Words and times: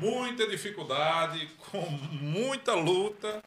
muita 0.00 0.46
dificuldade, 0.46 1.48
com 1.70 1.80
muita 2.20 2.74
luta, 2.74 3.42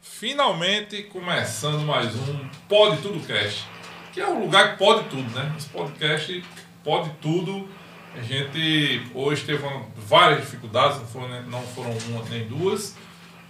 finalmente 0.00 1.04
começando 1.04 1.86
mais 1.86 2.14
um 2.16 2.48
Pode 2.68 3.00
Tudo 3.00 3.24
Cast, 3.26 3.64
que 4.12 4.20
é 4.20 4.28
um 4.28 4.40
lugar 4.40 4.72
que 4.72 4.78
pode 4.78 5.08
tudo, 5.08 5.30
né? 5.30 5.54
Esse 5.56 5.68
podcast 5.68 6.44
pode 6.82 7.10
tudo. 7.20 7.68
A 8.14 8.20
gente 8.20 9.02
hoje 9.14 9.44
teve 9.44 9.64
várias 9.96 10.40
dificuldades, 10.40 10.98
não 10.98 11.06
foram, 11.06 11.42
não 11.44 11.62
foram 11.62 11.96
uma 12.08 12.24
nem 12.28 12.46
duas, 12.46 12.96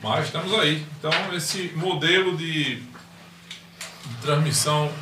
mas 0.03 0.27
estamos 0.27 0.53
aí. 0.59 0.87
Então, 0.99 1.11
esse 1.35 1.73
modelo 1.75 2.37
de, 2.37 2.77
de 2.77 4.17
transmissão 4.21 4.93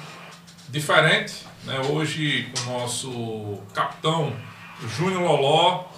diferente 0.68 1.44
né, 1.64 1.80
hoje 1.80 2.48
com 2.54 2.70
o 2.70 2.78
nosso 2.78 3.58
capitão 3.74 4.34
Júnior 4.96 5.22
Loló 5.22 5.89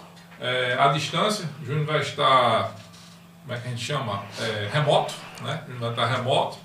é, 0.42 0.76
à 0.78 0.88
distância. 0.88 1.48
O 1.62 1.64
Júnior 1.64 1.86
vai 1.86 2.00
estar, 2.00 2.74
como 3.42 3.56
é 3.56 3.60
que 3.60 3.68
a 3.68 3.70
gente 3.70 3.84
chama? 3.84 4.24
É, 4.40 4.68
remoto, 4.72 5.14
né? 5.42 5.62
O 5.62 5.72
Júnior 5.72 5.94
vai 5.94 6.04
estar 6.04 6.16
remoto. 6.16 6.58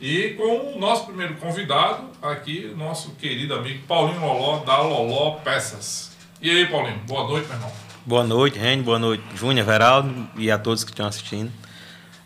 E 0.00 0.30
com 0.30 0.76
o 0.76 0.78
nosso 0.80 1.06
primeiro 1.06 1.34
convidado 1.34 2.04
aqui, 2.20 2.74
nosso 2.76 3.12
querido 3.12 3.54
amigo 3.54 3.86
Paulinho 3.86 4.20
Loló, 4.20 4.64
da 4.64 4.78
Loló 4.80 5.36
Peças. 5.44 6.16
E 6.42 6.50
aí, 6.50 6.66
Paulinho, 6.66 6.98
boa 7.06 7.28
noite, 7.28 7.46
meu 7.46 7.56
irmão. 7.56 7.72
Boa 8.04 8.24
noite, 8.24 8.58
Reni, 8.58 8.82
boa 8.82 8.98
noite, 8.98 9.22
Júnior, 9.36 9.66
Veraldo 9.66 10.28
e 10.36 10.50
a 10.50 10.58
todos 10.58 10.84
que 10.84 10.90
estão 10.90 11.06
assistindo. 11.06 11.52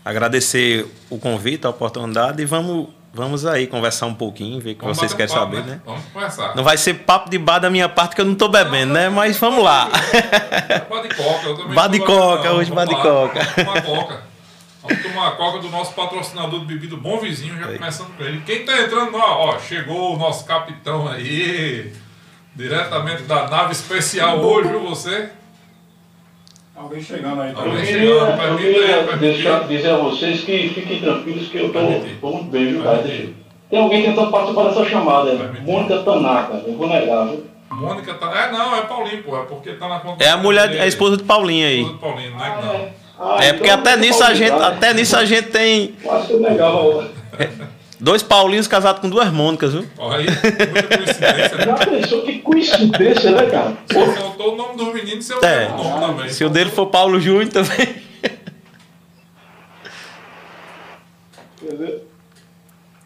Agradecer 0.04 0.86
o 1.10 1.18
convite, 1.18 1.66
a 1.66 1.70
oportunidade 1.70 2.40
e 2.40 2.44
vamos 2.44 2.88
Vamos 3.14 3.46
aí 3.46 3.68
conversar 3.68 4.06
um 4.06 4.14
pouquinho, 4.14 4.60
ver 4.60 4.72
o 4.72 4.74
que 4.74 4.84
vocês 4.84 5.14
querem 5.14 5.32
papo, 5.32 5.46
saber, 5.46 5.64
né? 5.64 5.74
né? 5.74 5.80
Vamos 5.86 6.04
conversar. 6.12 6.56
Não 6.56 6.64
vai 6.64 6.76
ser 6.76 6.94
papo 6.94 7.30
de 7.30 7.38
bar 7.38 7.60
da 7.60 7.70
minha 7.70 7.88
parte, 7.88 8.16
que 8.16 8.20
eu 8.20 8.24
não 8.24 8.34
tô 8.34 8.48
bebendo, 8.48 8.92
né? 8.92 9.08
Mas 9.08 9.38
vamos 9.38 9.62
lá. 9.62 9.88
Bar 10.90 11.02
de 11.02 11.14
coca, 11.14 11.46
eu 11.46 11.56
também 11.56 11.74
Bar 11.74 11.86
de 11.86 12.00
coca, 12.00 12.52
hoje 12.52 12.70
não. 12.70 12.76
bar 12.76 12.86
de 12.86 12.96
coca. 12.96 13.40
Vamos 13.40 13.54
tomar 13.54 13.82
coca. 13.82 14.22
Vamos 14.82 15.02
tomar 15.02 15.28
a 15.28 15.30
coca 15.30 15.58
do 15.60 15.70
nosso 15.70 15.94
patrocinador 15.94 16.58
de 16.60 16.66
bebida 16.66 16.96
Bom 16.96 17.20
Vizinho, 17.20 17.56
já 17.58 17.68
Aí. 17.68 17.78
começando 17.78 18.16
com 18.16 18.24
ele. 18.24 18.42
Quem 18.44 18.64
tá 18.64 18.82
entrando, 18.82 19.16
ó, 19.16 19.54
ó, 19.54 19.58
chegou 19.60 20.14
o 20.14 20.18
nosso 20.18 20.44
capitão 20.44 21.08
aí, 21.08 21.92
diretamente 22.54 23.22
da 23.22 23.48
nave 23.48 23.72
especial 23.72 24.40
hoje, 24.40 24.68
viu 24.68 24.80
você? 24.82 25.30
Alguém 26.76 27.00
chegando 27.00 27.40
aí. 27.40 27.52
Alguém 27.54 27.72
também. 27.72 27.86
chegando. 27.86 28.42
Eu 28.42 28.56
queria 28.56 28.82
permita 28.84 29.16
deixar, 29.16 29.68
dizer 29.68 29.90
a 29.90 29.96
vocês 29.96 30.40
que 30.40 30.68
fiquem 30.70 31.00
tranquilos 31.00 31.48
que 31.48 31.58
eu 31.58 31.66
estou 31.66 32.32
muito 32.32 32.50
bem, 32.50 32.72
viu, 32.72 32.82
cara? 32.82 33.04
Tem 33.70 33.78
alguém 33.80 34.02
tentando 34.02 34.30
participar 34.30 34.64
dessa 34.64 34.84
chamada. 34.84 35.32
Mônica 35.64 35.98
Tanaka, 36.02 36.62
eu 36.66 36.76
vou 36.76 36.88
negar, 36.88 37.26
viu? 37.28 37.44
Mônica 37.70 38.14
tá. 38.14 38.32
É, 38.38 38.52
não, 38.52 38.76
é 38.76 38.82
Paulinho, 38.82 39.22
pô, 39.22 39.36
é 39.36 39.42
porque 39.44 39.72
tá 39.72 39.88
na 39.88 39.98
conta. 40.00 40.22
É 40.22 40.28
a 40.30 40.36
mulher, 40.36 40.68
dele. 40.68 40.80
a 40.80 40.86
esposa 40.86 41.16
do 41.16 41.24
Paulinho 41.24 41.66
aí. 41.66 41.80
Esposa 41.80 41.94
do 41.94 41.98
Paulinho, 42.00 42.30
não 42.32 42.44
é 42.44 42.50
que 42.50 42.66
não. 42.66 42.88
Ah, 43.18 43.44
É 43.44 43.52
porque 43.52 43.68
então 43.68 43.80
até 43.80 43.94
eu 43.94 43.98
nisso 43.98 44.24
a 44.24 44.34
gente, 44.34 44.52
né? 44.52 44.64
até 44.64 44.94
nisso 44.94 45.16
a 45.16 45.24
gente 45.24 45.48
tem 45.48 45.94
Quase 46.02 46.26
que 46.26 46.32
eu 46.34 46.40
negava. 46.40 47.08
dois 48.00 48.22
Paulinhos 48.22 48.66
casados 48.66 49.00
com 49.00 49.08
duas 49.08 49.30
Mônicas, 49.32 49.72
viu? 49.72 49.86
Olha 49.98 50.18
aí, 50.18 50.26
muita 50.26 50.96
coincidência, 50.96 51.56
né? 51.56 51.64
Já 51.64 51.74
pensou 51.86 52.22
que 52.22 52.38
coincidência, 52.40 53.30
né, 53.30 53.46
cara? 53.50 53.76
Só 53.92 54.06
faltou 54.12 54.54
o 54.54 54.56
nome 54.56 54.76
do 54.76 54.86
menino 54.92 55.18
e 55.18 55.22
seu 55.22 55.38
É. 55.42 55.68
nome 55.68 56.00
também. 56.00 56.28
Se 56.30 56.44
o 56.44 56.48
dele 56.50 56.70
for 56.70 56.86
Paulo 56.86 57.20
Júnior 57.20 57.48
também. 57.48 58.02
Quer 61.60 61.76
ver? 61.76 62.08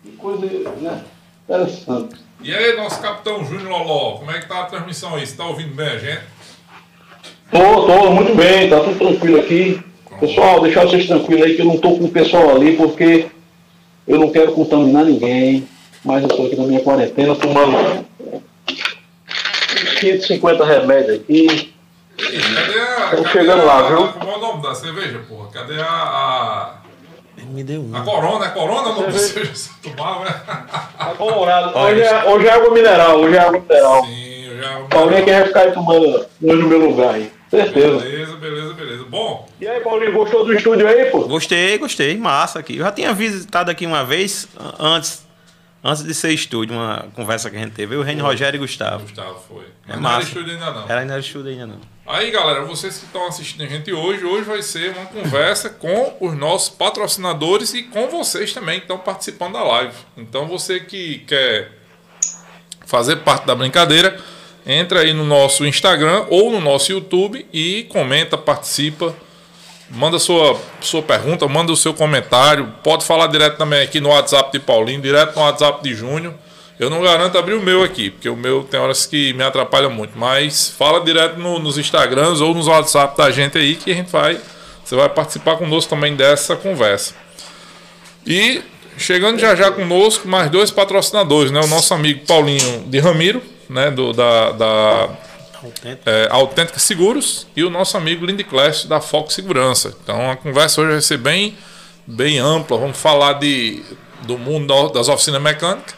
Que 0.02 0.10
coisa, 0.12 0.46
né? 0.80 1.02
Interessante. 1.44 2.16
E 2.42 2.54
aí, 2.54 2.76
nosso 2.76 3.00
capitão 3.00 3.44
Júnior 3.44 3.68
Loló, 3.68 4.18
como 4.18 4.30
é 4.30 4.40
que 4.40 4.48
tá 4.48 4.60
a 4.62 4.66
transmissão 4.66 5.14
aí? 5.14 5.26
Você 5.26 5.36
tá 5.36 5.44
ouvindo 5.46 5.74
bem 5.74 5.88
a 5.88 5.98
gente? 5.98 6.20
Tô, 7.50 7.86
tô, 7.86 8.10
muito 8.10 8.34
bem, 8.34 8.68
tá 8.68 8.80
tudo 8.80 8.98
tranquilo 8.98 9.40
aqui. 9.40 9.82
Pessoal, 10.20 10.60
deixar 10.60 10.82
vocês 10.86 11.06
tranquilos 11.06 11.42
aí 11.44 11.54
que 11.54 11.62
eu 11.62 11.66
não 11.66 11.78
tô 11.78 11.96
com 11.96 12.04
o 12.04 12.10
pessoal 12.10 12.54
ali 12.54 12.76
porque 12.76 13.26
eu 14.08 14.18
não 14.18 14.30
quero 14.30 14.52
contaminar 14.52 15.04
ninguém. 15.04 15.68
Mas 16.04 16.22
eu 16.22 16.28
tô 16.28 16.46
aqui 16.46 16.56
na 16.56 16.64
minha 16.64 16.80
quarentena 16.80 17.34
tomando 17.34 18.06
550 20.00 20.64
remédios 20.64 21.20
aqui. 21.20 21.46
Ih, 21.46 21.74
Cadê 22.54 22.80
a. 22.80 23.04
Estamos 23.04 23.10
cadê 23.10 23.28
chegando 23.30 23.60
a- 23.62 23.64
lá, 23.64 23.82
viu? 23.88 24.04
a- 24.04 24.12
Como 24.12 24.30
é 24.30 24.36
o 24.36 24.40
nome 24.40 24.62
da 24.62 24.74
cerveja, 24.74 25.20
porra? 25.28 25.48
Cadê 25.52 25.80
a. 25.80 25.84
A, 25.86 26.74
Me 27.50 27.62
deu 27.64 27.80
um. 27.80 27.96
a 27.96 28.00
Corona? 28.02 28.46
É 28.46 28.48
Corona 28.50 28.88
o 28.88 28.94
nome 28.94 29.06
da 29.12 29.18
Cerveja. 29.18 29.54
cerveja 29.54 29.70
que 29.82 29.88
você 29.90 29.90
tomava? 29.96 30.24
né? 30.24 30.40
Tá. 30.46 31.14
Olha 31.18 31.78
Hoje 31.78 32.00
é, 32.02 32.24
hoje 32.28 32.46
é 32.46 32.50
água 32.50 32.70
mineral, 32.74 33.16
hoje 33.20 33.36
é 33.36 33.38
água 33.40 33.60
mineral. 33.60 34.04
Sim, 34.04 34.44
eu 34.46 34.62
já. 34.62 34.78
Paulinho 34.90 35.24
que 35.24 35.30
vai 35.32 35.44
ficar 35.46 35.60
aí 35.60 35.72
tomando 35.72 36.06
hoje 36.06 36.26
no 36.62 36.68
meu 36.68 36.78
lugar 36.90 37.14
aí. 37.14 37.30
Certeza. 37.50 37.98
Beleza, 38.00 38.36
beleza, 38.36 38.74
beleza. 38.74 39.04
Bom, 39.04 39.48
E 39.60 39.66
aí, 39.66 39.80
Paulinho, 39.80 40.12
gostou 40.12 40.44
do 40.44 40.52
estúdio 40.52 40.86
aí, 40.86 41.06
pô? 41.06 41.26
Gostei, 41.26 41.78
gostei, 41.78 42.16
massa 42.16 42.58
aqui. 42.58 42.76
Eu 42.76 42.84
já 42.84 42.92
tinha 42.92 43.12
visitado 43.14 43.70
aqui 43.70 43.86
uma 43.86 44.04
vez, 44.04 44.46
antes, 44.78 45.26
antes 45.82 46.04
de 46.04 46.12
ser 46.14 46.30
estúdio, 46.32 46.74
uma 46.74 47.06
conversa 47.14 47.48
que 47.50 47.56
a 47.56 47.60
gente 47.60 47.72
teve. 47.72 47.94
Eu, 47.94 48.00
o 48.00 48.02
Reni 48.02 48.20
Rogério 48.20 48.58
e 48.58 48.60
Gustavo. 48.60 49.02
Gustavo 49.02 49.42
foi. 49.48 49.64
É 49.64 49.68
Mas 49.88 49.96
não 49.96 50.02
massa. 50.02 50.16
era 50.16 50.24
estúdio 50.26 50.52
ainda 50.52 50.70
não. 50.72 50.84
Era 50.84 51.00
ainda 51.00 51.12
era 51.14 51.20
estúdio 51.20 51.50
ainda 51.50 51.66
não. 51.66 51.80
Aí, 52.06 52.30
galera, 52.30 52.64
vocês 52.64 52.98
que 52.98 53.06
estão 53.06 53.26
assistindo 53.26 53.62
a 53.64 53.66
gente 53.66 53.92
hoje, 53.92 54.24
hoje 54.24 54.44
vai 54.44 54.62
ser 54.62 54.90
uma 54.96 55.06
conversa 55.06 55.68
com 55.70 56.16
os 56.20 56.34
nossos 56.34 56.70
patrocinadores 56.70 57.72
e 57.74 57.82
com 57.82 58.08
vocês 58.08 58.52
também 58.52 58.76
que 58.78 58.84
estão 58.84 58.98
participando 58.98 59.54
da 59.54 59.62
live. 59.62 59.94
Então, 60.16 60.46
você 60.46 60.80
que 60.80 61.18
quer 61.20 61.72
fazer 62.86 63.16
parte 63.16 63.46
da 63.46 63.54
brincadeira, 63.54 64.18
entra 64.66 65.00
aí 65.00 65.12
no 65.12 65.24
nosso 65.24 65.64
Instagram 65.66 66.24
ou 66.28 66.50
no 66.52 66.60
nosso 66.60 66.92
YouTube 66.92 67.46
e 67.52 67.84
comenta, 67.88 68.36
participa, 68.36 69.14
manda 69.90 70.18
sua, 70.18 70.58
sua 70.80 71.02
pergunta, 71.02 71.46
manda 71.48 71.72
o 71.72 71.76
seu 71.76 71.94
comentário. 71.94 72.72
Pode 72.84 73.04
falar 73.04 73.26
direto 73.28 73.56
também 73.56 73.82
aqui 73.82 74.00
no 74.00 74.10
WhatsApp 74.10 74.52
de 74.52 74.58
Paulinho, 74.58 75.00
direto 75.00 75.34
no 75.36 75.42
WhatsApp 75.42 75.82
de 75.82 75.94
Júnior. 75.94 76.34
Eu 76.78 76.88
não 76.88 77.02
garanto 77.02 77.36
abrir 77.36 77.54
o 77.54 77.60
meu 77.60 77.82
aqui, 77.82 78.08
porque 78.10 78.28
o 78.28 78.36
meu 78.36 78.62
tem 78.62 78.78
horas 78.78 79.04
que 79.04 79.32
me 79.32 79.42
atrapalha 79.42 79.88
muito. 79.88 80.16
Mas 80.16 80.68
fala 80.78 81.00
direto 81.00 81.36
no- 81.40 81.58
nos 81.58 81.76
Instagrams 81.76 82.40
ou 82.40 82.54
nos 82.54 82.68
WhatsApp 82.68 83.16
da 83.16 83.30
gente 83.32 83.58
aí 83.58 83.74
que 83.74 83.90
a 83.90 83.94
gente 83.94 84.10
vai. 84.12 84.38
Você 84.84 84.94
vai 84.94 85.08
participar 85.08 85.56
conosco 85.56 85.90
também 85.90 86.14
dessa 86.14 86.54
conversa. 86.54 87.14
E 88.26 88.62
chegando 88.96 89.38
já 89.38 89.54
já 89.56 89.70
conosco, 89.70 90.28
mais 90.28 90.50
dois 90.50 90.70
patrocinadores, 90.70 91.50
né? 91.50 91.60
O 91.60 91.66
nosso 91.66 91.92
amigo 91.94 92.24
Paulinho 92.26 92.84
de 92.86 92.98
Ramiro, 93.00 93.42
né? 93.68 93.90
Do, 93.90 94.12
da, 94.12 94.52
da 94.52 95.08
é, 96.06 96.28
Autêntica 96.30 96.78
Seguros 96.78 97.46
e 97.56 97.64
o 97.64 97.70
nosso 97.70 97.96
amigo 97.96 98.24
Lindy 98.24 98.44
Clash 98.44 98.84
da 98.84 99.00
Fox 99.00 99.34
Segurança. 99.34 99.94
Então 100.02 100.30
a 100.30 100.36
conversa 100.36 100.80
hoje 100.80 100.92
vai 100.92 101.00
ser 101.02 101.18
bem, 101.18 101.56
bem 102.06 102.38
ampla. 102.38 102.78
Vamos 102.78 102.96
falar 102.98 103.34
de, 103.34 103.82
do 104.22 104.38
mundo 104.38 104.66
da- 104.66 104.92
das 104.94 105.08
oficinas 105.08 105.40
mecânicas, 105.42 105.94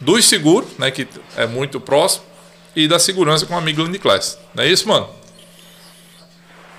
dos 0.00 0.24
seguros, 0.26 0.68
né, 0.78 0.90
que 0.90 1.06
é 1.36 1.46
muito 1.46 1.80
próximo, 1.80 2.24
e 2.74 2.86
da 2.86 2.98
segurança 2.98 3.46
com 3.46 3.54
o 3.54 3.58
amigo 3.58 3.82
Lindy 3.82 3.98
Class. 3.98 4.38
Não 4.54 4.62
é 4.64 4.68
isso, 4.68 4.86
mano? 4.88 5.08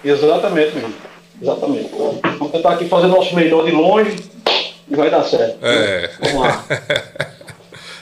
Exatamente, 0.03 0.75
meu 0.75 0.83
irmão. 0.83 0.93
Exatamente. 1.41 1.89
Vamos 2.37 2.51
tentar 2.51 2.71
aqui 2.73 2.87
fazer 2.87 3.07
nosso 3.07 3.35
melhor 3.35 3.65
de 3.65 3.71
longe 3.71 4.15
e 4.89 4.95
vai 4.95 5.09
dar 5.09 5.23
certo. 5.23 5.57
É. 5.61 6.11
Vamos 6.19 6.41
lá. 6.41 6.65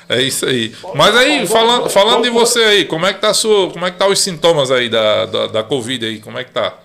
É 0.08 0.22
isso 0.22 0.46
aí. 0.46 0.74
Mas 0.94 1.16
aí, 1.16 1.48
falando, 1.48 1.90
falando 1.90 2.24
de 2.24 2.30
você 2.30 2.60
aí, 2.60 2.86
como 2.86 3.06
é 3.06 3.14
que 3.14 3.20
tá 3.20 3.34
sua, 3.34 3.72
como 3.72 3.86
é 3.86 3.92
que 3.92 3.98
tá 3.98 4.08
os 4.08 4.20
sintomas 4.20 4.72
aí 4.72 4.88
da, 4.88 5.26
da, 5.26 5.48
da 5.48 5.64
Covid 5.64 6.06
aí? 6.06 6.20
Como 6.20 6.38
é 6.38 6.44
que 6.44 6.52
tá? 6.52 6.78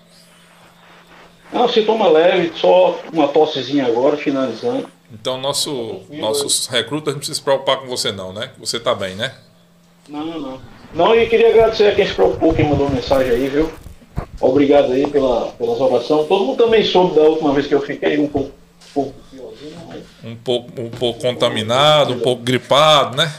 Não, 1.53 1.67
sintoma 1.67 2.07
leve, 2.07 2.51
só 2.55 2.99
uma 3.11 3.27
tossezinha 3.27 3.85
agora, 3.85 4.17
finalizando. 4.17 4.87
Então, 5.13 5.37
nosso, 5.37 6.01
nossos 6.09 6.67
recrutas 6.67 7.13
não 7.13 7.19
precisam 7.19 7.35
se 7.35 7.43
preocupar 7.43 7.77
com 7.77 7.87
você 7.87 8.11
não, 8.11 8.31
né? 8.31 8.51
Você 8.57 8.79
tá 8.79 8.95
bem, 8.95 9.15
né? 9.15 9.33
Não, 10.07 10.25
não. 10.25 10.61
Não, 10.93 11.15
e 11.15 11.27
queria 11.27 11.49
agradecer 11.49 11.87
a 11.87 11.95
quem 11.95 12.07
se 12.07 12.13
preocupou, 12.13 12.53
quem 12.53 12.67
mandou 12.67 12.89
mensagem 12.89 13.31
aí, 13.31 13.47
viu? 13.47 13.69
Obrigado 14.39 14.91
aí 14.91 15.05
pela, 15.07 15.51
pelas 15.51 15.79
orações. 15.79 16.27
Todo 16.27 16.45
mundo 16.45 16.63
também 16.63 16.83
soube 16.83 17.15
da 17.15 17.21
última 17.21 17.53
vez 17.53 17.67
que 17.67 17.75
eu 17.75 17.81
fiquei 17.81 18.17
um 18.17 18.27
pouco, 18.27 18.49
um 18.49 18.93
pouco 18.93 19.13
um 20.23 20.35
pouco, 20.35 20.81
um 20.81 20.89
pouco 20.89 21.19
contaminado, 21.19 22.13
um 22.13 22.19
pouco 22.19 22.43
gripado, 22.43 23.17
né? 23.17 23.31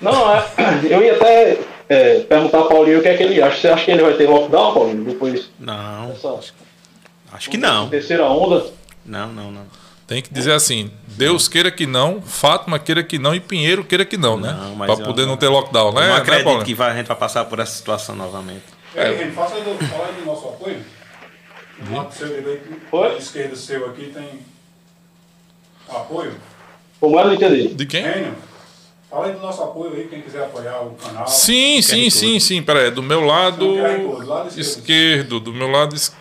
Não, 0.00 0.32
é, 0.34 0.44
eu 0.88 1.02
ia 1.02 1.14
até 1.14 1.58
é, 1.88 2.20
perguntar 2.20 2.58
ao 2.58 2.68
Paulinho 2.68 2.98
o 2.98 3.02
que 3.02 3.08
é 3.08 3.16
que 3.16 3.22
ele 3.22 3.40
acha. 3.42 3.56
Você 3.60 3.68
acha 3.68 3.84
que 3.84 3.90
ele 3.90 4.02
vai 4.02 4.14
ter 4.14 4.28
lockdown, 4.28 4.74
Paulinho, 4.74 5.04
depois 5.04 5.50
Não, 5.58 6.08
dessa 6.08 6.40
acho 7.32 7.50
que 7.50 7.56
não. 7.56 7.88
terceira 7.88 8.24
onda? 8.26 8.66
Não, 9.04 9.28
não, 9.32 9.50
não. 9.50 9.66
Tem 10.06 10.22
que 10.22 10.32
dizer 10.32 10.52
assim, 10.52 10.90
Deus 11.08 11.48
queira 11.48 11.68
que 11.70 11.84
não, 11.84 12.22
Fátima 12.22 12.78
queira 12.78 13.02
que 13.02 13.18
não 13.18 13.34
e 13.34 13.40
Pinheiro 13.40 13.82
queira 13.84 14.04
que 14.04 14.16
não, 14.16 14.38
né? 14.38 14.56
Eu- 14.88 14.98
poder 14.98 15.26
não 15.26 15.36
ter 15.36 15.48
lockdown, 15.48 15.92
né? 15.92 16.00
Não 16.02 16.14
né, 16.14 16.16
acredito 16.20 16.44
Paulinho? 16.44 16.64
que 16.64 16.74
vai- 16.74 16.92
a 16.92 16.94
gente 16.94 17.06
vai 17.06 17.16
passar 17.16 17.44
por 17.46 17.58
essa 17.58 17.72
situação 17.72 18.14
novamente. 18.14 18.62
E 18.94 19.00
aí, 19.00 19.16
Reni, 19.16 19.32
faça 19.32 19.56
aí 19.56 19.62
do, 19.62 19.84
fala 19.86 20.06
aí 20.06 20.14
do 20.14 20.24
nosso 20.24 20.46
apoio. 20.48 20.80
Do 21.78 21.94
lado 21.94 22.14
seu 22.14 22.28
direito, 22.28 22.68
esquerda 23.18 23.56
seu 23.56 23.86
aqui 23.86 24.06
tem 24.14 24.40
apoio. 25.88 26.34
Como 27.00 27.18
era, 27.18 27.28
não 27.28 27.34
entendi. 27.34 27.68
De 27.68 27.86
quem? 27.86 28.02
Reni, 28.02 28.32
Além 29.12 29.32
do 29.34 29.40
nosso 29.40 29.62
apoio 29.62 29.92
aí, 29.94 30.08
quem 30.08 30.20
quiser 30.20 30.42
apoiar 30.44 30.80
o 30.82 30.90
canal. 30.94 31.26
Sim, 31.26 31.80
sim, 31.80 32.10
sim, 32.10 32.40
sim. 32.40 32.60
Pera 32.62 32.80
aí, 32.80 32.90
do 32.90 33.02
meu 33.02 33.20
lado 33.20 33.64
Code, 33.66 34.26
lado 34.26 34.48
esquerdo. 34.48 34.58
esquerdo, 34.60 35.40
do 35.40 35.52
meu 35.52 35.68
lado 35.68 35.94
es- 35.94 36.14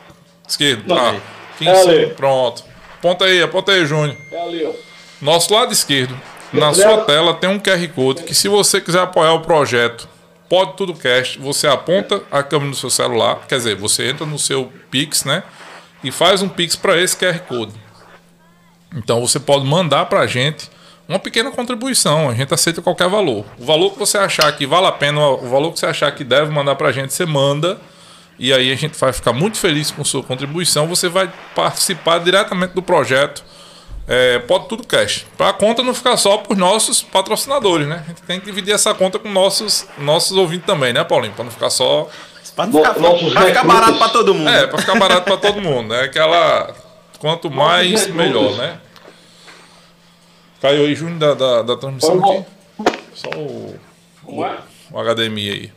esquerdo. 0.48 0.84
Não, 0.88 0.96
Tá. 0.96 1.10
ali. 1.10 1.22
Aqui 1.56 1.66
em 1.66 1.68
É 1.68 1.82
ali. 1.82 2.08
Pronto. 2.14 2.64
Aponta 3.00 3.26
aí, 3.26 3.42
aponta 3.42 3.72
aí, 3.72 3.86
Júnior. 3.86 4.16
É 4.32 4.42
ali, 4.42 4.64
ó. 4.66 4.72
Nosso 5.22 5.54
lado 5.54 5.74
esquerdo, 5.74 6.16
na 6.54 6.74
sua 6.74 7.00
tela 7.06 7.34
tem 7.34 7.50
um 7.50 7.60
QR 7.60 7.88
Code 7.90 8.24
que 8.24 8.36
se 8.36 8.48
você 8.48 8.80
quiser 8.80 9.02
apoiar 9.02 9.34
o 9.34 9.42
projeto 9.42 10.08
Pode 10.48 10.74
Tudo 10.78 10.94
Cast, 10.94 11.40
você 11.40 11.68
aponta 11.68 12.22
a 12.32 12.44
câmera 12.44 12.70
do 12.72 12.78
seu 12.78 12.90
celular, 12.92 13.46
quer 13.48 13.58
dizer, 13.58 13.76
você 13.76 14.08
entra 14.10 14.26
no 14.28 14.38
seu 14.38 14.72
Pix, 14.92 15.24
né? 15.26 15.42
E 16.04 16.12
faz 16.12 16.42
um 16.44 16.48
Pix 16.50 16.76
para 16.76 17.02
esse 17.02 17.18
QR 17.18 17.40
Code. 17.40 17.74
Então 18.96 19.20
você 19.20 19.40
pode 19.40 19.66
mandar 19.66 20.06
para 20.06 20.22
a 20.22 20.28
gente 20.28 20.70
uma 21.08 21.20
pequena 21.20 21.52
contribuição, 21.52 22.30
a 22.30 22.34
gente 22.34 22.54
aceita 22.54 22.82
qualquer 22.82 23.08
valor. 23.08 23.46
O 23.60 23.66
valor 23.66 23.92
que 23.92 24.00
você 24.00 24.18
achar 24.18 24.52
que 24.54 24.66
vale 24.66 24.88
a 24.88 24.92
pena, 24.92 25.20
o 25.20 25.48
valor 25.48 25.72
que 25.72 25.80
você 25.80 25.86
achar 25.86 26.12
que 26.12 26.24
deve 26.24 26.52
mandar 26.52 26.76
para 26.76 26.88
a 26.88 26.92
gente, 26.92 27.14
você 27.14 27.26
manda. 27.26 27.78
E 28.40 28.52
aí 28.52 28.72
a 28.72 28.76
gente 28.76 28.98
vai 28.98 29.14
ficar 29.14 29.32
muito 29.32 29.58
feliz 29.58 29.92
com 29.92 30.04
sua 30.04 30.24
contribuição. 30.24 30.88
Você 30.88 31.08
vai 31.08 31.32
participar 31.54 32.20
diretamente 32.20 32.74
do 32.74 32.82
projeto 32.82 33.44
é, 34.08 34.40
Pode 34.40 34.68
Tudo 34.68 34.86
Cash. 34.86 35.26
Para 35.38 35.50
a 35.50 35.54
conta 35.54 35.84
não 35.84 35.94
ficar 35.94 36.18
só 36.18 36.38
por 36.38 36.58
nossos 36.58 37.02
patrocinadores, 37.02 37.88
né? 37.88 38.04
A 38.04 38.08
gente 38.10 38.22
tem 38.24 38.40
que 38.40 38.46
dividir 38.46 38.74
essa 38.74 38.94
conta 38.94 39.20
com 39.20 39.30
nossos, 39.30 39.88
nossos 39.98 40.36
ouvintes 40.36 40.66
também, 40.66 40.92
né, 40.92 41.04
Paulinho? 41.04 41.34
Para 41.34 41.46
não 41.46 41.52
ficar 41.52 41.70
só. 41.70 42.10
Pra, 42.56 42.66
não 42.68 42.74
ficar, 42.74 42.94
pra 42.94 43.46
ficar 43.48 43.64
barato 43.64 43.98
pra 43.98 44.10
todo 44.10 44.34
mundo. 44.34 44.50
É, 44.50 44.68
para 44.68 44.78
ficar 44.80 45.00
barato 45.00 45.24
para 45.24 45.38
todo 45.38 45.62
mundo, 45.62 45.90
né? 45.90 46.02
Aquela. 46.02 46.74
Quanto 47.20 47.50
mais, 47.50 48.08
melhor, 48.08 48.56
né? 48.58 48.78
Caiu 50.66 50.86
aí, 50.86 50.96
Júnior, 50.96 51.20
da, 51.20 51.34
da, 51.36 51.62
da 51.62 51.78
transmissão 51.78 52.18
aqui. 52.26 52.44
Só 53.14 53.30
o, 53.30 54.44
é? 54.44 54.58
o 54.92 55.14
HDMI 55.14 55.50
aí. 55.52 55.72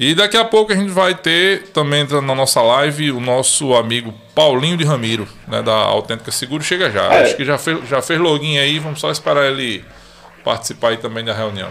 E 0.00 0.16
daqui 0.16 0.36
a 0.36 0.44
pouco 0.44 0.72
a 0.72 0.74
gente 0.74 0.90
vai 0.90 1.14
ter 1.14 1.68
também 1.68 2.00
entrando 2.00 2.26
na 2.26 2.34
nossa 2.34 2.60
live 2.60 3.12
o 3.12 3.20
nosso 3.20 3.72
amigo 3.72 4.12
Paulinho 4.34 4.76
de 4.76 4.82
Ramiro, 4.82 5.28
né, 5.46 5.62
da 5.62 5.72
Autêntica 5.72 6.32
Seguro. 6.32 6.60
Chega 6.60 6.90
já. 6.90 7.04
É. 7.04 7.22
Acho 7.22 7.36
que 7.36 7.44
já 7.44 7.56
fez, 7.56 7.88
já 7.88 8.02
fez 8.02 8.18
login 8.18 8.58
aí, 8.58 8.80
vamos 8.80 8.98
só 8.98 9.12
esperar 9.12 9.44
ele 9.44 9.84
participar 10.42 10.88
aí 10.88 10.96
também 10.96 11.24
da 11.24 11.32
reunião. 11.32 11.70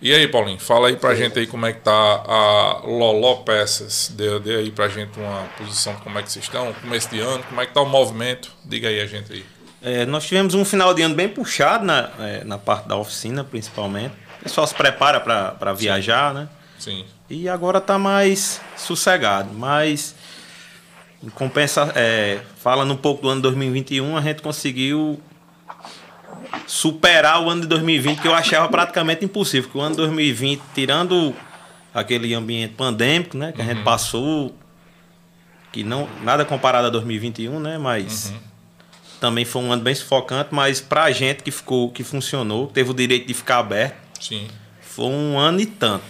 E 0.00 0.14
aí, 0.14 0.28
Paulinho, 0.28 0.60
fala 0.60 0.86
aí 0.86 0.96
pra 0.96 1.16
gente 1.16 1.36
aí 1.36 1.48
como 1.48 1.66
é 1.66 1.72
que 1.72 1.80
tá 1.80 1.90
a 1.92 2.82
Loló 2.84 3.38
Peças. 3.38 4.12
Dê, 4.14 4.38
dê 4.38 4.54
aí 4.54 4.70
pra 4.70 4.88
gente 4.88 5.18
uma 5.18 5.48
posição 5.58 5.96
de 5.96 6.02
como 6.02 6.16
é 6.16 6.22
que 6.22 6.30
vocês 6.30 6.44
estão, 6.44 6.72
começo 6.74 7.10
de 7.10 7.18
ano, 7.18 7.42
como 7.48 7.60
é 7.60 7.66
que 7.66 7.74
tá 7.74 7.80
o 7.80 7.86
movimento. 7.86 8.52
Diga 8.64 8.88
aí 8.88 9.00
a 9.00 9.06
gente 9.06 9.32
aí. 9.32 9.44
É, 9.82 10.04
nós 10.04 10.24
tivemos 10.24 10.54
um 10.54 10.64
final 10.64 10.92
de 10.92 11.02
ano 11.02 11.14
bem 11.14 11.28
puxado 11.28 11.84
na, 11.84 12.10
é, 12.18 12.44
na 12.44 12.58
parte 12.58 12.86
da 12.86 12.96
oficina, 12.96 13.42
principalmente. 13.42 14.14
O 14.40 14.42
pessoal 14.44 14.66
se 14.66 14.74
prepara 14.74 15.20
para 15.20 15.72
viajar, 15.72 16.34
né? 16.34 16.48
Sim. 16.78 17.04
E 17.28 17.48
agora 17.48 17.80
tá 17.80 17.98
mais 17.98 18.60
sossegado. 18.76 19.54
Mas, 19.54 20.14
em 21.22 21.30
compensa, 21.30 21.92
é, 21.94 22.40
falando 22.56 22.92
um 22.92 22.96
pouco 22.96 23.22
do 23.22 23.28
ano 23.28 23.40
2021, 23.42 24.16
a 24.16 24.20
gente 24.20 24.42
conseguiu 24.42 25.20
superar 26.66 27.42
o 27.42 27.48
ano 27.48 27.62
de 27.62 27.66
2020, 27.68 28.20
que 28.20 28.28
eu 28.28 28.34
achava 28.34 28.68
praticamente 28.68 29.24
impossível. 29.24 29.64
Porque 29.64 29.78
o 29.78 29.80
ano 29.80 29.96
2020, 29.96 30.62
tirando 30.74 31.34
aquele 31.94 32.34
ambiente 32.34 32.74
pandêmico, 32.74 33.36
né? 33.36 33.52
Que 33.52 33.62
a 33.62 33.64
gente 33.64 33.82
passou, 33.82 34.54
que 35.72 35.82
não 35.84 36.08
nada 36.22 36.44
comparado 36.44 36.86
a 36.86 36.90
2021, 36.90 37.60
né? 37.60 37.78
Mas 37.78 38.32
também 39.20 39.44
foi 39.44 39.62
um 39.62 39.70
ano 39.70 39.82
bem 39.82 39.94
sufocante, 39.94 40.48
mas 40.50 40.80
pra 40.80 41.10
gente 41.10 41.42
que 41.42 41.50
ficou, 41.50 41.90
que 41.90 42.02
funcionou, 42.02 42.66
teve 42.66 42.90
o 42.90 42.94
direito 42.94 43.26
de 43.26 43.34
ficar 43.34 43.58
aberto, 43.58 43.96
Sim. 44.18 44.48
foi 44.80 45.06
um 45.06 45.38
ano 45.38 45.60
e 45.60 45.66
tanto. 45.66 46.04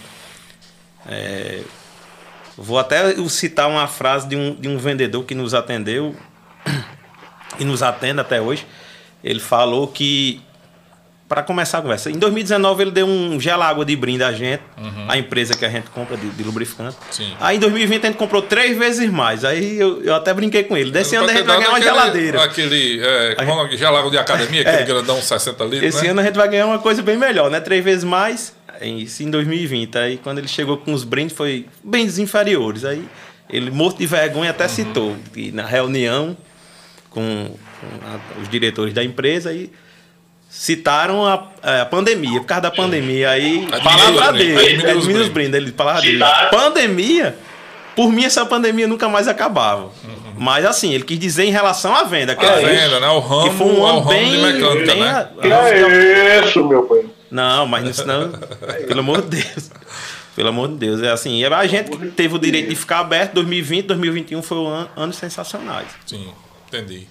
É, 1.05 1.61
vou 2.57 2.79
até 2.79 3.13
citar 3.27 3.69
uma 3.69 3.87
frase 3.87 4.27
de 4.27 4.35
um, 4.35 4.55
de 4.55 4.69
um 4.69 4.77
vendedor 4.77 5.25
que 5.25 5.35
nos 5.35 5.53
atendeu 5.53 6.15
e 7.59 7.65
nos 7.65 7.83
atende 7.83 8.21
até 8.21 8.41
hoje. 8.41 8.65
Ele 9.23 9.39
falou 9.39 9.87
que, 9.87 10.41
para 11.31 11.43
começar 11.43 11.77
a 11.77 11.81
conversa, 11.81 12.11
em 12.11 12.17
2019 12.19 12.83
ele 12.83 12.91
deu 12.91 13.07
um 13.07 13.39
gel 13.39 13.61
água 13.61 13.85
de 13.85 13.95
brinde 13.95 14.21
a 14.21 14.33
gente, 14.33 14.61
a 15.07 15.17
empresa 15.17 15.55
que 15.55 15.63
a 15.63 15.69
gente 15.69 15.89
compra 15.89 16.17
de, 16.17 16.29
de 16.29 16.43
lubrificante. 16.43 16.97
Sim. 17.09 17.33
Aí 17.39 17.55
em 17.55 17.59
2020 17.61 18.03
a 18.03 18.07
gente 18.07 18.17
comprou 18.17 18.41
três 18.41 18.77
vezes 18.77 19.09
mais. 19.09 19.45
Aí 19.45 19.79
eu, 19.79 20.03
eu 20.03 20.13
até 20.13 20.33
brinquei 20.33 20.65
com 20.65 20.75
ele. 20.75 20.91
Desse 20.91 21.15
ano 21.15 21.29
a 21.29 21.33
gente 21.33 21.43
vai 21.45 21.55
ganhar 21.55 21.69
uma 21.69 21.77
Aquele- 21.77 21.89
geladeira. 21.95 22.43
Aquele, 22.43 22.99
é, 23.01 23.35
é 23.37 23.45
nome? 23.45 23.77
gelago 23.77 24.11
de 24.11 24.17
academia, 24.17 24.59
aquele 24.61 24.77
É. 24.77 24.85
grandão 24.85 25.21
60 25.21 25.63
litros, 25.63 25.83
Esse 25.95 26.03
né? 26.03 26.09
ano 26.09 26.19
a 26.19 26.23
gente 26.25 26.35
vai 26.35 26.49
ganhar 26.49 26.65
uma 26.65 26.79
coisa 26.79 27.01
bem 27.01 27.15
melhor, 27.17 27.49
né? 27.49 27.61
Três 27.61 27.81
vezes 27.81 28.03
mais, 28.03 28.53
em- 28.81 28.99
isso 28.99 29.23
em 29.23 29.29
2020. 29.31 29.97
Aí 29.97 30.17
quando 30.17 30.39
ele 30.39 30.49
chegou 30.49 30.75
com 30.79 30.91
os 30.91 31.05
brindes, 31.05 31.33
foi 31.33 31.65
brindes 31.81 32.17
inferiores. 32.17 32.83
Aí 32.83 33.07
ele, 33.49 33.71
morto 33.71 33.99
de 33.99 34.05
vergonha, 34.05 34.49
até 34.49 34.67
citou 34.67 35.15
que 35.33 35.49
na 35.53 35.65
reunião 35.65 36.35
com, 37.09 37.21
com 37.79 38.05
a- 38.05 38.41
os 38.41 38.49
diretores 38.49 38.93
da 38.93 39.01
empresa, 39.01 39.49
aí 39.51 39.71
citaram 40.51 41.25
a, 41.25 41.47
a 41.81 41.85
pandemia, 41.85 42.41
por 42.41 42.45
causa 42.45 42.63
da 42.63 42.71
pandemia. 42.71 43.29
Aí, 43.29 43.65
Aí 43.71 43.81
palavra 43.81 44.33
brindes, 44.33 44.55
dele, 44.55 44.67
é, 44.67 44.75
diminuiu 44.75 44.99
os 44.99 45.05
brindes. 45.05 45.27
brindes. 45.29 45.55
Ele, 45.55 45.71
palavra 45.71 46.01
dele, 46.01 46.23
pandemia, 46.51 47.37
por 47.95 48.11
mim 48.11 48.25
essa 48.25 48.45
pandemia 48.45 48.85
nunca 48.85 49.07
mais 49.07 49.29
acabava. 49.29 49.89
Mas 50.37 50.65
assim, 50.65 50.93
ele 50.93 51.05
quis 51.05 51.17
dizer 51.17 51.45
em 51.45 51.51
relação 51.51 51.95
à 51.95 52.03
venda. 52.03 52.35
Que 52.35 52.45
A 52.45 52.61
é 52.61 52.65
venda, 52.65 52.99
né? 52.99 53.07
O 53.09 53.19
ramo, 53.19 53.49
que 53.49 53.55
foi 53.55 53.67
um 53.67 53.77
é 53.77 53.79
o 53.79 53.85
ano 53.85 53.99
ramo 53.99 54.09
bem, 54.09 54.31
de 54.31 54.37
mecânica, 54.37 54.93
bem 54.93 54.99
né? 54.99 55.27
Que 55.41 55.47
é 55.47 56.45
isso, 56.45 56.67
meu 56.67 56.83
pai? 56.83 57.05
não, 57.29 57.65
mas 57.65 57.87
isso 57.87 58.05
não. 58.05 58.29
pelo 58.87 58.99
amor 58.99 59.21
de 59.21 59.41
Deus. 59.41 59.71
Pelo 60.35 60.49
amor 60.49 60.67
de 60.67 60.75
Deus. 60.75 61.01
É 61.01 61.11
assim. 61.11 61.43
A 61.45 61.67
gente 61.67 61.91
que 61.91 62.07
teve 62.07 62.35
o 62.35 62.39
direito 62.39 62.69
de 62.69 62.75
ficar 62.75 62.99
aberto 62.99 63.33
2020, 63.35 63.85
2021 63.85 64.41
foi 64.41 64.57
um 64.57 64.67
ano, 64.67 64.89
anos 64.97 65.15
sensacionais. 65.15 65.87
Sim, 66.05 66.27
entendi. 66.77 67.07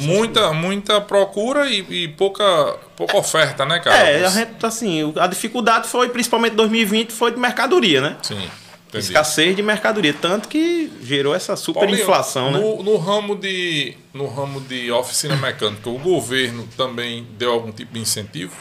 Muita, 0.00 0.52
muita 0.52 1.00
procura 1.00 1.68
e, 1.68 2.04
e 2.04 2.08
pouca, 2.08 2.76
pouca 2.96 3.16
oferta, 3.16 3.64
né, 3.64 3.78
cara? 3.78 3.96
É, 3.96 4.24
a 4.24 4.28
gente, 4.28 4.64
assim, 4.64 5.12
a 5.16 5.26
dificuldade 5.26 5.88
foi, 5.88 6.08
principalmente 6.08 6.54
2020, 6.54 7.12
foi 7.12 7.32
de 7.32 7.38
mercadoria, 7.38 8.00
né? 8.00 8.16
Sim, 8.22 8.48
entendi. 8.88 9.04
Escassez 9.04 9.54
de 9.54 9.62
mercadoria. 9.62 10.14
Tanto 10.14 10.48
que 10.48 10.90
gerou 11.02 11.34
essa 11.34 11.56
superinflação, 11.56 12.50
né? 12.50 12.58
no, 12.58 12.82
no 12.82 12.96
ramo 12.96 13.36
de 13.36 13.94
no 14.14 14.26
ramo 14.26 14.60
de 14.60 14.90
oficina 14.90 15.36
mecânica, 15.36 15.88
o 15.88 15.98
governo 15.98 16.68
também 16.76 17.26
deu 17.38 17.52
algum 17.52 17.72
tipo 17.72 17.92
de 17.92 18.00
incentivo? 18.00 18.54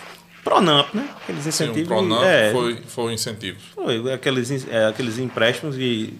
Pronamp, 0.43 0.93
né? 0.93 1.08
Aqueles 1.22 1.43
Sim, 1.43 1.50
o 1.50 1.67
incentivos. 1.67 1.88
Pronamp 1.88 2.24
é, 2.24 2.51
foi, 2.51 2.77
foi 2.88 3.13
incentivo. 3.13 3.60
Foi, 3.75 4.12
aqueles, 4.12 4.67
é, 4.67 4.88
aqueles 4.88 5.20
empréstimos 5.20 5.77
e 5.77 6.15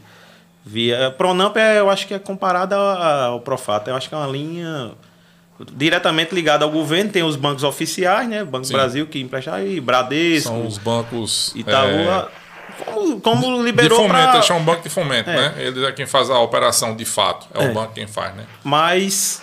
via. 0.66 1.12
Pronamp 1.18 1.56
é, 1.58 1.80
eu 1.80 1.90
acho 1.90 2.08
que 2.08 2.14
é 2.14 2.20
comparado 2.20 2.76
a- 2.76 3.26
ao 3.26 3.40
Profata. 3.42 3.90
Eu 3.92 3.96
acho 3.96 4.08
que 4.10 4.16
é 4.16 4.18
uma 4.18 4.28
linha 4.28 4.92
diretamente 5.74 6.34
ligada 6.34 6.66
ao 6.66 6.72
governo. 6.72 7.12
Tem 7.12 7.24
os 7.24 7.36
bancos 7.36 7.64
oficiais, 7.64 8.28
né? 8.28 8.44
Banco 8.44 8.66
Sim. 8.66 8.74
Brasil 8.74 9.08
que 9.08 9.20
empresta 9.22 9.62
e 9.62 9.80
Bradesco, 9.80 10.50
São 10.50 10.66
os 10.66 10.78
bancos. 10.78 11.52
Itaú. 11.56 11.88
é, 11.90 12.28
como, 12.86 13.22
como 13.22 13.58
de 13.60 13.64
liberou 13.64 13.98
fomento, 14.00 14.14
pra- 14.24 14.34
eles 14.36 14.46
chamam 14.46 14.64
banco 14.64 14.82
de 14.82 14.90
fomento, 14.90 15.30
É. 15.30 15.36
né? 15.36 15.54
Eles 15.58 15.84
é 15.84 15.92
quem 15.92 16.06
faz 16.08 16.30
a 16.30 16.40
operação 16.40 16.96
de 16.96 17.06
fato. 17.06 17.48
É, 17.54 17.64
É. 17.66 17.70
o 17.70 17.74
banco 17.74 17.94
quem 17.94 18.08
faz, 18.08 18.34
né? 18.36 18.46
Mas 18.64 19.42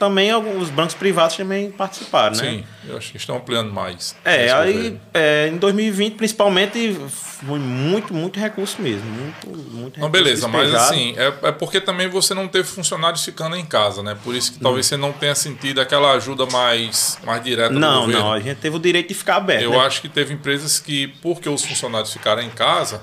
também 0.00 0.30
alguns 0.30 0.70
bancos 0.70 0.94
privados 0.94 1.36
também 1.36 1.70
participaram, 1.70 2.34
né? 2.34 2.42
Sim, 2.42 2.64
eu 2.88 2.96
acho 2.96 3.10
que 3.10 3.18
estão 3.18 3.36
ampliando 3.36 3.70
mais. 3.70 4.16
É, 4.24 4.50
aí 4.50 4.98
é, 5.12 5.48
em 5.48 5.58
2020, 5.58 6.14
principalmente, 6.14 6.96
foi 7.10 7.58
muito, 7.58 8.14
muito 8.14 8.40
recurso 8.40 8.80
mesmo. 8.80 9.04
Muito, 9.04 9.46
muito 9.70 10.00
Não, 10.00 10.08
beleza, 10.08 10.48
mas 10.48 10.70
despejado. 10.70 10.90
assim, 10.90 11.14
é, 11.18 11.48
é 11.48 11.52
porque 11.52 11.82
também 11.82 12.08
você 12.08 12.32
não 12.32 12.48
teve 12.48 12.66
funcionários 12.66 13.22
ficando 13.22 13.54
em 13.56 13.64
casa, 13.64 14.02
né? 14.02 14.16
Por 14.24 14.34
isso 14.34 14.54
que 14.54 14.58
talvez 14.58 14.86
você 14.86 14.96
não 14.96 15.12
tenha 15.12 15.34
sentido 15.34 15.82
aquela 15.82 16.12
ajuda 16.12 16.46
mais, 16.46 17.18
mais 17.22 17.44
direta 17.44 17.74
do 17.74 17.78
Não, 17.78 18.06
não, 18.06 18.32
a 18.32 18.40
gente 18.40 18.56
teve 18.56 18.76
o 18.76 18.80
direito 18.80 19.08
de 19.08 19.14
ficar 19.14 19.36
aberto. 19.36 19.64
Eu 19.64 19.72
né? 19.72 19.80
acho 19.80 20.00
que 20.00 20.08
teve 20.08 20.32
empresas 20.32 20.78
que, 20.78 21.08
porque 21.20 21.48
os 21.48 21.62
funcionários 21.62 22.10
ficaram 22.10 22.40
em 22.40 22.50
casa, 22.50 23.02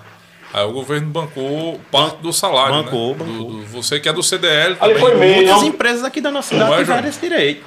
aí 0.53 0.65
o 0.65 0.71
governo 0.71 1.07
bancou 1.09 1.79
parte 1.91 2.17
do 2.21 2.31
salário. 2.33 2.83
Bancou, 2.83 3.15
né? 3.15 3.17
Do- 3.17 3.25
bancou. 3.25 3.51
do- 3.51 3.65
você 3.67 3.99
que 3.99 4.07
é 4.09 4.13
do 4.13 4.23
CDL 4.23 4.77
Ali 4.79 4.93
também. 4.93 4.99
foi 4.99 5.15
meio, 5.15 5.35
Muitas 5.37 5.61
não? 5.61 5.67
empresas 5.67 6.03
aqui 6.03 6.21
da 6.21 6.31
nossa 6.31 6.49
cidade 6.49 6.73
é, 6.73 6.77
tiveram 6.77 6.99
João? 7.01 7.09
esse 7.09 7.19
direito. 7.19 7.65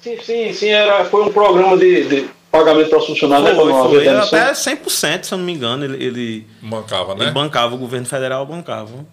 Sim, 0.00 0.18
sim, 0.22 0.52
sim. 0.52 0.68
Era, 0.68 1.04
foi 1.04 1.24
um 1.24 1.32
programa 1.32 1.76
de, 1.76 2.04
de 2.04 2.30
pagamento 2.50 2.88
para 2.90 2.98
os 2.98 3.06
funcionários, 3.06 3.48
né? 3.48 3.54
Foi, 3.54 3.64
não 3.72 3.88
foi, 3.88 3.98
haver 3.98 4.12
demissão. 4.14 4.38
até 4.38 4.52
100%, 4.52 5.24
se 5.24 5.34
eu 5.34 5.38
não 5.38 5.44
me 5.44 5.52
engano, 5.52 5.84
ele, 5.84 6.04
ele, 6.04 6.46
Bancava, 6.62 7.14
né? 7.14 7.24
ele 7.24 7.30
bancava, 7.32 7.74
o 7.74 7.78
governo 7.78 8.06
federal 8.06 8.46
bancava. 8.46 9.04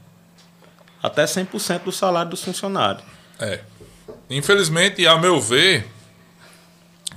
Até 1.01 1.25
100% 1.25 1.83
do 1.83 1.91
salário 1.91 2.29
dos 2.29 2.43
funcionários. 2.43 3.03
É. 3.39 3.59
Infelizmente, 4.29 5.05
a 5.05 5.17
meu 5.17 5.39
ver, 5.41 5.85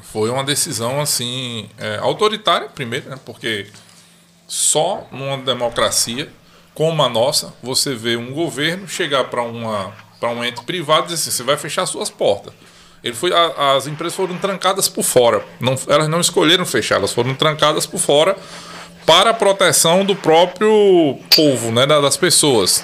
foi 0.03 0.29
uma 0.31 0.43
decisão 0.43 1.01
assim 1.01 1.69
é, 1.79 1.99
autoritária 1.99 2.69
primeiro, 2.69 3.09
né? 3.11 3.19
Porque 3.25 3.67
só 4.47 5.07
numa 5.11 5.37
democracia 5.38 6.29
como 6.75 7.03
a 7.03 7.09
nossa 7.09 7.55
você 7.62 7.95
vê 7.95 8.17
um 8.17 8.33
governo 8.33 8.87
chegar 8.88 9.25
para 9.25 9.43
uma 9.43 9.93
para 10.21 10.31
um 10.31 10.43
ente 10.45 10.62
privado 10.65 11.07
e 11.07 11.09
dizer 11.09 11.15
assim, 11.29 11.31
você 11.31 11.43
vai 11.43 11.57
fechar 11.59 11.85
suas 11.85 12.09
portas. 12.09 12.53
Ele 13.05 13.15
foi, 13.15 13.33
a- 13.35 13.75
as 13.76 13.87
empresas 13.87 14.17
foram 14.17 14.37
trancadas 14.38 14.88
por 14.88 15.03
fora. 15.05 15.45
Não, 15.61 15.79
elas 15.88 16.09
não 16.09 16.21
escolheram 16.21 16.65
fechar, 16.65 16.97
elas 16.97 17.12
foram 17.12 17.35
trancadas 17.35 17.85
por 17.87 17.99
fora 18.00 18.35
para 19.05 19.31
a 19.31 19.35
proteção 19.35 20.05
do 20.07 20.17
próprio 20.17 21.19
povo, 21.37 21.71
né, 21.71 21.85
da- 21.87 22.00
das 22.00 22.17
pessoas. 22.17 22.83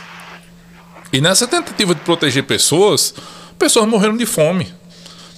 E 1.13 1.21
nessa 1.23 1.47
tentativa 1.47 1.95
de 1.95 2.03
proteger 2.03 2.45
pessoas, 2.45 3.15
pessoas 3.59 3.87
morreram 3.89 4.17
de 4.17 4.27
fome. 4.27 4.73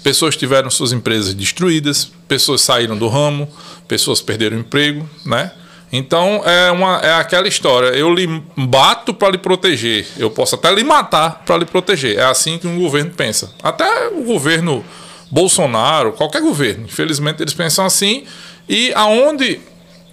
Pessoas 0.03 0.37
tiveram 0.37 0.69
suas 0.71 0.93
empresas 0.93 1.33
destruídas, 1.33 2.11
pessoas 2.29 2.61
saíram 2.61 2.97
do 2.99 3.09
ramo, 3.09 3.49
pessoas 3.89 4.21
perderam 4.21 4.59
emprego, 4.59 5.09
né? 5.25 5.53
Então 5.97 6.43
é, 6.45 6.73
uma, 6.73 6.99
é 7.05 7.15
aquela 7.15 7.47
história. 7.47 7.97
Eu 7.97 8.13
lhe 8.13 8.27
bato 8.57 9.15
para 9.15 9.31
lhe 9.31 9.39
proteger. 9.39 10.05
Eu 10.19 10.29
posso 10.29 10.57
até 10.57 10.75
lhe 10.75 10.83
matar 10.83 11.45
para 11.47 11.57
lhe 11.57 11.65
proteger. 11.65 12.19
É 12.19 12.25
assim 12.25 12.59
que 12.59 12.67
um 12.67 12.81
governo 12.81 13.13
pensa. 13.13 13.53
Até 13.63 14.09
o 14.09 14.25
governo 14.25 14.85
Bolsonaro, 15.31 16.13
qualquer 16.13 16.43
governo. 16.43 16.87
Infelizmente 16.87 17.41
eles 17.41 17.55
pensam 17.55 17.87
assim. 17.87 18.25
E 18.69 18.93
aonde 18.95 19.61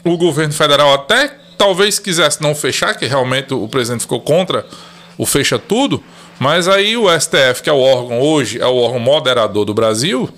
o 0.05 0.15
governo 0.17 0.53
federal 0.53 0.93
até 0.93 1.35
talvez 1.57 1.97
quisesse 1.97 2.43
não 2.43 2.53
fechar, 2.53 2.93
que 2.93 3.07
realmente 3.07 3.51
o 3.51 3.67
presidente 3.67 4.01
ficou 4.01 4.21
contra 4.21 4.63
o 5.17 5.25
fecha 5.25 5.57
tudo, 5.57 6.03
mas 6.39 6.67
aí 6.67 6.95
o 6.95 7.07
STF, 7.19 7.63
que 7.63 7.69
é 7.71 7.73
o 7.73 7.79
órgão 7.79 8.21
hoje, 8.21 8.61
é 8.61 8.67
o 8.67 8.75
órgão 8.75 8.99
moderador 8.99 9.65
do 9.65 9.73
Brasil, 9.73 10.29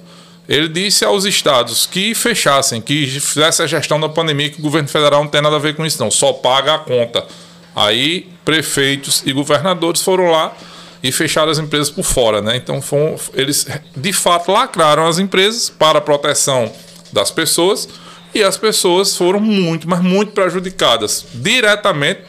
ele 0.48 0.68
disse 0.68 1.06
aos 1.06 1.26
estados 1.26 1.86
que 1.86 2.14
fechassem, 2.14 2.82
que 2.82 3.08
fizesse 3.20 3.62
a 3.62 3.68
gestão 3.68 4.00
da 4.00 4.10
pandemia, 4.10 4.50
que 4.50 4.60
o 4.60 4.62
governo 4.62 4.90
federal 4.90 5.24
não 5.24 5.30
tem 5.30 5.42
nada 5.42 5.56
a 5.56 5.60
ver 5.60 5.76
com 5.76 5.86
isso, 5.86 6.02
não, 6.02 6.12
só 6.12 6.34
paga 6.34 6.76
a 6.76 6.80
conta. 6.80 7.26
Aí 7.76 8.30
prefeitos 8.44 9.24
e 9.26 9.32
governadores 9.32 10.02
foram 10.02 10.30
lá 10.30 10.56
e 11.02 11.12
fecharam 11.12 11.52
as 11.52 11.60
empresas 11.60 11.90
por 11.90 12.04
fora, 12.04 12.42
né? 12.42 12.56
Então 12.56 12.82
foram, 12.82 13.16
eles 13.34 13.68
de 13.96 14.14
fato 14.14 14.52
lacraram 14.52 15.08
as 15.08 15.18
empresas 15.18 15.70
para 15.70 16.00
a 16.00 16.02
proteção 16.02 16.72
das 17.12 17.32
pessoas 17.32 17.88
e 18.34 18.44
as 18.44 18.58
pessoas 18.58 19.16
foram 19.16 19.40
muito, 19.40 19.88
mas 19.88 20.02
muito 20.02 20.32
prejudicadas 20.32 21.26
diretamente 21.34 22.22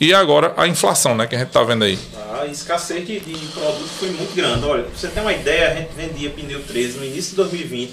e 0.00 0.12
agora 0.12 0.52
a 0.56 0.66
inflação, 0.66 1.14
né, 1.14 1.26
que 1.26 1.34
a 1.34 1.38
gente 1.38 1.48
tá 1.48 1.62
vendo 1.62 1.84
aí. 1.84 1.98
A 2.40 2.46
escassez 2.46 3.06
de, 3.06 3.18
de 3.20 3.34
produtos 3.52 3.90
foi 3.98 4.08
muito 4.10 4.34
grande. 4.34 4.64
Olha, 4.64 4.82
pra 4.82 4.92
você 4.94 5.08
ter 5.08 5.20
uma 5.20 5.32
ideia, 5.32 5.70
a 5.70 5.74
gente 5.74 5.90
vendia 5.96 6.30
pneu 6.30 6.60
13 6.62 6.98
no 6.98 7.04
início 7.04 7.30
de 7.30 7.36
2020, 7.36 7.92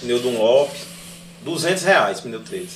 pneu 0.00 0.18
Dunlop, 0.20 0.70
200 1.44 1.82
reais 1.82 2.20
pneu 2.20 2.40
13. 2.40 2.68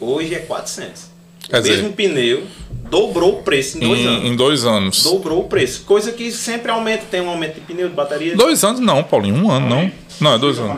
Hoje 0.00 0.34
é 0.34 0.38
400. 0.40 1.12
Quer 1.48 1.58
o 1.58 1.62
dizer- 1.62 1.76
mesmo 1.76 1.92
pneu 1.92 2.42
dobrou 2.90 3.38
o 3.38 3.42
preço 3.42 3.76
em 3.76 3.80
dois 3.80 4.00
Em, 4.00 4.06
anos. 4.06 4.24
em 4.24 4.36
dois 4.36 4.64
anos. 4.64 5.02
Dobrou 5.02 5.40
o 5.40 5.44
preço. 5.48 5.82
Coisa 5.84 6.10
que 6.10 6.32
sempre 6.32 6.70
aumenta. 6.72 7.04
Tem 7.10 7.20
um 7.20 7.28
aumento 7.28 7.54
de 7.56 7.60
pneu, 7.60 7.88
de 7.88 7.94
bateria. 7.94 8.34
Dois 8.34 8.64
anos 8.64 8.80
não, 8.80 9.02
Paulinho, 9.04 9.36
um 9.36 9.50
ano 9.50 9.68
não. 9.68 9.92
Não, 10.20 10.34
é 10.34 10.38
dois 10.38 10.58
anos. 10.58 10.76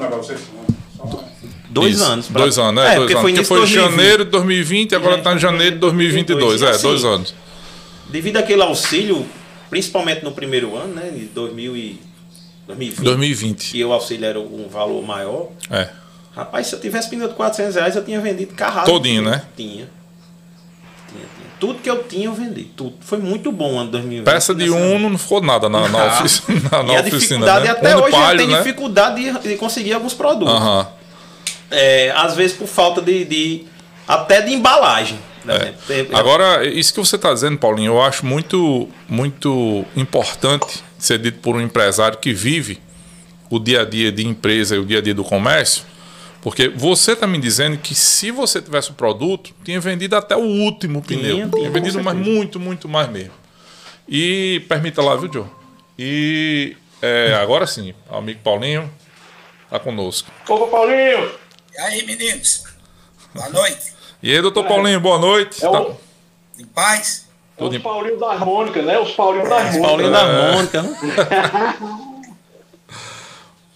Dois 1.70 1.94
Isso, 1.96 2.04
anos. 2.04 2.26
pra- 2.28 2.40
Dois 2.42 2.58
anos, 2.58 2.82
é, 2.82 2.86
dois 2.86 2.98
porque 2.98 3.12
anos. 3.12 3.22
foi 3.22 3.32
Porque 3.32 3.44
foi 3.44 3.66
de 3.66 3.74
2020. 3.74 3.90
janeiro 3.96 4.24
de 4.24 4.30
2020 4.30 4.92
e 4.92 4.94
agora 4.94 5.18
tá 5.18 5.34
em 5.34 5.38
janeiro 5.38 5.74
de 5.74 5.80
2022. 5.80 6.62
É, 6.62 6.70
Assim, 6.70 6.82
dois 6.88 7.04
anos. 7.04 7.34
Devido 8.08 8.36
àquele 8.38 8.62
auxílio, 8.62 9.26
principalmente 9.70 10.22
no 10.24 10.32
primeiro 10.32 10.76
ano, 10.76 10.94
né? 10.94 11.10
De 11.10 11.24
2000 11.26 11.76
e 11.76 12.00
2020. 12.66 13.04
2020. 13.04 13.70
Que 13.72 13.84
o 13.84 13.92
auxílio 13.92 14.24
era 14.26 14.38
um 14.40 14.68
valor 14.68 15.02
maior. 15.04 15.48
É. 15.70 15.88
Rapaz, 16.34 16.66
se 16.66 16.74
eu 16.74 16.80
tivesse 16.80 17.08
pneu 17.08 17.28
de 17.28 17.34
400 17.34 17.74
reais, 17.76 17.96
eu 17.96 18.04
tinha 18.04 18.20
vendido 18.20 18.54
carrado. 18.54 18.90
Todinho, 18.90 19.22
né? 19.22 19.42
Tinha. 19.56 19.88
Tinha, 21.08 21.24
tinha. 21.36 21.46
Tudo 21.58 21.78
que 21.80 21.88
eu 21.88 22.02
tinha, 22.04 22.26
eu 22.26 22.34
vendi. 22.34 22.64
Tudo. 22.64 22.94
Foi 23.00 23.16
muito 23.18 23.50
bom 23.50 23.74
o 23.74 23.78
ano 23.78 23.90
2020. 23.90 24.24
Peça 24.26 24.54
de 24.54 24.68
Uno 24.68 25.08
não 25.08 25.16
ficou 25.18 25.40
nada 25.40 25.68
na, 25.68 25.88
na, 25.88 26.02
Ah. 26.02 26.20
oficina, 26.20 26.60
na, 26.70 26.82
na 26.82 26.92
e 26.92 26.96
a 26.96 27.00
oficina. 27.00 27.18
dificuldade, 27.18 27.64
Né? 27.64 27.70
até 27.70 27.94
Uno 27.96 28.04
hoje, 28.04 28.12
Palio, 28.12 28.38
tem 28.38 28.48
né? 28.48 28.58
dificuldade 28.58 29.32
de, 29.32 29.38
de 29.48 29.56
conseguir 29.56 29.92
alguns 29.94 30.12
produtos. 30.14 30.54
É, 31.70 32.12
às 32.14 32.34
vezes 32.36 32.56
por 32.56 32.66
falta 32.68 33.00
de, 33.00 33.24
de- 33.24 33.64
até 34.06 34.42
de 34.42 34.52
embalagem. 34.52 35.18
Né? 35.46 35.74
Tem- 35.86 36.08
Agora, 36.12 36.66
isso 36.66 36.92
que 36.92 37.00
você 37.00 37.16
está 37.16 37.32
dizendo, 37.32 37.58
Paulinho, 37.58 37.92
eu 37.92 38.02
acho 38.02 38.24
muito, 38.26 38.88
muito 39.08 39.84
importante 39.96 40.82
ser 40.98 41.18
dito 41.18 41.38
por 41.40 41.54
um 41.56 41.60
empresário 41.60 42.18
que 42.18 42.32
vive 42.32 42.80
o 43.50 43.58
dia 43.58 43.82
a 43.82 43.84
dia 43.84 44.10
de 44.10 44.26
empresa 44.26 44.74
e 44.76 44.78
o 44.78 44.84
dia 44.84 44.98
a 44.98 45.00
dia 45.02 45.14
do 45.14 45.22
comércio, 45.24 45.84
porque 46.42 46.68
você 46.68 47.12
está 47.12 47.26
me 47.26 47.38
dizendo 47.38 47.76
que 47.78 47.94
se 47.94 48.30
você 48.30 48.60
tivesse 48.60 48.90
o 48.90 48.94
produto, 48.94 49.52
tinha 49.64 49.80
vendido 49.80 50.16
até 50.16 50.36
o 50.36 50.40
último 50.40 51.02
pneu. 51.02 51.48
tinha, 51.50 51.70
vendido 51.70 52.02
mais, 52.02 52.16
muito, 52.18 52.58
muito 52.60 52.88
mais 52.88 53.08
mesmo. 53.08 53.32
E 54.08 54.62
permita 54.68 55.02
lá, 55.02 55.16
viu, 55.16 55.32
Joe? 55.32 55.44
E 55.98 56.76
é, 57.02 57.34
agora 57.40 57.66
sim, 57.66 57.94
o 58.10 58.16
amigo 58.16 58.40
Paulinho 58.42 58.90
está 59.64 59.78
conosco. 59.80 60.30
Opa, 60.48 60.66
Paulinho! 60.68 61.30
E 61.74 61.78
aí, 61.78 62.06
meninos? 62.06 62.64
Boa 63.34 63.48
noite. 63.50 63.95
E 64.22 64.32
aí, 64.34 64.40
doutor 64.42 64.64
Paulinho, 64.64 65.00
boa 65.00 65.18
noite. 65.18 65.64
É 65.64 65.68
Tá- 65.70 65.80
o, 65.82 65.96
Em 66.58 66.64
paz? 66.64 67.26
é 67.58 67.64
os 67.64 67.78
Paulinho 67.78 68.18
da 68.18 68.30
harmônica, 68.32 68.82
né? 68.82 68.98
Os 68.98 69.10
Paulinho 69.12 69.48
da 69.48 69.56
harmônica. 69.58 69.82
Paulinho 69.86 70.08
É. 70.08 70.10
da 70.10 70.52
Mônica. 70.52 70.82
né? 70.82 70.96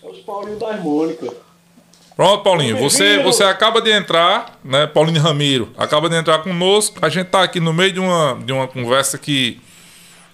É 0.02 0.06
os 0.08 0.18
Paulinho 0.20 0.58
da 0.58 0.68
harmônica. 0.68 1.32
Pronto, 2.16 2.42
Paulinho, 2.42 2.76
você, 2.76 3.22
você 3.22 3.44
acaba 3.44 3.80
de 3.80 3.90
entrar, 3.90 4.58
né, 4.62 4.86
Paulinho 4.86 5.22
Ramiro, 5.22 5.70
acaba 5.78 6.06
de 6.08 6.16
entrar 6.16 6.40
conosco. 6.40 6.98
A 7.00 7.08
gente 7.08 7.26
está 7.26 7.42
aqui 7.42 7.60
no 7.60 7.72
meio 7.72 7.92
de 7.92 8.00
uma, 8.00 8.38
de 8.44 8.52
uma 8.52 8.68
conversa 8.68 9.16
que 9.16 9.58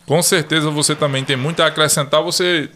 com 0.04 0.20
certeza 0.20 0.68
você 0.68 0.96
também 0.96 1.22
tem 1.24 1.36
muito 1.36 1.62
a 1.62 1.66
acrescentar. 1.66 2.22
Você 2.24 2.68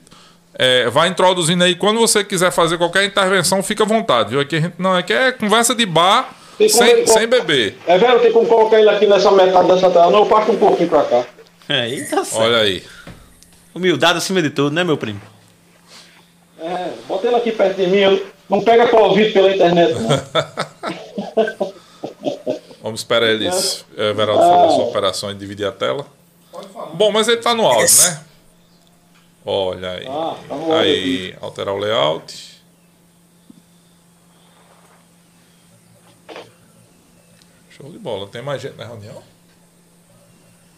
é, 0.54 0.88
vai 0.90 1.08
introduzindo 1.08 1.64
aí. 1.64 1.74
Quando 1.74 1.98
você 1.98 2.22
quiser 2.22 2.52
fazer 2.52 2.78
qualquer 2.78 3.04
intervenção, 3.04 3.62
fica 3.64 3.82
à 3.82 3.86
vontade, 3.86 4.30
viu? 4.30 4.40
Aqui 4.40 4.56
a 4.56 4.60
gente 4.60 4.74
não 4.78 4.94
aqui 4.94 5.12
é 5.12 5.32
conversa 5.32 5.74
de 5.74 5.86
bar 5.86 6.28
Tem 6.60 6.68
sem, 6.68 7.06
sem 7.06 7.26
beber. 7.26 7.74
É 7.86 7.96
velho, 7.96 8.20
tem 8.20 8.30
como 8.32 8.46
colocar 8.46 8.78
ele 8.78 8.90
aqui 8.90 9.06
nessa 9.06 9.30
metade 9.30 9.66
dessa 9.66 9.88
tela? 9.90 10.10
Não, 10.10 10.18
eu 10.20 10.26
passo 10.26 10.52
um 10.52 10.58
pouquinho 10.58 10.90
pra 10.90 11.04
cá. 11.04 11.24
Aí 11.66 12.04
tá 12.06 12.22
certo. 12.22 12.42
Olha 12.42 12.58
aí. 12.58 12.82
Humildade 13.74 14.18
acima 14.18 14.42
de 14.42 14.50
tudo, 14.50 14.70
né, 14.74 14.84
meu 14.84 14.98
primo? 14.98 15.20
É, 16.60 16.90
bota 17.08 17.26
ele 17.28 17.36
aqui 17.36 17.50
perto 17.52 17.76
de 17.76 17.86
mim. 17.86 17.96
eu- 17.98 18.26
Não 18.50 18.60
pega 18.60 18.88
Covid 18.88 19.32
pela 19.32 19.54
internet, 19.54 19.94
não. 19.94 20.08
Vamos 22.82 23.00
esperar 23.00 23.28
eles, 23.30 23.84
é, 23.96 24.10
Everaldo, 24.10 24.42
fazer 24.42 24.64
a 24.66 24.70
sua 24.70 24.84
operação 24.84 25.30
e 25.30 25.34
dividir 25.34 25.66
a 25.66 25.72
tela. 25.72 26.04
Bom, 26.94 27.10
mas 27.12 27.28
ele 27.28 27.36
tá 27.38 27.54
no 27.54 27.64
áudio, 27.64 27.86
né? 28.02 28.20
Olha 29.46 29.90
aí. 29.92 30.06
Ah, 30.08 30.34
tá 30.48 30.78
aí, 30.80 31.34
alterar 31.40 31.74
o 31.74 31.78
layout. 31.78 32.49
Show 37.80 37.90
de 37.90 37.98
bola. 37.98 38.28
Tem 38.28 38.42
mais 38.42 38.60
gente 38.60 38.76
na 38.76 38.84
reunião? 38.84 39.22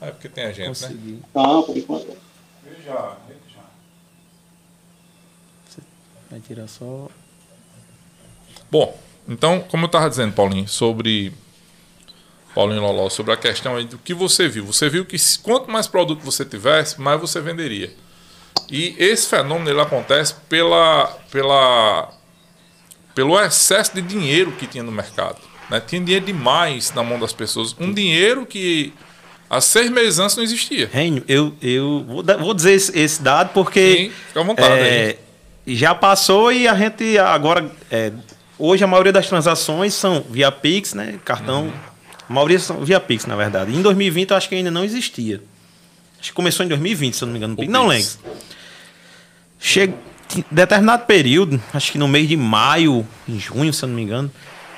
Ah, 0.00 0.06
é 0.06 0.10
porque 0.12 0.28
tem 0.28 0.44
a 0.44 0.52
gente, 0.52 0.66
né? 0.66 0.68
Consegui. 0.68 1.22
Não, 1.34 1.62
por 1.64 1.76
enquanto. 1.76 2.16
Ele 2.64 2.82
já, 2.84 3.16
ele 3.28 3.40
já. 3.52 3.62
Vai 6.30 6.40
tirar 6.40 6.68
só. 6.68 7.08
Bom, 8.70 8.96
então, 9.28 9.60
como 9.62 9.84
eu 9.84 9.86
estava 9.86 10.08
dizendo, 10.08 10.32
Paulinho, 10.32 10.68
sobre. 10.68 11.32
Paulinho 12.54 12.82
Loló, 12.82 13.08
sobre 13.08 13.32
a 13.32 13.36
questão 13.36 13.76
aí 13.76 13.84
do 13.84 13.98
que 13.98 14.14
você 14.14 14.48
viu. 14.48 14.64
Você 14.66 14.88
viu 14.88 15.04
que 15.04 15.16
quanto 15.42 15.70
mais 15.70 15.88
produto 15.88 16.22
você 16.22 16.44
tivesse, 16.44 17.00
mais 17.00 17.20
você 17.20 17.40
venderia. 17.40 17.92
E 18.70 18.94
esse 18.98 19.26
fenômeno 19.26 19.70
ele 19.70 19.80
acontece 19.80 20.34
pela, 20.48 21.06
pela, 21.30 22.12
pelo 23.14 23.40
excesso 23.40 23.94
de 23.94 24.02
dinheiro 24.02 24.52
que 24.52 24.66
tinha 24.66 24.84
no 24.84 24.92
mercado. 24.92 25.51
Né? 25.72 25.80
Tinha 25.80 26.02
dinheiro 26.02 26.26
demais 26.26 26.92
na 26.92 27.02
mão 27.02 27.18
das 27.18 27.32
pessoas. 27.32 27.74
Um 27.80 27.94
dinheiro 27.94 28.44
que 28.44 28.92
há 29.48 29.58
seis 29.58 29.90
meses 29.90 30.18
antes 30.18 30.36
não 30.36 30.44
existia. 30.44 30.88
Renio, 30.92 31.24
eu, 31.26 31.54
eu 31.62 32.04
vou, 32.06 32.22
vou 32.38 32.52
dizer 32.52 32.74
esse, 32.74 32.98
esse 32.98 33.22
dado 33.22 33.54
porque. 33.54 33.96
Sim, 33.96 34.12
fica 34.28 34.40
à 34.40 34.44
vontade 34.44 34.74
é, 34.74 35.18
já 35.66 35.94
passou 35.94 36.52
e 36.52 36.68
a 36.68 36.74
gente 36.74 37.16
agora. 37.16 37.70
é, 37.90 38.12
hoje 38.58 38.84
a 38.84 38.86
maioria 38.86 39.12
das 39.12 39.26
transações 39.26 39.94
são 39.94 40.22
via 40.28 40.52
Pix, 40.52 40.92
né? 40.92 41.18
Cartão. 41.24 41.62
Uhum. 41.62 41.72
A 42.28 42.32
maioria 42.32 42.58
são 42.58 42.84
via 42.84 43.00
Pix, 43.00 43.24
na 43.24 43.34
verdade. 43.34 43.74
Em 43.74 43.80
2020 43.80 44.30
eu 44.30 44.36
acho 44.36 44.50
que 44.50 44.54
ainda 44.54 44.70
não 44.70 44.84
existia. 44.84 45.42
Acho 46.20 46.30
que 46.30 46.34
começou 46.34 46.66
em 46.66 46.68
2020, 46.68 47.14
se 47.14 47.24
eu 47.24 47.26
não 47.26 47.32
me 47.32 47.38
engano. 47.38 47.56
O 47.58 47.64
Não 47.64 47.86
lembro. 47.86 48.10
Chega, 49.58 49.94
determinado 50.50 51.06
período, 51.06 51.60
acho 51.72 51.92
que 51.92 51.98
no 51.98 52.06
mês 52.06 52.28
de 52.28 52.36
maio, 52.36 53.06
em 53.26 53.40
junho, 53.40 53.72
se 53.72 53.82
eu 53.84 53.88
não 53.88 53.96
me 53.96 54.02
engano, 54.02 54.30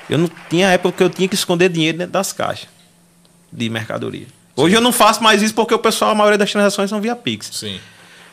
eu 0.09 0.17
não 0.17 0.29
tinha 0.49 0.69
época 0.69 0.97
que 0.97 1.03
eu 1.03 1.09
tinha 1.09 1.27
que 1.27 1.35
esconder 1.35 1.69
dinheiro 1.69 1.97
dentro 1.97 2.13
das 2.13 2.31
caixas 2.33 2.67
de 3.51 3.69
mercadoria. 3.69 4.27
Hoje 4.55 4.75
eu 4.75 4.81
não 4.81 4.91
faço 4.91 5.21
mais 5.23 5.41
isso 5.41 5.53
porque 5.53 5.73
o 5.73 5.79
pessoal, 5.79 6.11
a 6.11 6.15
maioria 6.15 6.37
das 6.37 6.51
transações 6.51 6.89
são 6.89 7.01
via 7.01 7.15
Pix. 7.15 7.49
Sim. 7.53 7.79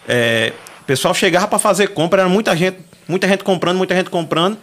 É, 0.09 0.53
o 0.81 0.85
pessoal 0.85 1.13
chegava 1.15 1.49
para 1.49 1.59
fazer 1.59 1.89
compra, 1.89 2.23
era 2.23 2.29
muita 2.29 2.57
gente, 2.57 2.79
muita 3.09 3.27
gente 3.29 3.43
comprando, 3.45 3.77
muita 3.77 3.95
gente 3.95 4.11
comprando. 4.11 4.57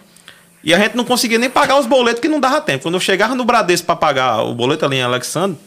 E 0.64 0.74
a 0.74 0.80
gente 0.80 0.96
não 0.96 1.06
conseguia 1.06 1.38
nem 1.40 1.50
pagar 1.50 1.80
os 1.80 1.86
boletos 1.86 2.22
que 2.22 2.28
não 2.28 2.40
dava 2.40 2.60
tempo. 2.62 2.84
Quando 2.84 2.96
eu 2.96 3.00
chegava 3.00 3.34
no 3.36 3.46
Bradesco 3.46 3.86
para 3.86 3.96
pagar 3.96 4.42
o 4.44 4.54
boleto 4.54 4.86
ali 4.86 4.98
em 4.98 5.02
Alexandre, 5.02 5.58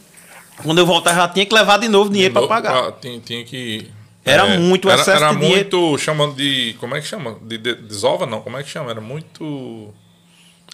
quando 0.63 0.77
eu 0.77 0.85
voltava 0.85 1.15
já 1.15 1.27
tinha 1.27 1.45
que 1.45 1.53
levar 1.53 1.77
de 1.79 1.87
novo 1.87 2.11
dinheiro 2.11 2.33
para 2.33 2.47
pagar. 2.47 2.71
pra- 2.83 2.91
tinha, 2.93 3.19
tinha 3.19 3.43
que 3.43 3.89
Era 4.23 4.47
É, 4.47 4.57
muito 4.59 4.89
era, 4.89 5.01
excesso 5.01 5.23
era 5.23 5.33
de 5.33 5.39
dinheiro. 5.39 5.69
muito 5.79 5.97
chamando 5.97 6.35
de. 6.35 6.75
Como 6.79 6.95
é 6.95 7.01
que 7.01 7.07
chama? 7.07 7.35
De, 7.41 7.57
de 7.57 7.73
desova, 7.75 8.25
não. 8.27 8.39
Como 8.41 8.55
é 8.57 8.63
que 8.63 8.69
chama? 8.69 8.91
Era 8.91 9.01
muito. 9.01 9.91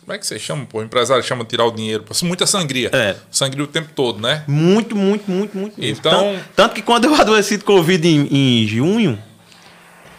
Como 0.10 0.16
é 0.16 0.18
que 0.20 0.26
você 0.26 0.40
chama, 0.40 0.66
pô? 0.66 0.80
O 0.80 0.84
empresário 0.84 1.24
chama 1.24 1.46
tirar 1.46 1.66
o 1.66 1.72
dinheiro. 1.72 2.02
pô. 2.04 2.16
Muita 2.26 2.48
sangria. 2.48 2.90
É. 2.92 3.16
Sangria 3.30 3.64
o 3.64 3.68
tempo 3.68 3.90
todo, 3.96 4.20
né? 4.20 4.44
Muito, 4.48 4.96
muito, 4.96 5.30
muito, 5.30 5.56
muito. 5.56 5.80
muito. 5.80 5.86
Então- 5.86 6.12
Tanto, 6.34 6.46
tanto 6.56 6.74
que 6.74 6.82
quando 6.82 7.06
eu 7.06 7.14
adoeci 7.22 7.58
de 7.58 7.64
Covid 7.64 8.08
em, 8.08 8.28
em 8.64 8.68
junho, 8.68 9.20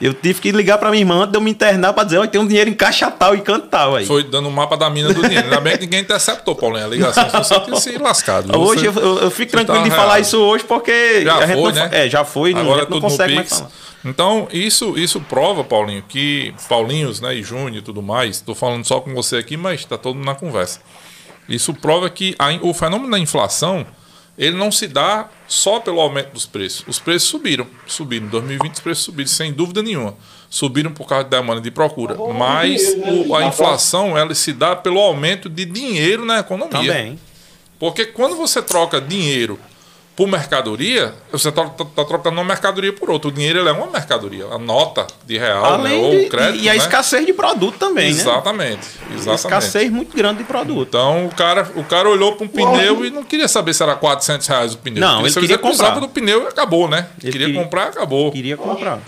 eu 0.00 0.14
tive 0.14 0.40
que 0.40 0.50
ligar 0.50 0.78
pra 0.78 0.90
minha 0.90 1.02
irmã 1.02 1.16
antes 1.16 1.32
de 1.32 1.36
eu 1.36 1.40
me 1.40 1.50
internar 1.50 1.92
pra 1.92 2.04
dizer, 2.04 2.18
ó, 2.18 2.26
tem 2.26 2.40
um 2.40 2.46
dinheiro 2.46 2.70
em 2.70 2.74
caixa 2.74 3.10
tal 3.10 3.34
e 3.34 3.40
canto 3.40 3.66
tal 3.68 3.96
aí. 3.96 4.06
Foi 4.06 4.24
dando 4.24 4.48
o 4.48 4.52
mapa 4.52 4.76
da 4.76 4.88
mina 4.88 5.12
do 5.12 5.22
dinheiro. 5.22 5.44
Ainda 5.44 5.60
bem 5.60 5.74
que 5.76 5.84
ninguém 5.84 6.00
interceptou, 6.00 6.54
Paulinho, 6.54 6.86
a 6.86 6.88
ligação. 6.88 7.28
Você 7.28 7.60
tinha 7.60 7.76
se 7.76 7.98
lascado. 7.98 8.58
Hoje 8.58 8.86
eu, 8.86 8.92
eu, 8.94 9.30
fico 9.30 9.52
tranquilo 9.52 9.82
tá 9.82 9.88
de 9.88 9.94
falar 9.94 10.20
isso 10.20 10.38
hoje 10.38 10.64
porque 10.64 11.22
Já 11.22 11.46
foi, 11.46 11.54
não 11.54 11.72
né? 11.72 11.90
É, 11.92 12.08
já 12.08 12.24
foi, 12.24 12.54
não, 12.54 12.62
Agora 12.62 12.80
não 12.82 12.86
tudo 12.86 13.02
no 13.02 13.10
consegue 13.10 13.34
mais 13.34 13.48
Pix. 13.48 13.58
falar. 13.58 13.70
Então, 14.04 14.48
isso, 14.50 14.98
isso 14.98 15.20
prova, 15.20 15.62
Paulinho, 15.62 16.02
que 16.08 16.54
Paulinhos, 16.68 17.20
né, 17.20 17.34
e 17.34 17.42
Júnior 17.42 17.76
e 17.76 17.82
tudo 17.82 18.00
mais, 18.00 18.40
tô 18.40 18.54
falando 18.54 18.84
só 18.84 19.00
com 19.00 19.12
você 19.12 19.36
aqui, 19.36 19.56
mas 19.58 19.84
tá 19.84 19.98
todo 19.98 20.16
mundo 20.16 20.24
na 20.24 20.34
conversa. 20.34 20.80
Isso 21.48 21.74
prova 21.74 22.08
que 22.08 22.34
a 22.38 22.48
o 22.62 22.72
fenômeno 22.72 23.10
da 23.10 23.18
inflação, 23.18 23.86
ele 24.40 24.56
não 24.56 24.72
se 24.72 24.88
dá 24.88 25.28
só 25.46 25.78
pelo 25.80 26.00
aumento 26.00 26.32
dos 26.32 26.46
preços. 26.46 26.82
Os 26.88 26.98
preços 26.98 27.28
subiram, 27.28 27.66
subiram. 27.86 28.26
Em 28.26 28.30
2020 28.30 28.72
os 28.74 28.80
preços 28.80 29.04
subiram, 29.04 29.28
sem 29.28 29.52
dúvida 29.52 29.82
nenhuma. 29.82 30.16
Subiram 30.48 30.90
por 30.92 31.06
causa 31.06 31.24
de 31.24 31.30
demanda 31.30 31.60
e 31.60 31.62
de 31.62 31.70
procura. 31.70 32.14
bom, 32.14 32.32
Mas 32.32 32.80
dinheiro, 32.80 33.00
né? 33.06 33.24
o- 33.28 33.34
a 33.36 33.44
inflação, 33.44 34.16
ela 34.18 34.34
se 34.34 34.52
dá 34.52 34.74
pelo 34.74 34.98
aumento 34.98 35.48
de 35.48 35.64
dinheiro 35.64 36.24
na 36.24 36.38
economia. 36.40 36.70
Também. 36.92 37.18
Porque 37.78 38.06
quando 38.06 38.34
você 38.36 38.60
troca 38.60 39.00
dinheiro 39.00 39.58
por 40.20 40.28
mercadoria, 40.28 41.14
você 41.32 41.48
está 41.48 41.64
trocando 42.04 42.36
uma 42.36 42.44
mercadoria 42.44 42.92
por 42.92 43.08
outra. 43.08 43.30
O 43.30 43.32
dinheiro 43.32 43.58
ele 43.58 43.70
é 43.70 43.72
uma 43.72 43.86
mercadoria, 43.86 44.44
a 44.50 44.58
nota 44.58 45.06
de 45.24 45.38
real 45.38 45.78
né, 45.78 45.94
ou 45.94 46.10
de, 46.10 46.26
crédito. 46.26 46.62
e 46.62 46.68
a 46.68 46.72
né? 46.72 46.76
escassez 46.76 47.24
de 47.24 47.32
produto 47.32 47.78
também, 47.78 48.12
né? 48.12 48.20
Exatamente, 48.20 48.86
exatamente. 49.14 49.34
Escassez 49.38 49.90
muito 49.90 50.14
grande 50.14 50.40
de 50.40 50.44
produto. 50.44 50.88
Então 50.88 51.24
o 51.24 51.34
cara, 51.34 51.66
o 51.74 51.82
cara 51.84 52.06
olhou 52.06 52.36
para 52.36 52.44
um 52.44 52.48
pneu 52.48 53.06
e 53.06 53.10
não 53.10 53.22
queria 53.22 53.48
saber 53.48 53.72
se 53.72 53.82
era 53.82 53.94
400 53.94 54.46
reais 54.46 54.74
o 54.74 54.76
pneu. 54.76 55.00
Não, 55.00 55.24
ele 55.24 55.32
queria 55.32 55.56
comprar. 55.56 55.98
do 55.98 56.08
pneu 56.10 56.42
e 56.42 56.48
acabou, 56.48 56.86
né? 56.86 57.06
Ele 57.22 57.32
queria, 57.32 57.46
queria- 57.46 57.62
comprar 57.62 57.84
acabou. 57.84 58.30
Queria 58.30 58.58
comprar. 58.58 58.98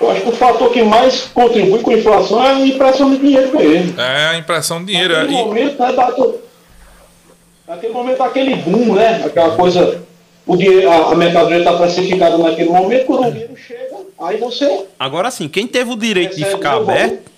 Eu 0.00 0.10
acho 0.10 0.22
que 0.22 0.28
o 0.30 0.32
fator 0.32 0.72
que 0.72 0.82
mais 0.82 1.30
contribui 1.32 1.78
com 1.78 1.92
a 1.92 1.94
inflação 1.94 2.44
é 2.44 2.50
a 2.54 2.66
impressão 2.66 3.08
de 3.10 3.18
dinheiro 3.18 3.56
mesmo. 3.56 4.00
É 4.00 4.26
a 4.30 4.36
impressão 4.36 4.80
de 4.80 4.86
dinheiro. 4.86 5.14
Naquele 5.14 5.32
E- 5.32 5.44
momento, 5.44 5.80
né, 5.80 5.92
daquele, 5.92 6.49
naquele 7.70 7.92
momento, 7.92 8.22
aquele 8.22 8.56
boom, 8.56 8.94
né? 8.94 9.22
Aquela 9.24 9.54
coisa, 9.56 10.02
o 10.46 10.56
dinheiro, 10.56 10.90
a, 10.90 11.12
a 11.12 11.14
mercadoria 11.14 11.58
está 11.58 11.72
precificada 11.74 12.36
naquele 12.38 12.68
momento, 12.70 13.06
quando 13.06 13.28
o 13.28 13.30
dinheiro 13.32 13.56
chega, 13.56 13.96
aí 14.20 14.36
você. 14.38 14.86
Agora 14.98 15.30
sim, 15.30 15.48
quem 15.48 15.66
teve 15.66 15.90
o 15.92 15.96
direito 15.96 16.36
de 16.36 16.44
ficar 16.44 16.74
aberto 16.76 17.30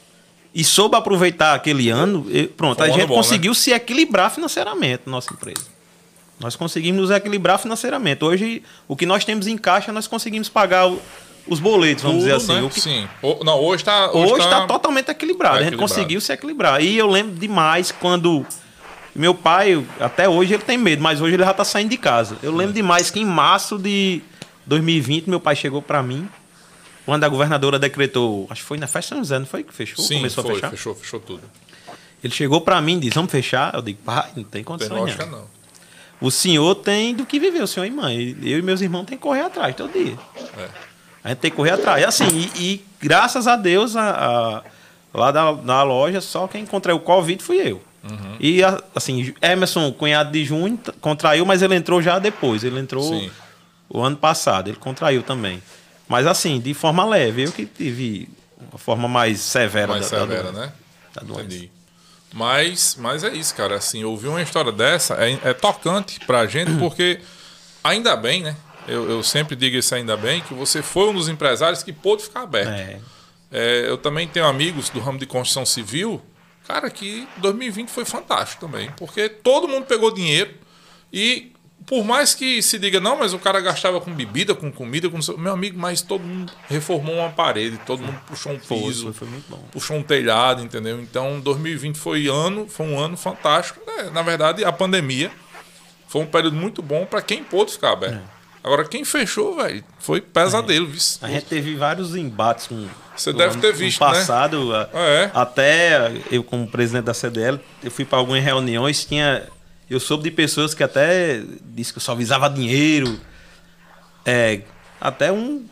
e 0.54 0.62
soube 0.64 0.96
aproveitar 0.96 1.54
aquele 1.54 1.88
ano, 1.90 2.26
e- 2.30 2.46
pronto, 2.46 2.78
Foi 2.78 2.88
a 2.88 2.92
gente 2.92 3.06
bom, 3.06 3.14
conseguiu 3.14 3.54
se 3.54 3.72
equilibrar 3.72 4.30
financeiramente, 4.30 5.02
nossa 5.06 5.32
empresa. 5.32 5.66
Nós 6.40 6.56
conseguimos 6.56 7.00
nos 7.02 7.10
equilibrar 7.10 7.58
financeiramente. 7.58 8.24
Hoje, 8.24 8.62
o 8.88 8.96
que 8.96 9.06
nós 9.06 9.24
temos 9.24 9.46
em 9.46 9.56
caixa, 9.56 9.92
nós 9.92 10.06
conseguimos 10.08 10.48
pagar 10.48 10.88
o- 10.90 10.98
os 11.46 11.60
boletos, 11.60 12.02
vamos 12.02 12.18
tudo, 12.24 12.26
dizer 12.26 12.36
assim. 12.36 12.54
né? 12.60 12.62
O 12.62 12.70
que 12.70 12.80
Sim. 12.80 13.08
O- 13.22 13.44
não, 13.44 13.60
hoje 13.60 13.82
está. 13.82 14.10
Hoje 14.12 14.32
tá- 14.32 14.38
está 14.38 14.66
totalmente 14.66 15.08
equilibrado. 15.10 15.54
tá 15.54 15.60
A 15.60 15.62
gente 15.64 15.74
equilibrado. 15.74 15.94
conseguiu 15.94 16.20
se 16.20 16.32
equilibrar. 16.32 16.82
E 16.82 16.96
eu 16.98 17.06
lembro 17.06 17.34
demais 17.36 17.92
quando 17.92 18.44
meu 19.14 19.34
pai, 19.34 19.84
até 20.00 20.28
hoje 20.28 20.54
ele 20.54 20.62
tem 20.62 20.78
medo, 20.78 21.02
mas 21.02 21.20
hoje 21.20 21.34
ele 21.34 21.44
já 21.44 21.50
está 21.50 21.64
saindo 21.64 21.90
de 21.90 21.96
casa. 21.98 22.36
Eu 22.42 22.54
lembro 22.54 22.72
demais 22.72 23.10
que 23.10 23.20
em 23.20 23.24
março 23.24 23.78
de 23.78 24.20
2020 24.66 25.28
meu 25.28 25.40
pai 25.40 25.54
chegou 25.56 25.82
para 25.82 26.02
mim, 26.02 26.28
quando 27.04 27.24
a 27.24 27.28
governadora 27.28 27.78
decretou, 27.78 28.46
acho 28.48 28.62
que 28.62 28.66
foi 28.66 28.78
na 28.78 28.86
festa 28.86 29.10
São 29.10 29.18
José, 29.18 29.38
não 29.38 29.46
foi 29.46 29.62
que 29.64 29.72
fechou? 29.74 30.04
Sim, 30.04 30.16
Começou 30.18 30.44
foi, 30.44 30.52
a 30.52 30.54
fechar. 30.56 30.70
fechou, 30.70 30.94
fechou 30.94 31.20
tudo. 31.20 31.42
Ele 32.22 32.32
chegou 32.32 32.60
para 32.60 32.80
mim 32.80 32.96
e 32.98 33.00
disse: 33.00 33.14
Vamos 33.16 33.32
fechar? 33.32 33.74
Eu 33.74 33.82
digo: 33.82 33.98
Pai, 34.04 34.30
não 34.36 34.44
tem 34.44 34.64
Não 34.68 34.78
tem 34.78 34.88
lógica, 34.88 35.26
não. 35.26 35.44
O 36.20 36.30
senhor 36.30 36.76
tem 36.76 37.12
do 37.16 37.26
que 37.26 37.40
viver, 37.40 37.60
o 37.62 37.66
senhor 37.66 37.84
e 37.84 37.90
mãe. 37.90 38.36
Eu 38.42 38.60
e 38.60 38.62
meus 38.62 38.80
irmãos 38.80 39.04
tem 39.06 39.18
que 39.18 39.22
correr 39.22 39.40
atrás 39.40 39.74
todo 39.74 39.92
dia. 39.92 40.16
É. 40.56 40.68
A 41.24 41.28
gente 41.30 41.38
tem 41.38 41.50
que 41.50 41.56
correr 41.56 41.72
atrás. 41.72 42.00
E 42.00 42.04
assim, 42.04 42.28
e, 42.56 42.62
e 42.74 42.84
graças 43.00 43.48
a 43.48 43.56
Deus, 43.56 43.96
a, 43.96 44.10
a- 44.10 44.62
lá 45.12 45.32
da, 45.32 45.50
da 45.50 45.82
loja, 45.82 46.20
só 46.20 46.46
quem 46.46 46.64
contraiu 46.64 46.98
o 46.98 47.00
Covid 47.00 47.42
fui 47.42 47.56
eu. 47.56 47.82
Uhum. 48.02 48.36
E 48.40 48.60
assim, 48.94 49.34
Emerson, 49.40 49.92
cunhado 49.92 50.32
de 50.32 50.44
Junho, 50.44 50.78
contraiu, 51.00 51.46
mas 51.46 51.62
ele 51.62 51.74
entrou 51.74 52.02
já 52.02 52.18
depois. 52.18 52.64
Ele 52.64 52.78
entrou 52.80 53.02
Sim. 53.02 53.30
o 53.88 54.00
ano 54.00 54.16
passado, 54.16 54.68
ele 54.68 54.76
contraiu 54.76 55.22
também. 55.22 55.62
Mas 56.08 56.26
assim, 56.26 56.60
de 56.60 56.74
forma 56.74 57.04
leve. 57.04 57.44
Eu 57.44 57.52
que 57.52 57.64
tive 57.64 58.28
uma 58.70 58.78
forma 58.78 59.08
mais 59.08 59.40
severa 59.40 59.92
Mais 59.92 60.10
da, 60.10 60.18
da 60.18 60.22
severa, 60.22 60.42
doença. 60.52 60.60
né? 60.66 60.72
da 61.14 61.22
doença. 61.22 61.42
Entendi. 61.42 61.70
Mas, 62.34 62.96
mas 62.98 63.22
é 63.24 63.32
isso, 63.34 63.54
cara. 63.54 63.76
Assim, 63.76 64.04
ouvir 64.04 64.28
uma 64.28 64.42
história 64.42 64.72
dessa 64.72 65.14
é, 65.14 65.38
é 65.44 65.52
tocante 65.52 66.18
pra 66.20 66.46
gente, 66.46 66.72
porque 66.78 67.20
ainda 67.84 68.16
bem, 68.16 68.42
né? 68.42 68.56
Eu, 68.88 69.08
eu 69.08 69.22
sempre 69.22 69.54
digo 69.54 69.76
isso 69.76 69.94
ainda 69.94 70.16
bem, 70.16 70.40
que 70.40 70.54
você 70.54 70.82
foi 70.82 71.08
um 71.10 71.14
dos 71.14 71.28
empresários 71.28 71.82
que 71.82 71.92
pôde 71.92 72.24
ficar 72.24 72.42
aberto. 72.42 72.70
É. 72.70 72.98
É, 73.52 73.84
eu 73.86 73.98
também 73.98 74.26
tenho 74.26 74.46
amigos 74.46 74.88
do 74.88 74.98
ramo 74.98 75.18
de 75.18 75.26
construção 75.26 75.66
civil, 75.66 76.20
cara, 76.72 76.90
que 76.90 77.28
2020 77.36 77.88
foi 77.90 78.04
fantástico 78.06 78.66
também, 78.66 78.90
porque 78.96 79.28
todo 79.28 79.68
mundo 79.68 79.84
pegou 79.84 80.10
dinheiro 80.10 80.54
e 81.12 81.52
por 81.84 82.04
mais 82.04 82.34
que 82.34 82.62
se 82.62 82.78
diga, 82.78 83.00
não, 83.00 83.18
mas 83.18 83.34
o 83.34 83.38
cara 83.38 83.60
gastava 83.60 84.00
com 84.00 84.12
bebida, 84.14 84.54
com 84.54 84.72
comida, 84.72 85.10
com... 85.10 85.18
meu 85.36 85.52
amigo, 85.52 85.78
mas 85.78 86.00
todo 86.00 86.22
mundo 86.22 86.52
reformou 86.68 87.16
uma 87.16 87.28
parede, 87.28 87.76
todo 87.84 88.02
mundo 88.02 88.18
puxou 88.26 88.52
um 88.52 88.58
piso, 88.58 89.12
foi, 89.12 89.28
foi 89.28 89.40
puxou 89.70 89.96
um 89.96 90.02
telhado, 90.02 90.62
entendeu? 90.62 91.00
Então 91.02 91.40
2020 91.40 91.98
foi 91.98 92.28
ano, 92.28 92.66
foi 92.68 92.86
um 92.86 92.98
ano 92.98 93.16
fantástico. 93.16 93.80
né? 93.86 94.10
Na 94.10 94.22
verdade, 94.22 94.64
a 94.64 94.72
pandemia 94.72 95.30
foi 96.08 96.22
um 96.22 96.26
período 96.26 96.56
muito 96.56 96.80
bom 96.80 97.04
para 97.04 97.20
quem 97.20 97.44
pôde 97.44 97.72
ficar 97.72 97.92
aberto. 97.92 98.14
É. 98.38 98.41
Agora, 98.64 98.84
quem 98.84 99.04
fechou, 99.04 99.56
velho, 99.56 99.82
foi 99.98 100.20
pesadelo, 100.20 100.86
viu? 100.86 101.00
A 101.20 101.28
gente 101.28 101.46
teve 101.46 101.74
vários 101.74 102.14
embates 102.14 102.66
com. 102.68 102.86
Você 103.16 103.32
no 103.32 103.38
deve 103.38 103.52
ano- 103.54 103.60
ter 103.60 103.72
no 103.72 103.78
visto, 103.78 104.00
né? 104.00 104.06
passado, 104.06 104.74
a- 104.74 104.88
É. 104.94 105.30
Até 105.34 106.12
eu, 106.30 106.44
como 106.44 106.66
presidente 106.68 107.04
da 107.04 107.14
CDL, 107.14 107.58
eu 107.82 107.90
fui 107.90 108.04
para 108.04 108.18
algumas 108.18 108.42
reuniões, 108.42 109.04
tinha. 109.04 109.42
Eu 109.90 109.98
soube 110.00 110.22
de 110.24 110.30
pessoas 110.30 110.74
que 110.74 110.82
até 110.82 111.42
disse 111.74 111.92
que 111.92 111.98
eu 111.98 112.02
só 112.02 112.14
visava 112.14 112.48
dinheiro. 112.48 113.18
É, 114.24 114.60
até 115.00 115.32
um 115.32 115.64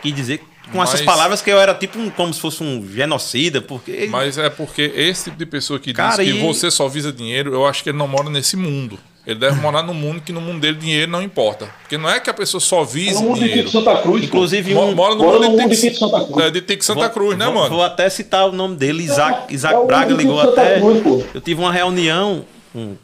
que 0.00 0.12
dizer 0.12 0.40
com 0.70 0.82
essas 0.82 1.00
Mas- 1.00 1.06
palavras 1.06 1.42
que 1.42 1.50
eu 1.50 1.58
era 1.58 1.74
tipo 1.74 1.98
um, 1.98 2.08
como 2.10 2.32
se 2.32 2.40
fosse 2.40 2.62
um 2.62 2.86
genocida, 2.88 3.60
porque. 3.60 4.06
Mas 4.10 4.38
é 4.38 4.48
porque 4.48 4.82
esse 4.94 5.24
tipo 5.24 5.36
de 5.36 5.46
pessoa 5.46 5.78
que 5.80 5.92
Cara, 5.92 6.22
diz 6.22 6.32
que 6.32 6.38
e- 6.38 6.42
você 6.42 6.70
só 6.70 6.86
visa 6.88 7.12
dinheiro, 7.12 7.52
eu 7.52 7.66
acho 7.66 7.82
que 7.82 7.88
ele 7.90 7.98
não 7.98 8.06
mora 8.06 8.30
nesse 8.30 8.56
mundo. 8.56 8.98
Ele 9.28 9.38
deve 9.38 9.60
morar 9.60 9.82
num 9.82 9.92
mundo 9.92 10.22
que 10.22 10.32
no 10.32 10.40
mundo 10.40 10.58
dele 10.58 10.78
dinheiro 10.78 11.10
não 11.12 11.20
importa. 11.22 11.66
Porque 11.82 11.98
não 11.98 12.08
é 12.08 12.18
que 12.18 12.30
a 12.30 12.34
pessoa 12.34 12.60
só 12.62 12.82
vise 12.82 13.16
No 13.16 13.28
mundo 13.28 13.34
de 13.34 13.40
dinheiro. 13.44 13.68
Tito 13.68 13.72
Santa 13.84 14.00
Cruz. 14.00 14.24
Inclusive 14.24 14.74
um. 14.74 14.94
Mora 14.94 15.14
no 15.14 15.22
Mora 15.22 15.38
mundo 15.38 15.50
no 15.62 15.68
de 15.68 15.74
de 15.76 15.80
Tic- 15.82 15.90
Tito 15.92 15.98
Santa 15.98 16.24
Cruz. 16.24 16.46
é, 16.46 16.50
de 16.50 16.60
Tic 16.62 16.82
Santa 16.82 17.00
Vou- 17.02 17.10
Cruz, 17.10 17.36
né, 17.38 17.44
vou, 17.44 17.54
mano? 17.54 17.68
Vou 17.68 17.82
até 17.84 18.08
citar 18.08 18.48
o 18.48 18.52
nome 18.52 18.76
dele, 18.76 19.02
Isaac, 19.02 19.54
Isaac 19.54 19.74
é 19.74 19.78
o 19.78 19.86
Braga 19.86 20.14
ligou 20.14 20.40
de 20.42 20.48
até. 20.48 20.80
Cruz. 20.80 21.26
Eu 21.34 21.40
tive 21.42 21.60
uma 21.60 21.70
reunião 21.70 22.42
com 22.72 22.96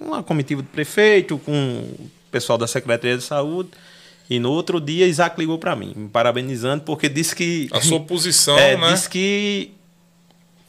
uma 0.00 0.22
comitiva 0.22 0.62
do 0.62 0.68
prefeito, 0.68 1.36
com 1.38 1.52
o 1.98 2.08
pessoal 2.30 2.56
da 2.56 2.68
Secretaria 2.68 3.16
de 3.18 3.24
Saúde. 3.24 3.70
E 4.30 4.38
no 4.38 4.52
outro 4.52 4.80
dia, 4.80 5.06
Isaac 5.08 5.36
ligou 5.38 5.58
para 5.58 5.74
mim, 5.74 5.92
me 5.96 6.08
parabenizando, 6.08 6.84
porque 6.84 7.08
disse 7.08 7.34
que. 7.34 7.68
A 7.72 7.80
sua 7.80 7.98
posição, 8.06 8.56
é, 8.56 8.76
né? 8.76 8.92
disse 8.92 9.10
que. 9.10 9.72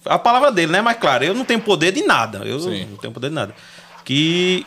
A 0.06 0.18
palavra 0.20 0.52
dele, 0.52 0.72
né? 0.72 0.82
Mas 0.82 0.98
claro, 0.98 1.24
eu 1.24 1.34
não 1.36 1.46
tenho 1.46 1.62
poder 1.62 1.92
de 1.94 2.02
nada. 2.02 2.40
Eu 2.40 2.60
Sim. 2.60 2.88
não 2.90 2.98
tenho 2.98 3.14
poder 3.14 3.30
de 3.30 3.36
nada. 3.36 3.54
Que. 4.04 4.66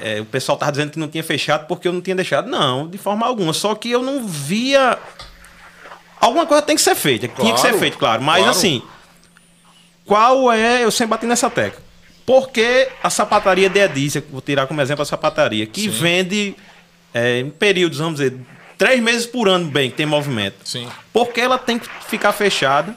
é, 0.00 0.20
o 0.20 0.24
pessoal 0.24 0.56
tava 0.58 0.72
dizendo 0.72 0.90
que 0.92 0.98
não 0.98 1.08
tinha 1.08 1.24
fechado 1.24 1.66
porque 1.66 1.88
eu 1.88 1.92
não 1.92 2.00
tinha 2.00 2.16
deixado. 2.16 2.48
Não, 2.48 2.88
de 2.88 2.98
forma 2.98 3.26
alguma. 3.26 3.52
Só 3.52 3.74
que 3.74 3.90
eu 3.90 4.02
não 4.02 4.26
via. 4.26 4.98
Alguma 6.20 6.46
coisa 6.46 6.62
tem 6.62 6.76
que 6.76 6.82
ser 6.82 6.94
feita. 6.94 7.26
tinha 7.28 7.52
que 7.52 7.60
ser 7.60 7.68
Claro, 7.68 7.78
feito, 7.78 7.98
claro. 7.98 8.22
Mas 8.22 8.36
claro. 8.38 8.50
assim. 8.50 8.82
Qual 10.04 10.52
é. 10.52 10.84
Eu 10.84 10.90
sempre 10.90 11.10
bati 11.10 11.26
nessa 11.26 11.48
tecla. 11.50 11.80
Por 12.24 12.50
que 12.50 12.88
a 13.02 13.10
sapataria 13.10 13.68
de 13.68 13.80
Edícia, 13.80 14.24
vou 14.30 14.40
tirar 14.40 14.66
como 14.68 14.80
exemplo 14.80 15.02
a 15.02 15.06
sapataria, 15.06 15.66
que 15.66 15.88
vende 15.88 16.54
é, 17.12 17.40
em 17.40 17.50
períodos, 17.50 17.98
vamos 17.98 18.20
dizer, 18.20 18.38
três 18.78 19.02
meses 19.02 19.26
por 19.26 19.48
ano 19.48 19.66
bem, 19.68 19.90
que 19.90 19.96
tem 19.96 20.06
movimento. 20.06 20.56
Sim. 20.64 20.88
Porque 21.12 21.40
ela 21.40 21.58
tem 21.58 21.80
que 21.80 21.88
ficar 22.06 22.30
fechada 22.32 22.96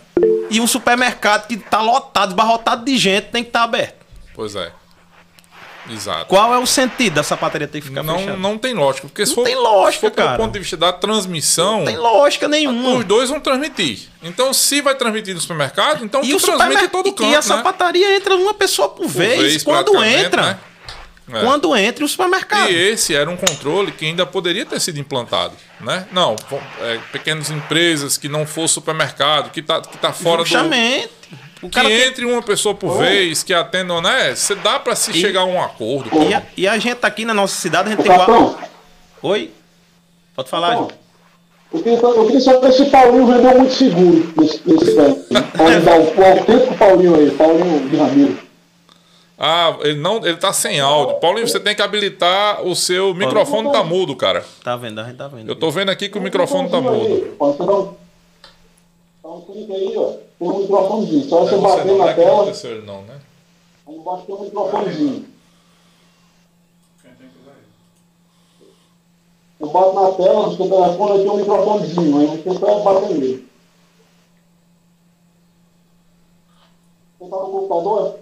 e 0.52 0.62
um 0.62 0.68
supermercado 0.68 1.48
que 1.48 1.56
está 1.56 1.82
lotado, 1.82 2.30
esbarrotado 2.30 2.86
de 2.86 2.96
gente, 2.98 3.26
tem 3.32 3.42
que 3.44 3.50
estar 3.50 3.64
aberto. 3.64 3.96
Pois 4.36 4.56
é. 4.56 4.72
Exato. 5.90 6.26
Qual 6.26 6.54
é 6.54 6.58
o 6.58 6.66
sentido 6.66 7.14
da 7.16 7.24
sapataria 7.24 7.68
ter 7.68 7.80
que 7.82 7.88
ficar 7.88 8.02
Não, 8.04 8.18
fechada? 8.18 8.38
não 8.38 8.58
tem 8.58 8.74
lógica. 8.74 9.08
Porque 9.08 9.26
se 9.26 9.32
Não 9.32 9.36
for, 9.36 9.44
tem 9.44 9.56
lógica, 9.56 10.08
se 10.10 10.14
for 10.16 10.24
cara. 10.24 10.38
ponto 10.38 10.54
de 10.54 10.60
vista 10.60 10.78
da 10.78 10.92
transmissão, 10.92 11.80
Não 11.80 11.86
tem 11.86 11.98
lógica 11.98 12.48
nenhuma. 12.48 12.98
os 12.98 13.06
dois 13.06 13.30
vão 13.30 13.40
transmitir. 13.40 14.10
Então, 14.24 14.54
se 14.54 14.82
vai 14.82 14.96
transmitir 14.96 15.36
no 15.36 15.42
supermercado, 15.42 16.04
então 16.04 16.24
E 16.24 16.34
o 16.34 16.40
transmite 16.40 16.88
todo 16.88 17.14
canto, 17.14 17.30
e 17.30 17.34
a 17.34 17.38
né? 17.38 17.42
sapataria 17.42 18.16
entra 18.16 18.36
uma 18.36 18.54
pessoa 18.54 18.90
por, 18.90 19.08
vez, 19.08 19.40
vez, 19.40 19.64
Quando 19.64 20.04
entra, 20.04 20.42
né? 20.42 20.60
É. 21.34 21.42
quando 21.42 21.76
entre 21.76 22.04
o 22.04 22.08
supermercado. 22.08 22.70
E 22.70 22.76
esse 22.76 23.16
era 23.16 23.28
um 23.30 23.36
controle 23.36 23.92
que 23.92 24.06
ainda 24.06 24.28
poderia 24.28 24.64
ter 24.64 24.80
sido 24.80 25.00
implantado, 25.00 25.54
né? 25.82 26.06
Não, 26.12 26.36
é, 26.82 27.00
pequenas 27.12 27.50
empresas 27.50 28.16
que 28.16 28.30
não 28.30 28.46
for 28.46 28.68
supermercado, 28.68 29.50
que 29.50 29.62
tá, 29.62 29.82
que 29.82 29.98
tá 29.98 30.14
fora 30.14 30.44
do... 30.44 30.50
O 31.62 31.70
Que 31.70 31.76
cara 31.76 31.88
tem- 31.88 32.02
entre 32.08 32.26
uma 32.26 32.42
pessoa 32.42 32.76
por 32.76 32.98
vez, 32.98 33.42
que 33.44 33.54
atendam, 33.54 34.02
né? 34.02 34.36
Você 34.36 34.56
dá 34.56 34.80
pra 34.80 34.96
se 34.96 35.14
chegar 35.14 35.42
a 35.42 35.46
um 35.46 35.62
acordo. 35.62 36.10
e, 36.24 36.34
a, 36.34 36.44
e 36.58 36.68
a 36.68 36.78
gente 36.78 37.00
aqui 37.06 37.26
na 37.26 37.34
nossa 37.34 37.56
cidade, 37.56 37.88
a 37.88 37.92
gente 37.92 38.02
Ô, 38.02 38.04
tem. 38.04 38.12
Capitão, 38.18 38.58
Oi? 39.24 39.52
Pode 40.36 40.50
falar, 40.50 40.76
Ju. 40.78 40.88
eu 41.74 41.80
queria, 41.82 41.98
eu 42.00 42.26
queria 42.26 42.42
saber 42.42 42.72
se 42.74 42.86
Paulinho 42.86 43.26
vendeu 43.26 43.58
muito 43.58 43.74
seguro 43.74 44.34
nesse, 44.38 44.62
nesse 44.66 44.96
tempo. 44.96 45.26
Dá 45.84 45.96
o, 45.96 46.20
o 46.20 46.26
autêntico 46.26 46.76
Paulinho 46.78 47.16
aí, 47.16 47.32
Paulinho 47.32 47.90
de 47.90 47.96
Ramiro. 47.96 48.46
Ah, 49.38 49.76
ele 49.82 50.00
não, 50.00 50.18
ele 50.26 50.38
tá 50.38 50.54
sem 50.54 50.80
áudio. 50.80 51.16
Paulinho, 51.20 51.48
você 51.48 51.60
tem 51.60 51.74
que 51.76 51.82
habilitar 51.82 52.62
o 52.66 52.74
seu 52.76 53.14
microfone 53.14 53.70
tá 53.72 53.84
mudo, 53.84 54.16
cara. 54.16 54.46
Tá 54.64 54.76
vendo? 54.78 55.00
A 55.02 55.04
gente 55.06 55.18
tá 55.18 55.28
vendo. 55.28 55.50
Eu 55.50 55.56
tô 55.56 55.72
vendo 55.72 55.90
aqui 55.90 56.08
que 56.10 56.18
o 56.18 56.22
microfone 56.22 56.70
tá 56.70 56.80
mudo. 56.80 57.34
Pode 57.38 57.58
dar 57.58 57.64
um, 57.66 57.94
dá 59.24 59.30
um 59.30 59.42
clique 59.42 59.74
aí, 59.74 59.94
ó. 59.98 60.14
Um 60.40 60.60
microfonezinho. 60.60 61.30
Só 61.30 61.46
você 61.46 61.58
bater 61.58 61.86
não 61.86 61.98
na 61.98 62.10
é 62.10 62.14
tela, 62.14 62.52
ele 62.52 62.82
não, 62.86 63.02
né? 63.04 63.22
aí 63.88 63.96
embaixo 63.96 64.26
tem 64.26 64.36
um 64.36 64.44
microfonezinho. 64.44 65.36
Eu 69.58 69.70
bato 69.70 69.94
na 69.94 70.12
tela 70.12 70.50
do 70.50 70.58
seu 70.58 70.70
telefone, 70.70 71.12
aí 71.14 71.20
tem 71.20 71.30
um 71.30 71.38
microfonezinho. 71.38 72.20
Aí 72.20 72.44
você 72.44 72.60
só 72.60 72.80
bater 72.84 73.10
nele. 73.10 73.48
Você 77.20 77.30
tá 77.30 77.38
no 77.38 77.48
computador? 77.52 78.20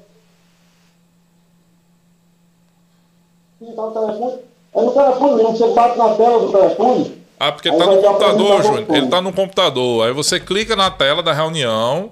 Sim, 3.60 3.74
tá 3.76 3.82
no 3.82 3.92
telefone. 3.92 4.40
É 4.76 4.82
no 4.82 4.92
telefone 4.92 5.36
mesmo, 5.36 5.58
você 5.58 5.74
bate 5.74 5.98
na 5.98 6.16
tela 6.16 6.40
do 6.40 6.52
telefone. 6.52 7.23
Ah, 7.48 7.52
porque 7.52 7.70
Aí 7.70 7.78
tá 7.78 7.86
no 7.86 8.02
computador, 8.02 8.64
Júnior. 8.64 8.96
Ele 8.96 9.08
tá 9.08 9.22
no 9.22 9.34
computador. 9.34 10.08
Aí 10.08 10.14
você 10.14 10.40
clica 10.40 10.76
na 10.76 10.90
tela 10.90 11.22
da 11.22 11.34
reunião. 11.34 12.12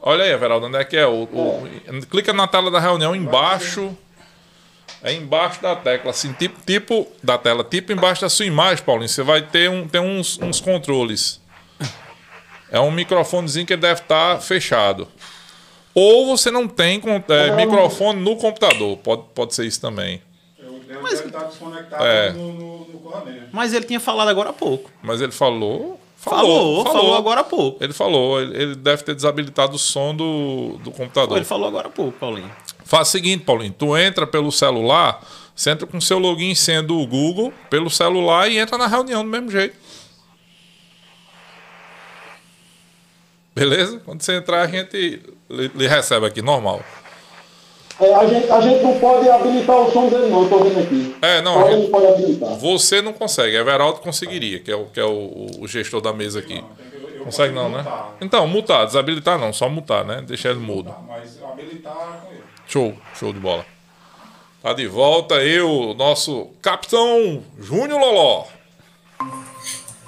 Olha 0.00 0.24
aí, 0.24 0.30
Everaldo, 0.30 0.66
onde 0.66 0.76
é 0.76 0.84
que 0.84 0.96
é? 0.96 1.06
O, 1.06 1.22
o- 1.24 1.68
Clica 2.10 2.32
na 2.32 2.46
tela 2.46 2.70
da 2.70 2.78
reunião 2.78 3.14
embaixo. 3.16 3.96
É 5.02 5.12
embaixo 5.12 5.60
da 5.62 5.76
tecla, 5.76 6.10
assim, 6.10 6.32
tipo, 6.32 6.58
tipo 6.66 7.06
da 7.22 7.38
tela, 7.38 7.62
tipo 7.62 7.92
embaixo 7.92 8.22
da 8.22 8.28
sua 8.28 8.44
imagem, 8.46 8.82
Paulinho. 8.84 9.08
Você 9.08 9.22
vai 9.22 9.42
ter 9.42 9.70
um, 9.70 9.86
tem 9.86 10.00
uns, 10.00 10.38
uns 10.40 10.60
controles. 10.60 11.40
É 12.70 12.80
um 12.80 12.90
microfonezinho 12.90 13.66
que 13.66 13.76
deve 13.76 14.00
estar 14.00 14.40
fechado. 14.40 15.06
Ou 15.94 16.26
você 16.26 16.50
não 16.50 16.66
tem 16.66 17.00
é, 17.28 17.50
microfone 17.56 18.20
no 18.20 18.36
computador. 18.36 18.96
Pode, 18.98 19.22
pode 19.34 19.54
ser 19.54 19.64
isso 19.66 19.80
também. 19.80 20.20
Devo 20.86 21.02
Mas- 21.02 21.14
deve 21.20 21.26
estar 21.28 21.44
desconectado 21.44 22.04
É. 22.04 22.32
no, 22.32 22.52
no, 22.52 22.78
no. 22.86 23.12
Mas 23.52 23.72
ele 23.72 23.84
tinha 23.84 24.00
falado 24.00 24.28
agora 24.28 24.50
há 24.50 24.52
pouco. 24.52 24.90
Mas 25.02 25.20
ele 25.20 25.32
falou. 25.32 26.00
Falou, 26.16 26.84
falou, 26.84 27.14
agora 27.14 27.42
há 27.42 27.44
pouco. 27.44 27.82
Ele 27.84 27.92
falou, 27.92 28.40
ele, 28.40 28.60
ele 28.60 28.74
deve 28.74 29.04
ter 29.04 29.14
desabilitado 29.14 29.76
o 29.76 29.78
som 29.78 30.12
do, 30.14 30.76
do 30.82 30.90
computador. 30.90 31.36
Ele 31.36 31.44
falou 31.44 31.68
agora 31.68 31.86
há 31.86 31.90
pouco, 31.90 32.18
Paulinho. 32.18 32.50
Faz 32.84 33.08
o 33.08 33.10
seguinte, 33.12 33.44
Paulinho, 33.44 33.72
tu 33.72 33.96
entra 33.96 34.26
pelo 34.26 34.50
celular, 34.50 35.24
você 35.54 35.70
entra 35.70 35.86
com 35.86 36.00
seu 36.00 36.18
login 36.18 36.52
sendo 36.54 36.98
o 36.98 37.06
Google 37.06 37.52
pelo 37.70 37.88
celular 37.90 38.50
e 38.50 38.58
entra 38.58 38.76
na 38.76 38.88
reunião 38.88 39.22
do 39.22 39.30
mesmo 39.30 39.50
jeito. 39.50 39.76
Beleza? 43.54 44.00
Quando 44.04 44.20
você 44.22 44.36
entrar, 44.36 44.62
a 44.62 44.66
gente 44.66 45.22
lhe, 45.48 45.68
lhe 45.74 45.86
recebe 45.88 46.26
aqui, 46.26 46.42
normal. 46.42 46.82
É, 47.98 48.14
a, 48.14 48.26
gente, 48.26 48.50
a 48.50 48.60
gente 48.60 48.82
não 48.82 48.98
pode 48.98 49.28
habilitar 49.28 49.76
o 49.76 49.90
som 49.90 50.08
dele, 50.08 50.26
não, 50.28 50.42
eu 50.42 50.48
tô 50.50 50.58
vendo 50.58 50.78
aqui. 50.80 51.16
É, 51.22 51.40
não, 51.40 51.54
Só 51.62 51.70
gente- 51.70 51.90
pode 51.90 52.06
habilitar. 52.06 52.54
Você 52.56 53.00
não 53.00 53.12
consegue, 53.14 53.56
Everaldo 53.56 54.00
conseguiria, 54.00 54.58
que 54.60 54.70
é 54.70 54.76
o, 54.76 54.84
que 54.86 55.00
é 55.00 55.04
o, 55.04 55.46
o 55.60 55.66
gestor 55.66 56.00
da 56.02 56.12
mesa 56.12 56.40
aqui. 56.40 56.62
Eu 57.16 57.24
Consegue 57.24 57.54
não, 57.54 57.68
né? 57.70 57.78
mutar, 57.78 58.16
Então, 58.20 58.46
mutar, 58.46 58.84
desabilitar 58.86 59.38
não, 59.38 59.52
só 59.52 59.68
mutar, 59.68 60.04
né? 60.04 60.22
Deixar 60.26 60.50
ele 60.50 60.60
mudo. 60.60 60.94
Mas 61.08 61.42
habilitar 61.42 61.94
com 62.22 62.32
ele. 62.32 62.42
Show, 62.68 62.94
show 63.18 63.32
de 63.32 63.40
bola. 63.40 63.64
Tá 64.62 64.72
de 64.74 64.86
volta 64.86 65.36
eu, 65.36 65.94
nosso 65.96 66.48
capitão 66.60 67.42
Júnior 67.58 67.98
Loló. 67.98 68.44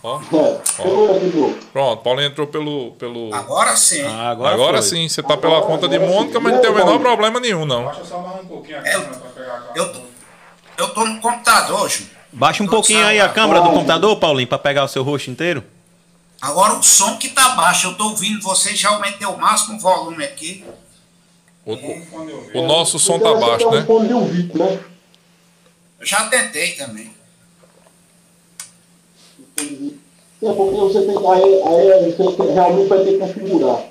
Ó, 0.03 0.21
É, 0.21 1.19
Bruno. 1.31 1.59
pronto, 1.73 2.03
Paulinho 2.03 2.29
entrou 2.29 2.47
pelo. 2.47 2.93
pelo... 2.93 3.35
Agora 3.35 3.77
sim. 3.77 4.03
Ah, 4.05 4.31
Agora, 4.31 4.55
agora, 4.55 4.83
foi. 4.83 4.91
sim, 4.91 5.09
você 5.09 5.23
tá 5.23 5.37
pela 5.37 5.61
conta 5.63 5.89
de 5.89 5.99
Mônica, 5.99 6.39
mas 6.39 6.53
não 6.55 6.61
tem 6.61 6.71
o 6.71 6.75
menor 6.75 6.99
problema 7.01 7.41
nenhum, 7.41 7.65
não. 7.67 7.85
Baixa 7.85 8.05
só 8.05 8.19
mais 8.21 8.41
um 8.45 8.47
pouquinho 8.47 8.79
a 8.79 8.81
Eu- 8.81 9.01
câmera 9.01 9.17
pra 9.21 9.31
pegar 9.31 9.55
a 9.57 9.61
cara. 9.61 9.73
Eu, 9.75 10.03
eu 10.79 10.89
tô 10.95 11.05
no 11.05 11.21
computador, 11.21 11.89
Ju. 11.91 12.05
Baixa 12.33 12.63
um 12.63 12.67
Tô 12.67 12.73
pouquinho 12.73 13.05
aí 13.07 13.19
a 13.21 13.29
câmera 13.29 13.61
do 13.61 13.71
computador, 13.71 14.17
Paulinho, 14.19 14.47
pra 14.49 14.59
pegar 14.59 14.85
o 14.85 14.89
seu 14.89 15.03
rosto 15.03 15.31
inteiro. 15.31 15.65
Agora 16.41 16.75
o 16.75 16.83
som 16.83 17.17
que 17.17 17.31
tá 17.31 17.51
baixo, 17.51 17.89
eu 17.89 17.95
tô 17.95 18.11
ouvindo 18.11 18.41
vocês, 18.43 18.79
já 18.79 18.91
aumentei 18.91 19.27
o 19.27 19.37
máximo 19.37 19.81
volume 19.81 20.23
aqui. 20.23 20.65
O, 21.67 21.73
eu 21.73 21.79
ver. 21.79 22.57
o 22.57 22.67
nosso 22.67 22.99
som 22.99 23.19
tá 23.19 23.35
baixo, 23.35 23.65
é 23.65 23.69
um 23.69 23.73
né? 23.73 24.49
né? 24.55 24.81
Eu 25.99 26.07
já 26.07 26.29
tentei 26.29 26.73
também. 26.77 27.13
É 30.41 30.53
porque 30.53 30.77
você 30.77 31.03
tem 31.07 31.19
que. 31.19 31.27
Aí, 31.27 31.63
aí 31.63 32.13
você 32.13 32.37
tem- 32.37 32.53
realmente 32.55 32.89
vai 32.89 32.99
ter 33.05 33.13
que 33.13 33.19
configurar. 33.19 33.83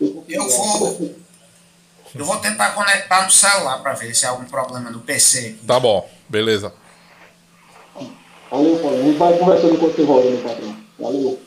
Eu 0.00 0.48
vou. 0.48 1.10
Eu 2.12 2.24
vou 2.24 2.36
tentar 2.38 2.70
conectar 2.72 3.24
no 3.24 3.30
celular 3.30 3.78
pra 3.82 3.92
ver 3.92 4.14
se 4.14 4.26
há 4.26 4.30
algum 4.30 4.44
problema 4.46 4.90
no 4.90 5.00
PC 5.00 5.38
aqui. 5.38 5.66
Tá 5.66 5.78
bom, 5.78 6.08
beleza. 6.28 6.72
Valeu, 8.50 8.78
Paulo. 8.80 8.98
A 8.98 9.02
gente 9.02 9.16
vai 9.16 9.38
conversando 9.38 9.74
enquanto 9.74 9.94
você 9.96 10.30
meu 10.30 10.38
patrão. 10.42 10.76
Valeu. 10.98 11.40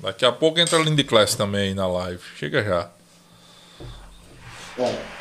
Daqui 0.00 0.24
a 0.24 0.32
pouco 0.32 0.58
entra 0.58 0.78
a 0.78 0.82
Lindy 0.82 1.04
Class 1.04 1.34
também 1.34 1.68
aí 1.68 1.74
na 1.74 1.86
live. 1.86 2.22
Chega 2.36 2.64
já. 2.64 2.90
É. 4.78 5.11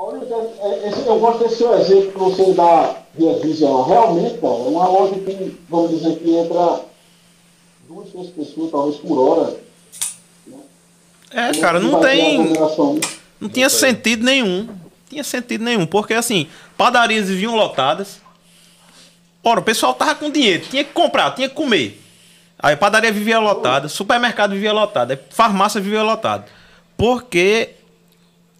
Paulo, 0.00 0.26
é- 0.62 0.88
é- 0.88 1.08
eu 1.08 1.18
gosto 1.18 1.40
desse 1.40 1.56
seu 1.56 1.78
exemplo 1.78 2.12
que 2.12 2.18
você 2.18 2.54
dá 2.54 2.96
via 3.14 3.38
Vision. 3.40 3.82
Realmente, 3.82 4.38
cara, 4.38 4.54
é 4.54 4.68
uma 4.68 4.88
loja 4.88 5.14
que, 5.16 5.60
vamos 5.68 5.90
dizer, 5.90 6.18
que 6.18 6.36
entra 6.36 6.80
duas, 7.86 8.08
três 8.08 8.30
pessoas, 8.30 8.70
talvez 8.70 8.96
por 8.96 9.18
hora. 9.18 9.56
É, 11.30 11.52
cara, 11.60 11.78
não 11.78 12.00
tem. 12.00 12.38
né? 12.48 12.58
Não 13.38 13.48
tinha 13.50 13.68
sentido 13.68 14.24
nenhum. 14.24 14.62
Não 14.64 14.80
tinha 15.10 15.22
sentido 15.22 15.64
nenhum. 15.64 15.84
Porque 15.84 16.14
assim, 16.14 16.48
padarias 16.78 17.28
viviam 17.28 17.54
lotadas. 17.54 18.22
Ora, 19.44 19.60
o 19.60 19.62
pessoal 19.62 19.92
tava 19.92 20.14
com 20.14 20.30
dinheiro, 20.30 20.64
tinha 20.70 20.82
que 20.82 20.92
comprar, 20.94 21.34
tinha 21.34 21.48
que 21.48 21.54
comer. 21.54 22.02
Aí 22.58 22.74
padaria 22.74 23.12
vivia 23.12 23.38
lotada, 23.38 23.86
supermercado 23.86 24.52
vivia 24.52 24.72
lotado, 24.72 25.18
farmácia 25.28 25.78
vivia 25.78 26.02
lotada. 26.02 26.46
Porque. 26.96 27.74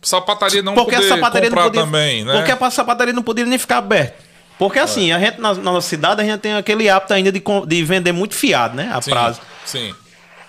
Sapataria 0.03 0.63
não 0.63 0.75
porque 0.75 0.97
poder 0.97 1.09
sapataria 1.09 1.49
comprar 1.51 1.63
não 1.65 1.69
podia. 1.71 1.85
também, 1.85 2.25
né? 2.25 2.33
Porque 2.43 2.65
a 2.65 2.71
sapataria 2.71 3.13
não 3.13 3.23
podia 3.23 3.45
nem 3.45 3.59
ficar 3.59 3.79
aberta. 3.79 4.17
Porque 4.59 4.79
assim, 4.79 5.13
a 5.13 5.19
gente 5.19 5.41
na, 5.41 5.55
na 5.55 5.73
nossa 5.73 5.89
cidade, 5.89 6.21
a 6.21 6.25
gente 6.25 6.41
tem 6.41 6.55
aquele 6.55 6.89
hábito 6.89 7.15
ainda 7.15 7.33
de, 7.33 7.43
de 7.67 7.85
vender 7.85 8.13
muito 8.13 8.35
fiado, 8.35 8.77
né? 8.77 8.91
A 8.93 9.01
sim, 9.01 9.11
prazo. 9.11 9.41
sim. 9.65 9.95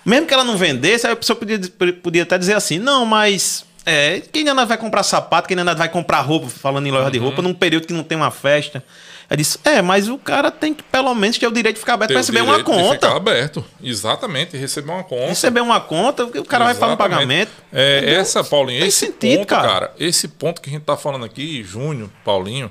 Mesmo 0.05 0.25
que 0.25 0.33
ela 0.33 0.43
não 0.43 0.57
vendesse, 0.57 1.05
a 1.05 1.15
pessoa 1.15 1.37
podia, 1.37 1.59
podia 2.01 2.23
até 2.23 2.37
dizer 2.37 2.55
assim, 2.55 2.79
não, 2.79 3.05
mas 3.05 3.63
é, 3.85 4.21
quem 4.31 4.47
ainda 4.49 4.65
vai 4.65 4.77
comprar 4.77 5.03
sapato, 5.03 5.47
quem 5.47 5.57
ainda 5.57 5.75
vai 5.75 5.87
comprar 5.89 6.21
roupa, 6.21 6.47
falando 6.49 6.87
em 6.87 6.91
loja 6.91 7.11
de 7.11 7.19
Uhum. 7.19 7.25
roupa, 7.25 7.41
num 7.41 7.53
período 7.53 7.87
que 7.87 7.93
não 7.93 8.03
tem 8.03 8.17
uma 8.17 8.31
festa. 8.31 8.83
Eu 9.31 9.37
disse, 9.37 9.57
é, 9.63 9.81
mas 9.81 10.09
o 10.09 10.17
cara 10.17 10.51
tem 10.51 10.73
que 10.73 10.83
pelo 10.83 11.15
menos 11.15 11.37
ter 11.37 11.47
o 11.47 11.51
direito 11.51 11.75
de 11.75 11.79
ficar 11.79 11.93
aberto 11.93 12.09
para 12.09 12.19
receber 12.19 12.41
uma 12.41 12.57
de 12.57 12.65
ficar 12.65 12.75
conta. 12.75 13.15
aberto. 13.15 13.63
Exatamente, 13.81 14.57
receber 14.57 14.91
uma 14.91 15.05
conta. 15.05 15.27
Receber 15.27 15.61
uma 15.61 15.79
conta, 15.79 16.25
o 16.25 16.43
cara 16.43 16.65
vai 16.65 16.73
fazer 16.73 16.91
um 16.91 16.95
Exatamente. 16.95 16.97
pagamento. 16.97 17.51
É, 17.71 17.97
Entendeu? 17.99 18.19
essa, 18.19 18.43
Paulinho, 18.43 18.79
Tem 18.79 18.89
esse 18.89 19.05
sentido, 19.05 19.37
ponto, 19.37 19.47
cara. 19.47 19.67
cara. 19.69 19.93
esse 19.97 20.27
ponto 20.27 20.59
que 20.61 20.69
a 20.69 20.73
gente 20.73 20.83
tá 20.83 20.97
falando 20.97 21.23
aqui, 21.23 21.63
Júnior, 21.63 22.09
Paulinho, 22.25 22.69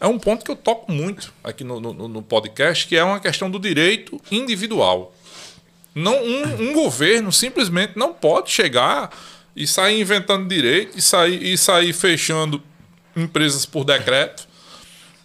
é 0.00 0.06
um 0.06 0.20
ponto 0.20 0.44
que 0.44 0.50
eu 0.52 0.54
toco 0.54 0.92
muito 0.92 1.34
aqui 1.42 1.64
no, 1.64 1.80
no, 1.80 2.06
no 2.06 2.22
podcast, 2.22 2.86
que 2.86 2.96
é 2.96 3.02
uma 3.02 3.18
questão 3.18 3.50
do 3.50 3.58
direito 3.58 4.20
individual. 4.30 5.12
Não, 5.92 6.14
um, 6.14 6.68
um 6.68 6.72
governo 6.74 7.32
simplesmente 7.32 7.94
não 7.96 8.14
pode 8.14 8.52
chegar 8.52 9.10
e 9.56 9.66
sair 9.66 10.00
inventando 10.00 10.48
direito 10.48 10.96
e 10.96 11.02
sair, 11.02 11.42
e 11.42 11.58
sair 11.58 11.92
fechando 11.92 12.62
empresas 13.16 13.66
por 13.66 13.82
decreto. 13.84 14.46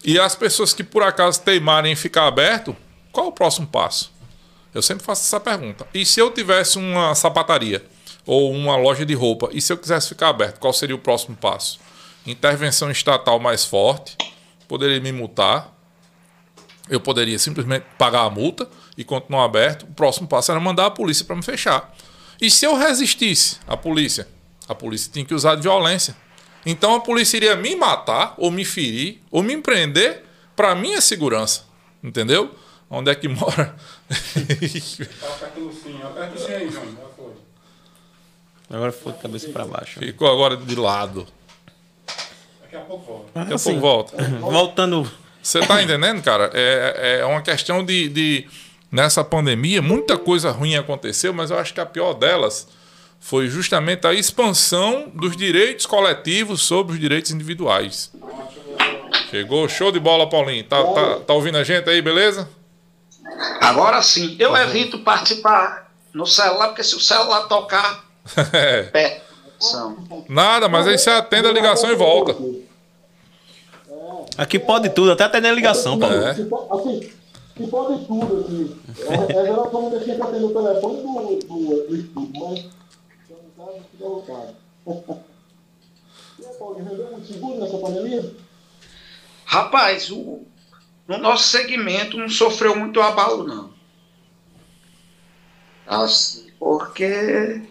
E 0.03 0.19
as 0.19 0.35
pessoas 0.35 0.73
que 0.73 0.83
por 0.83 1.01
acaso 1.01 1.41
teimarem 1.41 1.93
em 1.93 1.95
ficar 1.95 2.27
aberto, 2.27 2.75
qual 3.11 3.27
o 3.27 3.31
próximo 3.31 3.67
passo? 3.67 4.11
Eu 4.73 4.81
sempre 4.81 5.03
faço 5.03 5.21
essa 5.21 5.39
pergunta. 5.39 5.87
E 5.93 6.05
se 6.05 6.19
eu 6.19 6.31
tivesse 6.31 6.77
uma 6.77 7.13
sapataria 7.15 7.85
ou 8.25 8.51
uma 8.51 8.75
loja 8.75 9.05
de 9.05 9.13
roupa, 9.13 9.49
e 9.53 9.61
se 9.61 9.71
eu 9.71 9.77
quisesse 9.77 10.09
ficar 10.09 10.29
aberto, 10.29 10.59
qual 10.59 10.73
seria 10.73 10.95
o 10.95 10.99
próximo 10.99 11.37
passo? 11.37 11.79
Intervenção 12.25 12.89
estatal 12.89 13.39
mais 13.39 13.63
forte, 13.63 14.17
poderia 14.67 14.99
me 14.99 15.11
multar, 15.11 15.73
eu 16.89 16.99
poderia 16.99 17.39
simplesmente 17.39 17.85
pagar 17.97 18.23
a 18.23 18.29
multa 18.29 18.67
e 18.97 19.03
continuar 19.03 19.45
aberto. 19.45 19.83
O 19.83 19.93
próximo 19.93 20.27
passo 20.27 20.51
era 20.51 20.59
mandar 20.59 20.87
a 20.87 20.91
polícia 20.91 21.23
para 21.23 21.35
me 21.35 21.43
fechar. 21.43 21.93
E 22.41 22.49
se 22.49 22.65
eu 22.65 22.75
resistisse 22.75 23.57
à 23.67 23.77
polícia? 23.77 24.27
A 24.67 24.75
polícia 24.75 25.11
tinha 25.11 25.23
que 25.23 25.33
usar 25.33 25.55
de 25.55 25.61
violência. 25.61 26.15
Então 26.65 26.95
a 26.95 26.99
polícia 26.99 27.37
iria 27.37 27.55
me 27.55 27.75
matar, 27.75 28.33
ou 28.37 28.49
me 28.49 28.63
ferir, 28.63 29.21
ou 29.29 29.43
me 29.43 29.57
prender 29.57 30.23
para 30.55 30.75
minha 30.75 31.01
segurança. 31.01 31.65
Entendeu? 32.03 32.53
Onde 32.89 33.11
é 33.11 33.15
que 33.15 33.27
mora? 33.29 33.75
Aperta 34.09 35.59
o 35.59 35.73
sim, 35.73 35.99
aperta 36.03 36.35
o 36.35 36.39
sim 36.39 36.53
aí, 36.53 36.69
João. 36.69 36.85
Já 36.85 37.07
foi. 37.15 37.33
Agora 38.69 38.91
foi 38.91 39.13
de 39.13 39.19
cabeça 39.19 39.49
pra 39.49 39.65
baixo. 39.65 39.99
Ficou 39.99 40.31
agora 40.31 40.55
de 40.57 40.75
lado. 40.75 41.27
Daqui 42.61 42.75
a 42.75 42.79
pouco 42.81 43.05
volta. 43.05 43.31
Daqui 43.33 43.53
a 43.53 43.59
pouco 43.59 43.79
volta. 43.79 44.23
Voltando. 44.39 45.11
Você 45.41 45.59
tá 45.59 45.83
entendendo, 45.83 46.23
cara? 46.23 46.49
É, 46.53 47.19
é 47.19 47.25
uma 47.25 47.41
questão 47.41 47.83
de, 47.83 48.09
de. 48.09 48.47
Nessa 48.91 49.23
pandemia, 49.23 49.81
muita 49.81 50.17
coisa 50.17 50.51
ruim 50.51 50.75
aconteceu, 50.75 51.33
mas 51.33 51.49
eu 51.49 51.57
acho 51.57 51.73
que 51.73 51.81
a 51.81 51.85
pior 51.85 52.13
delas 52.13 52.67
foi 53.25 53.47
justamente 53.47 54.05
a 54.05 54.13
expansão 54.13 55.09
dos 55.15 55.37
direitos 55.37 55.85
coletivos 55.85 56.61
sobre 56.61 56.93
os 56.93 56.99
direitos 56.99 57.31
individuais. 57.31 58.11
Chegou, 59.31 59.67
show 59.69 59.93
de 59.93 59.99
bola, 59.99 60.29
Paulinho. 60.29 60.65
Tá, 60.65 60.83
tá, 60.83 61.19
tá 61.21 61.33
ouvindo 61.33 61.57
a 61.57 61.63
gente 61.63 61.89
aí, 61.89 62.01
beleza? 62.01 62.49
Agora 63.61 64.01
sim, 64.01 64.35
eu 64.37 64.53
evito 64.57 64.99
participar 64.99 65.89
no 66.13 66.27
celular, 66.27 66.67
porque 66.67 66.83
se 66.83 66.95
o 66.95 66.99
celular 66.99 67.47
tocar, 67.47 68.03
É. 68.53 69.21
conexão. 69.57 70.25
Nada, 70.27 70.67
mas 70.67 70.85
aí 70.85 70.97
você 70.97 71.09
atende 71.09 71.47
a 71.47 71.51
ligação 71.53 71.89
e 71.91 71.95
volta. 71.95 72.35
Aqui 74.37 74.59
pode 74.59 74.89
tudo, 74.89 75.11
até 75.13 75.23
atender 75.23 75.47
a 75.47 75.53
ligação, 75.53 75.97
Paulo. 75.97 76.15
É. 76.27 76.33
Po- 76.43 76.67
Assim, 76.77 77.09
se 77.57 77.67
pode 77.67 78.05
tudo 78.05 78.41
aqui. 78.41 78.75
É, 79.07 79.31
é 79.39 79.45
geral 79.45 79.69
que 79.69 79.75
eu 79.75 79.81
não 79.81 79.89
deixei 79.91 80.15
pra 80.15 80.25
atender 80.27 80.45
o 80.45 80.49
telefone 80.49 80.97
do, 81.01 81.47
do, 81.47 81.87
do 81.87 81.95
estudo, 81.95 82.29
mas 82.39 82.65
fica 83.91 84.05
à 84.05 84.09
vontade. 84.09 84.55
E 86.39 86.45
aí, 86.45 86.53
Paulo, 86.57 86.75
vendeu 86.75 87.11
muito 87.11 87.27
seguro 87.27 87.59
nessa 87.59 87.77
pandemia? 87.77 88.35
Rapaz, 89.45 90.09
o, 90.09 90.45
no 91.07 91.17
nosso 91.17 91.47
segmento 91.47 92.17
não 92.17 92.29
sofreu 92.29 92.75
muito 92.75 93.01
abalo, 93.01 93.43
não. 93.43 93.73
Assim, 95.85 96.51
porque. 96.59 97.61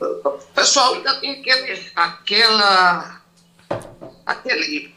O 0.00 0.30
pessoal 0.54 0.94
ainda 0.94 1.20
tem 1.20 1.40
aquele, 1.40 1.90
aquela. 1.94 3.22
aquele. 4.26 4.94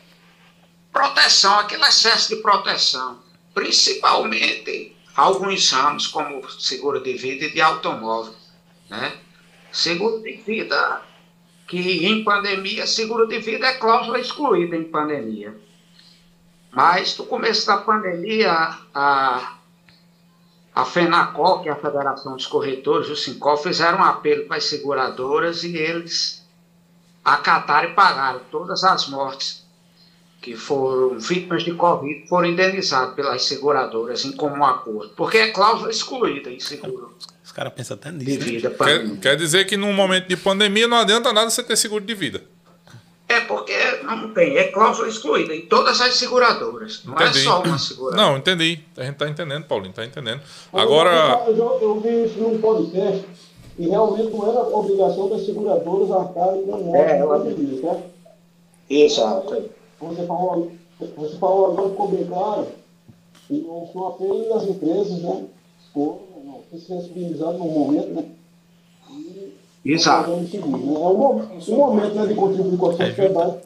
proteção, 0.91 1.59
aquele 1.59 1.83
excesso 1.85 2.35
de 2.35 2.41
proteção. 2.41 3.23
Principalmente 3.53 4.94
alguns 5.15 5.71
ramos, 5.71 6.07
como 6.07 6.47
seguro 6.49 7.01
de 7.01 7.13
vida 7.13 7.45
e 7.45 7.53
de 7.53 7.61
automóvel. 7.61 8.33
Né? 8.89 9.17
Seguro 9.71 10.21
de 10.21 10.33
vida 10.33 11.01
que 11.67 12.05
em 12.05 12.23
pandemia, 12.23 12.85
seguro 12.85 13.27
de 13.27 13.39
vida 13.39 13.65
é 13.65 13.73
cláusula 13.73 14.19
excluída 14.19 14.75
em 14.75 14.83
pandemia. 14.83 15.55
Mas 16.71 17.17
no 17.17 17.25
começo 17.25 17.65
da 17.65 17.77
pandemia, 17.77 18.51
a, 18.93 19.57
a 20.75 20.85
FENACOL, 20.85 21.63
que 21.63 21.69
é 21.69 21.71
a 21.71 21.77
Federação 21.77 22.35
dos 22.35 22.45
Corretores, 22.45 23.09
o 23.09 23.15
SINCOL, 23.15 23.57
fizeram 23.57 23.99
um 23.99 24.03
apelo 24.03 24.45
para 24.45 24.57
as 24.57 24.65
seguradoras 24.65 25.63
e 25.63 25.75
eles 25.75 26.45
acataram 27.23 27.89
e 27.89 27.93
pagaram 27.93 28.41
todas 28.51 28.83
as 28.83 29.07
mortes 29.07 29.64
que 30.45 30.55
foram 30.55 31.17
vítimas 31.17 31.63
de 31.63 31.73
Covid 31.73 32.27
foram 32.29 32.47
indenizadas 32.47 33.15
pelas 33.15 33.43
seguradoras 33.43 34.23
em 34.25 34.31
comum 34.31 34.63
acordo, 34.63 35.11
porque 35.17 35.37
é 35.39 35.49
cláusula 35.51 35.89
excluída 35.89 36.51
em 36.51 36.59
seguro 36.59 37.15
Os 37.43 37.51
caras 37.51 37.73
pensam 37.73 37.95
até 37.95 38.11
de 38.11 38.23
nisso. 38.23 38.39
né? 38.39 38.45
vida. 38.45 38.69
Quer, 38.69 38.77
pandemia. 38.77 39.17
quer 39.17 39.35
dizer 39.35 39.65
que 39.65 39.75
num 39.75 39.91
momento 39.91 40.27
de 40.27 40.37
pandemia 40.37 40.87
não 40.87 40.97
adianta 40.97 41.33
nada 41.33 41.49
você 41.49 41.63
ter 41.63 41.75
seguro 41.75 42.05
de 42.05 42.13
vida. 42.13 42.43
É 43.27 43.39
porque 43.41 43.73
não 44.03 44.31
tem, 44.35 44.55
é 44.55 44.65
cláusula 44.65 45.07
excluída 45.07 45.55
em 45.55 45.61
todas 45.65 45.99
as 45.99 46.13
seguradoras. 46.15 47.01
Não 47.03 47.17
é 47.17 47.23
Entendi. 47.23 47.39
só 47.43 47.63
uma 47.63 47.79
seguradora. 47.79 48.21
Não, 48.21 48.37
entendi. 48.37 48.81
A 48.95 49.03
gente 49.03 49.15
tá 49.15 49.27
entendendo, 49.27 49.63
Paulinho, 49.65 49.93
tá 49.93 50.05
entendendo. 50.05 50.41
Agora. 50.71 51.43
Eu, 51.47 51.55
eu, 51.57 51.79
eu 51.81 51.99
vi 52.01 52.25
isso 52.25 52.37
num 52.39 52.59
podcast 52.61 53.25
e 53.79 53.87
realmente 53.89 54.29
não 54.29 54.47
era 54.47 54.59
obrigação 54.59 55.27
das 55.27 55.43
seguradoras 55.43 56.11
arcarem 56.11 56.61
com 56.67 56.91
o 56.91 56.95
É, 56.95 57.17
ela- 57.17 57.39
pandemia, 57.39 57.81
certo? 57.81 58.03
Exato. 58.87 59.69
Você 59.99 60.25
falou, 60.25 60.71
você 60.99 61.37
falou 61.37 61.71
agora, 61.71 61.89
ficou 61.89 62.07
bem 62.09 62.25
claro, 62.25 62.67
e 63.49 63.59
o 63.59 63.87
seu 63.91 64.07
apelo 64.07 64.49
das 64.49 64.63
empresas, 64.63 65.21
né? 65.21 65.45
Foram 65.93 66.19
não, 66.43 66.61
foi 66.69 66.79
sensibilizado 66.79 67.57
no 67.57 67.65
momento, 67.65 68.09
né? 68.09 68.25
E 69.83 69.91
Exato. 69.93 70.31
o 70.31 70.37
né? 70.41 70.49
É 70.53 70.57
um, 70.65 71.15
mo- 71.15 71.59
momento 71.77 72.15
né, 72.15 72.25
de 72.25 72.33
contribuir 72.33 72.77
com 72.77 72.89
a 72.89 72.97
sociedade. 72.97 73.57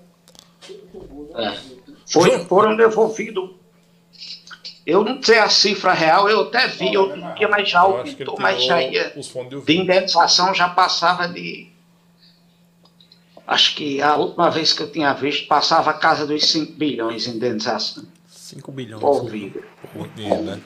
É. 1.36 1.58
Foi, 2.12 2.40
foram 2.46 2.76
devolvidos. 2.76 3.52
Eu 4.86 5.04
não 5.04 5.22
sei 5.22 5.38
a 5.38 5.50
cifra 5.50 5.94
real, 5.94 6.28
eu 6.28 6.42
até 6.42 6.68
vi 6.68 6.96
já 7.66 7.84
Eu 7.86 7.98
acho 7.98 8.16
que 8.16 8.24
ele 8.24 8.30
aumentou, 8.32 8.38
mas 8.40 8.64
já 8.64 8.82
ia. 8.82 9.14
de 9.66 9.78
indenização 9.78 10.54
já 10.54 10.68
passava 10.70 11.28
de. 11.28 11.70
Acho 13.52 13.76
que 13.76 14.00
a 14.00 14.16
última 14.16 14.50
vez 14.52 14.74
que 14.74 14.84
eu 14.84 14.92
tinha 14.92 15.12
visto 15.14 15.48
passava 15.48 15.90
a 15.90 15.94
casa 15.94 16.28
dos 16.28 16.46
5 16.52 16.74
bilhões 16.74 17.24
de 17.24 17.32
indenização 17.32 18.04
5 18.28 18.72
bilhões. 18.72 19.02
por 19.02 19.28
vida. 19.28 19.60
Muito 19.96 20.14
dinheiro, 20.16 20.42
né? 20.44 20.60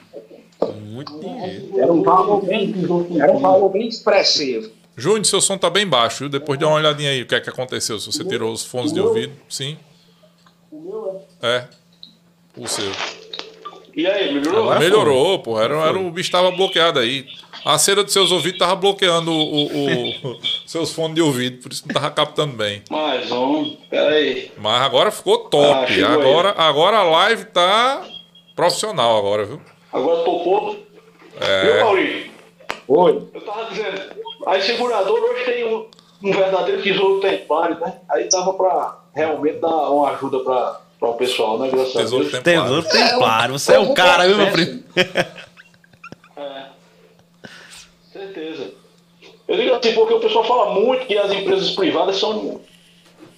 Muito 0.85 1.17
dinheiro. 1.19 1.79
Era 1.79 1.93
um 1.93 2.03
valor 2.03 2.45
bem, 2.45 2.73
era 3.21 3.31
um 3.31 3.39
valor 3.39 3.69
bem 3.69 3.87
expressivo. 3.87 4.69
Júnior, 4.97 5.25
seu 5.25 5.39
som 5.41 5.57
tá 5.57 5.69
bem 5.69 5.87
baixo, 5.87 6.19
viu? 6.19 6.29
Depois 6.29 6.59
dá 6.59 6.67
uma 6.67 6.75
olhadinha 6.75 7.09
aí 7.09 7.21
o 7.21 7.25
que 7.25 7.35
é 7.35 7.39
que 7.39 7.49
aconteceu. 7.49 7.97
Se 7.99 8.05
você 8.05 8.23
tirou 8.25 8.51
os 8.51 8.63
fones 8.65 8.91
de 8.91 8.99
ouvido. 8.99 9.33
Sim. 9.49 9.77
O 10.69 10.81
meu 10.81 11.21
é. 11.41 11.47
É. 11.55 11.67
O 12.57 12.67
seu. 12.67 12.91
E 13.95 14.05
aí, 14.05 14.33
melhorou? 14.33 14.61
Agora 14.63 14.79
Melhorou, 14.79 15.39
pô. 15.39 15.59
Era, 15.61 15.75
era, 15.87 15.97
o 15.99 16.11
bicho 16.11 16.31
tava 16.31 16.51
bloqueado 16.51 16.99
aí. 16.99 17.25
A 17.63 17.77
cera 17.77 18.03
dos 18.03 18.11
seus 18.11 18.31
ouvidos 18.31 18.59
tava 18.59 18.75
bloqueando 18.75 19.31
o, 19.31 19.65
o- 19.65 20.09
o- 20.31 20.39
seus 20.65 20.91
fones 20.93 21.15
de 21.15 21.21
ouvido, 21.21 21.61
por 21.61 21.71
isso 21.71 21.83
não 21.87 21.93
tava 21.93 22.11
captando 22.11 22.53
bem. 22.55 22.81
Mais 22.89 23.31
um. 23.31 23.75
Peraí. 23.89 24.51
Mas 24.57 24.81
agora 24.81 25.11
ficou 25.11 25.39
top. 25.49 26.03
Ah, 26.03 26.13
agora, 26.13 26.53
agora 26.57 26.97
a 26.97 27.03
live 27.03 27.45
tá 27.45 28.01
profissional 28.55 29.17
agora, 29.17 29.45
viu? 29.45 29.61
Agora 29.91 30.23
topou. 30.23 30.77
É. 31.39 31.61
Viu, 31.63 31.79
Paulinho? 31.83 32.31
Oi. 32.87 33.29
Eu 33.33 33.41
tava 33.41 33.65
dizendo, 33.69 34.01
as 34.45 34.63
seguradoras 34.65 35.23
hoje 35.23 35.45
tem 35.45 35.65
um, 35.65 35.87
um 36.23 36.31
verdadeiro 36.31 36.81
tesouro 36.81 37.19
templário, 37.21 37.79
né? 37.79 37.93
Aí 38.09 38.27
dava 38.29 38.53
pra 38.53 38.99
realmente 39.15 39.59
dar 39.59 39.89
uma 39.89 40.11
ajuda 40.11 40.39
pra, 40.39 40.81
pra 40.99 41.09
o 41.09 41.13
pessoal, 41.15 41.59
né? 41.59 41.69
Graças 41.69 41.93
Tesouro 41.93 42.25
a 42.27 42.29
Deus. 42.29 42.43
templário. 42.43 42.81
Tesouro 42.83 42.89
templário. 43.09 43.59
Você 43.59 43.73
é 43.73 43.79
um 43.79 43.93
cara, 43.93 44.27
viu, 44.27 44.37
meu 44.37 44.51
primo? 44.51 44.83
É. 46.35 46.65
Certeza. 48.11 48.73
Eu 49.47 49.57
digo 49.57 49.75
assim, 49.75 49.93
porque 49.93 50.13
o 50.13 50.19
pessoal 50.19 50.45
fala 50.45 50.73
muito 50.73 51.05
que 51.05 51.17
as 51.17 51.31
empresas 51.31 51.71
privadas 51.71 52.17
são, 52.17 52.61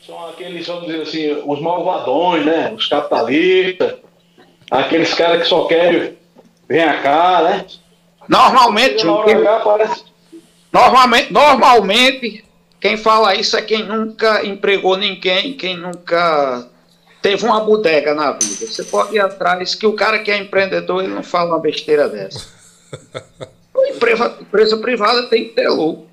são 0.06 0.30
aqueles, 0.30 0.68
vamos 0.68 0.86
dizer 0.86 1.02
assim, 1.02 1.44
os 1.46 1.60
malvadões, 1.60 2.46
né? 2.46 2.72
Os 2.76 2.88
capitalistas, 2.88 3.96
aqueles 4.70 5.14
caras 5.14 5.42
que 5.42 5.48
só 5.48 5.66
querem 5.66 6.16
vem 6.68 6.86
cá, 7.02 7.42
né? 7.44 7.66
Normalmente, 8.28 9.08
H, 9.08 9.60
parece. 9.60 10.04
normalmente, 10.72 11.32
normalmente, 11.32 12.46
quem 12.80 12.98
fala 12.98 13.36
isso 13.36 13.56
é 13.56 13.62
quem 13.62 13.84
nunca 13.84 14.46
empregou 14.46 14.98
ninguém, 14.98 15.54
quem 15.54 15.78
nunca 15.78 16.68
teve 17.22 17.46
uma 17.46 17.60
bodega 17.60 18.14
na 18.14 18.32
vida. 18.32 18.68
Você 18.68 18.84
pode 18.84 19.16
ir 19.16 19.20
atrás 19.20 19.74
que 19.76 19.88
o 19.88 19.94
cara 19.94 20.20
que 20.20 20.32
é 20.32 20.38
empreendedor, 20.38 21.04
ele 21.04 21.14
não 21.14 21.24
fala 21.24 21.52
uma 21.52 21.60
besteira 21.60 22.08
dessa. 22.08 22.48
A 23.78 23.90
empresa, 23.90 24.38
empresa 24.42 24.78
privada 24.78 25.28
tem 25.30 25.46
que 25.46 25.56
ter 25.56 25.68
lucro. 25.70 26.06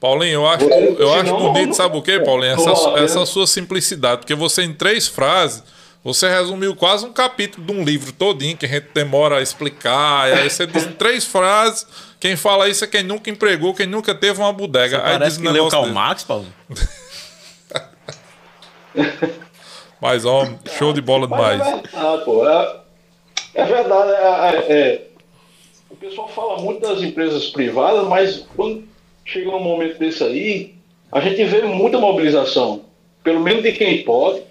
Paulinho, 0.00 0.34
eu 0.34 0.46
acho, 0.46 0.66
Você- 0.66 0.96
eu 0.98 1.14
acho 1.14 1.36
bonito, 1.36 1.74
sabe 1.74 1.96
o 1.96 2.02
quê, 2.02 2.20
Paulinho? 2.20 2.52
Essa, 2.52 2.70
essa 3.00 3.26
sua 3.26 3.46
simplicidade. 3.46 4.18
Porque 4.18 4.34
você, 4.34 4.62
em 4.62 4.74
três 4.74 5.08
frases, 5.08 5.62
você 6.02 6.28
resumiu 6.28 6.76
quase 6.76 7.06
um 7.06 7.12
capítulo 7.12 7.66
de 7.66 7.72
um 7.72 7.82
livro 7.82 8.12
todinho 8.12 8.56
que 8.56 8.66
a 8.66 8.68
gente 8.68 8.88
demora 8.92 9.38
a 9.38 9.42
explicar. 9.42 10.28
E 10.28 10.32
aí 10.34 10.50
você 10.50 10.66
diz 10.66 10.84
em 10.86 10.92
três 10.98 11.24
frases. 11.24 11.86
Quem 12.20 12.36
fala 12.36 12.68
isso 12.68 12.84
é 12.84 12.86
quem 12.86 13.02
nunca 13.02 13.30
empregou, 13.30 13.72
quem 13.74 13.86
nunca 13.86 14.14
teve 14.14 14.40
uma 14.40 14.52
bodega. 14.52 14.98
Aí 14.98 15.12
Parece 15.18 15.38
diz 15.38 15.46
que 15.46 15.52
leu 15.52 15.68
Karl. 15.68 15.86
Marx, 15.86 16.22
Paulo. 16.24 16.46
Mas, 20.00 20.24
ó, 20.26 20.46
show 20.78 20.92
de 20.92 21.00
bola 21.00 21.24
é 21.24 21.28
demais. 21.28 21.58
verdade, 21.64 22.24
pô. 22.24 22.46
É, 22.48 22.80
é 23.54 23.64
verdade. 23.64 24.10
é- 24.10 24.72
é- 24.72 24.72
é. 24.72 25.08
O 26.04 26.08
pessoal 26.08 26.28
fala 26.28 26.60
muito 26.60 26.80
das 26.80 27.02
empresas 27.02 27.48
privadas, 27.48 28.06
mas 28.06 28.46
quando 28.54 28.84
chega 29.24 29.48
um 29.50 29.60
momento 29.60 29.98
desse 29.98 30.22
aí, 30.22 30.74
a 31.10 31.18
gente 31.20 31.42
vê 31.44 31.62
muita 31.62 31.98
mobilização. 31.98 32.82
Pelo 33.22 33.40
menos 33.40 33.62
de 33.62 33.72
quem 33.72 34.04
pode. 34.04 34.42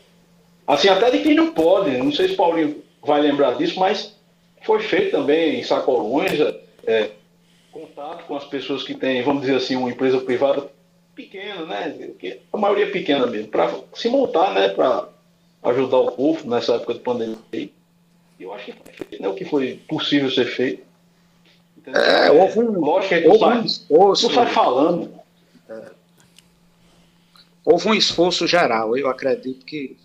Assim, 0.65 0.87
até 0.87 1.11
de 1.11 1.19
quem 1.19 1.35
não 1.35 1.53
pode. 1.53 1.95
Não 1.97 2.11
sei 2.11 2.29
se 2.29 2.33
o 2.33 2.37
Paulinho 2.37 2.81
vai 3.03 3.21
lembrar 3.21 3.55
disso, 3.55 3.79
mas 3.79 4.15
foi 4.63 4.79
feito 4.79 5.11
também 5.11 5.59
em 5.59 5.63
Sacolões, 5.63 6.39
é, 6.87 7.11
contato 7.71 8.25
com 8.25 8.35
as 8.35 8.45
pessoas 8.45 8.83
que 8.83 8.95
têm, 8.95 9.21
vamos 9.21 9.41
dizer 9.41 9.57
assim, 9.57 9.75
uma 9.75 9.89
empresa 9.89 10.19
privada 10.19 10.67
pequena, 11.13 11.65
né? 11.65 12.11
A 12.51 12.57
maioria 12.57 12.85
é 12.85 12.89
pequena 12.89 13.27
mesmo, 13.27 13.49
para 13.49 13.71
se 13.93 14.09
montar, 14.09 14.53
né? 14.53 14.69
Para 14.69 15.07
ajudar 15.63 15.97
o 15.97 16.11
povo 16.11 16.49
nessa 16.49 16.75
época 16.75 16.95
de 16.95 16.99
pandemia. 17.01 17.37
E 17.53 17.71
eu 18.39 18.53
acho 18.53 18.65
que 18.65 18.71
foi 18.71 18.93
feito, 18.93 19.21
né? 19.21 19.27
O 19.27 19.35
que 19.35 19.45
foi 19.45 19.79
possível 19.87 20.31
ser 20.31 20.45
feito. 20.45 20.92
Entendeu? 21.83 22.01
É, 22.01 22.31
houve 22.31 22.59
um, 22.59 22.79
Lógico 22.79 23.13
que 23.21 23.27
houve 23.27 23.43
um 23.43 23.65
esforço. 23.65 24.27
não 24.27 24.33
sai 24.35 24.47
falando. 24.47 25.11
houve 27.65 27.89
um 27.89 27.93
esforço 27.93 28.47
geral. 28.47 28.95
Eu 28.97 29.09
acredito 29.09 29.65
que 29.65 29.97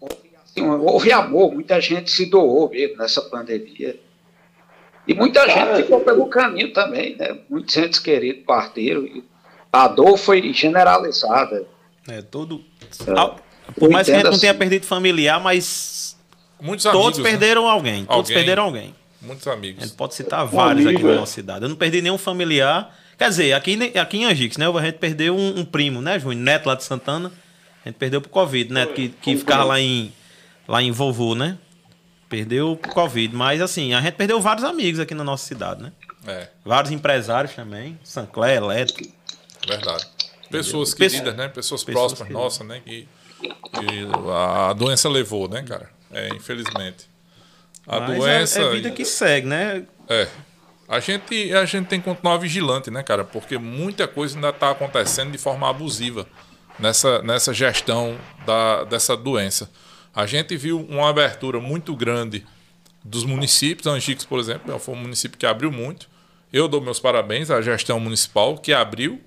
houve, 0.00 0.30
assim, 0.42 0.62
houve 0.66 1.12
amor, 1.12 1.52
muita 1.52 1.78
gente 1.82 2.10
se 2.10 2.24
doou 2.26 2.70
mesmo 2.70 2.96
nessa 2.96 3.20
pandemia. 3.20 4.00
E 5.06 5.14
muita 5.14 5.46
Cara, 5.46 5.74
gente 5.76 5.84
ficou 5.84 6.00
pelo 6.00 6.26
caminho 6.28 6.72
também, 6.72 7.14
né? 7.16 7.38
Muitos 7.48 7.76
entes 7.76 7.98
queridos 8.00 8.42
partiram. 8.44 9.06
A 9.72 9.86
dor 9.86 10.16
foi 10.16 10.52
generalizada. 10.52 11.66
É, 12.08 12.22
todo. 12.22 12.64
É. 13.06 13.72
Por 13.78 13.90
mais 13.90 14.06
que 14.06 14.12
a 14.12 14.16
gente 14.16 14.30
não 14.30 14.38
tenha 14.38 14.52
assim. 14.52 14.58
perdido 14.58 14.86
familiar, 14.86 15.38
mas 15.40 16.16
Muitos 16.60 16.84
todos 16.84 16.98
amigos. 17.00 17.18
né? 17.18 17.30
perderam 17.30 17.68
alguém. 17.68 18.04
Todos 18.06 18.18
Alguém. 18.30 18.36
perderam 18.36 18.62
alguém. 18.64 18.94
Muitos 19.26 19.46
A 19.48 19.52
amigos. 19.52 19.82
gente 19.84 19.96
pode 19.96 20.14
citar 20.14 20.46
vários 20.46 20.86
amigo, 20.86 20.98
aqui 20.98 21.06
na 21.08 21.12
é. 21.14 21.16
nossa 21.16 21.32
cidade. 21.32 21.64
Eu 21.64 21.68
não 21.68 21.76
perdi 21.76 22.00
nenhum 22.00 22.16
familiar. 22.18 22.96
Quer 23.18 23.28
dizer, 23.30 23.52
aqui, 23.54 23.98
aqui 23.98 24.18
em 24.18 24.24
Angix, 24.26 24.56
né? 24.56 24.66
A 24.68 24.82
gente 24.82 24.98
perdeu 24.98 25.34
um, 25.36 25.60
um 25.60 25.64
primo, 25.64 26.00
né, 26.02 26.18
Júnior? 26.18 26.42
Neto 26.42 26.66
lá 26.66 26.74
de 26.74 26.84
Santana. 26.84 27.32
A 27.84 27.88
gente 27.88 27.96
perdeu 27.96 28.20
pro 28.20 28.30
Covid, 28.30 28.72
né? 28.72 28.86
Que, 28.86 29.08
que 29.08 29.36
ficava 29.36 29.64
lá 29.64 29.80
em, 29.80 30.12
lá 30.68 30.82
em 30.82 30.90
Vovô, 30.92 31.34
né? 31.34 31.56
Perdeu 32.28 32.76
pro 32.76 32.92
Covid. 32.92 33.34
Mas 33.34 33.60
assim, 33.60 33.94
a 33.94 34.00
gente 34.00 34.14
perdeu 34.14 34.40
vários 34.40 34.64
amigos 34.64 35.00
aqui 35.00 35.14
na 35.14 35.24
nossa 35.24 35.46
cidade, 35.46 35.82
né? 35.82 35.92
É, 36.26 36.48
Vários 36.64 36.92
empresários 36.92 37.54
também. 37.54 37.98
Sancler, 38.02 38.56
Elétrico. 38.56 39.08
verdade. 39.66 40.04
Pessoas 40.50 40.92
Pessoas- 40.92 40.94
queridas, 40.94 41.36
né? 41.36 41.48
Pessoas, 41.48 41.84
pessoas 41.84 42.12
próximas, 42.14 42.18
queridas. 42.28 42.42
nossa, 42.42 42.64
né? 42.64 42.80
Que, 42.84 43.08
que 43.40 44.08
a 44.32 44.72
doença 44.72 45.08
levou, 45.08 45.48
né, 45.48 45.62
cara? 45.62 45.88
É, 46.12 46.28
infelizmente. 46.34 47.08
A 47.86 48.00
Mas 48.00 48.10
é- 48.10 48.16
doença. 48.18 48.60
É, 48.60 48.70
vida 48.70 48.90
que 48.90 49.04
segue, 49.04 49.46
né? 49.46 49.84
É. 50.08 50.26
A 50.88 51.00
gente, 51.00 51.52
a 51.52 51.64
gente 51.64 51.86
tem 51.88 52.00
que 52.00 52.04
continuar 52.04 52.36
vigilante, 52.36 52.90
né, 52.90 53.02
cara? 53.02 53.24
Porque 53.24 53.58
muita 53.58 54.06
coisa 54.06 54.36
ainda 54.36 54.50
está 54.50 54.70
acontecendo 54.70 55.32
de 55.32 55.38
forma 55.38 55.68
abusiva 55.68 56.26
nessa, 56.78 57.20
nessa 57.22 57.52
gestão 57.52 58.16
da, 58.44 58.84
dessa 58.84 59.16
doença. 59.16 59.70
A 60.14 60.26
gente 60.26 60.56
viu 60.56 60.80
uma 60.88 61.08
abertura 61.08 61.60
muito 61.60 61.94
grande 61.96 62.46
dos 63.04 63.24
municípios. 63.24 63.86
Angicos, 63.86 64.24
por 64.24 64.38
exemplo, 64.38 64.78
foi 64.78 64.94
um 64.94 64.98
município 64.98 65.36
que 65.36 65.44
abriu 65.46 65.72
muito. 65.72 66.08
Eu 66.52 66.68
dou 66.68 66.80
meus 66.80 67.00
parabéns 67.00 67.50
à 67.50 67.60
gestão 67.60 67.98
municipal 67.98 68.56
que 68.56 68.72
abriu, 68.72 69.20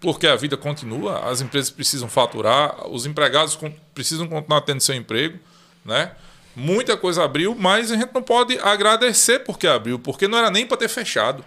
porque 0.00 0.26
a 0.26 0.36
vida 0.36 0.56
continua, 0.56 1.28
as 1.30 1.40
empresas 1.40 1.70
precisam 1.70 2.08
faturar, 2.08 2.88
os 2.88 3.04
empregados 3.04 3.58
precisam 3.94 4.26
continuar 4.26 4.62
tendo 4.62 4.80
seu 4.80 4.94
emprego, 4.94 5.38
né? 5.84 6.12
Muita 6.58 6.96
coisa 6.96 7.22
abriu, 7.22 7.54
mas 7.54 7.92
a 7.92 7.96
gente 7.96 8.12
não 8.12 8.20
pode 8.20 8.58
agradecer 8.58 9.38
porque 9.44 9.64
abriu, 9.64 9.96
porque 9.96 10.26
não 10.26 10.36
era 10.36 10.50
nem 10.50 10.66
para 10.66 10.76
ter 10.76 10.88
fechado. 10.88 11.44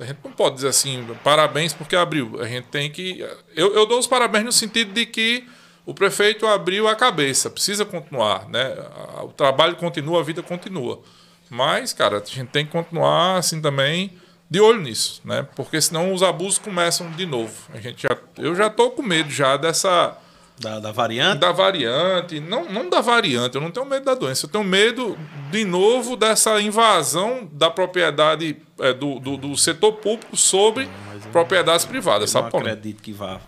A 0.00 0.04
gente 0.04 0.18
não 0.24 0.32
pode 0.32 0.56
dizer 0.56 0.68
assim, 0.68 1.06
parabéns 1.22 1.72
porque 1.72 1.94
abriu. 1.94 2.40
A 2.40 2.48
gente 2.48 2.64
tem 2.64 2.90
que. 2.90 3.20
Eu, 3.54 3.72
eu 3.74 3.86
dou 3.86 4.00
os 4.00 4.08
parabéns 4.08 4.44
no 4.44 4.50
sentido 4.50 4.92
de 4.92 5.06
que 5.06 5.46
o 5.86 5.94
prefeito 5.94 6.48
abriu 6.48 6.88
a 6.88 6.96
cabeça, 6.96 7.48
precisa 7.48 7.84
continuar, 7.84 8.48
né? 8.48 8.74
O 9.22 9.28
trabalho 9.28 9.76
continua, 9.76 10.18
a 10.18 10.24
vida 10.24 10.42
continua. 10.42 11.00
Mas, 11.48 11.92
cara, 11.92 12.16
a 12.16 12.24
gente 12.24 12.48
tem 12.48 12.66
que 12.66 12.72
continuar 12.72 13.36
assim 13.36 13.60
também 13.60 14.18
de 14.50 14.60
olho 14.60 14.80
nisso, 14.80 15.20
né? 15.24 15.46
Porque 15.54 15.80
senão 15.80 16.12
os 16.12 16.24
abusos 16.24 16.58
começam 16.58 17.08
de 17.12 17.24
novo. 17.24 17.54
A 17.72 17.78
gente 17.78 18.02
já, 18.02 18.16
eu 18.36 18.56
já 18.56 18.68
tô 18.68 18.90
com 18.90 19.02
medo 19.02 19.30
já 19.30 19.56
dessa 19.56 20.18
Da, 20.60 20.78
da 20.78 20.92
variante. 20.92 21.38
da 21.38 21.52
variante, 21.52 22.38
não, 22.38 22.70
não 22.70 22.90
da 22.90 23.00
variante, 23.00 23.54
eu 23.54 23.62
não 23.62 23.70
tenho 23.70 23.86
medo 23.86 24.04
da 24.04 24.14
doença, 24.14 24.44
eu 24.44 24.50
tenho 24.50 24.62
medo 24.62 25.18
de 25.50 25.64
novo 25.64 26.16
dessa 26.16 26.60
invasão 26.60 27.48
da 27.50 27.70
propriedade 27.70 28.56
é, 28.78 28.92
do, 28.92 29.18
do, 29.18 29.38
do 29.38 29.56
setor 29.56 29.94
público 29.94 30.36
sobre 30.36 30.86
propriedades 31.32 31.86
privadas, 31.86 32.30
Eu 32.30 32.34
não 32.34 32.42
sabe, 32.42 32.52
Paulinho? 32.52 32.72
acredito 32.74 33.02
que 33.02 33.10
vá. 33.12 33.40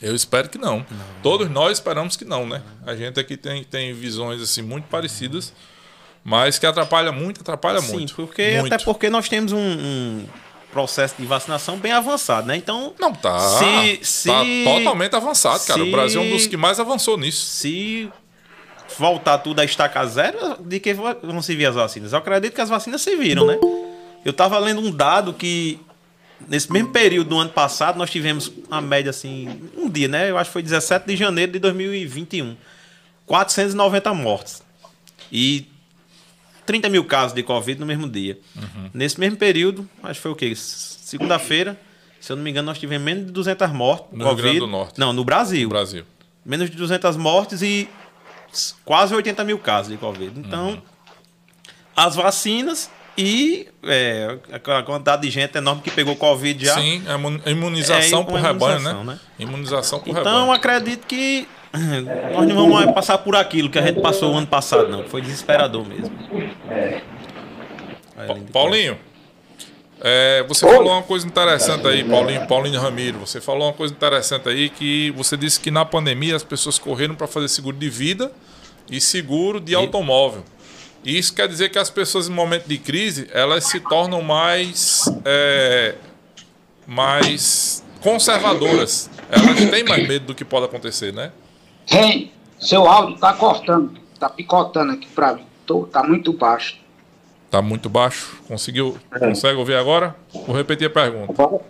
Eu 0.00 0.14
espero 0.14 0.48
que 0.48 0.56
não. 0.58 0.86
Todos 1.22 1.50
nós 1.50 1.72
esperamos 1.72 2.16
que 2.16 2.24
não, 2.24 2.46
né? 2.46 2.62
A 2.86 2.94
gente 2.94 3.18
aqui 3.20 3.36
tem, 3.36 3.64
tem 3.64 3.92
visões 3.92 4.40
assim 4.40 4.62
muito 4.62 4.84
parecidas, 4.84 5.52
mas 6.24 6.58
que 6.58 6.66
atrapalha 6.66 7.12
muito, 7.12 7.40
atrapalha 7.40 7.80
Sim, 7.80 7.92
muito. 7.92 8.14
porque 8.14 8.58
muito. 8.60 8.72
até 8.72 8.84
porque 8.84 9.10
nós 9.10 9.28
temos 9.28 9.52
um, 9.52 9.58
um 9.58 10.26
processo 10.72 11.14
de 11.18 11.26
vacinação 11.26 11.76
bem 11.76 11.92
avançado, 11.92 12.46
né? 12.46 12.56
Então, 12.56 12.94
Não, 12.98 13.12
tá. 13.12 13.38
Se- 13.58 13.98
se- 14.02 14.28
tá 14.28 14.42
totalmente 14.64 15.14
avançado, 15.16 15.64
cara. 15.66 15.82
O 15.82 15.86
se- 15.86 15.90
Brasil 15.90 16.20
é 16.22 16.24
um 16.24 16.30
dos 16.30 16.46
que 16.46 16.56
mais 16.56 16.78
avançou 16.78 17.16
nisso. 17.18 17.44
se 17.44 18.08
voltar 18.98 19.38
tudo 19.38 19.60
a 19.60 19.64
estaca 19.64 20.04
zero, 20.06 20.56
de 20.60 20.78
que 20.80 20.92
vão 20.94 21.40
se 21.42 21.54
vir 21.56 21.66
as 21.66 21.74
vacinas? 21.74 22.12
Eu 22.12 22.18
acredito 22.18 22.54
que 22.54 22.60
as 22.60 22.68
vacinas 22.68 23.00
se 23.02 23.16
viram, 23.16 23.46
né? 23.46 23.58
Eu 24.24 24.32
tava 24.32 24.58
lendo 24.58 24.80
um 24.80 24.90
dado 24.90 25.32
que 25.32 25.78
nesse 26.48 26.70
mesmo 26.72 26.88
período 26.90 27.28
do 27.30 27.38
ano 27.38 27.50
passado 27.50 27.96
nós 27.98 28.10
tivemos 28.10 28.50
uma 28.68 28.80
média 28.80 29.10
assim, 29.10 29.60
um 29.76 29.88
dia, 29.88 30.08
né? 30.08 30.30
Eu 30.30 30.36
acho 30.38 30.50
que 30.50 30.52
foi 30.52 30.62
17 30.62 31.06
de 31.06 31.16
janeiro 31.16 31.52
de 31.52 31.58
2021. 31.58 32.56
490 33.26 34.12
mortes. 34.12 34.62
E 35.32 35.66
30 36.70 36.88
mil 36.88 37.04
casos 37.04 37.32
de 37.34 37.42
Covid 37.42 37.80
no 37.80 37.84
mesmo 37.86 38.08
dia. 38.08 38.38
Uhum. 38.54 38.90
Nesse 38.94 39.18
mesmo 39.18 39.36
período, 39.36 39.88
acho 40.04 40.14
que 40.14 40.20
foi 40.22 40.30
o 40.30 40.36
quê? 40.36 40.54
Segunda-feira, 40.54 41.76
se 42.20 42.30
eu 42.30 42.36
não 42.36 42.44
me 42.44 42.50
engano, 42.50 42.66
nós 42.66 42.78
tivemos 42.78 43.04
menos 43.04 43.26
de 43.26 43.32
200 43.32 43.72
mortes. 43.72 44.06
No 44.12 44.24
Rio 44.26 44.36
Grande 44.36 44.58
do 44.60 44.66
Norte. 44.68 45.00
Não, 45.00 45.12
no 45.12 45.24
Brasil. 45.24 45.64
No 45.64 45.68
Brasil. 45.70 46.04
Menos 46.46 46.70
de 46.70 46.76
200 46.76 47.16
mortes 47.16 47.60
e 47.60 47.88
quase 48.84 49.12
80 49.12 49.42
mil 49.42 49.58
casos 49.58 49.90
de 49.90 49.98
Covid. 49.98 50.32
Então, 50.38 50.68
Uhum. 50.70 50.82
as 51.96 52.14
vacinas 52.14 52.88
e 53.18 53.66
é, 53.82 54.38
aquela 54.52 54.82
quantidade 54.84 55.22
de 55.22 55.30
gente 55.30 55.58
enorme 55.58 55.82
que 55.82 55.90
pegou 55.90 56.14
Covid 56.14 56.64
já. 56.64 56.74
Sim, 56.74 57.02
a 57.08 57.14
imu- 57.14 57.40
imunização 57.46 58.20
É, 58.20 58.24
por 58.24 58.40
rebanho, 58.40 58.80
né? 58.80 59.02
né? 59.04 59.20
Imunização 59.38 59.98
por 59.98 60.08
Então, 60.10 60.22
rebanho. 60.22 60.52
acredito 60.52 61.06
que 61.06 61.48
nós 62.32 62.48
não 62.48 62.68
vamos 62.68 62.92
passar 62.92 63.18
por 63.18 63.36
aquilo 63.36 63.70
que 63.70 63.78
a 63.78 63.82
gente 63.82 64.00
passou 64.00 64.32
o 64.32 64.36
ano 64.36 64.46
passado, 64.46 64.88
não. 64.88 65.04
Foi 65.04 65.20
desesperador 65.20 65.86
mesmo. 65.86 66.10
Paulinho, 68.52 68.98
é, 70.02 70.42
você 70.48 70.66
falou 70.66 70.92
uma 70.92 71.02
coisa 71.02 71.26
interessante 71.26 71.86
aí, 71.86 72.02
Paulinho, 72.02 72.46
Paulinho 72.46 72.80
Ramiro. 72.80 73.18
Você 73.20 73.40
falou 73.40 73.68
uma 73.68 73.72
coisa 73.72 73.92
interessante 73.92 74.48
aí 74.48 74.70
que 74.70 75.10
você 75.12 75.36
disse 75.36 75.60
que 75.60 75.70
na 75.70 75.84
pandemia 75.84 76.34
as 76.34 76.42
pessoas 76.42 76.78
correram 76.78 77.14
para 77.14 77.26
fazer 77.26 77.48
seguro 77.48 77.76
de 77.76 77.88
vida 77.88 78.32
e 78.90 79.00
seguro 79.00 79.60
de 79.60 79.74
automóvel. 79.74 80.44
E 81.04 81.18
Isso 81.18 81.34
quer 81.34 81.48
dizer 81.48 81.70
que 81.70 81.78
as 81.78 81.88
pessoas 81.88 82.28
em 82.28 82.32
momento 82.32 82.66
de 82.66 82.78
crise 82.78 83.28
elas 83.32 83.64
se 83.64 83.80
tornam 83.80 84.20
mais 84.20 85.04
é, 85.24 85.94
mais 86.86 87.84
conservadoras. 88.00 89.10
Elas 89.30 89.70
têm 89.70 89.84
mais 89.84 90.08
medo 90.08 90.26
do 90.26 90.34
que 90.34 90.44
pode 90.44 90.64
acontecer, 90.64 91.12
né? 91.12 91.30
Hein, 91.90 92.30
seu 92.58 92.86
áudio 92.86 93.18
tá 93.18 93.32
cortando, 93.32 93.92
tá 94.18 94.28
picotando 94.28 94.92
aqui 94.92 95.08
pra 95.08 95.34
mim. 95.34 95.44
Tô, 95.66 95.86
tá 95.86 96.02
muito 96.02 96.32
baixo. 96.32 96.78
Tá 97.50 97.60
muito 97.60 97.88
baixo. 97.88 98.38
Conseguiu? 98.46 98.96
Consegue 99.18 99.58
ouvir 99.58 99.74
agora? 99.74 100.14
Vou 100.46 100.54
repetir 100.54 100.86
a 100.86 100.90
pergunta. 100.90 101.32
Agora, 101.32 101.60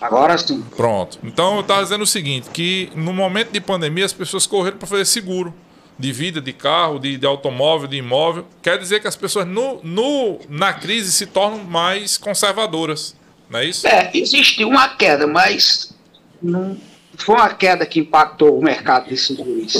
agora 0.00 0.38
sim. 0.38 0.62
Pronto. 0.74 1.18
Então 1.22 1.56
eu 1.56 1.60
estava 1.60 1.82
dizendo 1.82 2.02
o 2.02 2.06
seguinte, 2.06 2.48
que 2.50 2.90
no 2.94 3.12
momento 3.12 3.50
de 3.50 3.60
pandemia 3.60 4.06
as 4.06 4.12
pessoas 4.12 4.46
correram 4.46 4.78
para 4.78 4.88
fazer 4.88 5.04
seguro 5.04 5.54
de 5.98 6.12
vida, 6.12 6.40
de 6.40 6.52
carro, 6.52 6.98
de, 6.98 7.16
de 7.16 7.26
automóvel, 7.26 7.88
de 7.88 7.96
imóvel. 7.96 8.46
Quer 8.62 8.78
dizer 8.78 9.00
que 9.00 9.08
as 9.08 9.16
pessoas 9.16 9.46
no, 9.46 9.80
no, 9.82 10.38
na 10.48 10.72
crise 10.72 11.12
se 11.12 11.26
tornam 11.26 11.62
mais 11.64 12.16
conservadoras. 12.16 13.14
Não 13.50 13.60
é 13.60 13.66
isso? 13.66 13.86
É, 13.86 14.10
existiu 14.14 14.68
uma 14.68 14.88
queda, 14.88 15.26
mas 15.26 15.94
não 16.42 16.76
foi 17.16 17.34
uma 17.34 17.54
queda 17.54 17.86
que 17.86 18.00
impactou 18.00 18.58
o 18.58 18.62
mercado 18.62 19.08
de 19.08 19.16
seguros. 19.16 19.74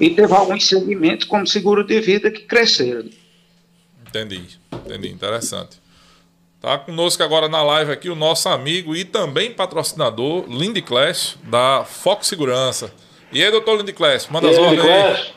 E 0.00 0.10
teve 0.10 0.32
alguns 0.32 0.66
segmentos, 0.66 1.26
como 1.26 1.46
seguro 1.46 1.84
de 1.84 2.00
vida, 2.00 2.30
que 2.30 2.42
cresceram. 2.42 3.08
Entendi. 4.06 4.42
Entendi. 4.72 5.08
Interessante. 5.08 5.78
Tá 6.60 6.78
conosco 6.78 7.22
agora 7.22 7.48
na 7.48 7.62
live 7.62 7.92
aqui 7.92 8.08
o 8.08 8.16
nosso 8.16 8.48
amigo 8.48 8.96
e 8.96 9.04
também 9.04 9.52
patrocinador, 9.52 10.46
Lindy 10.48 10.82
Clash, 10.82 11.36
da 11.44 11.84
Fox 11.84 12.26
Segurança. 12.26 12.92
E 13.32 13.42
aí, 13.42 13.50
doutor 13.50 13.78
Lindy 13.78 13.92
Clash, 13.92 14.28
manda 14.28 14.48
E 14.48 14.50
as 14.50 14.58
ordens 14.58 14.84
aí. 14.84 15.36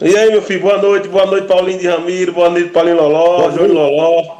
E 0.00 0.16
aí, 0.16 0.30
meu 0.30 0.42
filho, 0.42 0.60
boa 0.60 0.78
noite, 0.78 1.08
boa 1.08 1.26
noite, 1.26 1.46
Paulinho 1.46 1.78
de 1.78 1.88
Ramiro, 1.88 2.32
boa 2.32 2.48
noite, 2.48 2.70
Paulinho 2.70 2.96
Loló, 2.96 3.50
Júnior 3.50 3.90
Loló. 3.90 4.38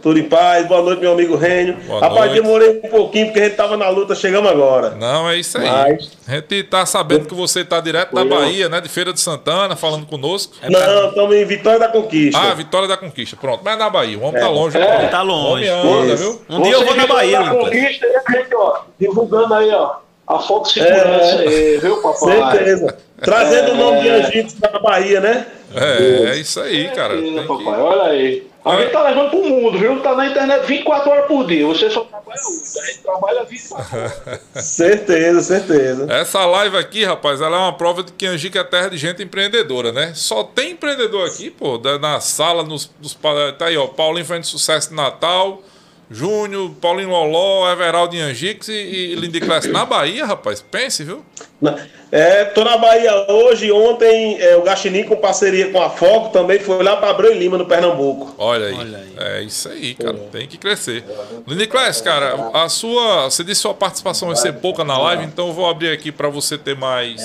Tudo 0.00 0.18
em 0.18 0.28
paz. 0.28 0.66
Boa 0.68 0.80
noite, 0.80 1.00
meu 1.00 1.12
amigo 1.12 1.34
Rênio. 1.36 1.76
Boa 1.86 2.00
Rapaz, 2.00 2.26
noite. 2.30 2.34
demorei 2.42 2.80
um 2.84 2.88
pouquinho 2.88 3.26
porque 3.26 3.40
a 3.40 3.44
gente 3.44 3.56
tava 3.56 3.76
na 3.76 3.88
luta, 3.88 4.14
chegamos 4.14 4.48
agora. 4.48 4.90
Não, 4.90 5.28
é 5.28 5.36
isso 5.36 5.58
aí. 5.58 5.68
Mas- 5.68 6.10
A 6.28 6.34
gente 6.36 6.62
tá 6.64 6.86
sabendo 6.86 7.26
que 7.26 7.34
você 7.34 7.64
tá 7.64 7.80
direto 7.80 8.14
da 8.14 8.24
Bahia, 8.24 8.68
né? 8.68 8.80
De 8.80 8.88
Feira 8.88 9.12
de 9.12 9.20
Santana, 9.20 9.74
falando 9.74 10.06
conosco. 10.06 10.54
Não, 10.70 11.08
estamos 11.08 11.34
em 11.34 11.44
Vitória 11.44 11.80
da 11.80 11.88
Conquista. 11.88 12.38
Ah, 12.40 12.54
Vitória 12.54 12.86
da 12.86 12.96
Conquista. 12.96 13.36
Pronto, 13.36 13.60
mas 13.64 13.74
é 13.74 13.76
na 13.76 13.90
Bahia. 13.90 14.18
O 14.18 14.22
homem 14.22 14.40
tá 14.40 14.48
longe. 14.48 14.78
É. 14.78 15.08
Tá 15.08 15.22
longe. 15.22 15.68
O 15.68 15.86
homem 15.86 16.02
anda, 16.02 16.14
Isso. 16.14 16.22
viu? 16.48 16.56
Um 16.58 16.62
dia 16.62 16.72
eu 16.74 16.84
vou 16.84 16.94
na 16.94 17.06
Bahia, 17.06 17.42
da 17.42 17.50
conquista 17.50 18.06
e 18.06 18.14
a 18.16 18.32
gente, 18.38 18.54
ó, 18.54 18.80
divulgando 19.00 19.52
aí, 19.54 19.70
ó, 19.72 19.96
a 20.28 20.38
foto 20.40 20.66
de 20.66 20.74
segurança 20.74 21.38
aí, 21.38 21.78
viu, 21.78 22.02
papai? 22.02 22.52
Certeza. 22.52 22.98
Trazendo 23.20 23.72
o 23.72 23.76
nome 23.76 24.02
de 24.02 24.08
Angicos 24.10 24.54
da 24.54 24.78
Bahia, 24.78 25.20
né? 25.20 25.46
É, 25.74 26.30
é 26.30 26.36
isso 26.36 26.60
aí, 26.60 26.88
cara. 26.90 27.14
Certeza, 27.14 27.38
Tem 27.38 27.46
papai, 27.46 27.74
que... 27.74 27.80
olha 27.80 28.02
aí. 28.04 28.48
A 28.64 28.76
gente 28.82 28.92
tá 28.92 29.02
levando 29.02 29.30
pro 29.30 29.42
mundo, 29.42 29.78
viu? 29.78 30.00
Tá 30.00 30.14
na 30.14 30.26
internet 30.26 30.66
24 30.66 31.10
horas 31.10 31.26
por 31.26 31.46
dia. 31.46 31.66
Você 31.66 31.88
só 31.88 32.02
trabalha 32.02 32.38
8, 32.38 32.78
a 32.78 32.86
gente 32.86 32.98
trabalha 32.98 33.44
24 33.44 33.98
horas. 33.98 34.40
Certeza, 34.66 35.40
certeza. 35.40 36.12
Essa 36.12 36.44
live 36.44 36.76
aqui, 36.76 37.04
rapaz, 37.04 37.40
ela 37.40 37.56
é 37.56 37.60
uma 37.60 37.72
prova 37.72 38.02
de 38.02 38.12
que 38.12 38.26
Angica 38.26 38.58
é 38.58 38.64
terra 38.64 38.88
de 38.88 38.98
gente 38.98 39.22
empreendedora, 39.22 39.92
né? 39.92 40.12
Só 40.14 40.44
tem 40.44 40.72
empreendedor 40.72 41.26
aqui, 41.26 41.48
pô, 41.48 41.80
na 41.98 42.20
sala, 42.20 42.62
nos, 42.62 42.90
nos 43.00 43.16
tá 43.56 43.66
aí, 43.66 43.76
ó, 43.78 43.86
Paulinho 43.86 44.26
fazendo 44.26 44.44
sucesso 44.44 44.90
de 44.90 44.94
Natal, 44.94 45.62
Júnior, 46.10 46.70
Paulinho 46.80 47.10
Loló, 47.10 47.70
Everaldo 47.70 48.16
Angix 48.16 48.68
e, 48.68 48.72
e 48.72 49.14
Lindy 49.14 49.40
Class 49.40 49.66
na 49.66 49.84
Bahia, 49.84 50.24
rapaz. 50.24 50.62
Pense, 50.62 51.04
viu? 51.04 51.22
Na- 51.60 51.76
É, 52.10 52.46
tô 52.46 52.64
na 52.64 52.78
Bahia 52.78 53.30
hoje. 53.30 53.70
Ontem 53.70 54.40
é, 54.40 54.56
o 54.56 54.62
Gaxinim, 54.62 55.02
com 55.04 55.16
parceria 55.16 55.70
com 55.70 55.82
a 55.82 55.90
Foco, 55.90 56.30
também 56.32 56.58
foi 56.58 56.82
lá 56.82 56.96
para 56.96 57.10
Abreu 57.10 57.34
e 57.34 57.38
Lima, 57.38 57.58
no 57.58 57.66
Pernambuco. 57.66 58.34
Olha 58.38 58.68
aí. 58.68 58.74
Olha 58.74 58.98
aí. 58.98 59.12
É 59.18 59.42
isso 59.42 59.68
aí, 59.68 59.94
cara. 59.94 60.14
Tem 60.32 60.46
que 60.46 60.56
crescer. 60.56 61.04
Lindy 61.46 61.66
Class, 61.66 62.00
cara, 62.00 62.50
a 62.54 62.68
sua. 62.70 63.24
Você 63.24 63.44
disse 63.44 63.60
que 63.60 63.62
sua 63.62 63.74
participação 63.74 64.28
vai 64.28 64.36
ser 64.38 64.54
pouca 64.54 64.82
na 64.84 64.96
live, 64.98 65.24
então 65.24 65.48
eu 65.48 65.52
vou 65.52 65.68
abrir 65.68 65.90
aqui 65.90 66.10
para 66.10 66.30
você 66.30 66.56
ter 66.56 66.74
mais. 66.74 67.20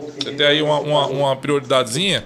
Você 0.00 0.32
ter 0.32 0.46
aí 0.46 0.62
uma, 0.62 0.80
uma, 0.80 1.06
uma 1.06 1.36
prioridadezinha 1.36 2.24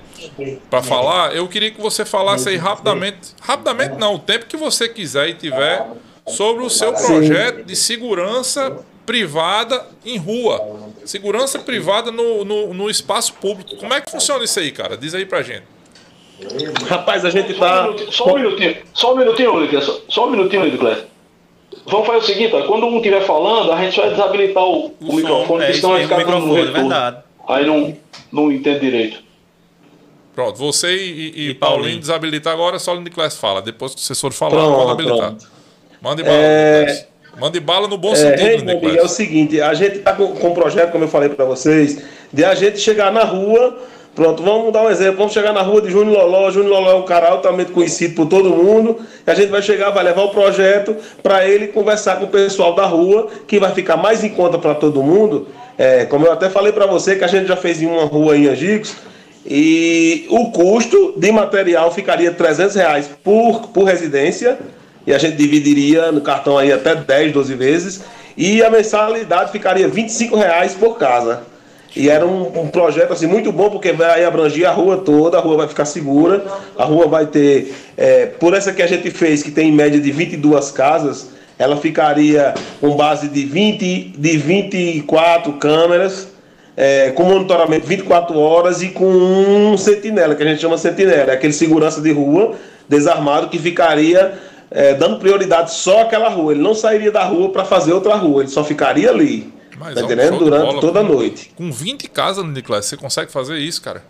para 0.70 0.82
falar. 0.82 1.34
Eu 1.34 1.48
queria 1.48 1.70
que 1.70 1.80
você 1.80 2.04
falasse 2.04 2.48
aí 2.48 2.56
rapidamente. 2.56 3.34
Rapidamente 3.40 3.96
não, 3.96 4.14
o 4.14 4.18
tempo 4.18 4.46
que 4.46 4.56
você 4.56 4.88
quiser 4.88 5.28
e 5.28 5.34
tiver 5.34 5.84
sobre 6.26 6.64
o 6.64 6.70
seu 6.70 6.92
projeto 6.92 7.64
de 7.64 7.76
segurança 7.76 8.78
privada 9.04 9.86
em 10.04 10.16
rua. 10.16 10.60
Segurança 11.04 11.58
privada 11.58 12.10
no, 12.10 12.44
no, 12.44 12.72
no 12.72 12.90
espaço 12.90 13.34
público. 13.34 13.76
Como 13.76 13.92
é 13.92 14.00
que 14.00 14.10
funciona 14.10 14.44
isso 14.44 14.58
aí, 14.58 14.70
cara? 14.70 14.96
Diz 14.96 15.14
aí 15.14 15.26
pra 15.26 15.42
gente. 15.42 15.64
Rapaz, 16.88 17.24
a 17.24 17.30
gente 17.30 17.54
tá. 17.54 17.88
só 18.10 18.32
um 18.32 18.34
minutinho, 18.34 18.76
só 18.92 19.14
um 19.14 19.16
minutinho, 19.16 19.54
Lucas. 19.54 20.02
Só, 20.08 20.26
um 20.26 20.30
minutinho, 20.30 20.64
Lucas. 20.64 21.04
Vamos 21.86 22.06
fazer 22.06 22.18
o 22.18 22.22
seguinte, 22.22 22.54
ó, 22.54 22.66
quando 22.66 22.86
um 22.86 22.96
estiver 22.96 23.20
falando, 23.22 23.70
a 23.72 23.82
gente 23.82 23.96
vai 23.96 24.10
desabilitar 24.10 24.64
o, 24.64 24.86
o, 24.86 24.94
O 25.00 25.14
microfone, 25.16 25.46
som, 25.46 25.62
é 25.62 25.70
isso 25.70 25.80
senão 25.80 25.92
vai 25.92 26.02
ficar 26.02 26.16
o 26.16 26.18
dando 26.18 26.30
um 26.30 26.40
microfone, 26.40 26.60
é 26.60 26.64
retorno. 26.64 26.88
verdade. 26.88 27.24
Aí 27.48 27.66
não, 27.66 27.96
não 28.32 28.50
entende 28.52 28.80
direito. 28.80 29.22
Pronto, 30.34 30.58
você 30.58 30.94
e, 30.94 30.98
e- 30.98 31.50
e 31.50 31.54
Paulinho 31.54 31.58
Paulinho. 31.82 32.00
desabilitar 32.00 32.52
agora, 32.52 32.78
só 32.78 32.92
o 32.92 32.96
Lindy 32.96 33.10
Class 33.10 33.36
fala. 33.36 33.62
Depois 33.62 33.94
que 33.94 34.00
vocês 34.00 34.20
forem 34.20 34.36
falar, 34.36 34.50
Pronto, 34.52 34.78
manda 34.78 34.92
habilitar. 34.92 35.28
pronto. 35.28 35.48
Mande 36.02 36.22
bala, 36.22 36.36
É-. 36.36 37.06
Mande 37.38 37.60
bala 37.60 37.88
no 37.88 37.98
bom 37.98 38.12
É, 38.12 38.16
sentido, 38.16 38.60
Lindy 38.60 38.72
Raymond, 38.74 38.98
é 38.98 39.02
o 39.02 39.08
seguinte, 39.08 39.60
a 39.60 39.74
gente 39.74 39.98
tá 40.00 40.12
com, 40.12 40.28
com 40.34 40.48
um 40.50 40.54
projeto, 40.54 40.92
como 40.92 41.04
eu 41.04 41.08
falei 41.08 41.28
para 41.28 41.44
vocês, 41.44 42.00
de 42.32 42.44
a 42.44 42.54
gente 42.54 42.78
chegar 42.78 43.12
na 43.12 43.24
rua. 43.24 43.78
Pronto, 44.14 44.40
vamos 44.44 44.72
dar 44.72 44.82
um 44.84 44.88
exemplo. 44.90 45.16
Vamos 45.18 45.32
chegar 45.32 45.52
na 45.52 45.60
rua 45.62 45.82
de 45.82 45.90
Júnior 45.90 46.16
Loló. 46.22 46.48
Júnior 46.48 46.74
Loló 46.74 46.92
é 46.92 46.94
um 46.94 47.02
cara 47.04 47.30
altamente 47.30 47.72
conhecido 47.72 48.14
por 48.14 48.26
todo 48.28 48.48
mundo. 48.50 49.00
E 49.26 49.28
a 49.30 49.34
gente 49.34 49.48
vai 49.48 49.60
chegar, 49.60 49.90
vai 49.90 50.04
levar 50.04 50.22
o 50.22 50.28
projeto 50.30 50.96
para 51.20 51.44
ele 51.48 51.66
conversar 51.68 52.20
com 52.20 52.26
o 52.26 52.28
pessoal 52.28 52.76
da 52.76 52.86
rua, 52.86 53.28
que 53.48 53.58
vai 53.58 53.72
ficar 53.74 53.96
mais 53.96 54.22
em 54.22 54.28
conta 54.28 54.56
para 54.56 54.72
todo 54.76 55.02
mundo. 55.02 55.48
É, 55.76 56.04
como 56.04 56.26
eu 56.26 56.32
até 56.32 56.48
falei 56.48 56.72
para 56.72 56.86
você, 56.86 57.16
que 57.16 57.24
a 57.24 57.28
gente 57.28 57.46
já 57.46 57.56
fez 57.56 57.82
em 57.82 57.86
uma 57.86 58.04
rua 58.04 58.36
em 58.36 58.46
Angicos. 58.46 58.94
E 59.46 60.26
o 60.30 60.50
custo 60.50 61.14
de 61.16 61.30
material 61.30 61.92
ficaria 61.92 62.32
300 62.32 62.74
reais 62.76 63.10
por, 63.22 63.68
por 63.68 63.84
residência. 63.84 64.58
E 65.06 65.12
a 65.12 65.18
gente 65.18 65.36
dividiria 65.36 66.10
no 66.10 66.20
cartão 66.20 66.56
aí 66.56 66.72
até 66.72 66.94
10, 66.94 67.32
12 67.32 67.54
vezes. 67.54 68.04
E 68.36 68.62
a 68.62 68.70
mensalidade 68.70 69.52
ficaria 69.52 69.86
25 69.86 70.36
reais 70.36 70.74
por 70.74 70.96
casa. 70.98 71.42
E 71.96 72.08
era 72.08 72.26
um, 72.26 72.62
um 72.62 72.68
projeto 72.68 73.12
assim 73.12 73.26
muito 73.26 73.52
bom, 73.52 73.70
porque 73.70 73.92
vai 73.92 74.24
abranger 74.24 74.68
a 74.68 74.72
rua 74.72 74.96
toda, 74.96 75.38
a 75.38 75.40
rua 75.40 75.58
vai 75.58 75.68
ficar 75.68 75.84
segura, 75.84 76.44
a 76.76 76.84
rua 76.84 77.06
vai 77.06 77.26
ter, 77.26 77.72
é, 77.96 78.26
por 78.26 78.52
essa 78.52 78.72
que 78.72 78.82
a 78.82 78.86
gente 78.86 79.10
fez, 79.12 79.44
que 79.44 79.52
tem 79.52 79.68
em 79.68 79.72
média 79.72 80.00
de 80.00 80.10
22 80.10 80.72
casas, 80.72 81.30
ela 81.58 81.76
ficaria 81.76 82.54
com 82.80 82.96
base 82.96 83.28
de, 83.28 83.44
20, 83.44 84.14
de 84.18 84.36
24 84.36 85.52
câmeras, 85.54 86.28
é, 86.76 87.10
com 87.12 87.22
monitoramento 87.24 87.86
24 87.86 88.38
horas 88.38 88.82
e 88.82 88.88
com 88.88 89.06
um 89.06 89.76
sentinela, 89.76 90.34
que 90.34 90.42
a 90.42 90.46
gente 90.46 90.60
chama 90.60 90.76
sentinela, 90.76 91.30
é 91.30 91.34
aquele 91.34 91.52
segurança 91.52 92.00
de 92.00 92.10
rua 92.12 92.54
desarmado 92.88 93.48
que 93.48 93.58
ficaria 93.58 94.38
é, 94.70 94.92
dando 94.94 95.18
prioridade 95.18 95.72
só 95.72 96.02
àquela 96.02 96.28
rua. 96.28 96.52
Ele 96.52 96.60
não 96.62 96.74
sairia 96.74 97.12
da 97.12 97.22
rua 97.24 97.50
para 97.50 97.64
fazer 97.64 97.92
outra 97.92 98.16
rua, 98.16 98.42
ele 98.42 98.50
só 98.50 98.64
ficaria 98.64 99.08
ali. 99.10 99.52
Mas 99.78 99.94
tá 99.94 100.02
entendendo? 100.02 100.38
Durante 100.38 100.66
bola. 100.66 100.80
toda 100.80 101.00
a 101.00 101.04
Com- 101.04 101.12
noite. 101.12 101.52
Com 101.56 101.70
20 101.70 102.08
casas, 102.08 102.44
Class, 102.62 102.86
você 102.86 102.96
consegue 102.96 103.30
fazer 103.30 103.56
isso, 103.58 103.80
cara? 103.82 104.02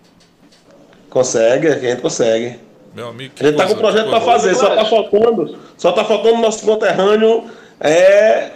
Consegue, 1.10 1.68
a 1.68 1.78
gente 1.78 2.00
consegue. 2.00 2.56
Meu 2.94 3.08
amigo, 3.08 3.34
que 3.34 3.42
A 3.42 3.48
gente 3.48 3.56
tá 3.56 3.64
com 3.66 3.74
coisa- 3.74 3.80
projeto 3.92 4.10
para 4.10 4.20
fazer, 4.20 4.54
só 4.54 4.74
tá 4.76 4.84
faltando, 4.84 5.58
só 5.76 5.92
tá 5.92 6.04
faltando 6.04 6.36
nosso 6.38 6.64
conterrâneo 6.64 7.44
é, 7.80 8.50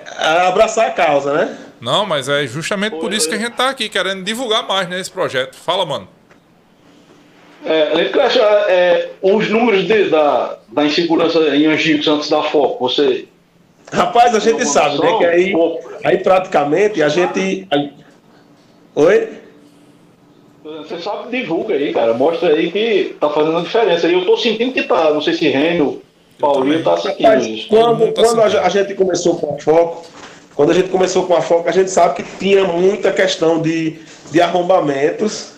abraçar 0.46 0.86
a 0.86 0.90
causa, 0.92 1.32
né? 1.34 1.58
Não, 1.80 2.06
mas 2.06 2.28
é 2.28 2.46
justamente 2.46 2.96
por 2.96 3.12
isso 3.12 3.28
que 3.28 3.34
a 3.34 3.38
gente 3.38 3.52
tá 3.52 3.68
aqui, 3.68 3.88
querendo 3.88 4.22
divulgar 4.24 4.66
mais 4.66 4.88
né, 4.88 4.98
esse 5.00 5.10
projeto. 5.10 5.56
Fala, 5.56 5.84
mano. 5.84 6.08
É, 7.64 7.92
Lucas, 7.94 8.36
é, 8.36 9.10
os 9.20 9.48
números 9.50 9.86
de- 9.86 10.08
da, 10.08 10.58
da 10.68 10.84
insegurança 10.84 11.38
em 11.56 11.66
Angicos 11.66 12.06
antes 12.06 12.30
da 12.30 12.42
foco, 12.44 12.88
você 12.88 13.26
Rapaz, 13.92 14.34
a 14.34 14.38
gente 14.38 14.64
sabe, 14.66 14.98
né? 15.00 15.18
Que 15.18 15.24
aí, 15.24 15.52
aí 16.04 16.18
praticamente 16.18 17.02
a 17.02 17.08
gente. 17.08 17.66
Oi? 18.94 19.28
Você 20.76 20.98
sabe, 21.00 21.30
divulga 21.40 21.74
aí, 21.74 21.94
cara. 21.94 22.12
Mostra 22.12 22.50
aí 22.50 22.70
que 22.70 23.16
tá 23.18 23.30
fazendo 23.30 23.56
a 23.58 23.62
diferença. 23.62 24.06
E 24.06 24.12
eu 24.12 24.24
tô 24.26 24.36
sentindo 24.36 24.72
que 24.72 24.82
tá. 24.82 25.10
Não 25.10 25.22
sei 25.22 25.32
se 25.32 25.48
Rênio, 25.48 26.02
Paulinho 26.38 26.82
tá 26.82 26.96
sentindo 26.98 27.22
Rapaz, 27.26 27.46
isso. 27.46 27.68
quando, 27.68 28.12
tá 28.12 28.22
quando 28.22 28.40
a, 28.40 28.50
sentindo. 28.50 28.62
a 28.64 28.68
gente 28.68 28.94
começou 28.94 29.36
com 29.36 29.54
a 29.54 29.58
Foco, 29.58 30.06
quando 30.54 30.70
a 30.70 30.74
gente 30.74 30.88
começou 30.90 31.24
com 31.24 31.34
a 31.34 31.40
Foco, 31.40 31.68
a 31.68 31.72
gente 31.72 31.90
sabe 31.90 32.16
que 32.16 32.38
tinha 32.38 32.64
muita 32.64 33.10
questão 33.12 33.60
de, 33.62 33.96
de 34.30 34.40
arrombamentos 34.42 35.52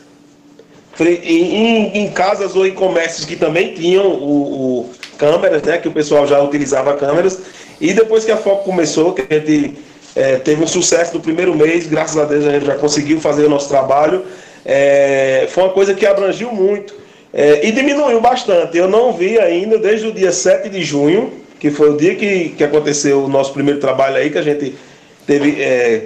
em, 1.01 1.05
em- 1.35 1.99
em 1.99 2.11
casas 2.13 2.55
ou 2.55 2.65
em 2.67 2.73
comércios 2.73 3.25
que 3.25 3.35
também 3.35 3.75
tinham 3.75 4.07
o, 4.07 4.81
o 4.83 4.91
câmeras, 5.19 5.63
né? 5.63 5.79
Que 5.79 5.89
o 5.89 5.93
pessoal 5.93 6.25
já 6.27 6.41
utilizava 6.41 6.95
câmeras. 6.97 7.41
E 7.81 7.93
depois 7.93 8.25
que 8.25 8.31
a 8.31 8.37
Foco 8.37 8.65
começou, 8.65 9.13
que 9.13 9.23
a 9.29 9.39
gente 9.39 9.77
eh, 10.15 10.37
teve 10.37 10.63
um 10.63 10.67
sucesso 10.69 11.15
no 11.15 11.21
primeiro 11.21 11.53
mês, 11.57 11.87
graças 11.89 12.17
a 12.17 12.25
Deus 12.25 12.47
a 12.47 12.51
gente 12.53 12.67
já 12.67 12.77
conseguiu 12.77 13.21
fazer 13.21 13.47
o 13.47 13.49
nosso 13.51 13.69
trabalho. 13.69 14.25
Eh, 14.65 15.47
foi 15.51 15.65
uma 15.65 15.73
coisa 15.73 15.95
que 15.95 16.07
abrangiu 16.07 16.53
muito. 16.53 16.95
eh, 17.33 17.61
e 17.69 17.73
diminuiu 17.73 18.21
bastante. 18.21 18.77
Eu 18.77 18.89
não 18.89 19.13
vi 19.13 19.39
ainda, 19.39 19.79
desde 19.79 20.07
o 20.07 20.13
dia 20.13 20.33
7 20.33 20.69
de 20.69 20.83
junho, 20.83 21.33
que 21.59 21.71
foi 21.71 21.91
o 21.91 21.97
dia 21.97 22.15
que, 22.15 22.51
que 22.51 22.65
aconteceu 22.65 23.25
o 23.25 23.29
nosso 23.29 23.53
primeiro 23.53 23.79
trabalho 23.79 24.17
aí, 24.17 24.31
que 24.31 24.39
a 24.39 24.43
gente 24.43 24.75
teve. 25.27 25.61
eh, 25.61 26.03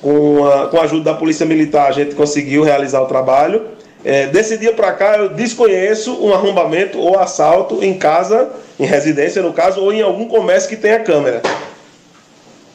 com 0.00 0.46
a, 0.46 0.68
com 0.68 0.78
a 0.78 0.82
ajuda 0.82 1.12
da 1.12 1.14
Polícia 1.14 1.44
Militar, 1.44 1.88
a 1.88 1.92
gente 1.92 2.14
conseguiu 2.14 2.62
realizar 2.62 3.00
o 3.00 3.06
trabalho. 3.06 3.62
É, 4.04 4.26
desse 4.26 4.56
dia 4.56 4.72
para 4.72 4.92
cá, 4.92 5.18
eu 5.18 5.30
desconheço 5.30 6.24
um 6.24 6.32
arrombamento 6.32 6.98
ou 6.98 7.18
assalto 7.18 7.82
em 7.82 7.94
casa, 7.94 8.50
em 8.78 8.86
residência 8.86 9.42
no 9.42 9.52
caso, 9.52 9.80
ou 9.80 9.92
em 9.92 10.02
algum 10.02 10.26
comércio 10.26 10.68
que 10.68 10.76
tenha 10.76 11.00
câmera. 11.00 11.42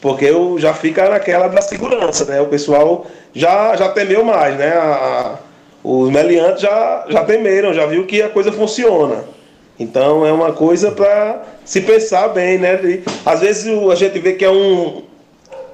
Porque 0.04 0.26
eu 0.26 0.58
já 0.58 0.74
fica 0.74 1.08
naquela 1.08 1.48
da 1.48 1.62
segurança, 1.62 2.26
né? 2.26 2.38
O 2.38 2.44
pessoal 2.44 3.06
já, 3.32 3.74
já 3.74 3.88
temeu 3.88 4.22
mais, 4.22 4.54
né? 4.58 4.68
A- 4.68 5.38
os 5.82 6.10
meliantes 6.10 6.60
já, 6.60 7.06
já 7.08 7.24
temeram, 7.24 7.72
já 7.72 7.86
viu 7.86 8.04
que 8.04 8.20
a 8.20 8.28
coisa 8.28 8.52
funciona. 8.52 9.24
Então 9.80 10.26
é 10.26 10.30
uma 10.30 10.52
coisa 10.52 10.90
para 10.92 11.42
se 11.64 11.80
pensar 11.80 12.28
bem, 12.28 12.58
né? 12.58 12.78
E, 12.84 13.02
às 13.24 13.40
vezes 13.40 13.66
a 13.90 13.94
gente 13.94 14.18
vê 14.18 14.34
que 14.34 14.44
é 14.44 14.50
um, 14.50 15.04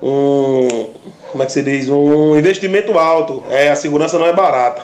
um 0.01 0.87
como 1.33 1.43
é 1.43 1.47
que 1.47 1.51
se 1.53 1.63
diz 1.65 1.89
um 1.89 2.39
investimento 2.39 2.97
alto 2.97 3.43
é 3.51 3.69
a 3.69 3.75
segurança 3.75 4.17
não 4.17 4.27
é 4.27 4.33
barata 4.33 4.83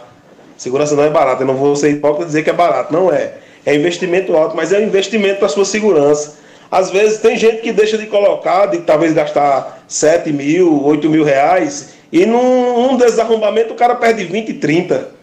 segurança 0.57 0.97
não 0.97 1.05
é 1.05 1.11
barata 1.11 1.43
eu 1.43 1.47
não 1.47 1.55
vou 1.55 1.75
ser 1.77 1.91
hipócrita 1.91 2.27
dizer 2.27 2.43
que 2.43 2.51
é 2.51 2.53
barato 2.53 2.93
não 2.93 3.13
é 3.13 3.35
é 3.65 3.75
investimento 3.75 4.37
alto 4.37 4.55
mas 4.57 4.73
é 4.73 4.79
um 4.79 4.83
investimento 4.83 5.39
para 5.41 5.49
sua 5.49 5.65
segurança 5.65 6.35
às 6.71 6.91
vezes 6.91 7.19
tem 7.19 7.37
gente 7.37 7.63
que 7.63 7.73
deixa 7.73 7.97
de 7.99 8.07
colocar 8.07 8.67
de 8.67 8.79
talvez 8.79 9.13
gastar 9.13 9.85
7 9.89 10.33
mil 10.33 10.83
8 10.85 11.09
mil 11.09 11.25
reais 11.25 11.95
e 12.13 12.25
num, 12.27 12.89
num 12.89 12.97
desarrombamento 12.97 13.73
o 13.73 13.77
cara 13.77 13.95
perde 13.97 14.25
20 14.25 14.55
30 14.55 15.17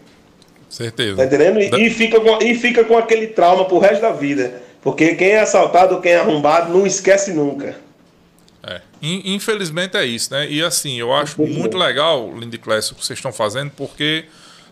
Certeza. 0.68 1.16
Tá 1.16 1.24
entendendo? 1.24 1.60
E, 1.60 1.68
Da- 1.70 1.78
e 1.78 1.88
fica 1.88 2.18
com, 2.20 2.42
e 2.42 2.54
fica 2.56 2.82
com 2.84 2.98
aquele 2.98 3.28
trauma 3.28 3.64
pro 3.64 3.78
resto 3.78 4.00
da 4.02 4.10
vida. 4.10 4.60
Porque 4.82 5.14
quem 5.14 5.28
é 5.28 5.40
assaltado, 5.40 6.00
quem 6.00 6.12
é 6.12 6.16
arrombado, 6.16 6.72
não 6.76 6.84
esquece 6.84 7.32
nunca. 7.32 7.76
É. 8.66 8.80
In- 9.00 9.34
Infelizmente 9.36 9.96
é 9.96 10.04
isso, 10.04 10.32
né? 10.32 10.48
E 10.50 10.62
assim, 10.64 10.98
eu 10.98 11.14
acho 11.14 11.40
muito 11.40 11.78
legal, 11.78 12.32
Lindy 12.36 12.58
Class, 12.58 12.90
o 12.90 12.96
que 12.96 13.06
vocês 13.06 13.18
estão 13.18 13.32
fazendo, 13.32 13.70
porque 13.76 14.24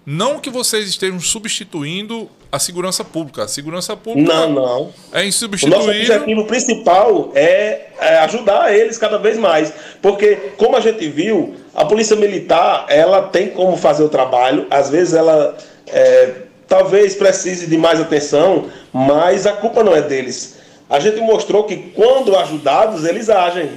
não 0.04 0.38
que 0.40 0.50
vocês 0.50 0.88
estejam 0.88 1.20
substituindo 1.20 2.28
a 2.50 2.58
segurança 2.58 3.02
pública. 3.04 3.44
A 3.44 3.48
segurança 3.48 3.96
pública 3.96 4.32
Não, 4.32 4.50
não. 4.50 4.92
é 5.12 5.20
O 5.20 5.24
nosso 5.24 5.26
insubstituível. 5.26 5.88
objetivo 5.88 6.44
principal 6.46 7.30
é, 7.34 7.86
é 7.98 8.18
ajudar 8.18 8.74
eles 8.74 8.98
cada 8.98 9.16
vez 9.18 9.38
mais. 9.38 9.72
Porque, 10.02 10.36
como 10.56 10.76
a 10.76 10.80
gente 10.80 11.08
viu, 11.08 11.54
a 11.74 11.84
Polícia 11.84 12.14
Militar, 12.16 12.86
ela 12.88 13.22
tem 13.22 13.48
como 13.50 13.76
fazer 13.76 14.02
o 14.02 14.08
trabalho. 14.08 14.66
Às 14.70 14.90
vezes 14.90 15.14
ela 15.14 15.56
é, 15.86 16.32
talvez 16.68 17.14
precise 17.14 17.66
de 17.66 17.78
mais 17.78 18.00
atenção, 18.00 18.66
mas 18.92 19.46
a 19.46 19.52
culpa 19.54 19.82
não 19.82 19.94
é 19.94 20.02
deles. 20.02 20.58
A 20.90 21.00
gente 21.00 21.20
mostrou 21.20 21.64
que 21.64 21.76
quando 21.94 22.36
ajudados, 22.36 23.04
eles 23.06 23.30
agem. 23.30 23.70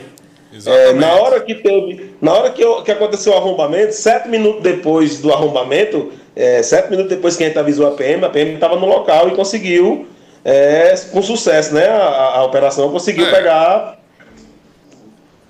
É, 0.65 0.93
na 0.93 1.13
hora 1.15 1.39
que 1.41 1.55
teve, 1.55 2.15
na 2.21 2.33
hora 2.33 2.49
que, 2.51 2.61
eu- 2.63 2.81
que 2.83 2.91
aconteceu 2.91 3.33
o 3.33 3.37
arrombamento, 3.37 3.93
sete 3.93 4.27
minutos 4.29 4.61
depois 4.63 5.19
do 5.19 5.31
arrombamento, 5.33 6.11
é, 6.35 6.61
sete 6.63 6.89
minutos 6.89 7.09
depois 7.09 7.35
que 7.35 7.43
a 7.43 7.47
gente 7.47 7.59
avisou 7.59 7.87
a 7.87 7.91
PM, 7.91 8.23
a 8.25 8.29
PM 8.29 8.53
estava 8.53 8.75
no 8.75 8.85
local 8.85 9.27
e 9.29 9.35
conseguiu, 9.35 10.07
é, 10.43 10.93
com 11.11 11.21
sucesso, 11.21 11.73
né? 11.73 11.87
A, 11.87 12.37
a- 12.37 12.43
operação 12.43 12.91
conseguiu 12.91 13.25
É. 13.27 13.31
pegar. 13.31 13.99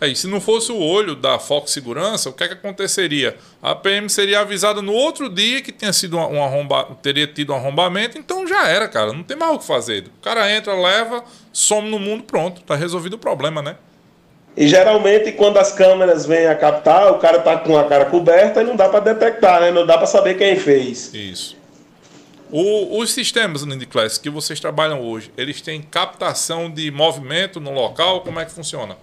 É, 0.02 0.08
e 0.10 0.16
se 0.16 0.28
não 0.28 0.42
fosse 0.42 0.72
o 0.74 0.78
olho 0.78 1.16
da 1.16 1.40
Fox 1.40 1.72
Segurança, 1.72 2.30
o 2.30 2.34
que, 2.34 2.44
é 2.44 2.48
que 2.50 2.54
aconteceria? 2.56 3.38
A 3.64 3.74
PM 3.74 4.10
seria 4.10 4.42
avisada 4.42 4.82
no 4.82 4.92
outro 4.94 5.30
dia 5.30 5.62
que 5.62 5.72
tinha 5.72 5.94
sido 5.94 6.18
um, 6.18 6.36
um 6.36 6.44
arromba, 6.44 6.98
teria 7.02 7.26
tido 7.26 7.54
um 7.54 7.56
arrombamento, 7.56 8.18
então 8.18 8.46
já 8.46 8.68
era, 8.68 8.90
cara. 8.90 9.14
Não 9.14 9.24
tem 9.24 9.38
mais 9.38 9.56
o 9.56 9.60
que 9.60 9.66
fazer. 9.66 10.04
O 10.20 10.22
cara 10.22 10.52
entra, 10.52 10.74
leva, 10.76 11.24
some 11.54 11.90
no 11.90 11.98
mundo, 11.98 12.24
pronto. 12.24 12.62
Tá 12.62 12.76
resolvido 12.76 13.14
o 13.14 13.18
problema, 13.18 13.62
né? 13.62 13.78
E 14.58 14.68
geralmente, 14.68 15.32
quando 15.34 15.58
as 15.58 15.72
câmeras 15.74 16.26
vêm 16.26 16.48
a 16.48 16.56
captar, 16.56 17.12
o 17.12 17.18
cara 17.20 17.40
tá 17.40 17.58
com 17.58 17.78
a 17.78 17.84
cara 17.84 18.06
coberta 18.06 18.62
e 18.62 18.64
não 18.66 18.76
dá 18.76 18.88
para 18.88 19.02
detectar, 19.02 19.60
né? 19.60 19.72
Não 19.72 19.86
dá 19.86 19.98
para 19.98 20.08
saber 20.08 20.38
quem 20.38 20.56
fez. 20.56 21.14
Isso. 21.14 21.58
O- 22.52 23.00
os 23.00 23.12
sistemas 23.12 23.64
Class 23.90 24.18
que 24.18 24.30
vocês 24.30 24.60
trabalham 24.60 25.02
hoje, 25.02 25.30
eles 25.38 25.60
têm 25.62 25.82
captação 25.82 26.70
de 26.70 26.90
movimento 26.90 27.60
no 27.60 27.72
local? 27.74 28.22
Como 28.22 28.40
é 28.40 28.46
que 28.46 28.52
funciona? 28.52 28.96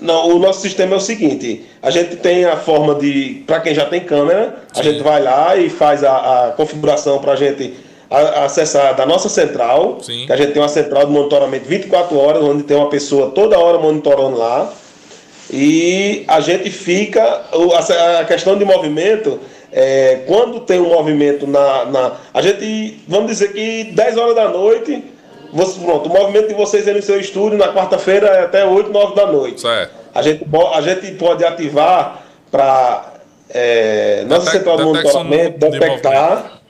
Não, 0.00 0.28
o 0.36 0.38
nosso 0.38 0.60
sistema 0.60 0.94
é 0.94 0.96
o 0.96 1.00
seguinte: 1.00 1.64
a 1.80 1.90
gente 1.90 2.16
tem 2.16 2.44
a 2.44 2.56
forma 2.56 2.94
de. 2.96 3.44
Para 3.46 3.60
quem 3.60 3.74
já 3.74 3.86
tem 3.86 4.00
câmera, 4.00 4.64
a 4.72 4.76
Sim. 4.76 4.82
gente 4.84 5.02
vai 5.02 5.22
lá 5.22 5.56
e 5.56 5.70
faz 5.70 6.02
a, 6.02 6.48
a 6.48 6.50
configuração 6.52 7.20
para 7.20 7.32
a 7.32 7.36
gente 7.36 7.74
a- 8.18 8.44
acessar 8.44 8.94
da 8.94 9.04
nossa 9.06 9.28
central. 9.28 9.98
Sim. 10.02 10.26
Que 10.26 10.32
a 10.32 10.36
gente 10.36 10.52
tem 10.52 10.62
uma 10.62 10.68
central 10.68 11.06
de 11.06 11.12
monitoramento 11.12 11.64
24 11.68 12.18
horas, 12.18 12.42
onde 12.42 12.62
tem 12.62 12.76
uma 12.76 12.88
pessoa 12.88 13.30
toda 13.30 13.58
hora 13.58 13.78
monitorando 13.78 14.36
lá. 14.38 14.72
E 15.50 16.24
a 16.28 16.40
gente 16.40 16.70
fica. 16.70 17.22
A, 17.22 18.24
questão 18.24 18.56
de 18.56 18.64
movimento. 18.64 19.40
é, 19.72 20.20
quando 20.26 20.60
tem 20.60 20.80
um 20.80 20.88
movimento 20.90 21.46
na, 21.46 21.84
na. 21.86 22.12
A 22.32 22.40
gente. 22.40 23.02
Vamos 23.08 23.26
dizer 23.28 23.52
que 23.52 23.84
10 23.84 24.16
horas 24.16 24.34
da 24.34 24.48
noite. 24.48 25.04
Você, 25.52 25.78
pronto, 25.80 26.08
o 26.08 26.12
movimento 26.12 26.48
de 26.48 26.54
vocês 26.54 26.88
aí 26.88 26.94
no 26.94 27.02
seu 27.02 27.20
estúdio 27.20 27.58
na 27.58 27.74
quarta-feira 27.74 28.26
é 28.28 28.40
até 28.44 28.64
8, 28.64 28.90
9 28.90 29.14
da 29.14 29.26
noite. 29.26 29.60
Certo. 29.60 29.90
A 30.14 30.22
gente, 30.22 30.46
a 30.74 30.80
gente 30.80 31.10
pode 31.12 31.44
ativar 31.44 32.22
para 32.50 33.12
nossa 34.26 34.46
Detec- 34.46 34.50
central 34.56 34.76
de 34.78 34.82
monitoramento 34.84 35.58
de 35.58 35.70
detectar 35.78 36.61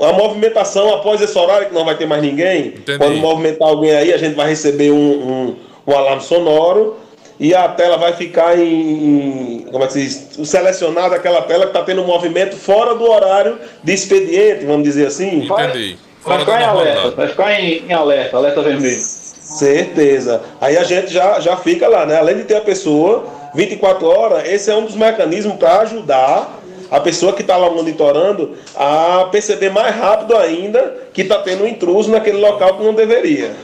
a 0.00 0.12
movimentação 0.12 0.92
após 0.94 1.20
esse 1.20 1.36
horário, 1.38 1.68
que 1.68 1.74
não 1.74 1.84
vai 1.84 1.96
ter 1.96 2.06
mais 2.06 2.22
ninguém. 2.22 2.68
Entendi. 2.68 2.98
Quando 2.98 3.16
movimentar 3.16 3.68
alguém 3.68 3.92
aí, 3.94 4.12
a 4.12 4.18
gente 4.18 4.34
vai 4.34 4.48
receber 4.48 4.90
um, 4.90 4.96
um, 4.96 5.56
um 5.86 5.96
alarme 5.96 6.22
sonoro 6.22 6.96
e 7.38 7.54
a 7.54 7.68
tela 7.68 7.96
vai 7.98 8.12
ficar 8.14 8.58
em, 8.58 8.62
em- 8.64 9.66
como 9.70 9.84
é 9.84 9.86
que 9.86 9.92
se 9.94 10.00
diz? 10.02 10.48
Selecionada 10.48 11.14
aquela 11.16 11.42
tela 11.42 11.64
que 11.64 11.70
está 11.70 11.82
tendo 11.82 12.02
um 12.02 12.06
movimento 12.06 12.56
fora 12.56 12.94
do 12.94 13.10
horário 13.10 13.58
de 13.82 13.92
expediente, 13.92 14.64
vamos 14.64 14.84
dizer 14.84 15.06
assim. 15.06 15.44
Entendi. 15.44 15.96
Vai 16.24 16.40
ficar 16.40 16.60
em 16.60 16.64
alerta, 16.64 17.10
vai 17.12 17.28
ficar 17.28 17.60
em, 17.60 17.84
em 17.88 17.92
alerta, 17.92 18.36
alerta 18.36 18.60
vermelho. 18.62 18.96
Certeza. 19.00 20.42
Aí 20.60 20.76
a 20.76 20.82
gente 20.82 21.12
já, 21.12 21.38
já 21.40 21.56
fica 21.56 21.86
lá, 21.88 22.04
né? 22.04 22.18
Além 22.18 22.36
de 22.36 22.44
ter 22.44 22.56
a 22.56 22.60
pessoa 22.60 23.24
24 23.54 24.06
horas, 24.06 24.48
esse 24.48 24.70
é 24.70 24.74
um 24.74 24.84
dos 24.84 24.96
mecanismos 24.96 25.56
para 25.56 25.80
ajudar 25.80 26.60
a 26.90 27.00
pessoa 27.00 27.32
que 27.32 27.42
está 27.42 27.56
lá 27.56 27.70
monitorando 27.70 28.56
a 28.74 29.28
perceber 29.30 29.70
mais 29.70 29.94
rápido 29.94 30.36
ainda 30.36 31.08
que 31.12 31.22
está 31.22 31.38
tendo 31.38 31.64
um 31.64 31.66
intruso 31.66 32.10
naquele 32.10 32.38
local 32.38 32.76
que 32.76 32.84
não 32.84 32.94
deveria. 32.94 33.54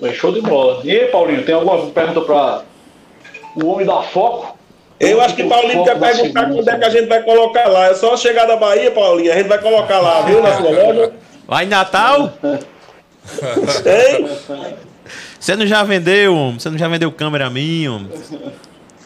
Bem, 0.00 0.14
show 0.14 0.32
de 0.32 0.40
bola. 0.40 0.80
E 0.84 0.90
aí, 0.92 1.06
Paulinho, 1.08 1.44
tem 1.44 1.54
alguma 1.54 1.86
pergunta 1.90 2.20
para 2.20 2.62
o 3.56 3.66
homem 3.66 3.86
da 3.86 4.02
foco? 4.02 4.56
Eu 5.00 5.20
acho 5.20 5.34
que 5.34 5.44
Paulinho 5.44 5.84
quer 5.84 5.98
perguntar 5.98 6.48
quando 6.48 6.68
é 6.68 6.78
que 6.78 6.84
a 6.84 6.90
gente 6.90 7.06
vai 7.06 7.22
colocar 7.22 7.68
lá. 7.68 7.86
É 7.86 7.94
só 7.94 8.16
chegar 8.16 8.46
da 8.46 8.56
Bahia, 8.56 8.90
Paulinho, 8.90 9.32
a 9.32 9.36
gente 9.36 9.48
vai 9.48 9.60
colocar 9.60 9.98
lá, 10.00 10.22
viu, 10.22 10.42
na 10.42 10.56
sua 10.56 10.70
loja. 10.70 11.12
Lá 11.48 11.64
em 11.64 11.66
Natal, 11.66 12.32
Tem? 13.82 14.28
você 15.38 15.56
não 15.56 15.66
já 15.66 15.82
vendeu, 15.82 16.34
homem? 16.34 16.58
Você 16.58 16.68
não 16.70 16.78
já 16.78 16.88
vendeu 16.88 17.10
câmera 17.12 17.48
minha, 17.48 17.92
homem? 17.92 18.08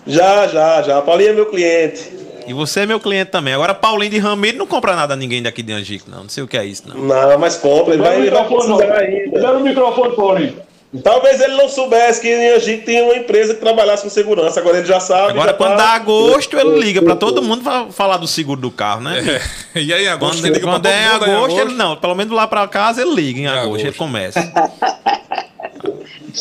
Já, 0.06 0.46
já, 0.48 0.82
já. 0.82 1.02
Paulinho 1.02 1.30
é 1.30 1.32
meu 1.34 1.46
cliente. 1.46 2.10
E 2.46 2.52
você 2.52 2.80
é 2.80 2.86
meu 2.86 2.98
cliente 2.98 3.30
também. 3.30 3.54
Agora, 3.54 3.72
Paulinho 3.72 4.10
de 4.10 4.18
Ramiro 4.18 4.58
não 4.58 4.66
compra 4.66 4.96
nada 4.96 5.14
a 5.14 5.16
ninguém 5.16 5.40
daqui 5.42 5.62
de 5.62 5.72
Angico, 5.72 6.10
não. 6.10 6.22
Não 6.24 6.28
sei 6.28 6.42
o 6.42 6.48
que 6.48 6.56
é 6.58 6.64
isso, 6.64 6.82
não. 6.86 6.96
Não, 6.96 7.38
mas 7.38 7.56
compra, 7.56 7.94
ele 7.94 8.02
vai, 8.02 8.16
ele 8.20 8.30
vai 8.30 8.44
precisar 8.46 8.74
ainda. 8.98 9.24
Libera 9.24 9.56
o 9.58 9.60
microfone, 9.60 10.16
Paulinho. 10.16 10.56
Talvez 11.02 11.40
ele 11.40 11.54
não 11.54 11.70
soubesse 11.70 12.20
que 12.20 12.28
em 12.28 12.50
Angico 12.50 12.84
tinha 12.84 13.02
uma 13.04 13.14
empresa 13.14 13.54
que 13.54 13.60
trabalhasse 13.60 14.02
com 14.02 14.10
segurança. 14.10 14.60
Agora 14.60 14.76
ele 14.78 14.86
já 14.86 15.00
sabe. 15.00 15.30
Agora, 15.30 15.52
já 15.52 15.56
quando 15.56 15.70
tá- 15.70 15.76
dá 15.76 15.88
agosto, 15.94 16.58
ele 16.58 16.78
liga 16.80 17.00
pra 17.00 17.16
todo 17.16 17.40
mundo 17.40 17.62
fa- 17.64 17.86
falar 17.90 18.18
do 18.18 18.26
seguro 18.26 18.60
do 18.60 18.70
carro, 18.70 19.00
né? 19.00 19.40
E 19.74 19.90
aí, 19.94 20.06
agosto, 20.08 20.34
Quando, 20.42 20.44
ele 20.46 20.54
liga 20.56 20.66
quando 20.66 20.84
é 20.86 21.12
mundo, 21.12 21.24
aí, 21.24 21.30
agosto, 21.30 21.58
ele 21.60 21.72
não. 21.74 21.96
Pelo 21.96 22.14
menos 22.14 22.34
lá 22.34 22.46
pra 22.46 22.68
casa 22.68 23.00
ele 23.00 23.14
liga 23.14 23.40
em 23.40 23.46
agosto, 23.46 23.64
agosto. 23.66 23.86
ele 23.86 23.94
começa. 23.96 24.40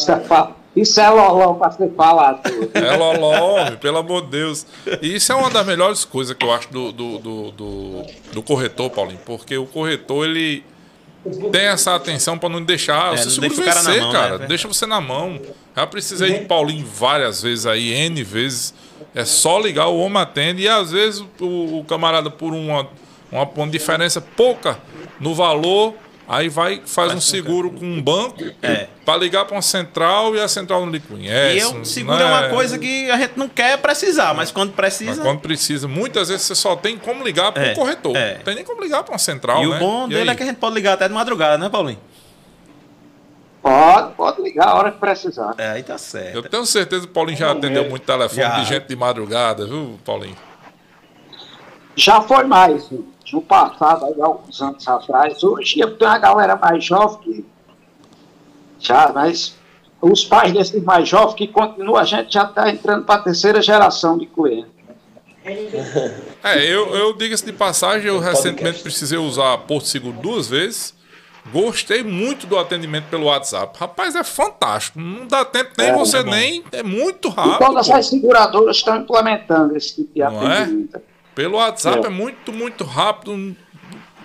É, 0.07 0.15
fa- 0.21 0.51
isso 0.75 0.99
é 1.01 1.09
loló 1.09 1.53
para 1.55 1.71
ser 1.71 1.91
falado. 1.95 2.41
É 2.73 2.95
loló, 2.95 3.71
pelo 3.77 3.97
amor 3.97 4.21
de 4.23 4.27
Deus. 4.29 4.65
E 5.01 5.15
isso 5.15 5.31
é 5.31 5.35
uma 5.35 5.49
das 5.49 5.65
melhores 5.65 6.05
coisas 6.05 6.35
que 6.35 6.45
eu 6.45 6.51
acho 6.51 6.71
do, 6.71 6.91
do, 6.91 7.17
do, 7.17 7.51
do, 7.51 8.03
do 8.33 8.43
corretor, 8.43 8.89
Paulinho. 8.89 9.19
Porque 9.25 9.57
o 9.57 9.65
corretor, 9.65 10.25
ele 10.25 10.63
tem 11.51 11.63
essa 11.65 11.93
atenção 11.95 12.37
pra 12.37 12.49
não 12.49 12.63
deixar 12.63 13.13
É, 13.13 13.17
seu 13.17 13.41
não 13.41 13.49
deixa 13.49 13.61
o 13.61 13.65
cara 13.65 13.83
na 13.83 13.89
vencer, 13.89 14.03
mão, 14.03 14.11
cara. 14.11 14.37
né? 14.39 14.47
Deixa 14.47 14.67
você 14.67 14.85
na 14.85 15.01
mão. 15.01 15.39
Já 15.75 15.85
precisei 15.85 16.39
de 16.39 16.45
Paulinho 16.45 16.85
várias 16.85 17.41
vezes 17.41 17.65
aí, 17.65 17.91
N 17.93 18.23
vezes. 18.23 18.73
É 19.13 19.25
só 19.25 19.59
ligar, 19.59 19.87
o 19.87 19.99
homem 19.99 20.21
atende. 20.21 20.63
E 20.63 20.69
às 20.69 20.91
vezes 20.91 21.23
o, 21.39 21.79
o 21.79 21.85
camarada, 21.87 22.29
por 22.29 22.53
uma, 22.53 22.87
uma, 23.31 23.43
uma 23.43 23.67
diferença 23.67 24.21
pouca 24.21 24.79
no 25.19 25.35
valor, 25.35 25.93
aí 26.33 26.47
vai 26.49 26.81
faz 26.85 27.13
um 27.13 27.19
seguro 27.21 27.69
com 27.71 27.85
um 27.85 28.01
banco 28.01 28.43
É. 28.61 28.87
pra 29.05 29.17
ligar 29.17 29.45
pra 29.45 29.55
uma 29.55 29.61
central 29.61 30.35
e 30.35 30.39
a 30.39 30.47
central 30.47 30.85
não 30.85 30.91
lhe 30.91 30.99
conhece. 30.99 31.57
E 31.57 31.59
eu, 31.59 31.83
seguro 31.85 32.17
é 32.17 32.19
né? 32.19 32.25
uma 32.25 32.49
coisa 32.49 32.79
que 32.79 33.09
a 33.11 33.17
gente 33.17 33.33
não 33.37 33.49
quer 33.49 33.77
precisar, 33.79 34.33
mas 34.33 34.51
quando 34.51 34.69
Mas 34.69 34.75
precisa. 34.77 35.21
quando 35.21 35.39
precisa, 35.41 35.87
muitas 35.87 36.29
vezes 36.29 36.45
você 36.45 36.55
só 36.55 36.75
tem 36.75 36.97
como 36.97 37.23
ligar 37.23 37.51
para 37.51 37.63
o 37.63 37.65
É, 37.65 37.75
corretor. 37.75 38.15
é. 38.15 38.35
Não 38.35 38.43
tem 38.43 38.55
nem 38.55 38.63
como 38.63 38.81
ligar 38.81 39.03
para 39.03 39.11
uma 39.13 39.19
central, 39.19 39.61
E 39.63 39.67
né? 39.69 39.75
o 39.75 39.79
bom 39.79 40.05
E 40.05 40.09
dele 40.09 40.21
aí? 40.21 40.29
é 40.29 40.35
que 40.35 40.43
a 40.43 40.45
gente 40.45 40.57
pode 40.57 40.73
ligar 40.75 40.93
até 40.93 41.07
de 41.07 41.13
madrugada, 41.13 41.57
né, 41.57 41.67
Paulinho? 41.69 41.99
Pode, 43.61 44.13
pode 44.15 44.41
ligar 44.41 44.69
a 44.69 44.73
hora 44.75 44.91
que 44.91 44.97
precisar. 44.99 45.53
É, 45.57 45.69
aí 45.71 45.83
tá 45.83 45.97
certo. 45.97 46.35
Eu 46.35 46.41
tenho 46.41 46.65
certeza 46.65 47.03
que 47.05 47.11
o 47.11 47.13
Paulinho 47.13 47.37
já 47.37 47.51
atendeu 47.51 47.87
muito 47.89 48.03
telefone 48.03 48.41
Já. 48.41 48.59
de 48.59 48.65
gente 48.65 48.87
de 48.87 48.95
madrugada, 48.95 49.67
viu, 49.67 49.99
Paulinho? 50.03 50.35
Já 51.95 52.21
foi 52.21 52.43
mais, 52.45 52.87
viu? 52.89 53.10
No 53.31 53.41
passado, 53.41 54.05
aí, 54.05 54.21
alguns 54.21 54.61
anos 54.61 54.87
atrás. 54.87 55.43
Hoje 55.43 55.75
tem 55.75 56.07
uma 56.07 56.17
galera 56.17 56.55
mais 56.55 56.83
jovem 56.83 57.19
que. 57.19 57.45
Já, 58.79 59.11
mas 59.13 59.55
os 60.01 60.25
pais 60.25 60.51
desses 60.51 60.83
mais 60.83 61.07
jovens 61.07 61.35
que 61.35 61.47
continuam, 61.47 61.97
a 61.97 62.03
gente 62.03 62.33
já 62.33 62.43
está 62.43 62.69
entrando 62.69 63.05
para 63.05 63.15
a 63.21 63.23
terceira 63.23 63.61
geração 63.61 64.17
de 64.17 64.25
clientes. 64.25 64.71
É, 66.43 66.65
eu, 66.65 66.95
eu 66.95 67.13
diga-se 67.13 67.45
de 67.45 67.53
passagem, 67.53 68.07
eu 68.07 68.17
recentemente 68.19 68.79
precisei 68.81 69.17
usar 69.17 69.55
Porto 69.59 69.87
Seguro 69.87 70.17
duas 70.17 70.47
vezes. 70.47 70.93
Gostei 71.51 72.03
muito 72.03 72.45
do 72.47 72.57
atendimento 72.57 73.05
pelo 73.09 73.25
WhatsApp. 73.25 73.77
Rapaz, 73.79 74.15
é 74.15 74.23
fantástico. 74.23 74.99
Não 74.99 75.27
dá 75.27 75.43
tempo 75.45 75.71
nem 75.77 75.87
É, 75.89 75.93
você 75.93 76.17
é 76.17 76.23
nem. 76.23 76.63
É 76.71 76.81
muito 76.83 77.27
E 77.27 77.31
rápido. 77.31 77.57
todas 77.59 77.87
pô. 77.87 77.93
as 77.93 78.07
seguradoras 78.07 78.77
estão 78.77 78.97
implementando 78.97 79.75
esse 79.75 79.95
tipo 79.95 80.13
de 80.13 80.19
Não 80.21 80.51
é? 80.51 80.67
Pelo 81.35 81.57
WhatsApp 81.57 82.03
É. 82.03 82.07
é 82.07 82.09
muito, 82.09 82.51
muito 82.51 82.83
rápido. 82.83 83.55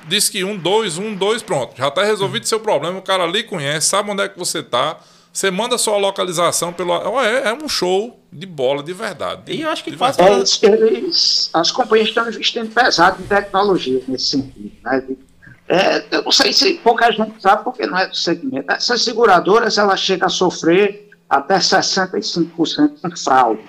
Diz 0.09 0.29
que 0.29 0.45
um, 0.45 0.57
dois, 0.57 0.99
um, 0.99 1.15
dois, 1.15 1.43
pronto. 1.43 1.77
Já 1.77 1.89
está 1.89 2.05
resolvido 2.05 2.47
seu 2.47 2.61
problema. 2.61 2.99
O 2.99 3.03
cara 3.03 3.25
ali 3.25 3.43
conhece, 3.43 3.89
sabe 3.89 4.11
onde 4.11 4.23
é 4.23 4.29
que 4.29 4.39
você 4.39 4.63
tá. 4.63 4.99
Você 5.33 5.51
manda 5.51 5.77
sua 5.77 5.99
localização 5.99 6.73
pelo. 6.73 6.95
É, 7.21 7.49
é 7.49 7.53
um 7.53 7.69
show 7.69 8.19
de 8.33 8.47
bola 8.47 8.83
de 8.83 8.93
verdade. 8.95 9.53
E 9.53 9.61
eu 9.63 9.69
acho 9.71 9.85
que 9.85 9.91
De 9.91 9.97
faz. 9.97 10.19
Eles, 10.19 10.63
eles- 10.63 11.51
as 11.53 11.71
companhias 11.71 12.09
estão 12.09 12.27
investindo 12.29 12.73
pesado 12.73 13.23
em 13.23 13.27
tecnologia 13.27 14.01
nesse 14.09 14.31
sentido, 14.31 14.73
né? 14.83 15.01
De 15.01 15.19
É, 15.69 16.05
eu 16.13 16.23
não 16.23 16.31
sei 16.33 16.53
se 16.53 16.75
pouca 16.75 17.11
gente 17.11 17.43
sabe, 17.43 17.65
porque 17.65 17.85
não 17.87 17.99
é 17.99 18.07
do 18.07 18.15
segmento. 18.17 18.71
Essas 18.73 19.03
seguradoras, 19.03 19.77
elas 19.77 19.99
chegam 19.99 20.27
a 20.27 20.31
sofrer 20.31 21.11
até 21.29 21.59
65% 21.59 23.09
de 23.11 23.21
fraude. 23.23 23.63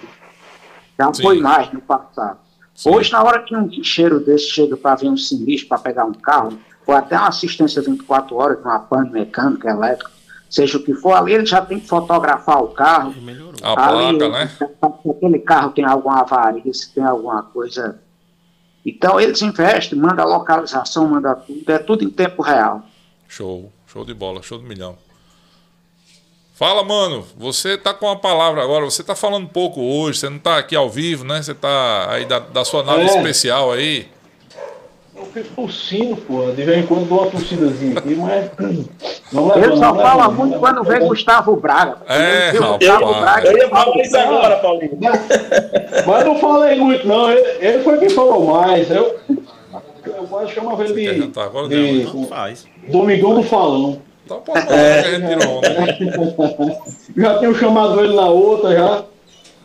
Já 1.00 1.12
foi 1.14 1.40
mais 1.40 1.72
no 1.74 1.82
passado. 1.82 2.40
Sim. 2.78 2.92
Hoje, 2.92 3.12
na 3.12 3.24
hora 3.24 3.42
que 3.42 3.56
um 3.56 3.68
guincheiro 3.68 4.20
desse 4.20 4.52
chega 4.52 4.78
para 4.78 4.94
ver 4.94 5.10
um 5.10 5.18
sinistro, 5.18 5.68
para 5.68 5.80
pegar 5.80 6.06
um 6.06 6.14
carro, 6.14 6.60
ou 6.86 6.94
até 6.94 7.18
uma 7.18 7.30
assistência 7.30 7.82
24 7.82 8.36
horas, 8.36 8.60
uma 8.60 8.78
pane 8.78 9.10
mecânica, 9.10 9.68
elétrica, 9.68 10.12
seja 10.48 10.78
o 10.78 10.84
que 10.84 10.94
for, 10.94 11.14
ali 11.14 11.34
ele 11.34 11.46
já 11.48 11.60
tem 11.60 11.80
que 11.80 11.88
fotografar 11.88 12.64
o 12.64 12.68
carro. 12.68 13.16
A 13.64 13.88
Ali, 13.88 14.20
placa, 14.20 14.30
né? 14.30 14.48
Se 14.48 15.10
aquele 15.10 15.40
carro 15.40 15.72
tem 15.72 15.86
alguma 15.86 16.22
avaria, 16.22 16.72
se 16.72 16.94
tem 16.94 17.04
alguma 17.04 17.42
coisa. 17.42 18.00
Então 18.86 19.20
eles 19.20 19.42
investem, 19.42 19.98
manda 19.98 20.22
a 20.22 20.26
localização, 20.26 21.08
manda 21.08 21.34
tudo, 21.34 21.72
é 21.72 21.80
tudo 21.80 22.04
em 22.04 22.12
tempo 22.12 22.44
real. 22.44 22.84
Show, 23.28 23.72
show 23.88 24.06
de 24.06 24.14
bola, 24.14 24.44
show 24.44 24.60
de 24.60 24.66
milhão. 24.66 24.96
Fala, 26.58 26.84
mano, 26.84 27.24
você 27.38 27.78
tá 27.78 27.94
com 27.94 28.10
a 28.10 28.16
palavra 28.16 28.64
agora, 28.64 28.84
você 28.84 29.04
tá 29.04 29.14
falando 29.14 29.48
pouco 29.48 29.80
hoje, 29.80 30.18
você 30.18 30.28
não 30.28 30.40
tá 30.40 30.58
aqui 30.58 30.76
ao 30.76 30.90
vivo, 30.90 31.24
né? 31.24 31.40
Você 31.40 31.54
tá 31.54 32.08
aí 32.10 32.26
da, 32.26 32.40
da 32.40 32.66
sua 32.66 32.82
nave 32.82 33.04
É. 33.04 33.06
especial 33.06 33.72
aí. 33.72 34.08
Eu 35.16 35.26
fico 35.28 35.50
tossindo, 35.56 36.16
porra. 36.18 36.54
De 36.54 36.64
vez 36.64 36.80
em 36.80 36.88
quando 36.88 37.08
dou 37.08 37.22
uma 37.22 37.30
tossidazinha 37.30 38.00
aqui, 38.00 38.16
mas. 38.16 38.50
Não 39.32 39.52
Ele 39.52 39.68
leva, 39.68 39.76
só 39.78 39.94
não 39.94 40.02
fala 40.02 40.28
leva, 40.28 40.32
muito 40.32 40.54
não. 40.54 40.60
quando 40.60 40.84
vê 40.84 41.00
Gustavo 41.00 41.56
Braga. 41.58 41.98
É, 42.08 42.52
rapaz. 42.52 42.78
Gustavo 42.78 43.14
Braga. 43.20 43.52
Eu 43.52 43.58
ia 43.58 43.70
falar 43.70 44.02
isso 44.02 44.18
agora, 44.18 44.56
Paulinho. 44.58 44.98
Mas 46.08 46.26
não 46.26 46.40
falei 46.40 46.76
muito, 46.80 47.06
não. 47.06 47.30
Ele, 47.30 47.42
ele 47.60 47.84
foi 47.84 47.98
quem 47.98 48.10
falou 48.10 48.46
mais. 48.56 48.90
Eu, 48.90 49.20
eu 50.06 50.80
ele 50.80 50.94
quer 50.94 51.14
de, 51.14 51.20
jantar 51.20 51.44
agora, 51.46 51.68
de 51.68 52.04
Não 52.06 52.26
faz. 52.26 52.66
Domingão 52.88 53.36
do 53.36 53.44
Falão. 53.44 54.02
Então 54.28 54.42
pode 54.42 54.66
falar 54.66 54.78
que 55.04 55.08
a 55.08 55.20
gente 55.20 55.28
tirou 55.40 55.58
onda. 55.58 55.70
né? 55.70 56.78
Já 57.18 57.40
tinha 57.40 57.54
chamado 57.54 58.00
ele 58.04 58.14
na 58.16 58.28
outra 58.28 58.76
já. 58.76 59.04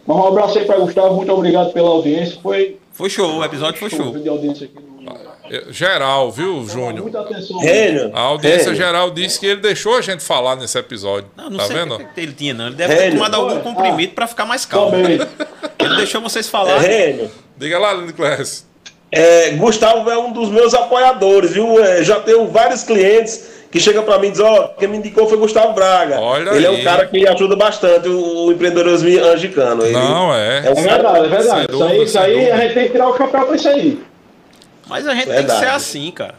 Mas 0.06 0.16
um 0.16 0.26
abraço 0.26 0.58
aí 0.58 0.64
para 0.64 0.78
Gustavo, 0.78 1.14
muito 1.16 1.32
obrigado 1.32 1.72
pela 1.72 1.88
audiência. 1.90 2.38
Foi 2.42 2.76
Foi 2.92 3.10
show, 3.10 3.38
o 3.38 3.44
episódio 3.44 3.78
foi 3.78 3.90
show. 3.90 4.12
de 4.18 4.28
audiência 4.28 4.66
aqui. 4.66 4.74
no- 5.00 5.12
É, 5.50 5.64
Geral, 5.72 6.30
viu, 6.30 6.64
Júnior? 6.66 7.02
Muita 7.02 7.20
atenção. 7.20 7.58
Rênio. 7.60 8.10
A 8.14 8.20
audiência 8.20 8.74
geral 8.74 9.10
disse 9.10 9.38
que 9.40 9.46
ele 9.46 9.60
deixou 9.60 9.96
a 9.96 10.00
gente 10.00 10.22
falar 10.22 10.56
nesse 10.56 10.78
episódio. 10.78 11.28
Não, 11.36 11.50
não 11.50 11.58
tá 11.58 11.64
sei 11.66 11.76
vendo? 11.76 11.94
o 11.96 11.98
que 11.98 12.20
ele 12.20 12.32
tinha, 12.32 12.54
não. 12.54 12.66
Ele 12.68 12.76
deve 12.76 12.94
ter 12.96 13.12
tomado 13.12 13.34
algum 13.34 13.60
comprimido 13.60 14.12
pra 14.14 14.26
ficar 14.26 14.44
mais 14.46 14.64
calmo. 14.64 14.92
Também. 14.92 15.18
Ele 15.78 15.96
deixou 15.96 16.20
vocês 16.20 16.46
É, 16.46 16.50
falarem. 16.50 16.88
Rênio. 16.88 17.30
Diga 17.56 17.76
lá, 17.78 17.92
Lindo 17.92 18.14
Class. 18.14 18.64
É, 19.10 19.50
Gustavo 19.50 20.08
é 20.08 20.16
um 20.16 20.32
dos 20.32 20.48
meus 20.48 20.72
apoiadores, 20.74 21.50
viu? 21.50 21.82
É, 21.84 22.02
já 22.04 22.20
tenho 22.20 22.46
vários 22.48 22.82
clientes 22.84 23.51
que 23.72 23.80
chegam 23.80 24.04
para 24.04 24.18
mim 24.18 24.28
e 24.28 24.30
dizem, 24.32 24.44
ó, 24.46 24.68
quem 24.68 24.86
me 24.86 24.98
indicou 24.98 25.26
foi 25.26 25.38
Gustavo 25.38 25.72
Braga. 25.72 26.20
Olha 26.20 26.50
ele 26.50 26.66
é 26.66 26.68
aí. 26.68 26.80
um 26.80 26.84
cara 26.84 27.06
que 27.06 27.26
ajuda 27.26 27.56
bastante 27.56 28.06
o, 28.06 28.44
o 28.46 28.52
empreendedorismo 28.52 29.08
angicano. 29.24 29.82
Ele 29.84 29.94
Não, 29.94 30.32
é. 30.34 30.58
É 30.66 30.70
um 30.70 30.78
É 30.78 30.82
verdade, 30.82 31.18
é 31.24 31.28
verdade. 31.28 31.48
Sem 31.48 31.60
Isso 31.62 31.68
dúvida, 31.78 31.88
aí, 31.90 32.02
isso 32.04 32.18
aí 32.18 32.34
dúvida. 32.34 32.54
a 32.54 32.58
gente 32.58 32.74
tem 32.74 32.84
que 32.84 32.90
tirar 32.92 33.08
o 33.08 33.16
chapéu 33.16 33.46
pra 33.46 33.56
isso 33.56 33.68
aí. 33.68 33.98
Mas 34.86 35.08
a 35.08 35.14
gente 35.14 35.24
tem 35.24 35.34
Verdade. 35.36 35.60
que 35.60 35.66
ser 35.66 35.72
assim, 35.72 36.10
cara. 36.10 36.34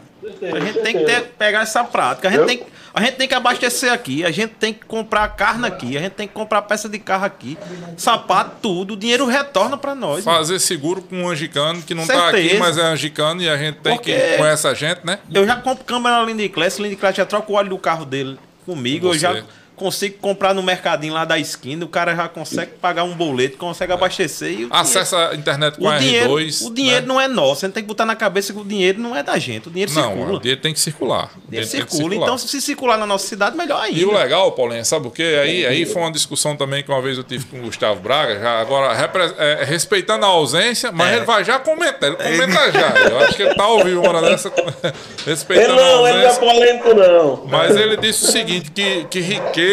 A 0.52 0.60
gente 0.60 0.78
tem 0.80 0.96
que 0.98 1.04
ter, 1.04 1.20
pegar 1.38 1.62
essa 1.62 1.82
prática. 1.84 2.28
A 2.28 2.30
gente, 2.30 2.46
tem, 2.46 2.58
que- 2.58 2.64
a 2.94 3.00
gente 3.02 3.14
tem 3.16 3.28
que 3.28 3.34
abastecer 3.34 3.92
aqui. 3.92 4.24
A 4.24 4.30
gente 4.30 4.50
tem 4.54 4.72
que 4.72 4.84
comprar 4.84 5.28
carne 5.28 5.66
aqui. 5.66 5.96
A 5.96 6.00
gente 6.00 6.12
tem 6.12 6.26
que 6.28 6.34
comprar 6.34 6.62
peça 6.62 6.88
de 6.88 6.98
carro 6.98 7.24
aqui. 7.24 7.58
Sapato, 7.96 8.56
tudo. 8.62 8.94
O 8.94 8.96
dinheiro 8.96 9.26
retorna 9.26 9.76
pra 9.76 9.94
nós. 9.94 10.24
Fazer 10.24 10.58
seguro 10.58 11.02
com 11.02 11.16
um 11.24 11.28
angicano 11.28 11.82
que 11.82 11.94
não 11.94 12.06
tá 12.06 12.28
aqui, 12.28 12.38
Certeza. 12.42 12.58
mas 12.60 12.78
é 12.78 12.82
angicano 12.82 13.42
e 13.42 13.48
a 13.48 13.56
gente 13.56 13.76
tem 13.78 13.94
Porque- 13.94 14.14
que 14.14 14.36
conhece 14.38 14.66
a 14.66 14.74
gente, 14.74 15.00
né? 15.04 15.18
Eu 15.32 15.46
já 15.46 15.56
compro 15.56 15.84
câmera 15.84 16.18
na 16.18 16.24
Lindy 16.24 16.48
Class. 16.48 16.78
Lindy 16.78 16.96
Class 16.96 17.16
já 17.16 17.24
troca 17.26 17.50
o 17.50 17.54
óleo 17.54 17.70
do 17.70 17.78
carro 17.78 18.04
dele 18.04 18.38
comigo. 18.64 19.08
Com 19.08 19.14
eu 19.14 19.18
já. 19.18 19.42
Consigo 19.76 20.18
comprar 20.18 20.54
no 20.54 20.62
mercadinho 20.62 21.12
lá 21.14 21.24
da 21.24 21.38
esquina. 21.38 21.84
O 21.84 21.88
cara 21.88 22.14
já 22.14 22.28
consegue 22.28 22.72
pagar 22.80 23.04
um 23.04 23.14
boleto, 23.14 23.56
consegue 23.56 23.92
abastecer. 23.92 24.60
E 24.60 24.64
o 24.66 24.68
Acessa 24.70 25.30
a 25.30 25.34
internet 25.34 25.76
com 25.78 25.84
o 25.84 25.88
a 25.88 25.98
dinheiro, 25.98 26.30
R2. 26.34 26.66
o 26.66 26.72
dinheiro 26.74 27.00
né? 27.02 27.06
não 27.06 27.20
é 27.20 27.26
nosso. 27.28 27.64
A 27.64 27.68
gente 27.68 27.74
tem 27.74 27.82
que 27.82 27.88
botar 27.88 28.06
na 28.06 28.14
cabeça 28.16 28.52
que 28.52 28.58
o 28.60 28.64
dinheiro 28.64 29.00
não 29.00 29.14
é 29.16 29.22
da 29.22 29.38
gente. 29.38 29.68
O 29.68 29.70
dinheiro 29.70 29.92
Não, 29.92 30.02
circula. 30.12 30.32
o 30.36 30.40
dinheiro 30.40 30.60
tem 30.60 30.72
que 30.72 30.80
circular. 30.80 31.24
O 31.34 31.54
Ele 31.54 31.64
dinheiro 31.64 31.90
circula. 31.90 32.14
Então, 32.14 32.38
se 32.38 32.60
circular 32.60 32.96
na 32.98 33.06
nossa 33.06 33.26
cidade, 33.26 33.56
melhor 33.56 33.80
ainda. 33.82 33.98
E 33.98 34.04
o 34.04 34.12
legal, 34.12 34.52
Paulinho, 34.52 34.84
sabe 34.84 35.08
o 35.08 35.10
quê? 35.10 35.38
Aí, 35.42 35.66
aí 35.66 35.86
foi 35.86 36.02
uma 36.02 36.12
discussão 36.12 36.56
também 36.56 36.82
que 36.82 36.90
uma 36.90 37.02
vez 37.02 37.18
eu 37.18 37.24
tive 37.24 37.44
com 37.46 37.58
o 37.58 37.62
Gustavo 37.62 38.00
Braga, 38.00 38.38
já 38.38 38.60
agora 38.60 38.94
repre- 38.94 39.34
é, 39.38 39.64
respeitando 39.64 40.24
a 40.24 40.28
ausência, 40.28 40.92
mas 40.92 41.12
É. 41.12 41.16
ele 41.16 41.24
vai 41.24 41.44
já 41.44 41.58
comentar, 41.58 42.10
ele 42.10 42.16
comenta 42.16 42.72
já. 42.72 42.90
Eu 43.10 43.18
acho 43.20 43.34
que 43.34 43.42
ele 43.42 43.54
tá 43.54 43.66
ouvindo 43.68 44.00
uma 44.00 44.08
hora 44.10 44.22
dessa 44.30 44.52
Ele 44.54 44.92
respeitando 45.26 45.74
não, 45.74 46.04
a 46.04 46.08
ele 46.10 46.18
não 46.18 46.24
é 46.24 46.26
ausência. 46.28 46.40
polêmico, 46.40 46.94
não. 46.94 47.46
Mas 47.46 47.74
ele 47.76 47.96
disse 47.96 48.24
o 48.24 48.30
seguinte, 48.32 48.70
que, 48.70 49.04
que 49.10 49.20
riqueza 49.20 49.63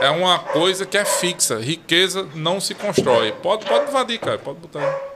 é 0.00 0.10
uma 0.10 0.38
coisa 0.38 0.86
que 0.86 0.96
é 0.96 1.04
fixa. 1.04 1.58
Riqueza 1.58 2.26
não 2.34 2.60
se 2.60 2.74
constrói. 2.74 3.32
Pode, 3.32 3.64
pode 3.66 3.88
invadir, 3.90 4.18
cara. 4.18 4.38
Pode 4.38 4.58
botar 4.58 4.80
aí. 4.80 5.10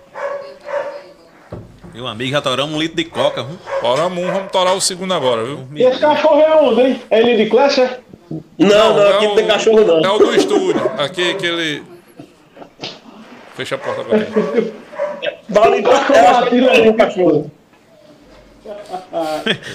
Meu 1.95 2.07
amigo, 2.09 2.33
já 2.33 2.43
toramos 2.43 2.75
um 2.75 2.81
litro 2.81 2.97
de 2.97 3.05
coca. 3.05 3.43
hum. 3.43 3.57
Oramos 3.83 4.19
um, 4.19 4.33
vamos 4.33 4.51
torar 4.51 4.75
o 4.75 4.81
segundo 4.81 5.15
agora, 5.15 5.45
viu? 5.45 5.67
E 5.75 5.83
esse 5.85 6.01
cachorro 6.01 6.41
é 6.41 6.57
onde, 6.57 6.81
hein? 6.81 7.03
É 7.09 7.21
ele 7.21 7.45
de 7.45 7.51
classe, 7.51 7.83
é? 7.83 8.01
Não, 8.59 8.97
não, 8.97 9.09
aqui 9.11 9.25
é 9.25 9.29
não 9.29 9.35
tem 9.37 9.47
cachorro, 9.47 9.81
não. 9.85 10.05
É 10.05 10.11
o 10.11 10.19
do 10.19 10.35
estúdio. 10.35 10.91
Aqui 10.99 11.35
que 11.35 11.47
ele. 11.47 11.85
Fecha 13.55 13.77
a 13.77 13.79
porta 13.79 14.01
agora. 14.01 14.27
Paulinho, 15.53 15.85
Cachorro 15.85 16.19
é, 16.19 16.31
latindo 16.31 16.71
aí, 16.71 16.89
o 16.89 16.95
cachorro. 16.95 17.51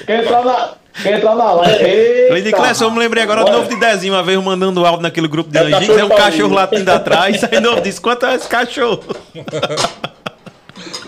Quer 0.06 0.24
entrar 0.24 0.44
na... 0.44 0.74
Quer 1.02 1.18
entrar 1.18 1.36
na 1.36 1.52
live? 1.54 2.30
Lady 2.30 2.52
Class, 2.52 2.82
eu 2.82 2.92
me 2.92 3.00
lembrei 3.00 3.24
agora 3.24 3.44
de 3.46 3.52
novo 3.52 3.70
de 3.70 3.76
Dezinho, 3.78 4.14
uma 4.14 4.24
vez 4.24 4.36
eu 4.36 4.42
mandando 4.42 4.86
áudio 4.86 5.02
naquele 5.02 5.28
grupo 5.28 5.50
de 5.50 5.58
É 5.58 5.62
o 5.62 5.66
anjinhos, 5.66 5.88
cachorro 5.88 6.00
é 6.00 6.04
um 6.06 6.10
cachorro 6.18 6.54
latindo 6.54 6.92
atrás, 6.92 7.44
aí 7.44 7.60
novo 7.60 7.82
disse, 7.82 8.02
quanto 8.02 8.26
é 8.26 8.36
esse 8.36 8.48
cachorro? 8.48 9.04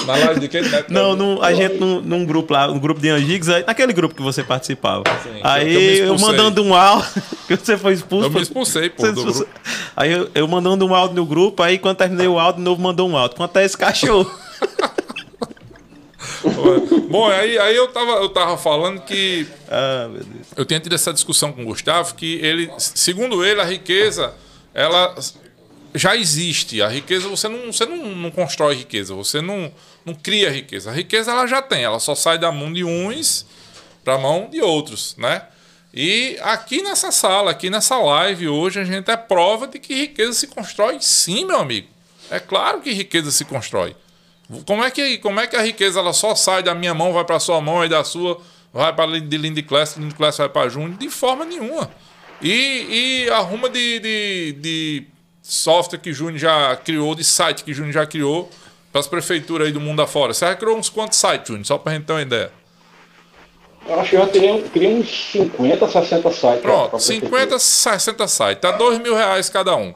Na 0.06 0.16
live 0.16 0.40
de 0.40 0.48
quem? 0.48 0.62
Não, 0.90 1.16
num- 1.16 1.42
a 1.42 1.54
gente 1.54 1.76
num, 1.76 2.02
num 2.02 2.26
grupo 2.26 2.54
lá, 2.54 2.68
um 2.70 2.80
grupo 2.80 3.00
de 3.00 3.10
anjigos, 3.10 3.48
aí- 3.50 3.64
naquele 3.66 3.94
grupo 3.94 4.16
que 4.16 4.22
você 4.22 4.44
participava. 4.44 5.04
eu 5.26 5.34
me 5.34 5.40
aí 5.44 5.74
eu, 6.00 6.14
expulsei. 6.16 6.28
mandando 6.28 6.64
um 6.64 6.74
áudio, 6.74 7.08
que 7.48 7.56
você 7.56 7.78
foi 7.78 7.94
expulso. 7.94 8.26
Eu 8.28 8.32
me 8.32 8.42
expulsei, 8.42 8.90
pô, 8.90 9.04
do 9.04 9.10
expulsou. 9.10 9.46
grupo. 9.46 9.60
Aí 9.96 10.12
eu, 10.12 10.30
eu 10.34 10.48
mandando 10.48 10.86
um 10.88 10.96
áudio 10.96 11.16
no 11.16 11.26
grupo, 11.26 11.62
aí 11.62 11.78
quando 11.78 11.98
terminei 11.98 12.28
o 12.28 12.40
áudio, 12.40 12.58
de 12.58 12.64
novo 12.64 12.82
mandou 12.82 13.08
um 13.08 13.16
áudio. 13.16 13.38
Quanto 13.38 13.58
é 13.58 13.64
esse 13.66 13.78
cachorro? 13.78 14.30
Bom, 17.10 17.28
aí, 17.30 17.58
aí 17.58 17.76
eu, 17.76 17.88
tava, 17.88 18.12
eu 18.14 18.30
tava 18.30 18.58
falando 18.58 19.02
que 19.02 19.48
ah, 19.70 20.08
meu 20.10 20.24
Deus. 20.24 20.48
eu 20.56 20.66
tinha 20.66 20.80
tido 20.80 20.94
essa 20.94 21.12
discussão 21.12 21.52
com 21.52 21.64
o 21.64 21.66
Gustavo, 21.66 22.16
que 22.16 22.36
ele, 22.36 22.72
segundo 22.78 23.44
ele, 23.44 23.60
a 23.60 23.66
riqueza, 23.66 24.34
ela 24.74 25.16
já 25.94 26.16
existe. 26.16 26.82
A 26.82 26.88
riqueza, 26.88 27.28
você 27.28 27.48
não, 27.48 27.72
você 27.72 27.86
não, 27.86 27.98
não 27.98 28.32
constrói 28.32 28.76
riqueza, 28.76 29.14
você 29.14 29.42
não, 29.42 29.72
não 30.06 30.14
cria 30.14 30.50
riqueza. 30.50 30.92
A 30.92 30.94
riqueza 30.94 31.32
ela 31.32 31.48
já 31.48 31.62
tem, 31.62 31.84
ela 31.84 32.00
só 32.00 32.16
sai 32.16 32.38
da 32.38 32.52
mão 32.52 32.72
de 32.72 32.84
uns 32.84 33.46
para 34.04 34.16
a 34.16 34.18
mão 34.18 34.50
de 34.50 34.62
outros, 34.62 35.16
né? 35.18 35.44
E 35.94 36.38
aqui 36.42 36.82
nessa 36.82 37.12
sala, 37.12 37.52
aqui 37.52 37.70
nessa 37.70 37.98
live 37.98 38.48
hoje, 38.48 38.80
a 38.80 38.86
gente 38.86 39.12
é 39.12 39.18
prova 39.18 39.68
de 39.68 39.78
que 39.78 39.94
riqueza 39.94 40.34
se 40.34 40.48
constrói 40.48 40.98
sim, 41.02 41.46
meu 41.46 41.60
amigo. 41.60 41.88
É 42.30 42.40
claro 42.40 42.80
que 42.80 42.92
riqueza 42.94 43.30
se 43.30 43.44
constrói. 43.44 43.96
Como 44.66 44.84
é 44.84 44.92
que, 44.92 45.18
como 45.20 45.40
é 45.40 45.48
que 45.48 45.56
a 45.56 45.62
riqueza 45.62 46.00
ela 46.00 46.14
só 46.14 46.36
sai 46.36 46.62
da 46.64 46.76
minha 46.76 46.94
mão, 46.94 47.14
vai 47.14 47.24
para 47.24 47.40
sua 47.40 47.62
mão 47.62 47.84
e 47.86 47.90
da 47.90 48.04
sua 48.04 48.40
vai 48.74 48.94
para 48.94 49.20
de 49.20 49.38
Lindy 49.38 49.64
Class, 49.64 49.96
Lindy 49.98 50.16
Class 50.16 50.38
vai 50.38 50.50
para 50.50 50.70
Júnior? 50.70 50.98
De 50.98 51.10
forma 51.10 51.46
nenhuma. 51.46 51.90
E, 52.42 53.24
e 53.26 53.30
arruma 53.30 53.70
de, 53.70 54.00
de, 54.00 54.52
de 54.60 55.04
software 55.42 56.00
que 56.00 56.12
Júnior 56.14 56.38
já 56.40 56.76
criou, 56.76 57.14
de 57.16 57.24
site 57.24 57.64
que 57.64 57.74
Júnior 57.74 57.94
já 57.94 58.06
criou 58.06 58.50
para 58.92 59.00
as 59.00 59.08
prefeituras 59.08 59.68
aí 59.68 59.74
do 59.74 59.80
mundo 59.80 60.02
afora. 60.02 60.34
Você 60.34 60.46
já 60.46 60.56
criou 60.56 60.78
uns 60.78 60.90
quantos 60.90 61.18
sites, 61.18 61.48
Júnior? 61.48 61.66
Só 61.66 61.78
para 61.78 61.92
a 61.94 61.96
gente 61.96 62.06
ter 62.06 62.14
uma 62.14 62.22
ideia. 62.22 62.52
Eu 63.88 64.00
acho 64.00 64.10
que 64.12 64.16
eu 64.16 64.20
já 64.22 64.28
teria, 64.28 64.62
teria 64.70 64.90
uns 64.90 65.32
50, 65.32 65.88
60 65.88 66.30
sites. 66.32 66.40
pra- 66.42 66.60
Pronto, 66.62 66.90
pra 66.92 67.00
50, 67.00 67.58
60 67.60 68.28
sites. 68.28 68.62
Tá 68.62 68.72
2 68.72 69.00
mil 69.00 69.16
reais 69.16 69.50
cada 69.50 69.76
um. 69.76 69.94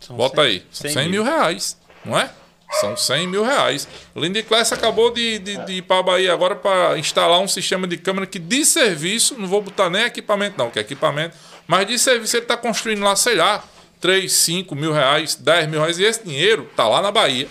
São 0.00 0.16
Bota 0.16 0.36
100 0.42 0.44
aí. 0.44 0.62
100, 0.70 0.92
100 0.92 1.08
mil 1.08 1.24
reais, 1.24 1.76
não 2.04 2.18
é? 2.18 2.30
São 2.72 2.96
100 2.96 3.26
mil 3.26 3.42
reais. 3.42 3.88
Lindy 4.14 4.42
Class 4.42 4.72
acabou 4.72 5.10
de, 5.10 5.38
de, 5.38 5.56
de 5.64 5.72
ir 5.74 5.82
para 5.82 6.00
a 6.00 6.02
Bahia 6.02 6.32
agora 6.32 6.54
para 6.54 6.98
instalar 6.98 7.40
um 7.40 7.48
sistema 7.48 7.86
de 7.86 7.96
câmera 7.96 8.26
que 8.26 8.38
de 8.38 8.64
serviço, 8.64 9.34
não 9.38 9.48
vou 9.48 9.62
botar 9.62 9.88
nem 9.88 10.02
equipamento 10.02 10.58
não, 10.58 10.70
que 10.70 10.78
é 10.78 10.82
equipamento, 10.82 11.36
mas 11.66 11.86
de 11.86 11.98
serviço 11.98 12.36
ele 12.36 12.44
está 12.44 12.56
construindo 12.56 13.02
lá, 13.02 13.16
sei 13.16 13.36
lá, 13.36 13.64
3, 14.00 14.30
5 14.30 14.74
mil 14.74 14.92
reais, 14.92 15.34
10 15.34 15.68
mil 15.68 15.80
reais, 15.80 15.98
e 15.98 16.04
esse 16.04 16.24
dinheiro 16.24 16.70
tá 16.76 16.86
lá 16.86 17.00
na 17.00 17.10
Bahia, 17.10 17.48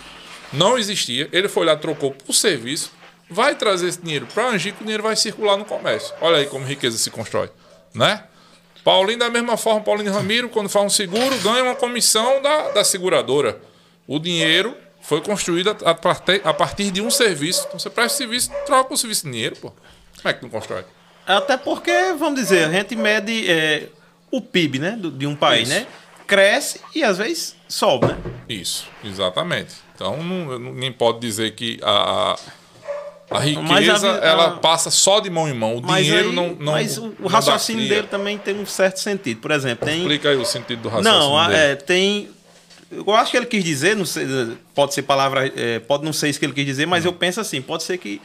não 0.53 0.77
existia, 0.77 1.27
ele 1.31 1.49
foi 1.49 1.65
lá, 1.65 1.75
trocou 1.75 2.11
por 2.11 2.33
serviço, 2.33 2.91
vai 3.29 3.55
trazer 3.55 3.87
esse 3.87 4.01
dinheiro 4.01 4.27
para 4.33 4.49
Angico, 4.49 4.77
o 4.81 4.83
dinheiro 4.83 5.03
vai 5.03 5.15
circular 5.15 5.57
no 5.57 5.65
comércio. 5.65 6.13
Olha 6.21 6.37
aí 6.37 6.45
como 6.45 6.65
riqueza 6.65 6.97
se 6.97 7.09
constrói, 7.09 7.49
né? 7.93 8.23
Paulinho, 8.83 9.19
da 9.19 9.29
mesma 9.29 9.57
forma, 9.57 9.81
Paulinho 9.81 10.13
Ramiro, 10.13 10.47
quando 10.47 10.69
faz 10.69 10.85
um 10.85 10.89
seguro, 10.89 11.37
ganha 11.39 11.63
uma 11.63 11.75
comissão 11.75 12.41
da, 12.41 12.69
da 12.69 12.83
seguradora. 12.85 13.59
O 14.07 14.17
dinheiro 14.17 14.73
foi 15.07 15.21
construído 15.21 15.69
a, 15.85 15.95
partir, 15.95 16.41
a 16.43 16.53
partir 16.53 16.91
de 16.91 17.01
um 17.01 17.09
serviço. 17.09 17.63
Então 17.67 17.79
você 17.79 17.89
presta 17.89 18.17
serviço, 18.17 18.51
troca 18.65 18.93
o 18.93 18.97
serviço 18.97 19.23
de 19.25 19.31
dinheiro, 19.31 19.55
pô. 19.55 19.71
Como 20.17 20.27
é 20.29 20.33
que 20.33 20.43
não 20.43 20.49
constrói? 20.49 20.83
Até 21.25 21.55
porque, 21.55 22.13
vamos 22.19 22.37
dizer, 22.37 22.65
a 22.65 22.71
gente 22.71 22.93
mede 22.93 23.49
é, 23.49 23.87
o 24.29 24.41
PIB, 24.41 24.79
né? 24.79 24.99
de 25.01 25.25
um 25.25 25.33
país, 25.33 25.69
Isso. 25.69 25.79
né? 25.79 25.87
Cresce 26.27 26.81
e 26.93 27.05
às 27.05 27.17
vezes 27.17 27.55
sobe, 27.69 28.07
né? 28.07 28.17
Isso, 28.49 28.85
exatamente. 29.01 29.75
Então 29.95 30.21
não, 30.21 30.59
ninguém 30.59 30.91
pode 30.91 31.19
dizer 31.19 31.51
que 31.55 31.79
a, 31.81 32.35
a, 33.31 33.39
riqueza 33.39 34.11
a 34.21 34.25
ela 34.25 34.47
a- 34.47 34.51
passa 34.57 34.91
só 34.91 35.21
de 35.21 35.29
mão 35.29 35.47
em 35.47 35.53
mão. 35.53 35.77
O 35.77 35.81
dinheiro 35.81 36.29
aí- 36.31 36.35
não, 36.35 36.49
não. 36.49 36.73
mas 36.73 36.97
o, 36.97 37.15
não 37.17 37.29
raciocínio 37.29 37.87
dele 37.87 38.07
também 38.07 38.37
tem 38.37 38.59
um 38.59 38.65
certo 38.65 38.99
sentido. 38.99 39.39
Por 39.39 39.51
exemplo, 39.51 39.87
tem. 39.87 39.99
Explica 40.01 40.29
aí 40.29 40.35
o 40.35 40.43
sentido 40.45 40.81
do 40.81 40.89
raciocínio. 40.89 41.17
Não, 41.17 41.47
dele. 41.47 41.59
é, 41.59 41.75
tem. 41.75 42.29
Eu 42.91 43.13
acho 43.13 43.31
que 43.31 43.37
ele 43.37 43.45
quis 43.45 43.63
dizer, 43.63 43.95
não 43.95 44.05
sei, 44.05 44.25
pode 44.73 44.93
ser 44.93 45.01
palavra, 45.01 45.51
é, 45.55 45.79
pode 45.79 46.05
não 46.05 46.13
ser 46.13 46.29
isso 46.29 46.39
que 46.39 46.45
ele 46.45 46.53
quis 46.53 46.65
dizer, 46.65 46.85
mas 46.85 47.03
Hum. 47.03 47.09
eu 47.09 47.13
penso 47.13 47.41
assim, 47.41 47.61
pode 47.61 47.83
ser 47.83 47.97
que 47.97 48.21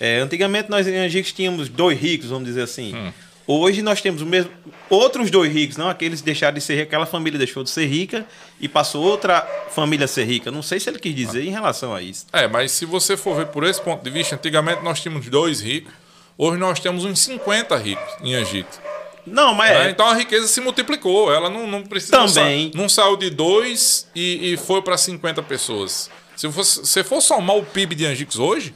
é, 0.00 0.18
antigamente 0.20 0.70
nós 0.70 0.86
em 0.86 0.96
Angicos 0.96 1.32
tínhamos 1.32 1.68
dois 1.68 1.98
ricos, 1.98 2.28
vamos 2.30 2.46
dizer 2.46 2.62
assim. 2.62 2.94
Hum. 2.94 3.12
Hoje 3.48 3.80
nós 3.80 4.00
temos 4.00 4.22
o 4.22 4.26
mesmo 4.26 4.50
outros 4.90 5.30
dois 5.30 5.52
ricos, 5.52 5.76
não 5.76 5.88
aqueles 5.88 6.20
que 6.20 6.26
deixaram 6.26 6.54
de 6.54 6.60
ser 6.60 6.80
aquela 6.82 7.06
família 7.06 7.38
deixou 7.38 7.62
de 7.62 7.70
ser 7.70 7.86
rica 7.86 8.26
e 8.60 8.68
passou 8.68 9.04
outra 9.04 9.46
família 9.70 10.04
a 10.04 10.08
ser 10.08 10.24
rica. 10.24 10.50
Não 10.50 10.62
sei 10.62 10.80
se 10.80 10.90
ele 10.90 10.98
quis 10.98 11.14
dizer 11.14 11.44
em 11.44 11.50
relação 11.50 11.94
a 11.94 12.02
isso. 12.02 12.26
É, 12.32 12.48
mas 12.48 12.72
se 12.72 12.84
você 12.84 13.16
for 13.16 13.36
ver 13.36 13.46
por 13.46 13.62
esse 13.64 13.80
ponto 13.80 14.02
de 14.02 14.10
vista, 14.10 14.34
antigamente 14.34 14.82
nós 14.82 15.00
tínhamos 15.00 15.28
dois 15.28 15.60
ricos, 15.60 15.92
hoje 16.36 16.58
nós 16.58 16.80
temos 16.80 17.04
uns 17.04 17.20
50 17.20 17.76
ricos 17.76 18.14
em 18.20 18.34
Egito. 18.34 18.80
Não, 19.26 19.52
mas 19.54 19.70
né? 19.70 19.86
é, 19.86 19.90
Então 19.90 20.06
a 20.06 20.14
riqueza 20.14 20.46
se 20.46 20.60
multiplicou, 20.60 21.32
ela 21.32 21.50
não, 21.50 21.66
não 21.66 21.82
precisa. 21.82 22.16
não 22.18 22.26
Também. 22.26 22.70
sa- 22.72 22.78
Não 22.78 22.88
saiu 22.88 23.16
de 23.16 23.28
dois 23.30 24.06
e, 24.14 24.52
e 24.52 24.56
foi 24.56 24.80
para 24.82 24.96
50 24.96 25.42
pessoas. 25.42 26.08
Se 26.36 26.46
você 26.46 26.84
se 26.84 27.02
for 27.04 27.20
somar 27.20 27.56
o 27.56 27.64
PIB 27.64 27.94
de 27.94 28.06
Angicos 28.06 28.38
hoje, 28.38 28.74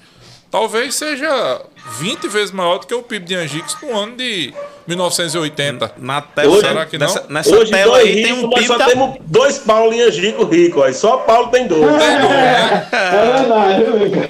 talvez 0.50 0.94
seja 0.94 1.60
20 1.98 2.26
vezes 2.28 2.50
maior 2.50 2.78
do 2.78 2.86
que 2.86 2.94
o 2.94 3.02
PIB 3.02 3.26
de 3.26 3.34
Angicos 3.36 3.76
no 3.82 3.96
ano 3.96 4.16
de 4.16 4.52
1980. 4.88 5.92
na 5.98 6.20
tela, 6.22 6.50
Hoje- 6.52 6.66
Será 6.66 6.86
que 6.86 6.98
não? 6.98 7.06
nessa, 7.06 7.26
nessa 7.28 7.54
Hoje 7.56 7.70
tela 7.70 7.92
dois 7.98 8.06
aí 8.08 8.14
tem 8.22 8.24
ricos, 8.34 8.42
um 8.44 8.46
mas 8.48 8.54
PIB 8.60 8.66
só 8.66 8.78
da... 8.78 8.86
temos 8.86 9.16
dois 9.26 9.58
Paulo 9.58 9.92
em 9.92 10.00
Angico 10.00 10.44
rico, 10.44 10.82
aí. 10.82 10.94
Só 10.94 11.18
Paulo 11.18 11.48
tem 11.50 11.66
dois. 11.68 11.84
É 12.02 13.32
verdade, 13.38 13.84
viu, 13.84 14.00
Mica? 14.00 14.28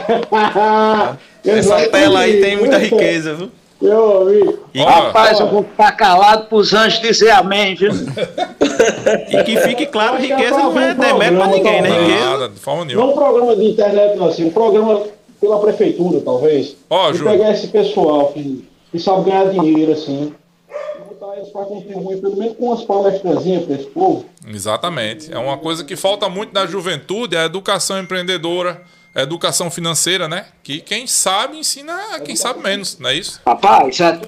Essa 1.45 1.89
tela 1.89 2.21
aí 2.21 2.41
tem 2.41 2.57
muita 2.57 2.79
riqueza, 2.79 3.35
viu? 3.35 3.51
Eu 3.81 3.99
ouvi. 3.99 4.59
E, 4.75 4.83
Rapaz, 4.83 5.41
eu 5.41 5.49
vou 5.49 5.65
ficar 5.65 5.93
calado 5.93 6.47
pros 6.47 6.75
anjos 6.75 7.01
dizer 7.01 7.31
amém, 7.31 7.75
viu? 7.75 7.91
e 7.91 9.43
que 9.43 9.57
fique 9.61 9.87
claro, 9.87 10.17
é 10.17 10.21
riqueza 10.21 10.55
pra 10.55 10.63
não 10.63 10.81
é 10.81 10.95
demérito 10.95 11.17
pra 11.17 11.19
programa, 11.19 11.47
ninguém, 11.49 11.83
né? 11.83 11.89
Riqueza. 11.89 12.31
Nada, 12.31 12.49
de 12.49 12.61
forma 12.61 12.85
nenhuma. 12.85 13.07
Não 13.07 13.13
um 13.13 13.17
programa 13.17 13.57
de 13.57 13.65
internet, 13.65 14.17
não, 14.17 14.27
assim, 14.29 14.47
um 14.47 14.51
programa 14.51 15.03
pela 15.41 15.59
prefeitura, 15.61 16.21
talvez. 16.21 16.77
Ó, 16.91 17.11
e 17.11 17.19
pegar 17.19 17.53
esse 17.53 17.69
pessoal 17.69 18.29
que, 18.33 18.69
que 18.93 18.99
sabe 18.99 19.31
ganhar 19.31 19.49
dinheiro, 19.49 19.93
assim, 19.93 20.35
e 20.69 21.09
botar 21.09 21.37
eles 21.37 21.49
para 21.49 21.65
contribuir, 21.65 22.21
pelo 22.21 22.37
menos 22.37 22.57
com 22.59 22.67
umas 22.67 22.85
palestrazinhas 22.85 23.65
para 23.65 23.75
esse 23.77 23.87
povo. 23.87 24.27
Exatamente. 24.47 25.33
É 25.33 25.39
uma 25.39 25.57
coisa 25.57 25.83
que 25.85 25.97
falta 25.97 26.29
muito 26.29 26.53
na 26.53 26.67
juventude, 26.67 27.35
é 27.35 27.41
a 27.41 27.45
educação 27.47 27.99
empreendedora, 27.99 28.83
educação 29.15 29.71
financeira, 29.71 30.29
né? 30.29 30.47
Que 30.63 30.81
quem 30.81 31.07
sabe 31.07 31.59
ensina 31.59 32.15
a 32.17 32.21
quem 32.21 32.37
sabe 32.37 32.63
menos, 32.63 32.99
não 32.99 33.11
é 33.11 33.15
isso? 33.17 33.41
Rapaz, 33.47 34.01
é- 34.01 34.21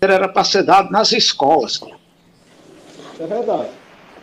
era 0.00 0.28
para 0.28 0.44
ser 0.44 0.62
dado 0.62 0.90
nas 0.90 1.12
escolas. 1.12 1.76
cara. 1.78 1.96
É 3.20 3.26
verdade. 3.26 3.68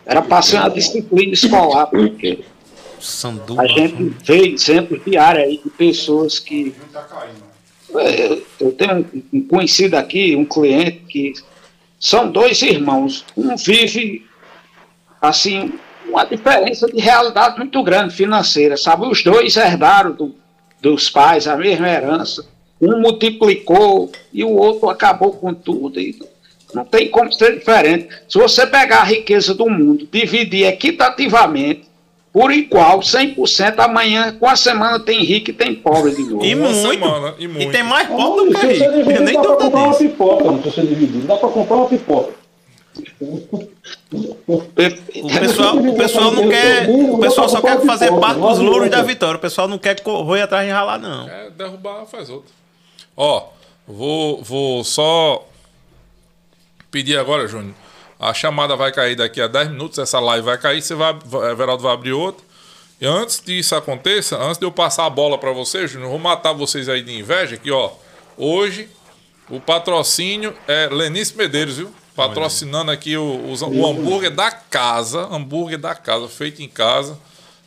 Era 0.06 0.22
para 0.22 0.40
ser 0.42 0.56
uma 0.58 0.70
disciplina 0.70 1.32
escolar, 1.34 1.86
porque 1.86 2.44
Sanduba. 3.00 3.62
a 3.62 3.66
gente 3.66 4.14
vê 4.24 4.48
exemplos 4.52 5.02
diários 5.04 5.44
aí 5.44 5.60
de 5.62 5.70
pessoas 5.70 6.38
que. 6.38 6.74
É, 7.98 8.38
Eu 8.60 8.72
tenho 8.72 9.06
um 9.32 9.46
conhecido 9.46 9.94
aqui, 9.96 10.34
um 10.36 10.44
cliente 10.44 11.00
que 11.08 11.34
são 12.00 12.30
dois 12.30 12.62
irmãos. 12.62 13.24
Um 13.36 13.56
vive 13.56 14.26
assim 15.20 15.74
uma 16.16 16.24
diferença 16.24 16.86
de 16.86 16.98
realidade 16.98 17.58
muito 17.58 17.82
grande 17.82 18.14
financeira, 18.14 18.76
sabe? 18.76 19.06
Os 19.06 19.22
dois 19.22 19.54
herdaram 19.56 20.12
do- 20.12 20.34
dos 20.80 21.10
pais 21.10 21.46
a 21.46 21.56
mesma 21.56 21.88
herança. 21.88 22.46
Um 22.80 23.00
multiplicou 23.00 24.10
e 24.32 24.42
o 24.42 24.50
outro 24.50 24.88
acabou 24.88 25.32
com 25.32 25.52
tudo. 25.52 26.00
E 26.00 26.18
não 26.74 26.84
tem 26.86 27.08
como 27.08 27.30
ser 27.32 27.58
diferente. 27.58 28.08
Se 28.28 28.38
você 28.38 28.66
pegar 28.66 29.00
a 29.00 29.04
riqueza 29.04 29.54
do 29.54 29.68
mundo, 29.68 30.08
dividir 30.10 30.66
equitativamente, 30.66 31.84
por 32.32 32.50
igual, 32.52 33.00
100%, 33.02 33.78
amanhã, 33.80 34.34
com 34.38 34.46
a 34.46 34.56
semana, 34.56 35.00
tem 35.00 35.22
rico 35.22 35.50
e 35.50 35.52
tem 35.54 35.74
pobre 35.74 36.14
de 36.14 36.22
novo. 36.22 36.44
E 36.44 36.54
muito. 36.54 36.74
semana, 36.76 37.34
e 37.38 37.44
E, 37.44 37.48
muito. 37.48 37.72
tem 37.72 37.82
mais 37.82 38.08
Não, 38.10 38.16
pobre 38.16 38.50
do 38.50 38.58
que 38.58 38.66
rico. 38.66 39.22
nem 39.22 39.34
dá 39.34 39.42
para 39.42 39.56
comprar 39.56 39.80
uma 39.84 39.94
pipoca, 39.94 40.44
não, 40.44 40.62
se 40.62 40.70
você 40.70 40.82
dividir. 40.82 41.22
Dá 41.22 41.36
para 41.36 41.48
comprar 41.48 41.76
uma 41.76 41.86
pipoca. 41.88 42.32
O 44.46 44.62
pessoal, 45.40 45.76
o 45.76 45.96
pessoal 45.96 46.30
não 46.32 46.48
quer. 46.48 46.88
O 46.88 47.18
pessoal 47.18 47.48
só 47.48 47.60
quer 47.60 47.80
fazer 47.84 48.12
parte 48.18 48.40
dos 48.40 48.58
louros 48.58 48.90
da 48.90 49.02
vitória. 49.02 49.36
O 49.36 49.40
pessoal 49.40 49.68
não 49.68 49.78
quer 49.78 50.00
correr 50.00 50.42
atrás 50.42 50.66
de 50.66 50.72
ralar, 50.72 50.98
não. 50.98 51.28
É, 51.28 51.50
derrubar 51.50 52.06
faz 52.06 52.30
outro. 52.30 52.52
Ó, 53.16 53.48
vou, 53.86 54.42
vou 54.42 54.84
só 54.84 55.46
pedir 56.90 57.18
agora, 57.18 57.46
Júnior. 57.46 57.74
A 58.18 58.32
chamada 58.32 58.74
vai 58.76 58.92
cair 58.92 59.14
daqui 59.14 59.40
a 59.40 59.46
10 59.46 59.70
minutos, 59.70 59.98
essa 59.98 60.18
live 60.18 60.44
vai 60.44 60.56
cair, 60.56 60.80
você 60.80 60.94
vai, 60.94 61.14
Everaldo 61.50 61.82
vai 61.82 61.92
abrir 61.92 62.12
outra. 62.12 62.44
E 62.98 63.06
antes 63.06 63.42
disso 63.44 63.74
aconteça, 63.74 64.38
antes 64.38 64.56
de 64.56 64.64
eu 64.64 64.72
passar 64.72 65.04
a 65.04 65.10
bola 65.10 65.36
para 65.36 65.52
vocês, 65.52 65.90
Júnior, 65.90 66.08
vou 66.08 66.18
matar 66.18 66.54
vocês 66.54 66.88
aí 66.88 67.02
de 67.02 67.12
inveja, 67.18 67.58
que 67.58 67.70
ó, 67.70 67.90
hoje 68.38 68.88
o 69.50 69.60
patrocínio 69.60 70.54
é 70.66 70.88
Lenice 70.90 71.36
Medeiros, 71.36 71.76
viu? 71.76 71.92
Patrocinando 72.16 72.90
aqui 72.90 73.16
o, 73.16 73.50
os- 73.50 73.62
o 73.62 73.86
hambúrguer 73.86 74.30
da 74.30 74.50
casa, 74.50 75.28
hambúrguer 75.30 75.78
da 75.78 75.94
casa, 75.94 76.26
feito 76.28 76.62
em 76.62 76.68
casa. 76.68 77.18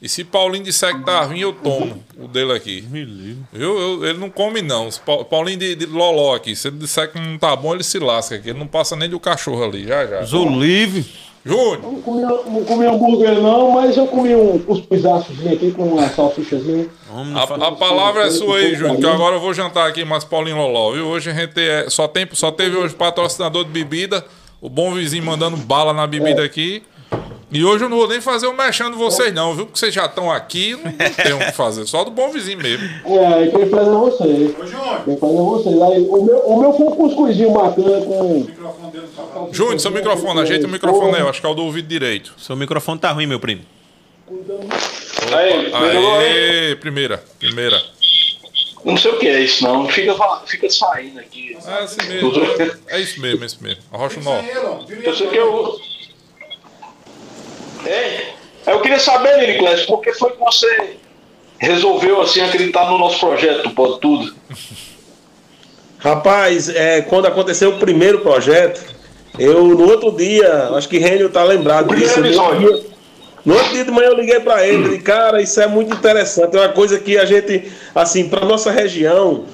E 0.01 0.07
se 0.07 0.23
Paulinho 0.23 0.63
disser 0.63 0.97
que 0.97 1.03
tá 1.03 1.21
ruim, 1.23 1.39
eu 1.41 1.51
tomo 1.51 2.01
o 2.17 2.25
dele 2.27 2.53
aqui. 2.53 2.81
Viu? 2.89 3.37
Eu- 3.53 4.05
ele 4.05 4.17
não 4.17 4.29
come, 4.29 4.61
não. 4.61 4.87
Paulinho 5.29 5.57
de, 5.59 5.75
de 5.75 5.85
Loló 5.85 6.35
aqui. 6.35 6.55
Se 6.55 6.69
ele 6.69 6.77
disser 6.77 7.11
que 7.11 7.19
não 7.19 7.37
tá 7.37 7.53
bom, 7.55 7.73
ele 7.73 7.83
se 7.83 7.99
lasca 7.99 8.35
aqui. 8.35 8.49
Ele 8.49 8.59
não 8.59 8.67
passa 8.67 8.95
nem 8.95 9.09
do 9.09 9.19
cachorro 9.19 9.61
ali. 9.63 9.85
Já, 9.85 10.05
já. 10.05 10.21
Zolive. 10.23 11.05
Júnior, 11.45 11.79
Não 11.81 12.01
comi, 12.01 12.21
não 12.21 12.63
comi 12.65 12.85
hambúrguer 12.85 13.33
não, 13.41 13.71
mas 13.71 13.95
eu 13.95 14.05
comi 14.07 14.35
um 14.35 14.59
cuscuzaçozinho 14.59 15.53
aqui 15.53 15.71
com 15.71 15.83
uma 15.83 16.07
salsichazinha. 16.09 16.87
a, 17.35 17.67
a 17.67 17.71
palavra 17.71 18.27
é 18.27 18.29
sua 18.29 18.57
aí, 18.57 18.75
Júnior. 18.75 18.97
Que 18.97 19.05
agora 19.07 19.35
eu 19.37 19.39
vou 19.39 19.53
jantar 19.53 19.87
aqui 19.87 20.03
mais 20.03 20.25
Paulinho 20.25 20.57
Loló, 20.57 20.91
viu? 20.91 21.07
Hoje 21.07 21.29
a 21.29 21.33
gente 21.33 21.57
é, 21.57 21.89
só, 21.89 22.09
tem, 22.09 22.27
só 22.33 22.51
teve 22.51 22.75
hoje 22.75 22.93
patrocinador 22.93 23.63
de 23.63 23.71
bebida. 23.71 24.23
O 24.61 24.69
bom 24.69 24.93
vizinho 24.93 25.23
mandando 25.23 25.55
bala 25.57 25.93
na 25.93 26.05
bebida 26.05 26.43
aqui. 26.43 26.83
E 27.51 27.65
hoje 27.65 27.83
eu 27.83 27.89
não 27.89 27.97
vou 27.97 28.07
nem 28.07 28.21
fazer 28.21 28.45
o 28.45 28.55
mexendo 28.55 28.91
de 28.91 28.97
vocês, 28.99 29.33
não, 29.33 29.55
viu? 29.55 29.65
Porque 29.65 29.79
vocês 29.79 29.91
já 29.91 30.05
estão 30.05 30.29
aqui, 30.31 30.73
não, 30.75 30.83
não 30.83 31.13
tem 31.15 31.33
o 31.33 31.39
que 31.39 31.51
fazer. 31.51 31.83
Só 31.87 32.03
do 32.03 32.11
bom 32.11 32.29
vizinho 32.29 32.59
mesmo. 32.59 32.87
É, 33.05 33.47
quem 33.47 33.67
faz 33.69 33.87
é 33.87 33.91
você. 33.91 34.23
Ô, 34.23 34.65
Júnior, 34.67 35.01
Quem 35.05 35.17
faz 35.17 35.33
é 35.33 35.37
você. 35.37 35.69
Aí, 35.69 36.07
o, 36.07 36.23
meu, 36.23 36.37
o 36.39 36.59
meu 36.61 36.73
foi 36.73 36.85
um 36.85 36.91
cuscuzinho 36.91 37.51
bacana 37.51 38.01
com. 38.05 38.21
o 38.21 38.39
microfone 38.45 38.91
dele 38.91 39.07
não 39.17 39.25
tá 39.25 39.47
Júnior, 39.51 39.79
seu 39.79 39.91
microfone, 39.91 40.41
ajeita 40.41 40.67
o 40.67 40.69
microfone 40.69 41.15
aí. 41.15 41.21
Eu 41.21 41.29
acho 41.29 41.41
que 41.41 41.47
é 41.47 41.49
o 41.49 41.55
do 41.55 41.63
ouvido 41.63 41.87
direito. 41.87 42.35
Seu 42.37 42.55
microfone 42.55 42.99
tá 42.99 43.11
ruim, 43.11 43.25
meu 43.25 43.39
primo. 43.39 43.61
Aí, 45.35 45.71
melhorou, 45.71 46.21
hein? 46.21 46.27
Aê, 46.27 46.75
primeira, 46.75 47.23
primeira. 47.39 47.81
Não 48.83 48.95
sei 48.95 49.11
o 49.11 49.19
que 49.19 49.27
é 49.27 49.41
isso, 49.41 49.63
não. 49.63 49.87
Fica, 49.87 50.15
fica 50.45 50.69
saindo 50.69 51.19
aqui. 51.19 51.57
É 51.65 51.83
assim 51.83 52.07
mesmo. 52.07 52.31
É, 52.87 52.95
é 52.97 52.99
isso 52.99 53.19
mesmo, 53.19 53.43
é 53.43 53.45
isso 53.45 53.57
mesmo. 53.61 53.83
Arrocha 53.91 54.19
o 54.19 54.23
nó. 54.23 54.41
Eu 55.03 55.15
sei 55.15 55.27
que 55.27 55.35
eu. 55.35 55.79
É, 57.85 58.33
eu 58.67 58.81
queria 58.81 58.99
saber, 58.99 59.47
Nicolas, 59.47 59.85
por 59.85 60.01
que 60.01 60.13
foi 60.13 60.31
que 60.31 60.39
você 60.39 60.97
resolveu 61.57 62.21
assim 62.21 62.41
acreditar 62.41 62.89
no 62.89 62.97
nosso 62.97 63.19
projeto, 63.19 63.69
pode 63.71 63.99
tudo? 63.99 64.33
Rapaz, 65.97 66.69
é, 66.69 67.01
quando 67.01 67.25
aconteceu 67.25 67.71
o 67.71 67.79
primeiro 67.79 68.19
projeto, 68.21 68.95
eu 69.37 69.65
no 69.65 69.89
outro 69.89 70.11
dia, 70.11 70.69
acho 70.73 70.87
que 70.87 70.97
Renio 70.97 71.29
tá 71.29 71.43
lembrado 71.43 71.93
disso. 71.93 72.19
Episódio. 72.19 72.85
No 73.45 73.53
outro 73.55 73.71
dia 73.73 73.85
de 73.85 73.91
manhã 73.91 74.09
eu 74.09 74.15
liguei 74.15 74.39
para 74.39 74.65
ele, 74.67 74.83
falei, 74.83 74.99
cara, 74.99 75.41
isso 75.41 75.59
é 75.61 75.67
muito 75.67 75.93
interessante, 75.95 76.55
é 76.55 76.59
uma 76.59 76.69
coisa 76.69 76.99
que 76.99 77.17
a 77.17 77.25
gente, 77.25 77.71
assim, 77.95 78.27
para 78.27 78.45
nossa 78.45 78.71
região, 78.71 79.45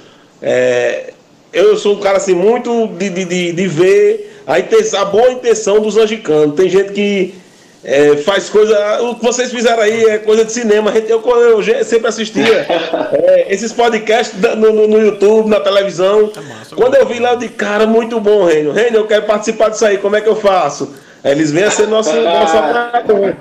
é, 0.41 1.13
eu 1.55 1.77
sou 1.77 1.95
um 1.95 1.99
cara 1.99 2.17
assim 2.17 2.33
muito 2.33 2.87
de, 2.87 3.09
de, 3.09 3.53
de, 3.53 3.67
ver 3.67 4.41
a, 4.45 4.59
intenção, 4.59 5.01
a 5.01 5.05
boa 5.05 5.31
intenção 5.31 5.79
dos 5.79 5.95
angicanos. 5.97 6.53
Tem 6.55 6.69
gente 6.69 6.91
que 6.91 7.33
é, 7.81 8.17
faz 8.17 8.49
coisa. 8.49 9.01
O 9.03 9.15
que 9.15 9.23
vocês 9.23 9.51
fizeram 9.51 9.81
aí 9.81 10.03
é 10.03 10.17
coisa 10.17 10.43
de 10.43 10.51
cinema. 10.51 10.91
Eu, 10.91 11.21
eu, 11.23 11.63
já 11.63 11.81
sempre 11.85 12.07
assistia 12.09 12.65
é, 13.13 13.45
esses 13.49 13.71
podcasts 13.71 14.37
no, 14.57 14.73
no- 14.73 14.87
no 14.87 14.99
YouTube, 14.99 15.49
na 15.49 15.61
televisão. 15.61 16.29
Quando 16.75 16.95
eu 16.95 17.05
vi 17.05 17.19
lá, 17.19 17.31
eu 17.33 17.37
disse, 17.37 17.53
cara, 17.53 17.87
muito 17.87 18.19
bom, 18.19 18.43
Renio. 18.43 18.73
Renio, 18.73 18.99
eu 18.99 19.07
quero 19.07 19.23
participar 19.25 19.69
disso 19.69 19.85
aí, 19.85 19.97
como 19.97 20.17
é 20.17 20.21
que 20.21 20.27
eu 20.27 20.35
faço? 20.35 20.93
Aí 21.23 21.31
eles 21.31 21.51
vêm 21.53 21.63
a 21.63 21.71
ser 21.71 21.87
nosso, 21.87 22.13
nosso 22.13 22.57
operador. 22.57 23.33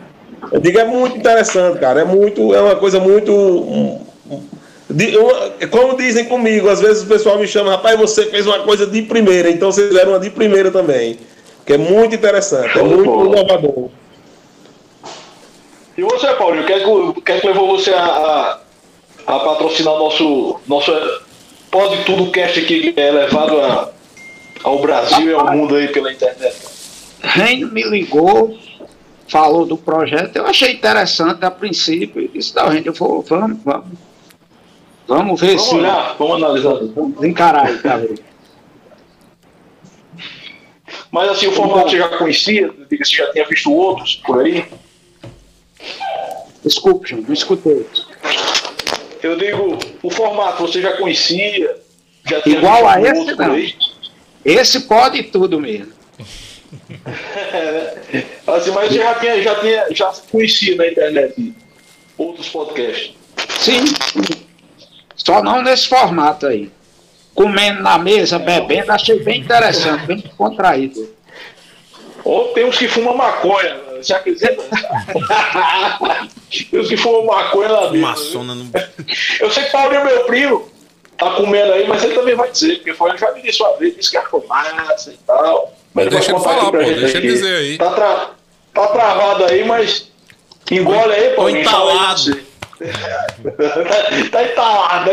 Eu 0.52 0.60
digo, 0.60 0.78
é 0.78 0.84
muito 0.84 1.16
interessante, 1.16 1.78
cara. 1.78 2.00
É 2.00 2.04
muito, 2.04 2.54
é 2.54 2.60
uma 2.60 2.76
coisa 2.76 2.98
muito. 3.00 3.32
um, 3.32 4.00
de- 4.90 5.16
uma- 5.16 5.50
como 5.70 5.96
dizem 5.96 6.24
comigo, 6.26 6.68
às 6.68 6.80
vezes 6.80 7.02
o 7.02 7.06
pessoal 7.06 7.38
me 7.38 7.46
chama, 7.46 7.72
rapaz, 7.72 7.98
você 7.98 8.26
fez 8.26 8.46
uma 8.46 8.60
coisa 8.60 8.86
de 8.86 9.02
primeira, 9.02 9.50
então 9.50 9.72
vocês 9.72 9.88
fizeram 9.88 10.12
uma 10.12 10.20
de 10.20 10.30
primeira 10.30 10.70
também. 10.70 11.18
Que 11.66 11.72
é 11.74 11.78
muito 11.78 12.14
interessante, 12.14 12.78
é 12.78 12.82
muito 12.82 13.08
inovador. 13.26 13.88
E 15.96 16.02
você, 16.02 16.26
Paulinho, 16.34 16.62
o 16.64 16.66
que, 16.66 16.72
é 16.72 16.80
que, 16.80 17.32
é 17.32 17.40
que 17.40 17.46
levou 17.46 17.68
você 17.68 17.90
a, 17.94 18.04
a, 18.04 18.58
a 19.26 19.38
patrocinar 19.40 19.94
o 19.94 19.98
nosso, 19.98 20.56
nosso 20.66 20.90
eh, 20.92 21.18
Pode 21.70 22.04
Tudo 22.04 22.30
Cast 22.30 22.58
aqui, 22.60 22.92
que 22.92 23.00
é 23.00 23.10
levado 23.10 23.60
a- 23.60 23.90
ao 24.64 24.78
Brasil 24.80 25.30
e 25.30 25.34
ao 25.34 25.52
mundo 25.52 25.76
aí 25.76 25.88
pela 25.88 26.12
internet? 26.12 26.56
Reino 27.22 27.68
me 27.72 27.82
ligou, 27.84 28.56
falou 29.26 29.64
do 29.66 29.76
projeto, 29.76 30.36
eu 30.36 30.46
achei 30.46 30.72
interessante 30.72 31.44
a 31.44 31.50
princípio, 31.50 32.22
e 32.22 32.28
disse, 32.28 32.54
não, 32.54 32.70
gente, 32.72 32.86
eu 32.86 32.92
vou, 32.92 33.22
vamos, 33.22 33.58
vamos. 33.64 33.98
Vamos 35.06 35.40
ver 35.40 35.48
Vamos 35.56 35.62
se. 35.68 35.74
olhar, 35.74 36.16
vamos 36.18 36.36
analisar. 36.36 36.74
Vamos 36.94 37.22
encarar 37.24 37.66
aí, 37.66 37.78
tá 37.78 37.96
vendo? 37.96 38.22
Mas 41.10 41.28
assim, 41.30 41.46
o 41.46 41.52
formato 41.52 41.90
você 41.90 41.98
já 41.98 42.08
conhecia? 42.16 42.72
Você 42.90 43.16
já 43.16 43.30
tinha 43.32 43.46
visto 43.46 43.72
outros 43.72 44.16
por 44.16 44.40
aí? 44.44 44.64
Desculpe, 46.64 47.08
João, 47.10 47.22
não 47.22 47.32
escutei. 47.34 47.86
Eu 49.22 49.36
digo, 49.36 49.78
o 50.02 50.10
formato 50.10 50.62
você 50.66 50.80
já 50.80 50.96
conhecia? 50.96 51.76
Já 52.26 52.40
tinha 52.40 52.56
Igual 52.56 52.88
a 52.88 53.00
esse, 53.00 53.34
não. 53.36 53.52
aí? 53.52 53.74
Esse 54.44 54.80
pode 54.80 55.22
tudo 55.24 55.60
mesmo. 55.60 55.92
Assim, 58.46 58.70
mas 58.70 58.88
você 58.88 58.98
já 58.98 59.14
tinha, 59.14 59.42
já 59.42 59.54
tinha, 59.60 59.86
já 59.90 60.12
conhecia 60.30 60.76
na 60.76 60.86
internet 60.88 61.54
outros 62.16 62.48
podcasts. 62.48 63.14
Sim. 63.60 63.84
Só 65.16 65.42
não 65.42 65.62
nesse 65.62 65.88
formato 65.88 66.46
aí. 66.46 66.70
Comendo 67.34 67.82
na 67.82 67.98
mesa, 67.98 68.38
bebendo, 68.38 68.92
achei 68.92 69.18
bem 69.18 69.40
interessante, 69.40 70.06
bem 70.06 70.22
contraído. 70.36 71.12
Ou 72.22 72.48
tem 72.54 72.64
uns 72.64 72.78
que 72.78 72.88
fumam 72.88 73.16
maconha, 73.16 73.76
você 73.96 74.14
acredita? 74.14 74.62
tem 76.70 76.80
uns 76.80 76.88
que 76.88 76.96
fumam 76.96 77.26
maconha 77.26 77.90
mesa. 77.90 78.06
Maçona 78.06 78.54
no. 78.54 78.70
Eu 79.40 79.50
sei 79.50 79.64
que 79.64 79.72
Paulinho 79.72 80.00
é 80.02 80.04
meu 80.04 80.24
primo, 80.24 80.68
tá 81.18 81.32
comendo 81.32 81.72
aí, 81.72 81.86
mas 81.88 82.04
ele 82.04 82.14
também 82.14 82.34
vai 82.34 82.50
dizer, 82.50 82.76
porque 82.76 82.94
foi, 82.94 83.10
ele 83.10 83.18
já 83.18 83.32
me 83.32 83.42
disse 83.42 83.62
uma 83.62 83.76
vez, 83.76 83.96
disse 83.96 84.10
que 84.10 84.16
é 84.16 84.22
fumaça 84.22 85.12
e 85.12 85.16
tal. 85.26 85.74
Mas 85.94 86.08
Deixa 86.10 86.32
ele 86.32 86.40
falar, 86.40 86.64
pô, 86.72 86.78
deixa 86.78 87.18
ele 87.18 87.28
dizer 87.28 87.56
aí. 87.56 87.78
Tá, 87.78 87.90
tra- 87.92 88.30
tá 88.74 88.86
travado 88.88 89.44
aí, 89.44 89.64
mas 89.64 90.10
engole 90.70 91.12
aí, 91.12 91.30
Paulinho. 91.36 91.64
fala 91.64 91.90
aí 91.92 91.96
entalado. 91.96 92.20
você. 92.20 92.44
tá 94.30 94.42
entalado, 94.44 95.10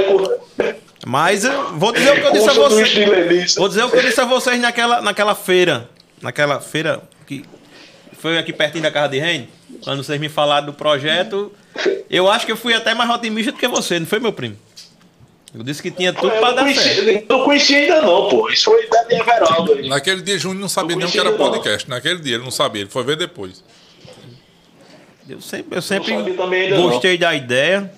né? 0.58 0.76
Mas 1.06 1.44
vou 1.74 1.92
dizer 1.92 2.12
o 2.12 2.16
que 2.16 2.28
eu 2.28 2.32
disse 2.32 2.50
a 2.50 2.54
vocês. 2.54 3.56
Vou 3.56 3.68
dizer 3.70 3.84
o 3.84 3.90
que 3.90 3.98
eu 3.98 4.02
disse 4.02 4.22
a 4.22 4.26
vocês 4.26 4.60
naquela, 4.60 5.02
naquela 5.02 5.36
feira. 5.36 5.90
Naquela 6.22 6.60
feira 6.60 7.02
que 7.26 7.44
foi 8.20 8.38
aqui 8.38 8.52
pertinho 8.54 8.84
da 8.84 8.92
casa 8.92 9.10
de 9.10 9.20
Reine. 9.20 9.50
Quando 9.84 10.04
vocês 10.04 10.20
me 10.20 10.30
falaram 10.30 10.68
do 10.68 10.74
projeto. 10.74 11.52
Eu 12.10 12.30
acho 12.30 12.46
que 12.46 12.52
eu 12.52 12.58
fui 12.58 12.74
até 12.74 12.94
mais 12.94 13.10
otimista 13.10 13.52
do 13.52 13.58
que 13.58 13.68
você, 13.68 14.00
não 14.00 14.06
foi, 14.06 14.20
meu 14.20 14.34
primo? 14.34 14.58
Eu 15.54 15.64
disse 15.64 15.82
que 15.82 15.92
tinha 15.92 16.14
tudo 16.14 16.34
Eu 16.34 16.40
pra 16.40 16.52
dar 16.54 16.62
conheci, 16.64 16.82
certo. 17.06 17.26
não 17.30 17.44
conhecia 17.44 17.78
ainda 17.78 18.02
não, 18.02 18.30
pô. 18.30 18.50
Isso 18.50 18.66
foi 18.66 18.86
ideia 18.86 19.06
de 19.06 19.16
Everaldo 19.16 19.74
aí. 19.74 19.90
Naquele 19.90 20.22
dia, 20.22 20.38
Júnior 20.40 20.62
não 20.62 20.70
sabia 20.70 20.96
Não 20.96 21.02
nem 21.02 21.10
o 21.10 21.12
que 21.12 21.20
era 21.20 21.30
conhecia, 21.32 21.46
não. 21.46 21.52
podcast. 21.54 21.90
Naquele 21.90 22.20
dia, 22.20 22.36
ele 22.36 22.44
não 22.44 22.52
sabia, 22.52 22.82
ele 22.84 22.90
foi 22.90 23.04
ver 23.04 23.18
depois. 23.18 23.62
Eu 25.28 25.42
sempre, 25.42 25.78
eu 25.78 25.82
sempre 25.82 26.14
gostei 26.78 27.18
da 27.18 27.34
ideia. 27.36 27.92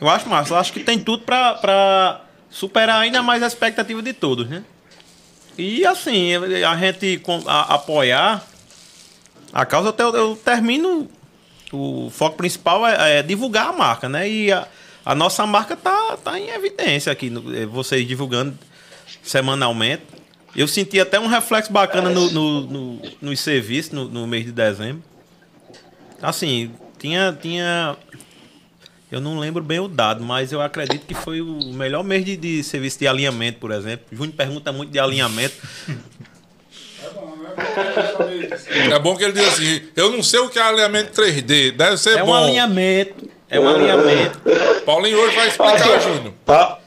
Eu 0.00 0.08
acho 0.08 0.28
massa. 0.28 0.54
Eu 0.54 0.58
acho 0.58 0.72
que 0.72 0.80
tem 0.80 0.98
tudo 0.98 1.22
pra, 1.24 1.54
pra 1.54 2.24
superar 2.50 3.00
ainda 3.00 3.20
mais 3.22 3.42
a 3.42 3.46
expectativa 3.48 4.00
de 4.00 4.12
todos, 4.12 4.48
né? 4.48 4.62
E 5.56 5.84
assim, 5.84 6.32
a 6.36 6.76
gente 6.76 7.20
a- 7.46 7.74
apoiar 7.74 8.46
a 9.52 9.66
causa, 9.66 9.92
eu, 9.98 10.14
eu 10.14 10.36
termino. 10.36 11.08
O 11.72 12.08
foco 12.10 12.36
principal 12.36 12.86
é, 12.86 13.18
é 13.18 13.22
divulgar 13.22 13.68
a 13.68 13.72
marca, 13.72 14.08
né? 14.08 14.28
E 14.28 14.50
a, 14.52 14.66
a 15.10 15.14
nossa 15.14 15.46
marca 15.46 15.74
tá, 15.74 16.18
tá 16.22 16.38
em 16.38 16.50
evidência 16.50 17.10
aqui, 17.10 17.30
no- 17.30 17.56
eh, 17.56 17.64
vocês 17.64 18.06
divulgando 18.06 18.56
semanalmente. 19.22 20.02
Eu 20.54 20.68
senti 20.68 21.00
até 21.00 21.18
um 21.18 21.26
reflexo 21.26 21.72
bacana 21.72 22.10
no, 22.10 22.30
no, 22.30 22.60
no, 22.62 23.02
nos 23.22 23.40
serviços 23.40 23.92
no, 23.92 24.04
no 24.06 24.26
mês 24.26 24.44
de 24.44 24.52
dezembro. 24.52 25.02
Assim, 26.20 26.70
tinha, 26.98 27.32
tinha. 27.40 27.96
Eu 29.10 29.20
não 29.20 29.38
lembro 29.38 29.62
bem 29.62 29.78
o 29.78 29.88
dado, 29.88 30.22
mas 30.22 30.52
eu 30.52 30.60
acredito 30.60 31.06
que 31.06 31.14
foi 31.14 31.40
o 31.40 31.72
melhor 31.72 32.04
mês 32.04 32.24
de, 32.24 32.36
de 32.36 32.62
serviço 32.62 32.98
de 32.98 33.06
alinhamento, 33.08 33.58
por 33.58 33.70
exemplo. 33.70 34.04
Júnior 34.12 34.34
pergunta 34.36 34.70
muito 34.72 34.90
de 34.90 34.98
alinhamento. 34.98 35.54
É 38.90 38.98
bom 38.98 39.16
que 39.16 39.24
ele 39.24 39.32
diz 39.32 39.46
assim: 39.48 39.82
eu 39.96 40.10
não 40.12 40.22
sei 40.22 40.40
o 40.40 40.48
que 40.48 40.58
é 40.58 40.62
alinhamento 40.62 41.12
3D, 41.20 41.72
deve 41.72 41.96
ser 41.96 42.18
É 42.18 42.22
um 42.22 42.26
bom. 42.26 42.34
alinhamento. 42.34 43.27
É 43.50 43.58
um 43.58 43.68
alinhamento. 43.68 44.40
Paulinho 44.84 45.18
hoje 45.18 45.36
vai 45.36 45.48
explicar, 45.48 46.00
Júnior. 46.00 46.34
Tá? 46.44 46.78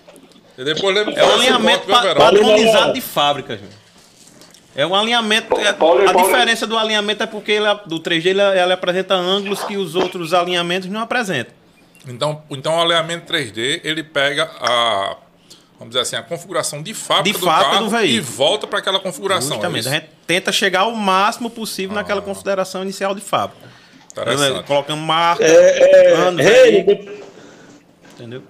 E 0.58 0.64
depois 0.64 1.08
me 1.08 1.14
É 1.16 1.26
um 1.26 1.34
alinhamento 1.34 1.88
pa- 1.88 2.16
padronizado 2.16 2.94
de 2.94 3.02
fábrica, 3.02 3.56
Júnior. 3.56 3.74
É 4.76 4.86
um 4.86 4.96
alinhamento. 4.96 5.54
é- 5.60 5.74
Paulo, 5.74 6.08
a 6.08 6.14
Paulo. 6.14 6.28
diferença 6.28 6.66
do 6.68 6.78
alinhamento 6.78 7.24
é 7.24 7.26
porque 7.26 7.52
ele, 7.52 7.66
do 7.88 8.00
3D 8.00 8.30
ele, 8.30 8.42
ele 8.42 8.74
apresenta 8.74 9.16
ângulos 9.16 9.64
que 9.64 9.76
os 9.76 9.96
outros 9.96 10.34
alinhamentos 10.34 10.88
não 10.90 11.02
apresentam. 11.02 11.54
Então, 12.08 12.42
então 12.50 12.78
o 12.78 12.82
alinhamento 12.82 13.26
3D, 13.32 13.82
ele 13.84 14.04
pega 14.04 14.50
a. 14.60 15.18
Vamos 15.78 15.94
dizer 15.94 16.02
assim, 16.02 16.16
a 16.16 16.22
configuração 16.22 16.82
de 16.84 16.94
fábrica, 16.94 17.38
De 17.40 17.44
fábrica 17.44 17.72
carro 17.72 17.86
do 17.86 17.90
veículo. 17.90 18.18
e 18.18 18.20
volta 18.20 18.68
para 18.68 18.78
aquela 18.80 19.00
configuração. 19.00 19.54
Justamente. 19.56 19.88
é 19.88 19.90
A 19.90 19.94
gente 19.96 20.10
tenta 20.28 20.52
chegar 20.52 20.82
ao 20.82 20.92
máximo 20.92 21.50
possível 21.50 21.96
naquela 21.96 22.22
consideração 22.22 22.84
inicial 22.84 23.16
de 23.16 23.22
fábrica. 23.22 23.68
Interessante. 24.12 24.64
Colocando 24.68 25.02
marca, 25.02 25.44
É, 25.44 26.14
ano, 26.14 26.38
Rei, 26.42 26.84
veículo, 26.84 27.18
entendeu? 28.14 28.44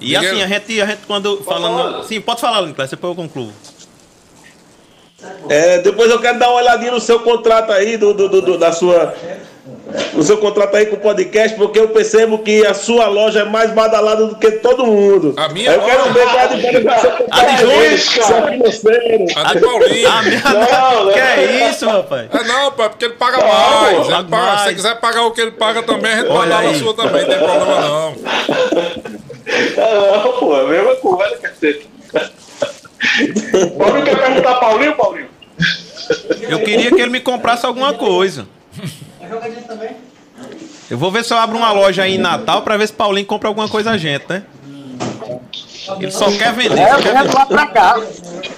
E 0.00 0.06
Miguel- 0.16 0.20
assim, 0.32 0.42
a 0.42 0.46
gente, 0.46 0.80
a 0.82 0.86
gente 0.86 1.00
quando 1.06 1.42
falando. 1.44 1.92
falar? 1.92 2.02
Sim, 2.04 2.20
pode 2.20 2.40
falar, 2.40 2.62
Nicolas, 2.62 2.90
depois 2.90 3.10
eu 3.10 3.16
concluo. 3.22 3.52
É, 5.48 5.78
depois 5.78 6.10
eu 6.10 6.20
quero 6.20 6.38
dar 6.38 6.48
uma 6.50 6.56
olhadinha 6.60 6.90
no 6.90 7.00
seu 7.00 7.20
contrato 7.20 7.70
aí, 7.72 7.96
do, 7.96 8.12
do, 8.12 8.28
do- 8.28 8.42
do- 8.42 8.58
da 8.58 8.72
sua. 8.72 9.14
No 10.14 10.22
seu 10.22 10.38
contrato 10.38 10.74
aí 10.76 10.86
com 10.86 10.96
o 10.96 11.00
podcast, 11.00 11.56
porque 11.56 11.78
eu 11.78 11.88
percebo 11.88 12.38
que 12.38 12.64
a 12.66 12.72
sua 12.72 13.06
loja 13.06 13.40
é 13.40 13.44
mais 13.44 13.70
badalada 13.72 14.26
do 14.26 14.36
que 14.36 14.50
todo 14.52 14.86
mundo. 14.86 15.34
A 15.36 15.48
minha 15.50 15.70
eu 15.72 15.82
quero 15.82 15.98
loja- 16.08 16.12
ver 16.12 16.24
qual 16.24 16.36
é 16.38 16.42
a 16.42 16.46
diferença 16.46 17.24
A 17.30 17.44
de 17.44 17.98
seu 17.98 18.46
financeiro. 18.48 19.24
A 19.36 19.52
de 19.54 19.60
Paulinho. 19.60 20.08
Ah, 20.10 20.22
minha 20.22 20.40
Não, 20.40 21.12
que 21.12 21.18
não. 21.20 21.26
é 21.26 21.68
isso, 21.70 21.86
rapaz? 21.86 22.28
É 22.32 22.44
não, 22.44 22.72
pai, 22.72 22.88
porque 22.88 23.04
ele 23.04 23.14
paga 23.14 23.38
mais. 23.38 23.98
Ele 23.98 24.04
paga 24.08 24.24
paga- 24.24 24.24
Se 24.24 24.30
mais. 24.30 24.62
você 24.62 24.74
quiser 24.74 25.00
pagar 25.00 25.22
o 25.26 25.30
que 25.32 25.40
ele 25.42 25.50
paga 25.52 25.82
também, 25.82 26.12
a 26.12 26.16
gente 26.16 26.28
Olha 26.28 26.34
pode 26.38 26.48
dar 26.50 26.62
na 26.62 26.68
aí. 26.70 26.78
sua 26.78 26.94
também, 26.94 27.22
não 27.22 27.28
tem 27.28 27.38
problema 27.38 27.80
não. 27.80 28.14
Não, 29.76 30.32
pô, 30.38 30.56
é 30.56 30.60
a 30.60 30.64
mesma 30.64 30.96
coisa, 30.96 31.36
cacete. 31.36 31.88
Paulinho 33.78 34.04
quer 34.04 34.16
perguntar 34.18 34.54
Paulinho, 34.56 34.96
Paulinho? 34.96 35.28
Eu 36.48 36.58
queria 36.60 36.90
que 36.90 37.00
ele 37.00 37.10
me 37.10 37.20
comprasse 37.20 37.64
alguma 37.66 37.92
coisa. 37.94 38.46
Eu 40.90 40.98
vou 40.98 41.10
ver 41.10 41.24
se 41.24 41.32
eu 41.32 41.38
abro 41.38 41.56
uma 41.56 41.72
loja 41.72 42.02
aí 42.02 42.14
em 42.16 42.18
Natal 42.18 42.62
pra 42.62 42.76
ver 42.76 42.86
se 42.86 42.92
Paulinho 42.92 43.26
compra 43.26 43.48
alguma 43.48 43.68
coisa 43.68 43.90
a 43.92 43.96
gente, 43.96 44.24
né? 44.28 44.42
Ele 46.00 46.10
só 46.10 46.30
quer 46.30 46.52
vender, 46.52 46.78
É, 46.78 46.88
só 46.90 46.96
quer 47.02 47.14
vender, 47.22 47.34
lá 47.34 47.46
pra 47.46 47.66
cá. 47.66 48.00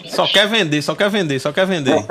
só 0.08 0.26
quer 0.26 0.46
vender, 0.48 0.82
só 0.82 0.94
quer 0.94 1.10
vender, 1.10 1.38
só 1.40 1.52
quer 1.52 1.66
vender. 1.66 2.04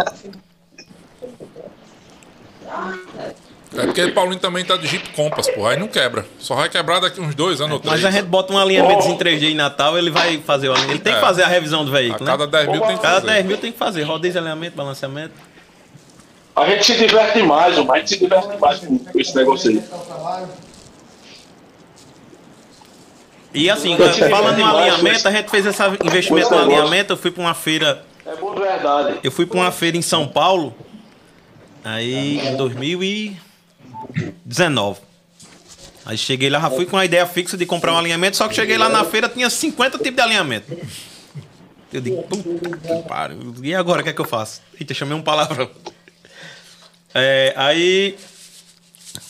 É 3.78 3.86
porque 3.86 4.04
o 4.06 4.14
Paulinho 4.14 4.40
também 4.40 4.64
tá 4.64 4.78
de 4.78 4.88
Jeep 4.88 5.10
Compass, 5.10 5.50
pô. 5.50 5.68
Aí 5.68 5.78
não 5.78 5.88
quebra. 5.88 6.26
Só 6.40 6.56
vai 6.56 6.70
quebrar 6.70 7.00
daqui 7.02 7.20
uns 7.20 7.36
dois 7.36 7.60
anos 7.60 7.74
ou 7.74 7.80
três. 7.80 7.96
Mas 8.02 8.06
a 8.06 8.12
gente 8.12 8.26
bota 8.26 8.54
um 8.54 8.58
alinhamento 8.58 9.06
em 9.08 9.18
3D 9.18 9.52
em 9.52 9.56
Natal, 9.56 9.98
ele 9.98 10.10
vai 10.10 10.38
fazer 10.46 10.70
o 10.70 10.72
alinhamento. 10.72 10.94
Ele 10.96 11.04
tem 11.04 11.12
que 11.14 11.20
É. 11.20 11.22
fazer 11.22 11.44
a 11.44 11.48
revisão 11.48 11.84
do 11.84 11.92
A 11.92 11.98
veículo, 12.00 12.26
cada 12.26 12.46
né? 12.46 12.52
10 12.52 12.70
mil 12.70 12.82
tem 12.82 12.96
que 12.96 13.02
Cada 13.02 13.16
fazer. 13.22 13.28
10 13.34 13.46
mil 13.46 13.58
tem 13.58 13.72
que 13.74 13.78
fazer. 13.78 14.04
Rodízio, 14.04 14.40
alinhamento, 14.40 14.78
balanceamento. 14.78 15.34
A 16.56 16.66
gente 16.70 16.86
se 16.86 16.96
diverte 16.96 17.38
demais, 17.38 17.78
o 17.78 17.86
Mike 17.86 18.10
se 18.10 18.18
diverte 18.18 18.48
demais 18.48 18.80
com 18.80 18.98
com 18.98 19.20
esse 19.20 19.36
negócio 19.36 19.72
aí. 19.72 19.84
E 23.54 23.70
assim, 23.70 23.96
falando 24.30 24.60
em 24.60 24.64
alinhamento, 24.64 25.28
a 25.28 25.32
gente 25.32 25.50
fez 25.50 25.66
esse 25.66 25.82
investimento 26.04 26.50
no 26.52 26.60
alinhamento. 26.60 27.14
Eu 27.14 27.18
fui 27.18 27.32
pra 27.32 27.42
uma 27.42 27.54
feira 27.54 28.06
É 28.26 28.36
bom 28.36 28.54
de 28.54 28.62
verdade. 28.62 29.20
Eu 29.24 29.32
fui 29.32 29.46
para 29.46 29.58
uma 29.58 29.72
feira 29.72 29.98
em 29.98 30.02
São 30.02 30.28
Paulo, 30.28 30.76
aí 31.84 32.40
em 32.40 32.56
2019. 32.56 35.00
Aí 36.06 36.18
cheguei 36.18 36.50
lá, 36.50 36.60
já 36.60 36.70
fui 36.70 36.86
com 36.86 36.98
a 36.98 37.04
ideia 37.04 37.26
fixa 37.26 37.58
de 37.58 37.66
comprar 37.66 37.94
um 37.94 37.98
alinhamento, 37.98 38.38
só 38.38 38.48
que 38.48 38.54
cheguei 38.54 38.78
lá 38.78 38.88
na 38.90 39.04
feira, 39.04 39.28
tinha 39.28 39.50
50 39.50 39.98
tipos 39.98 40.16
de 40.16 40.22
alinhamento. 40.22 40.78
Eu 41.92 42.02
digo, 42.02 42.22
puta 42.24 42.78
que 42.78 43.02
pariu. 43.08 43.56
E 43.64 43.74
agora, 43.74 44.02
o 44.02 44.04
que 44.04 44.10
é 44.10 44.14
que 44.14 44.22
eu 44.22 44.26
faço? 44.26 44.62
Eita, 44.80 44.94
chamei 44.94 45.18
um 45.18 45.22
palavrão. 45.22 45.70
É, 47.18 47.54
aí 47.56 48.18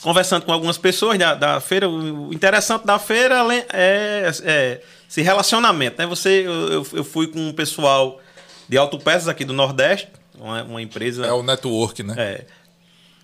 conversando 0.01 0.43
com 0.45 0.51
algumas 0.51 0.77
pessoas 0.77 1.17
da, 1.19 1.35
da 1.35 1.59
feira, 1.61 1.87
o 1.87 2.33
interessante 2.33 2.85
da 2.85 2.97
feira 2.97 3.43
é, 3.71 4.31
é 4.43 4.81
esse 5.07 5.21
relacionamento, 5.21 5.97
né? 5.99 6.07
Você, 6.07 6.43
eu, 6.45 6.85
eu 6.93 7.03
fui 7.03 7.27
com 7.27 7.39
um 7.39 7.53
pessoal 7.53 8.19
de 8.67 8.77
autopeças 8.77 9.27
aqui 9.27 9.45
do 9.45 9.53
Nordeste, 9.53 10.07
uma, 10.39 10.63
uma 10.63 10.81
empresa. 10.81 11.25
É 11.27 11.31
o 11.31 11.43
network, 11.43 12.01
né? 12.01 12.15
É. 12.17 12.45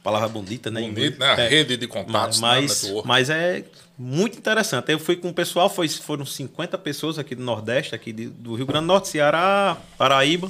Palavra 0.03 0.27
bonita, 0.29 0.69
né? 0.71 0.81
Bonito, 0.81 1.19
né? 1.19 1.33
A 1.33 1.39
É. 1.41 1.47
rede 1.47 1.77
de 1.77 1.87
contatos, 1.87 2.39
mas, 2.39 2.83
né? 2.83 3.01
Mas 3.03 3.29
é 3.29 3.63
muito 3.97 4.37
interessante. 4.37 4.91
Eu 4.91 4.99
fui 4.99 5.15
com 5.15 5.29
o 5.29 5.33
pessoal, 5.33 5.69
foi, 5.69 5.87
foram 5.89 6.25
50 6.25 6.77
pessoas 6.77 7.17
aqui 7.19 7.33
do 7.35 7.43
Nordeste, 7.43 7.93
aqui 7.95 8.11
de- 8.13 8.27
do 8.27 8.53
Rio 8.55 8.65
Grande 8.65 8.85
do 8.85 8.87
Norte, 8.87 9.07
Ceará, 9.09 9.77
Paraíba. 9.97 10.49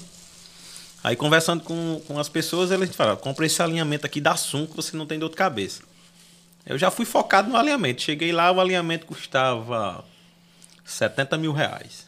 Aí 1.04 1.16
conversando 1.16 1.64
com, 1.64 2.02
com 2.08 2.20
as 2.20 2.30
pessoas, 2.30 2.72
eles 2.72 2.95
falaram, 2.95 3.18
compra 3.18 3.45
esse 3.45 3.62
alinhamento 3.62 4.06
aqui 4.06 4.22
da 4.22 4.36
Sum 4.36 4.68
que 4.68 4.76
você 4.76 4.95
não 4.95 5.06
tem 5.06 5.18
dor 5.18 5.30
de 5.30 5.36
cabeça. 5.36 5.82
Eu 6.66 6.78
já 6.78 6.91
fui 6.91 7.06
focado 7.06 7.49
no 7.49 7.58
alinhamento. 7.58 8.02
Cheguei 8.02 8.32
lá, 8.32 8.52
o 8.52 8.60
alinhamento 8.62 9.06
custava 9.06 10.06
70 10.86 11.38
mil 11.38 11.52
reais. 11.52 12.06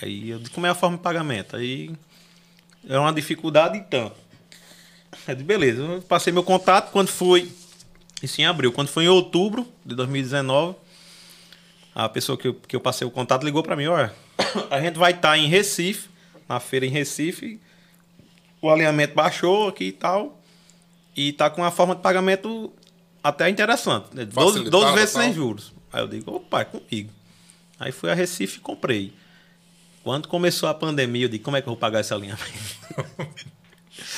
Aí 0.00 0.30
eu 0.30 0.38
disse, 0.38 0.50
como 0.50 0.66
é 0.66 0.70
a 0.70 0.74
forma 0.74 0.96
de 0.96 1.02
pagamento? 1.02 1.56
Aí 1.56 1.90
era 2.88 3.00
uma 3.00 3.12
dificuldade 3.12 3.78
e 3.78 3.82
tanto. 3.82 4.16
Eu 5.26 5.34
disse, 5.34 5.46
beleza, 5.46 5.82
eu 5.82 6.02
passei 6.02 6.32
meu 6.32 6.42
contato 6.42 6.90
quando 6.90 7.08
foi. 7.08 7.50
Isso 8.22 8.40
em 8.40 8.46
abril. 8.46 8.72
Quando 8.72 8.88
foi 8.88 9.04
em 9.04 9.08
outubro 9.08 9.66
de 9.84 9.94
2019, 9.94 10.76
a 11.94 12.08
pessoa 12.08 12.36
que 12.36 12.48
eu, 12.48 12.54
que 12.54 12.74
eu 12.74 12.80
passei 12.80 13.06
o 13.06 13.10
contato 13.10 13.44
ligou 13.44 13.62
para 13.62 13.76
mim: 13.76 13.86
olha, 13.86 14.12
a 14.70 14.80
gente 14.80 14.98
vai 14.98 15.12
estar 15.12 15.36
em 15.38 15.46
Recife, 15.46 16.08
na 16.48 16.58
feira 16.58 16.86
em 16.86 16.90
Recife. 16.90 17.60
O 18.64 18.70
alinhamento 18.70 19.14
baixou 19.14 19.68
aqui 19.68 19.84
e 19.84 19.92
tal. 19.92 20.40
E 21.14 21.32
tá 21.32 21.50
com 21.50 21.60
uma 21.60 21.70
forma 21.70 21.94
de 21.94 22.00
pagamento 22.00 22.72
até 23.22 23.50
interessante. 23.50 24.06
Né? 24.14 24.24
12, 24.24 24.32
Facilitada, 24.34 24.70
12 24.70 24.94
vezes 24.94 25.10
sem 25.10 25.34
juros. 25.34 25.72
Aí 25.92 26.00
eu 26.00 26.08
digo: 26.08 26.34
opa, 26.34 26.62
é 26.62 26.64
comigo. 26.64 27.10
Aí 27.78 27.92
fui 27.92 28.10
a 28.10 28.14
Recife 28.14 28.56
e 28.56 28.60
comprei. 28.60 29.12
Quando 30.02 30.28
começou 30.28 30.66
a 30.66 30.72
pandemia, 30.72 31.26
eu 31.26 31.28
digo: 31.28 31.44
como 31.44 31.58
é 31.58 31.60
que 31.60 31.68
eu 31.68 31.72
vou 31.72 31.78
pagar 31.78 32.00
esse 32.00 32.14
alinhamento? 32.14 32.42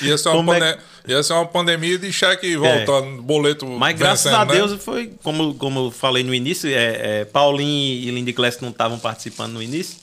Ia 0.01 0.17
ser, 0.17 0.29
uma 0.29 0.37
Como 0.37 0.55
é 0.55 0.61
pande- 0.61 0.83
ia 1.07 1.23
ser 1.23 1.33
uma 1.35 1.47
pandemia 1.47 1.99
de 1.99 2.11
cheque 2.13 2.57
voltando, 2.57 3.21
boleto 3.21 3.67
Mas 3.67 3.99
graças 3.99 4.33
a 4.33 4.45
né? 4.45 4.55
Deus 4.55 4.83
foi, 4.83 5.13
como, 5.23 5.55
como 5.55 5.87
eu 5.87 5.91
falei 5.91 6.23
no 6.23 6.33
início, 6.33 6.71
é, 6.71 7.21
é, 7.21 7.25
Paulinho 7.27 8.09
e 8.09 8.11
Lindy 8.11 8.33
Class 8.33 8.59
não 8.61 8.71
estavam 8.71 8.99
participando 8.99 9.53
no 9.53 9.63
início. 9.63 9.99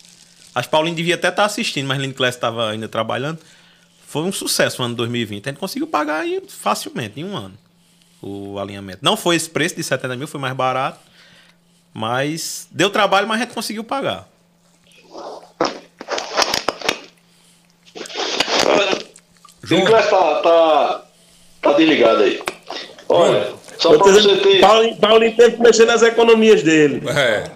Acho 0.53 0.67
que 0.67 0.71
Paulinho 0.71 0.95
devia 0.95 1.15
até 1.15 1.29
estar 1.29 1.45
assistindo, 1.45 1.87
mas 1.87 1.99
Lindy 1.99 2.13
Class 2.13 2.35
estava 2.35 2.69
ainda 2.69 2.87
trabalhando. 2.87 3.39
Foi 4.13 4.21
um 4.21 4.31
sucesso 4.31 4.79
o 4.79 4.85
ano 4.85 4.93
2020. 4.93 5.43
A 5.43 5.49
gente 5.49 5.59
conseguiu 5.59 5.87
pagar 5.87 6.19
aí 6.19 6.39
facilmente, 6.47 7.19
em 7.19 7.23
um 7.23 7.35
ano, 7.35 7.57
o 8.21 8.59
alinhamento. 8.59 8.99
Não 9.01 9.17
foi 9.17 9.35
esse 9.35 9.49
preço 9.49 9.75
de 9.75 9.83
70 9.83 10.15
mil, 10.15 10.27
foi 10.27 10.39
mais 10.39 10.55
barato. 10.55 10.99
Mas 11.91 12.67
deu 12.69 12.91
trabalho, 12.91 13.27
mas 13.27 13.41
a 13.41 13.43
gente 13.43 13.55
conseguiu 13.55 13.83
pagar. 13.83 14.27
O 19.63 19.73
inglês 19.73 20.07
tá, 20.07 20.41
tá, 20.43 21.05
tá 21.59 21.73
desligado 21.73 22.21
aí. 22.21 22.39
Olha, 23.09 23.51
só 23.79 23.97
tô 23.97 24.11
você 24.11 24.37
ter. 24.37 24.61
Paulinho, 24.61 24.95
Paulinho 24.97 25.35
teve 25.35 25.55
que 25.55 25.63
mexer 25.63 25.85
nas 25.85 26.03
economias 26.03 26.61
dele. 26.61 27.01
É. 27.09 27.49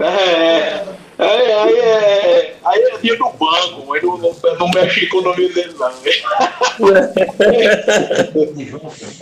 É, 0.00 0.84
é, 1.24 1.50
é, 1.50 1.62
aí 1.62 1.78
é, 1.78 2.54
aí 2.64 2.82
é 2.82 2.98
dia 2.98 3.16
do 3.16 3.28
banco, 3.30 3.84
mas 3.86 4.02
não, 4.02 4.18
não, 4.18 4.70
mexe 4.74 5.00
em 5.00 5.04
economia 5.04 5.48
dele, 5.52 5.74
não. 5.78 5.88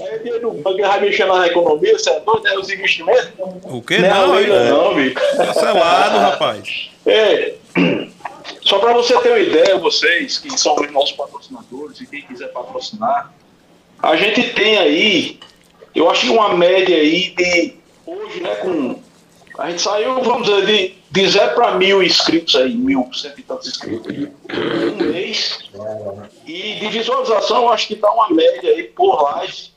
Aí 0.00 0.08
é 0.08 0.18
dia 0.18 0.40
do 0.40 0.50
banco, 0.52 0.78
ele 0.78 0.82
vai 0.82 1.00
mexer 1.00 1.26
na 1.26 1.46
economia, 1.46 1.98
você 1.98 2.10
é 2.10 2.20
doido, 2.20 2.46
é 2.46 2.58
os 2.58 2.70
investimentos? 2.70 3.30
O 3.64 3.82
quê? 3.82 3.98
Não, 3.98 4.28
Não, 4.28 4.34
aí, 4.34 4.46
não, 4.46 4.94
bicho. 4.94 5.14
cancelado, 5.36 6.18
rapaz. 6.18 6.90
É, 7.06 7.54
só 8.62 8.78
para 8.78 8.92
você 8.92 9.18
ter 9.20 9.28
uma 9.30 9.38
ideia, 9.38 9.78
vocês 9.78 10.38
que 10.38 10.58
são 10.58 10.74
os 10.76 10.90
nossos 10.92 11.12
patrocinadores 11.12 12.00
e 12.00 12.06
quem 12.06 12.22
quiser 12.22 12.48
patrocinar, 12.48 13.32
a 14.02 14.16
gente 14.16 14.54
tem 14.54 14.78
aí, 14.78 15.38
eu 15.94 16.10
acho 16.10 16.22
que 16.22 16.28
uma 16.32 16.54
média 16.56 16.96
aí 16.96 17.34
de 17.36 17.74
hoje, 18.06 18.40
né, 18.40 18.54
com 18.56 19.00
a 19.60 19.70
gente 19.70 19.82
saiu, 19.82 20.22
vamos 20.22 20.48
dizer, 20.48 20.64
de, 20.66 20.94
de 21.10 21.28
zero 21.28 21.54
para 21.54 21.74
mil 21.76 22.02
inscritos 22.02 22.54
aí, 22.56 22.74
mil, 22.74 23.08
cento 23.12 23.38
e 23.38 23.42
tantos 23.42 23.68
inscritos 23.68 24.10
em 24.14 24.26
um 24.26 24.96
mês. 25.12 25.58
E 26.46 26.74
de 26.80 26.88
visualização, 26.88 27.62
eu 27.64 27.72
acho 27.72 27.86
que 27.88 27.94
dá 27.94 28.10
uma 28.10 28.30
média 28.30 28.70
aí 28.70 28.84
por 28.84 29.22
live, 29.22 29.70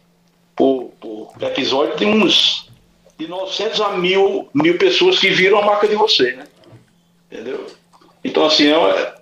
por, 0.55 0.85
por 1.01 1.33
episódio, 1.43 1.97
de 1.97 2.05
uns 2.05 2.69
de 3.17 3.27
900 3.27 3.81
a 3.81 3.89
mil, 3.97 4.49
mil 4.53 4.77
pessoas 4.77 5.19
que 5.19 5.29
viram 5.29 5.59
a 5.59 5.65
marca 5.65 5.87
de 5.87 5.95
você, 5.95 6.31
né? 6.33 6.47
Entendeu? 7.31 7.67
Então, 8.23 8.45
assim, 8.45 8.67
é, 8.67 8.77
uma- 8.77 9.15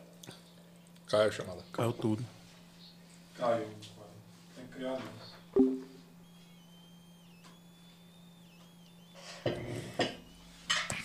Caiu 1.07 1.27
a 1.27 1.31
chamada. 1.31 1.59
Caiu 1.73 1.91
tudo. 1.91 2.23
Caiu. 3.37 3.65
Tem 4.55 4.65
que 4.65 4.75
criar 4.75 4.93
isso. 4.93 5.81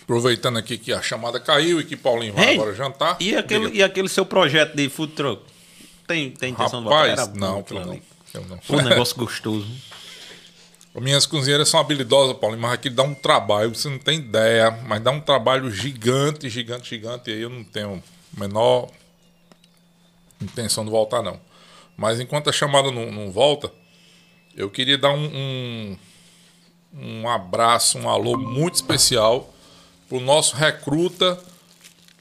Aproveitando 0.07 0.57
aqui 0.57 0.79
que 0.79 0.93
a 0.93 1.03
chamada 1.03 1.41
caiu 1.41 1.81
e 1.81 1.85
que 1.85 1.97
Paulinho 1.97 2.33
vai 2.33 2.51
Ei, 2.51 2.55
agora 2.55 2.73
jantar. 2.73 3.17
E 3.19 3.35
aquele, 3.35 3.65
Diga. 3.67 3.77
e 3.77 3.83
aquele 3.83 4.09
seu 4.09 4.25
projeto 4.25 4.77
de 4.77 4.89
food 4.89 5.15
truck? 5.15 5.43
Tem, 6.07 6.31
tem 6.31 6.53
intenção 6.53 6.79
de 6.79 6.89
voltar? 6.89 7.09
Rapaz, 7.09 7.19
Era 7.19 7.27
bom 7.27 7.39
não, 7.41 7.65
não. 7.71 8.01
não. 8.49 8.59
Pô, 8.59 8.81
negócio 8.83 9.17
gostoso. 9.17 9.67
Minhas 10.95 11.27
cozinheiras 11.27 11.69
são 11.69 11.81
habilidosas, 11.81 12.37
Paulinho, 12.37 12.63
mas 12.63 12.75
aquilo 12.75 12.95
dá 12.95 13.03
um 13.03 13.15
trabalho, 13.15 13.75
você 13.75 13.89
não 13.89 13.99
tem 13.99 14.19
ideia, 14.21 14.71
mas 14.87 15.03
dá 15.03 15.11
um 15.11 15.21
trabalho 15.21 15.71
gigante, 15.73 16.49
gigante, 16.49 16.89
gigante, 16.89 17.29
e 17.29 17.35
aí 17.35 17.41
eu 17.43 17.51
não 17.51 17.65
tenho 17.65 18.01
a 18.35 18.41
menor 18.41 18.89
intenção 20.41 20.85
de 20.85 20.91
voltar, 20.91 21.21
não. 21.21 21.41
Mas 21.97 22.21
enquanto 22.21 22.49
a 22.49 22.53
chamada 22.53 22.93
não, 22.93 23.11
não 23.11 23.33
volta, 23.33 23.73
eu 24.57 24.71
queria 24.71 24.97
dar 24.97 25.11
um, 25.11 25.27
um, 25.35 25.99
um 26.95 27.29
abraço, 27.29 27.99
um 27.99 28.09
alô 28.09 28.39
muito 28.39 28.77
especial 28.77 29.53
pro 30.09 30.21
nosso 30.21 30.57
recruta, 30.57 31.39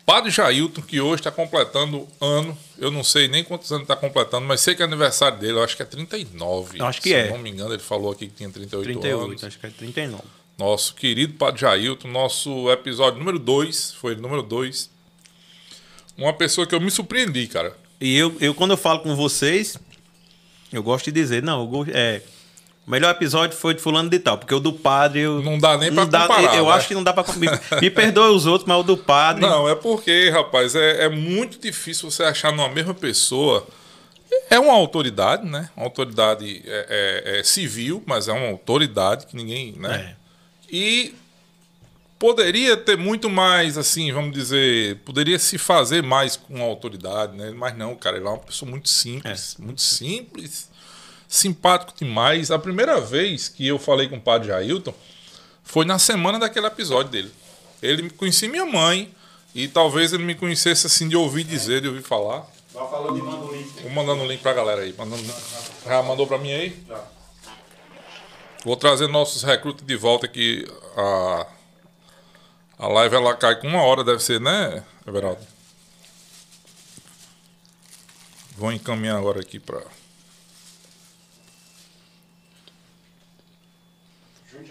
Padre 0.05 0.29
Jailton, 0.29 0.81
que 0.81 1.01
hoje 1.01 1.21
está 1.21 1.31
completando 1.31 2.07
ano. 2.21 2.55
Eu 2.77 2.91
não 2.91 3.03
sei 3.03 3.27
nem 3.27 3.43
quantos 3.43 3.71
anos 3.71 3.83
está 3.83 3.95
completando, 3.95 4.45
mas 4.45 4.61
sei 4.61 4.75
que 4.75 4.81
é 4.83 4.85
aniversário 4.85 5.39
dele, 5.39 5.53
eu 5.53 5.63
acho 5.63 5.75
que 5.75 5.81
é 5.81 5.85
39. 5.85 6.79
Eu 6.79 6.85
acho 6.85 7.01
que 7.01 7.09
se 7.09 7.15
é. 7.15 7.27
eu 7.27 7.31
não 7.31 7.39
me 7.39 7.49
engano, 7.49 7.73
ele 7.73 7.81
falou 7.81 8.11
aqui 8.11 8.27
que 8.27 8.35
tinha 8.35 8.49
38, 8.49 8.83
38, 8.83 9.23
anos. 9.23 9.43
acho 9.43 9.59
que 9.59 9.65
é 9.65 9.69
39. 9.69 10.23
Nosso 10.57 10.93
querido 10.93 11.33
Padre 11.33 11.61
Jailton, 11.61 12.07
nosso 12.07 12.69
episódio 12.71 13.17
número 13.19 13.39
2, 13.39 13.93
foi 13.93 14.13
o 14.13 14.21
número 14.21 14.43
2. 14.43 14.89
Uma 16.17 16.33
pessoa 16.33 16.65
que 16.67 16.73
eu 16.75 16.79
me 16.79 16.91
surpreendi, 16.91 17.47
cara. 17.47 17.75
E 17.99 18.15
eu, 18.15 18.35
eu, 18.39 18.53
quando 18.53 18.71
eu 18.71 18.77
falo 18.77 18.99
com 18.99 19.15
vocês, 19.15 19.77
eu 20.71 20.83
gosto 20.83 21.05
de 21.05 21.11
dizer, 21.11 21.41
não, 21.41 21.61
eu 21.61 21.67
gosto, 21.67 21.91
é, 21.93 22.21
o 22.87 22.91
melhor 22.91 23.09
episódio 23.11 23.57
foi 23.57 23.73
de 23.73 23.81
fulano 23.81 24.09
de 24.09 24.19
tal, 24.19 24.37
porque 24.37 24.53
o 24.53 24.59
do 24.59 24.71
padre 24.73 25.21
eu... 25.21 25.41
Não 25.41 25.57
dá 25.57 25.77
nem 25.77 25.91
pra 25.93 26.05
dá- 26.05 26.27
comparar, 26.27 26.55
Eu 26.55 26.65
né? 26.65 26.71
acho 26.73 26.87
que 26.87 26.93
não 26.93 27.03
dá 27.03 27.11
pra... 27.13 27.23
Me, 27.33 27.47
me 27.81 27.89
perdoe 27.89 28.29
os 28.35 28.45
outros, 28.45 28.67
mas 28.67 28.77
o 28.79 28.83
do 28.83 28.95
padre... 28.97 29.41
Não, 29.41 29.67
é 29.67 29.73
porque, 29.75 30.29
rapaz, 30.29 30.75
é, 30.75 31.05
é 31.05 31.09
muito 31.09 31.57
difícil 31.59 32.09
você 32.11 32.23
achar 32.23 32.51
numa 32.51 32.69
mesma 32.69 32.93
pessoa. 32.93 33.65
É 34.49 34.59
uma 34.59 34.73
autoridade, 34.73 35.47
né? 35.47 35.69
Uma 35.75 35.85
autoridade 35.87 36.61
é, 36.65 37.23
é- 37.25 37.39
é 37.39 37.43
civil, 37.43 38.03
mas 38.05 38.27
é 38.27 38.33
uma 38.33 38.49
autoridade 38.49 39.25
que 39.25 39.35
ninguém, 39.35 39.73
né? 39.79 40.15
É. 40.21 40.25
E 40.69 41.15
poderia 42.19 42.77
ter 42.77 42.97
muito 42.97 43.29
mais, 43.29 43.77
assim, 43.77 44.11
vamos 44.11 44.31
dizer, 44.33 44.97
poderia 45.05 45.37
se 45.39 45.57
fazer 45.57 46.01
mais 46.01 46.35
com 46.35 46.57
a 46.61 46.63
autoridade, 46.65 47.35
né? 47.37 47.51
Mas 47.55 47.77
não, 47.77 47.95
cara, 47.95 48.17
ele 48.17 48.25
é 48.25 48.29
uma 48.29 48.37
pessoa 48.37 48.69
muito 48.69 48.89
simples, 48.89 49.55
muito 49.59 49.81
simples, 49.81 50.69
simpático 51.35 51.93
demais. 51.97 52.51
A 52.51 52.57
primeira 52.59 52.99
vez 52.99 53.47
que 53.47 53.67
eu 53.67 53.77
falei 53.77 54.07
com 54.07 54.17
o 54.17 54.21
padre 54.21 54.47
Jailton 54.47 54.93
foi 55.63 55.85
na 55.85 55.99
semana 55.99 56.39
daquele 56.39 56.67
episódio 56.67 57.11
dele. 57.11 57.31
Ele 57.81 58.09
conhecia 58.09 58.49
minha 58.49 58.65
mãe 58.65 59.13
e 59.53 59.67
talvez 59.67 60.13
ele 60.13 60.23
me 60.23 60.35
conhecesse 60.35 60.87
assim 60.87 61.07
de 61.07 61.15
ouvir 61.15 61.43
dizer, 61.43 61.81
de 61.81 61.87
ouvir 61.87 62.01
falar. 62.01 62.45
Vai 62.73 62.89
falando 62.89 63.17
e 63.17 63.21
manda 63.21 63.45
o 63.45 63.55
link. 63.55 63.81
Vou 63.81 63.91
mandando 63.91 64.23
o 64.23 64.27
link 64.27 64.41
pra 64.41 64.53
galera 64.53 64.81
aí. 64.81 64.93
Mandando... 64.97 65.23
Já 65.85 66.01
mandou 66.03 66.27
pra 66.27 66.37
mim 66.37 66.51
aí? 66.51 66.83
Já. 66.87 67.03
Vou 68.65 68.75
trazer 68.75 69.07
nossos 69.07 69.43
recrutas 69.43 69.85
de 69.85 69.95
volta 69.95 70.25
aqui. 70.25 70.67
A, 70.97 71.47
a 72.79 72.87
live 72.87 73.15
ela 73.15 73.35
cai 73.35 73.55
com 73.59 73.67
uma 73.67 73.83
hora, 73.83 74.03
deve 74.03 74.23
ser, 74.23 74.41
né, 74.41 74.83
Everaldo? 75.07 75.45
Vou 78.57 78.71
encaminhar 78.71 79.17
agora 79.17 79.41
aqui 79.41 79.59
pra. 79.59 79.81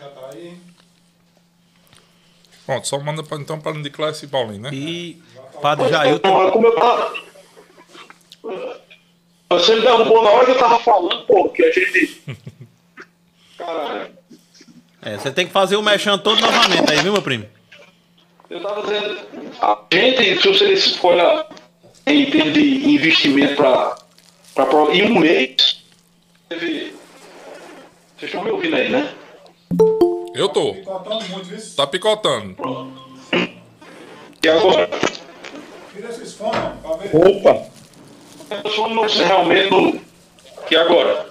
Já 0.05 0.11
tá 0.11 0.31
aí. 0.33 0.59
Pronto, 2.67 2.89
só 2.89 2.99
manda 2.99 3.23
pra, 3.23 3.39
então 3.39 3.61
para 3.61 3.81
de 3.81 3.91
classe 3.91 4.25
e 4.25 4.29
Paulinho, 4.29 4.63
né? 4.63 4.71
E 4.73 5.23
padre 5.61 5.89
Jailton... 5.89 6.29
Então, 6.29 6.51
como 6.51 6.67
eu 6.67 6.75
tava. 6.75 7.15
Você 9.51 9.75
me 9.77 9.83
derrubou 9.83 10.23
na 10.23 10.31
hora 10.31 10.45
que 10.47 10.51
eu 10.53 10.59
tava 10.59 10.79
falando, 10.81 11.27
pô, 11.27 11.49
que 11.51 11.65
a 11.65 11.71
gente. 11.71 12.23
Caralho. 13.59 14.11
É, 15.03 15.19
você 15.19 15.31
tem 15.31 15.47
que 15.47 15.53
fazer 15.53 15.77
o 15.77 15.83
mexão 15.83 16.19
todo 16.19 16.41
novamente 16.41 16.91
aí, 16.91 16.99
viu, 16.99 17.13
meu 17.13 17.23
primo? 17.23 17.47
Eu 18.49 18.63
tava 18.63 18.83
dizendo, 18.83 19.21
a 19.61 19.79
gente, 19.93 20.41
se 20.41 20.49
você 20.49 20.73
escolhe 20.73 21.21
em 22.07 22.31
termos 22.31 22.55
de 22.55 22.89
investimento 22.89 23.57
para 23.57 24.95
em 24.95 25.11
um 25.11 25.19
mês, 25.19 25.83
teve. 26.49 26.95
Vocês 28.17 28.31
estão 28.31 28.43
me 28.43 28.51
ouvindo 28.51 28.77
aí, 28.77 28.89
né? 28.89 29.15
Eu 30.35 30.49
tô. 30.49 30.75
Picotando 30.75 31.25
muito, 31.29 31.45
viu? 31.45 31.59
Tá 31.77 31.87
picotando. 31.87 32.57
E 34.43 34.49
agora? 34.49 34.91
Tira 35.95 36.09
esses 36.11 36.35
fones. 36.35 36.59
Opa! 37.13 37.63
Eu 38.65 38.71
sou 38.71 38.89
não 38.91 39.09
sei 39.09 39.25
realmente. 39.25 40.01
E 40.71 40.77
agora? 40.77 41.27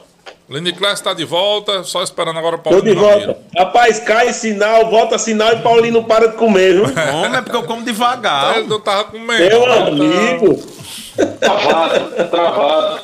Lenny 0.49 0.73
Class 0.73 0.99
tá 1.01 1.13
de 1.13 1.23
volta, 1.25 1.83
só 1.83 2.03
esperando 2.03 2.37
agora 2.37 2.57
o 2.57 2.59
Tô 2.59 2.69
de 2.69 2.75
Paulinho 2.75 2.99
volta. 2.99 3.19
Ramiro. 3.19 3.37
Rapaz, 3.57 3.99
cai 3.99 4.33
sinal, 4.33 4.89
volta 4.89 5.17
sinal 5.17 5.53
e 5.53 5.61
Paulinho 5.61 5.93
não 5.95 6.03
para 6.03 6.27
de 6.29 6.37
comer, 6.37 6.73
viu? 6.73 6.83
Homem, 7.15 7.37
é 7.37 7.41
porque 7.41 7.55
eu 7.55 7.63
como 7.63 7.83
devagar. 7.83 8.57
Eu 8.57 8.67
não 8.67 8.79
tava 8.79 9.05
comendo. 9.05 9.39
Meu 9.49 9.71
amigo. 9.73 10.55
Travado, 11.39 12.29
travado. 12.29 13.01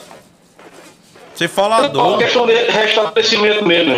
Você 1.34 1.46
É 1.46 1.48
falador. 1.48 2.18
questão 2.18 2.46
de 2.46 2.54
restabelecimento 2.54 3.66
mesmo. 3.66 3.94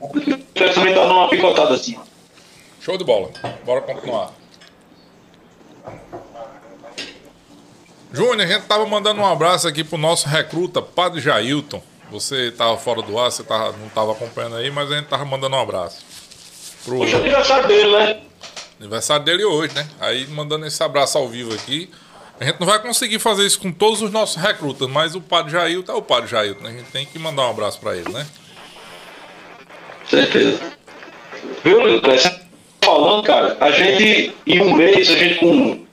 Você 0.00 0.68
também 0.74 0.94
tá 0.94 1.06
numa 1.06 1.28
picotada 1.28 1.74
assim. 1.74 1.98
Show 2.80 2.96
de 2.96 3.04
bola. 3.04 3.30
Bora 3.64 3.80
continuar. 3.80 4.32
Júnior, 8.12 8.40
a 8.40 8.46
gente 8.46 8.66
tava 8.66 8.86
mandando 8.86 9.20
um 9.20 9.26
abraço 9.26 9.68
aqui 9.68 9.84
pro 9.84 9.98
nosso 9.98 10.28
recruta, 10.28 10.80
Padre 10.80 11.20
Jailton. 11.20 11.82
Você 12.10 12.50
tava 12.50 12.76
fora 12.78 13.02
do 13.02 13.18
ar, 13.18 13.30
você 13.30 13.44
tava, 13.44 13.76
não 13.76 13.88
tava 13.90 14.12
acompanhando 14.12 14.56
aí, 14.56 14.70
mas 14.70 14.90
a 14.90 14.96
gente 14.96 15.08
tava 15.08 15.24
mandando 15.26 15.56
um 15.56 15.60
abraço. 15.60 16.04
Pro 16.84 17.00
Hoje 17.00 17.14
é 17.14 17.18
aniversário 17.18 17.68
dele, 17.68 17.92
né? 17.92 18.20
aniversário 18.80 19.24
dele 19.24 19.44
hoje, 19.44 19.74
né? 19.74 19.86
Aí 20.00 20.26
mandando 20.28 20.64
esse 20.64 20.82
abraço 20.82 21.18
ao 21.18 21.28
vivo 21.28 21.52
aqui. 21.52 21.90
A 22.40 22.44
gente 22.44 22.60
não 22.60 22.66
vai 22.66 22.80
conseguir 22.80 23.18
fazer 23.18 23.44
isso 23.44 23.58
com 23.58 23.72
todos 23.72 24.00
os 24.00 24.10
nossos 24.12 24.40
recrutas, 24.40 24.88
mas 24.88 25.14
o 25.14 25.20
Padre 25.20 25.52
Jailton 25.52 25.92
é 25.92 25.94
o 25.96 26.02
Padre 26.02 26.30
Jailton, 26.30 26.62
né? 26.62 26.70
A 26.70 26.72
gente 26.72 26.90
tem 26.90 27.04
que 27.04 27.18
mandar 27.18 27.46
um 27.46 27.50
abraço 27.50 27.78
pra 27.80 27.96
ele, 27.96 28.10
né? 28.10 28.26
Certeza. 30.08 30.58
Viu, 31.62 31.80
Lucas? 31.80 32.40
Falando, 32.82 33.22
cara, 33.24 33.56
a 33.60 33.70
gente, 33.70 34.34
em 34.46 34.60
um 34.62 34.74
mês, 34.74 35.10
a 35.10 35.16
gente 35.16 35.38
com 35.40 35.84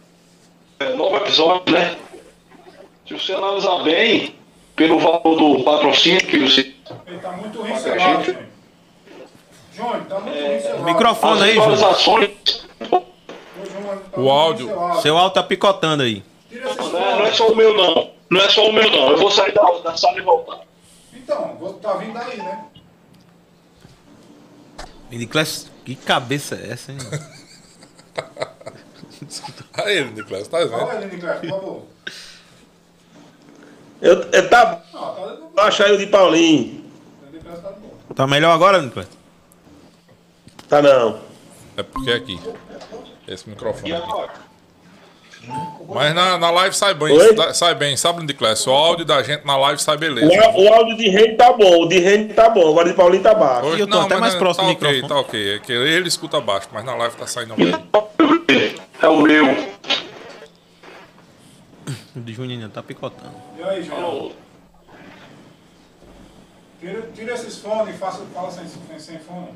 é, 0.80 0.93
nove 0.93 1.18
episódios, 1.18 1.74
né? 1.74 1.97
Se 3.07 3.13
você 3.13 3.34
analisar 3.34 3.84
bem, 3.84 4.36
pelo 4.76 4.99
valor 4.99 5.36
do 5.36 5.63
patrocínio 5.63 6.22
que 6.22 6.39
você. 6.39 6.74
Ele 7.07 7.18
tá 7.20 7.32
muito 7.34 7.61
ruim 7.61 7.76
seu 7.76 7.95
lado, 7.95 8.24
Júnior. 9.74 10.05
Tá 10.07 10.20
muito 10.20 10.39
ruim 10.39 10.59
seu 10.59 10.72
lado. 10.72 10.84
Microfone 10.86 11.34
As 11.34 11.41
aí, 11.41 11.55
Júnior. 11.55 12.32
tá 12.89 13.01
O 14.18 14.30
áudio. 14.30 14.68
ruim 14.68 15.01
seu 15.01 15.18
áudio 15.18 15.34
tá 15.34 15.43
picotando 15.43 16.03
aí. 16.03 16.24
Não 16.51 16.99
é, 16.99 17.16
não 17.18 17.26
é 17.26 17.32
só 17.32 17.47
o 17.47 17.55
meu, 17.55 17.76
não. 17.76 18.11
Não 18.30 18.41
é 18.41 18.49
só 18.49 18.68
o 18.68 18.74
meu, 18.74 18.89
não. 18.89 19.11
Eu 19.11 19.18
vou 19.18 19.30
sair 19.30 19.53
da, 19.53 19.61
da 19.84 19.97
sala 19.97 20.18
e 20.18 20.22
voltar. 20.22 20.61
Então, 21.13 21.78
tá 21.82 21.93
vindo 21.93 22.13
daí, 22.13 22.38
né? 22.38 22.66
Nicolas, 25.18 25.70
que 25.84 25.95
cabeça 25.95 26.55
é 26.55 26.72
essa, 26.72 26.91
hein? 26.91 26.97
Aí 29.74 29.97
ele, 29.97 30.11
Nicolas, 30.11 30.47
tá 30.47 30.59
vendo? 30.59 30.70
Fala 30.72 30.93
aí, 30.93 31.05
Nicolas, 31.05 31.39
por 31.39 31.49
favor. 31.49 31.86
Eu, 34.01 34.22
eu 34.22 34.49
tá. 34.49 34.82
Baixa 35.55 35.86
aí 35.86 35.93
o 35.93 35.97
de 35.97 36.07
Paulinho. 36.07 36.84
Tá. 37.43 37.74
Tá 38.13 38.28
melhor 38.28 38.51
agora, 38.51 38.82
Nicolas? 38.82 39.07
Tá 40.68 40.82
não. 40.82 41.22
É 41.78 41.84
porque 41.84 42.11
é 42.11 42.16
aqui. 42.16 42.39
Esse 43.28 43.49
microfone 43.49 43.89
E 43.89 43.93
aqui. 43.93 44.11
Mas 45.88 46.16
na, 46.16 46.38
na 46.38 46.50
live 46.52 46.76
sai 46.76 46.93
bem, 46.93 47.12
Oi? 47.16 47.36
sa- 47.36 47.54
sai 47.54 47.76
bem, 47.76 47.96
sabe, 47.96 48.24
Nicolas? 48.26 48.66
O 48.68 48.72
áudio 48.72 49.06
da 49.06 49.22
gente 49.24 49.46
na 49.46 49.56
live 49.58 49.82
sai 49.82 49.96
O, 49.96 50.00
beleza. 50.00 50.28
á- 50.43 50.54
o 50.56 50.74
áudio 50.74 50.98
de 50.98 51.08
rede 51.10 51.36
tá 51.36 51.54
bom, 51.54 51.84
o 51.84 51.88
de 51.88 52.00
rede 52.00 52.34
tá 52.34 52.50
bom, 52.50 52.70
agora 52.70 52.88
o 52.88 52.91
de 52.91 52.98
Paulinho 52.98 53.24
tá 53.24 53.34
baixo. 53.34 53.68
Hoje 53.68 53.82
eu 53.82 53.88
tô 53.88 54.00
até 54.00 54.16
mas 54.16 54.20
mais 54.22 54.34
não, 54.34 54.39
próximo 54.39 54.66
tá 54.68 54.72
do 54.72 54.76
ok, 54.78 54.88
microfone. 55.02 55.14
tá 55.24 55.28
ok. 55.28 55.56
É 55.56 55.60
que 55.60 55.72
ele 55.72 56.08
escuta 56.08 56.41
baixo, 56.41 56.68
mas 56.72 56.84
na 56.84 56.96
live 56.96 57.16
tá 57.16 57.28
saindo 57.28 57.54
bem. 57.56 57.74
É 59.02 59.08
o 59.08 59.22
meu. 59.22 59.46
O 62.16 62.20
de 62.20 62.34
Juninho 62.34 62.68
tá 62.70 62.82
picotando. 62.82 63.36
E 63.58 63.64
aí, 63.64 63.84
Júnior? 63.84 64.32
Tira, 66.80 67.10
tira 67.16 67.34
esses 67.34 67.58
fones 67.60 67.96
e 67.96 67.98
faça, 67.98 68.22
fala 68.34 68.52
sem, 68.52 68.66
sem 69.00 69.20
fone. 69.20 69.50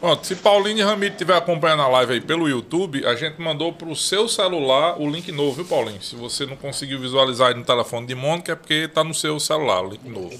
Pronto, 0.00 0.26
se 0.26 0.36
Paulinho 0.36 0.78
e 0.78 0.82
Ramiro 0.82 1.12
estiver 1.14 1.34
acompanhando 1.36 1.82
a 1.82 1.88
live 1.88 2.12
aí 2.14 2.20
pelo 2.20 2.46
YouTube, 2.48 3.04
a 3.06 3.14
gente 3.14 3.40
mandou 3.40 3.72
pro 3.72 3.96
seu 3.96 4.28
celular 4.28 5.00
o 5.00 5.08
link 5.08 5.32
novo, 5.32 5.54
viu, 5.56 5.64
Paulinho? 5.64 6.02
Se 6.02 6.14
você 6.14 6.44
não 6.44 6.54
conseguiu 6.54 7.00
visualizar 7.00 7.48
aí 7.48 7.54
no 7.54 7.64
telefone 7.64 8.06
de 8.06 8.14
Mônica, 8.14 8.52
é 8.52 8.54
porque 8.54 8.88
tá 8.88 9.02
no 9.02 9.14
seu 9.14 9.40
celular 9.40 9.82
o 9.82 9.90
link 9.90 10.06
novo. 10.06 10.38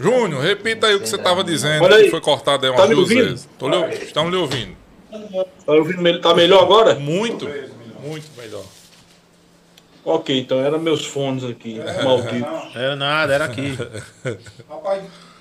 Júnior, 0.00 0.42
repita 0.42 0.86
aí 0.86 0.94
o 0.94 1.00
que 1.00 1.08
você 1.08 1.18
tava 1.18 1.44
dizendo, 1.44 1.86
que 1.86 2.10
foi 2.10 2.20
cortado 2.20 2.64
aí 2.64 2.70
umas 2.72 2.80
Tá 2.80 2.86
duas 2.86 2.98
ouvindo? 3.00 3.24
vezes. 3.28 3.48
Tô 3.58 3.68
lhe, 3.68 3.76
ouvindo, 3.76 4.02
estamos 4.02 4.30
lhe 4.32 4.36
ouvindo. 4.38 4.76
Tá 5.66 5.72
ouvindo 5.74 6.00
melhor? 6.00 6.20
Tá 6.22 6.34
melhor 6.34 6.62
agora? 6.62 6.94
Muito, 6.94 7.46
muito 8.02 8.26
melhor. 8.38 8.64
Ok, 10.04 10.36
então 10.40 10.58
eram 10.60 10.78
meus 10.80 11.04
fones 11.04 11.44
aqui, 11.44 11.78
malditos. 12.02 12.40
Não, 12.40 12.70
Era 12.74 12.96
nada, 12.96 13.34
era 13.34 13.44
aqui. 13.44 13.78
rapaz, 14.68 15.04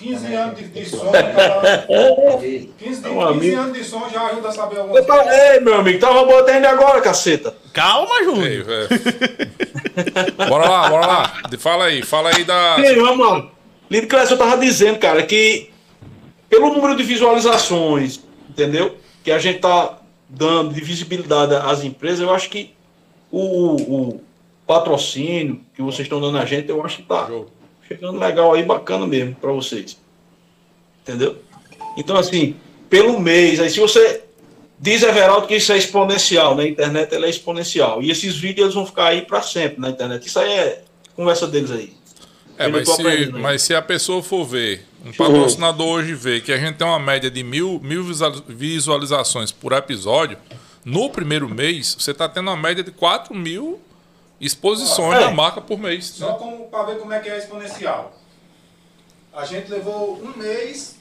15 0.00 0.34
anos 0.34 0.58
de, 0.58 0.64
de 0.68 0.84
som, 0.88 1.10
cara, 1.12 1.86
15, 1.86 2.48
de, 2.48 2.66
15 2.78 3.06
amigo. 3.06 3.60
anos 3.60 3.76
de 3.76 3.84
som 3.84 4.08
já 4.08 4.26
ajuda 4.28 4.48
a 4.48 4.52
saber 4.52 4.78
algumas 4.78 5.04
Você 5.04 5.06
tá- 5.06 5.54
Ei, 5.54 5.60
meu 5.60 5.74
amigo, 5.74 5.98
tava 5.98 6.24
botando 6.24 6.64
agora, 6.64 7.00
caceta. 7.02 7.54
Calma, 7.72 8.24
Júnior. 8.24 8.64
é. 8.68 8.88
bora 10.48 10.68
lá, 10.68 10.88
bora 10.88 11.06
lá. 11.06 11.32
Fala 11.58 11.84
aí, 11.84 12.02
fala 12.02 12.30
aí 12.34 12.44
da. 12.44 12.76
Ei, 12.80 12.96
vamos 12.96 13.26
lá. 13.26 13.46
Lindo 13.90 14.06
Clécio, 14.06 14.34
eu 14.34 14.38
tava 14.38 14.56
dizendo, 14.56 14.98
cara, 14.98 15.22
que 15.24 15.70
pelo 16.48 16.72
número 16.72 16.96
de 16.96 17.02
visualizações, 17.02 18.20
entendeu? 18.48 18.96
Que 19.22 19.30
a 19.30 19.38
gente 19.38 19.58
tá 19.60 19.98
dando 20.28 20.72
de 20.72 20.80
visibilidade 20.80 21.54
às 21.56 21.84
empresas, 21.84 22.20
eu 22.20 22.32
acho 22.32 22.48
que 22.48 22.72
o, 23.30 23.76
o 23.76 24.20
patrocínio 24.66 25.60
que 25.74 25.82
vocês 25.82 26.06
estão 26.06 26.20
dando 26.20 26.38
a 26.38 26.44
gente, 26.44 26.68
eu 26.68 26.84
acho 26.84 26.98
que 26.98 27.02
tá 27.02 27.26
Show. 27.26 27.48
Chegando 27.90 28.18
legal 28.18 28.54
aí, 28.54 28.62
bacana 28.62 29.06
mesmo 29.06 29.34
pra 29.34 29.50
vocês. 29.52 29.96
Entendeu? 31.02 31.36
Então, 31.96 32.16
assim, 32.16 32.54
pelo 32.88 33.18
mês, 33.18 33.58
aí 33.58 33.70
se 33.70 33.80
você. 33.80 34.24
Diz 34.82 35.02
Everaldo 35.02 35.46
que 35.46 35.56
isso 35.56 35.70
é 35.72 35.76
exponencial, 35.76 36.54
na 36.54 36.66
internet 36.66 37.14
ela 37.14 37.26
é 37.26 37.28
exponencial. 37.28 38.02
E 38.02 38.10
esses 38.10 38.34
vídeos 38.36 38.64
eles 38.64 38.74
vão 38.74 38.86
ficar 38.86 39.08
aí 39.08 39.20
pra 39.20 39.42
sempre 39.42 39.78
na 39.78 39.90
internet. 39.90 40.26
Isso 40.26 40.38
aí 40.38 40.50
é 40.50 40.82
conversa 41.14 41.46
deles 41.46 41.70
aí. 41.70 41.92
É, 42.56 42.66
mas 42.66 42.88
se, 42.88 43.06
aí. 43.06 43.30
mas 43.30 43.60
se 43.60 43.74
a 43.74 43.82
pessoa 43.82 44.22
for 44.22 44.46
ver, 44.46 44.86
um 45.04 45.12
patrocinador 45.12 45.98
hoje 45.98 46.14
vê 46.14 46.40
que 46.40 46.50
a 46.50 46.56
gente 46.56 46.76
tem 46.76 46.86
uma 46.86 46.98
média 46.98 47.30
de 47.30 47.42
mil, 47.42 47.78
mil 47.82 48.02
visual- 48.02 48.42
visualizações 48.48 49.52
por 49.52 49.72
episódio, 49.72 50.38
no 50.82 51.10
primeiro 51.10 51.46
mês, 51.46 51.94
você 51.98 52.12
está 52.12 52.26
tendo 52.26 52.48
uma 52.48 52.56
média 52.56 52.82
de 52.82 52.90
4 52.90 53.34
mil 53.34 53.78
exposições 54.40 55.18
É. 55.18 55.20
da 55.26 55.30
marca 55.30 55.60
por 55.60 55.78
mês. 55.78 56.06
Só 56.06 56.34
como 56.34 56.68
para 56.68 56.84
ver 56.84 56.98
como 56.98 57.12
é 57.12 57.20
que 57.20 57.28
é 57.28 57.38
exponencial. 57.38 58.12
A 59.32 59.44
gente 59.44 59.70
levou 59.70 60.16
um 60.20 60.36
mês, 60.36 60.96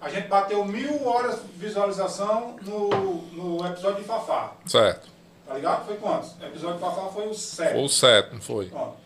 a 0.00 0.08
gente 0.10 0.28
bateu 0.28 0.64
mil 0.64 1.06
horas 1.06 1.36
de 1.36 1.58
visualização 1.66 2.56
no, 2.62 2.88
no 3.32 3.66
episódio 3.66 4.02
de 4.02 4.04
Fafá. 4.04 4.52
Certo. 4.66 5.08
Tá 5.46 5.54
ligado? 5.54 5.86
Foi 5.86 5.96
quantos? 5.96 6.30
O 6.40 6.44
episódio 6.44 6.74
de 6.76 6.80
Fafá 6.80 7.08
foi 7.12 7.28
o 7.28 7.34
7. 7.34 7.72
Foi 7.72 7.82
o 7.84 7.88
7, 7.88 8.34
não 8.34 8.40
foi? 8.40 8.66
Pronto. 8.66 8.96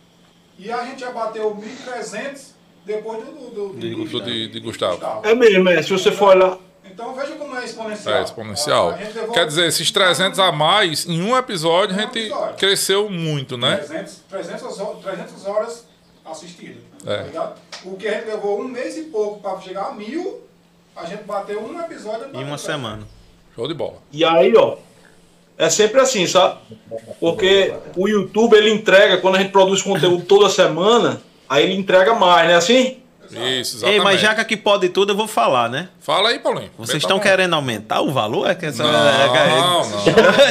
E 0.59 0.73
a 0.73 0.85
gente 0.86 1.01
já 1.01 1.11
bateu 1.12 1.55
1.300 1.55 2.53
depois 2.85 3.24
do, 3.24 3.31
do, 3.32 3.51
do, 3.51 3.69
do- 3.74 4.05
Do 4.09 4.20
de, 4.24 4.49
de 4.49 4.61
Gustavo. 4.61 5.01
É 5.24 5.35
mesmo, 5.35 5.69
é. 5.69 5.82
Se 5.82 5.90
você 5.90 6.11
for 6.11 6.36
olhar. 6.36 6.59
Então 6.93 7.15
veja 7.15 7.32
como 7.36 7.56
é 7.56 7.65
exponencial. 7.65 8.15
É 8.16 8.23
exponencial. 8.23 8.90
A- 8.90 8.94
a 8.94 8.97
levou 9.16 9.32
Quer 9.32 9.47
dizer, 9.47 9.66
esses 9.66 9.90
300 9.90 10.39
a 10.39 10.51
mais, 10.52 11.06
em 11.06 11.23
um 11.23 11.36
episódio, 11.36 11.94
a 11.94 11.98
Um 11.98 12.01
gente 12.02 12.19
episódio. 12.19 12.56
cresceu 12.56 13.09
muito, 13.10 13.56
né? 13.56 13.77
300, 13.77 14.16
300, 14.28 14.81
ho- 14.81 14.94
300 15.02 15.47
horas 15.47 15.86
assistidas. 16.24 16.82
É. 17.06 17.16
Tá 17.19 17.23
ligado? 17.23 17.60
O 17.85 17.97
que 17.97 18.09
a 18.09 18.12
gente 18.15 18.27
levou 18.27 18.60
um 18.60 18.65
mês 18.69 18.97
e 18.97 19.02
pouco 19.05 19.40
para 19.40 19.60
chegar 19.60 19.86
a 19.89 19.93
mil, 19.93 20.40
a 20.97 21.05
gente 21.06 21.23
bateu 21.24 21.62
um 21.62 21.81
episódio 21.81 22.28
Em 22.35 22.43
uma 22.44 22.59
semana. 22.59 23.06
Show 23.55 23.66
de 23.69 23.74
bola. 23.74 23.98
E 24.12 24.24
aí, 24.24 24.52
ó. 24.56 24.77
É 25.56 25.69
sempre 25.69 26.01
assim, 26.01 26.24
sabe? 26.27 26.59
Porque 27.19 27.74
o 27.97 28.09
YouTube 28.09 28.56
ele 28.56 28.70
entrega, 28.70 29.19
quando 29.19 29.35
a 29.36 29.39
gente 29.40 29.51
produz 29.51 29.82
conteúdo 29.82 30.24
toda 30.24 30.48
semana, 30.48 31.20
aí 31.48 31.65
ele 31.65 31.74
entrega 31.74 32.15
mais, 32.15 32.47
né? 32.48 32.55
Assim? 32.55 32.98
Isso, 33.31 33.77
exatamente. 33.77 33.99
Ei, 33.99 34.01
mas 34.05 34.21
já 34.21 34.35
que 34.35 34.41
aqui 34.41 34.57
pode 34.57 34.89
tudo, 34.89 35.13
eu 35.13 35.17
vou 35.17 35.27
falar, 35.27 35.69
né? 35.69 35.89
Fala 36.01 36.31
aí, 36.31 36.39
Paulinho. 36.39 36.71
Vocês 36.79 36.95
Meta 36.95 37.07
estão 37.07 37.19
querendo 37.21 37.55
aumentar 37.55 38.01
o 38.01 38.11
valor? 38.11 38.49
É 38.51 38.55
que 38.55 38.67
essa... 38.67 38.83
Não, 38.83 38.93
não. 38.93 39.83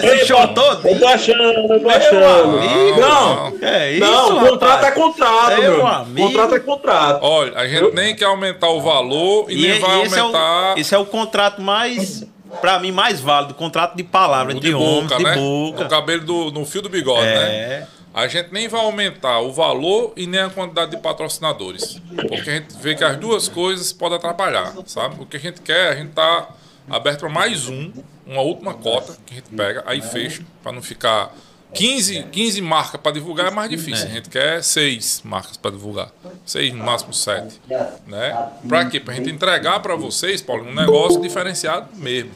Esse 0.14 0.26
show 0.28 0.48
todo? 0.50 0.88
Eu 0.88 1.00
tô 1.00 1.08
achando, 1.08 1.42
eu 1.42 1.80
tô 1.80 1.90
achando. 1.90 2.58
amigo. 2.58 3.00
Não, 3.00 3.54
É 3.62 3.92
isso, 3.94 4.06
não, 4.06 4.36
rapaz. 4.36 4.50
contrato 4.50 4.86
é 4.86 4.92
contrato, 4.92 5.62
Meu 5.62 5.88
amigo. 5.88 6.28
Contrato 6.28 6.56
é 6.56 6.60
contrato. 6.60 7.20
Olha, 7.24 7.58
a 7.58 7.68
gente 7.68 7.96
nem 7.96 8.16
quer 8.16 8.26
aumentar 8.26 8.70
o 8.70 8.82
valor 8.82 9.50
e, 9.50 9.66
E, 9.66 9.68
nem 9.70 9.80
vai 9.80 10.00
e 10.00 10.04
esse, 10.04 10.16
é 10.16 10.20
aumentar 10.20 10.76
o, 10.76 10.80
esse 10.80 10.96
é 10.96 10.98
o 10.98 11.06
contrato 11.06 11.62
mais, 11.62 12.24
pra 12.62 12.80
mim, 12.80 12.92
mais 12.92 13.20
válido. 13.20 13.54
Contrato 13.54 13.96
de 13.96 14.04
palavra, 14.04 14.54
de 14.54 14.74
homens, 14.74 15.04
boca, 15.04 15.18
de 15.18 15.24
né? 15.24 15.36
boca. 15.36 15.84
O 15.86 15.90
cabelo 15.90 16.24
do, 16.24 16.52
no 16.52 16.66
fio 16.66 16.82
do 16.82 16.90
bigode, 16.90 17.26
né? 17.26 17.88
É. 18.18 18.24
A 18.24 18.28
gente 18.28 18.52
nem 18.52 18.68
vai 18.68 18.82
aumentar 18.82 19.40
o 19.40 19.52
valor 19.52 20.14
e 20.16 20.26
nem 20.26 20.42
a 20.42 20.50
quantidade 20.50 20.92
de 20.92 20.98
patrocinadores. 20.98 22.02
Porque 22.16 22.50
a 22.50 22.54
gente 22.54 22.76
vê 22.78 22.96
que 22.96 23.04
as 23.04 23.18
duas 23.18 23.48
coisas 23.48 23.94
podem 23.94 24.18
atrapalhar, 24.18 24.74
sabe? 24.86 25.22
O 25.22 25.26
que 25.26 25.38
a 25.38 25.40
gente 25.40 25.62
quer, 25.62 25.92
a 25.92 25.96
gente 25.96 26.12
tá 26.12 26.50
aberto 26.90 27.22
para 27.22 27.30
mais 27.30 27.68
um, 27.68 27.92
uma 28.26 28.42
última 28.42 28.74
cota 28.74 29.18
que 29.26 29.34
a 29.34 29.36
gente 29.38 29.50
pega, 29.50 29.84
aí 29.86 30.02
fecha, 30.02 30.44
para 30.64 30.72
não 30.72 30.82
ficar 30.82 31.34
15, 31.74 32.24
15 32.32 32.62
marcas 32.62 33.00
para 33.00 33.12
divulgar 33.12 33.48
é 33.48 33.52
mais 33.52 33.70
difícil. 33.70 34.08
A 34.08 34.10
gente 34.10 34.30
quer 34.30 34.64
seis 34.64 35.22
marcas 35.24 35.58
para 35.58 35.72
divulgar. 35.72 36.12
Seis, 36.46 36.74
no 36.74 36.84
máximo 36.84 37.14
sete. 37.14 37.62
Né? 38.08 38.50
Para 38.68 38.86
quê? 38.86 39.00
Para 39.00 39.14
a 39.14 39.18
gente 39.18 39.30
entregar 39.30 39.80
para 39.82 39.96
vocês, 39.96 40.42
Paulinho, 40.42 40.72
um 40.72 40.76
negócio 40.76 41.22
diferenciado 41.22 41.90
mesmo. 41.96 42.32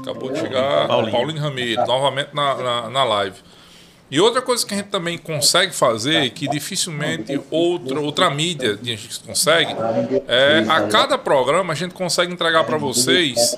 Acabou 0.00 0.32
de 0.32 0.40
chegar 0.40 0.88
Paulinho. 0.88 1.12
Paulinho, 1.12 1.40
Ramiro, 1.40 1.86
novamente 1.86 2.34
na, 2.34 2.54
na, 2.56 2.90
na 2.90 3.04
live. 3.04 3.36
E 4.10 4.20
outra 4.20 4.42
coisa 4.42 4.66
que 4.66 4.74
a 4.74 4.76
gente 4.76 4.88
também 4.88 5.16
consegue 5.16 5.72
fazer, 5.72 6.30
que 6.30 6.48
dificilmente 6.48 7.40
outra, 7.50 8.00
outra 8.00 8.28
mídia 8.30 8.72
a 8.80 8.84
gente 8.84 9.20
consegue, 9.20 9.72
é 10.26 10.64
a 10.68 10.88
cada 10.88 11.16
programa 11.16 11.72
a 11.72 11.76
gente 11.76 11.94
consegue 11.94 12.32
entregar 12.32 12.64
para 12.64 12.76
vocês 12.76 13.56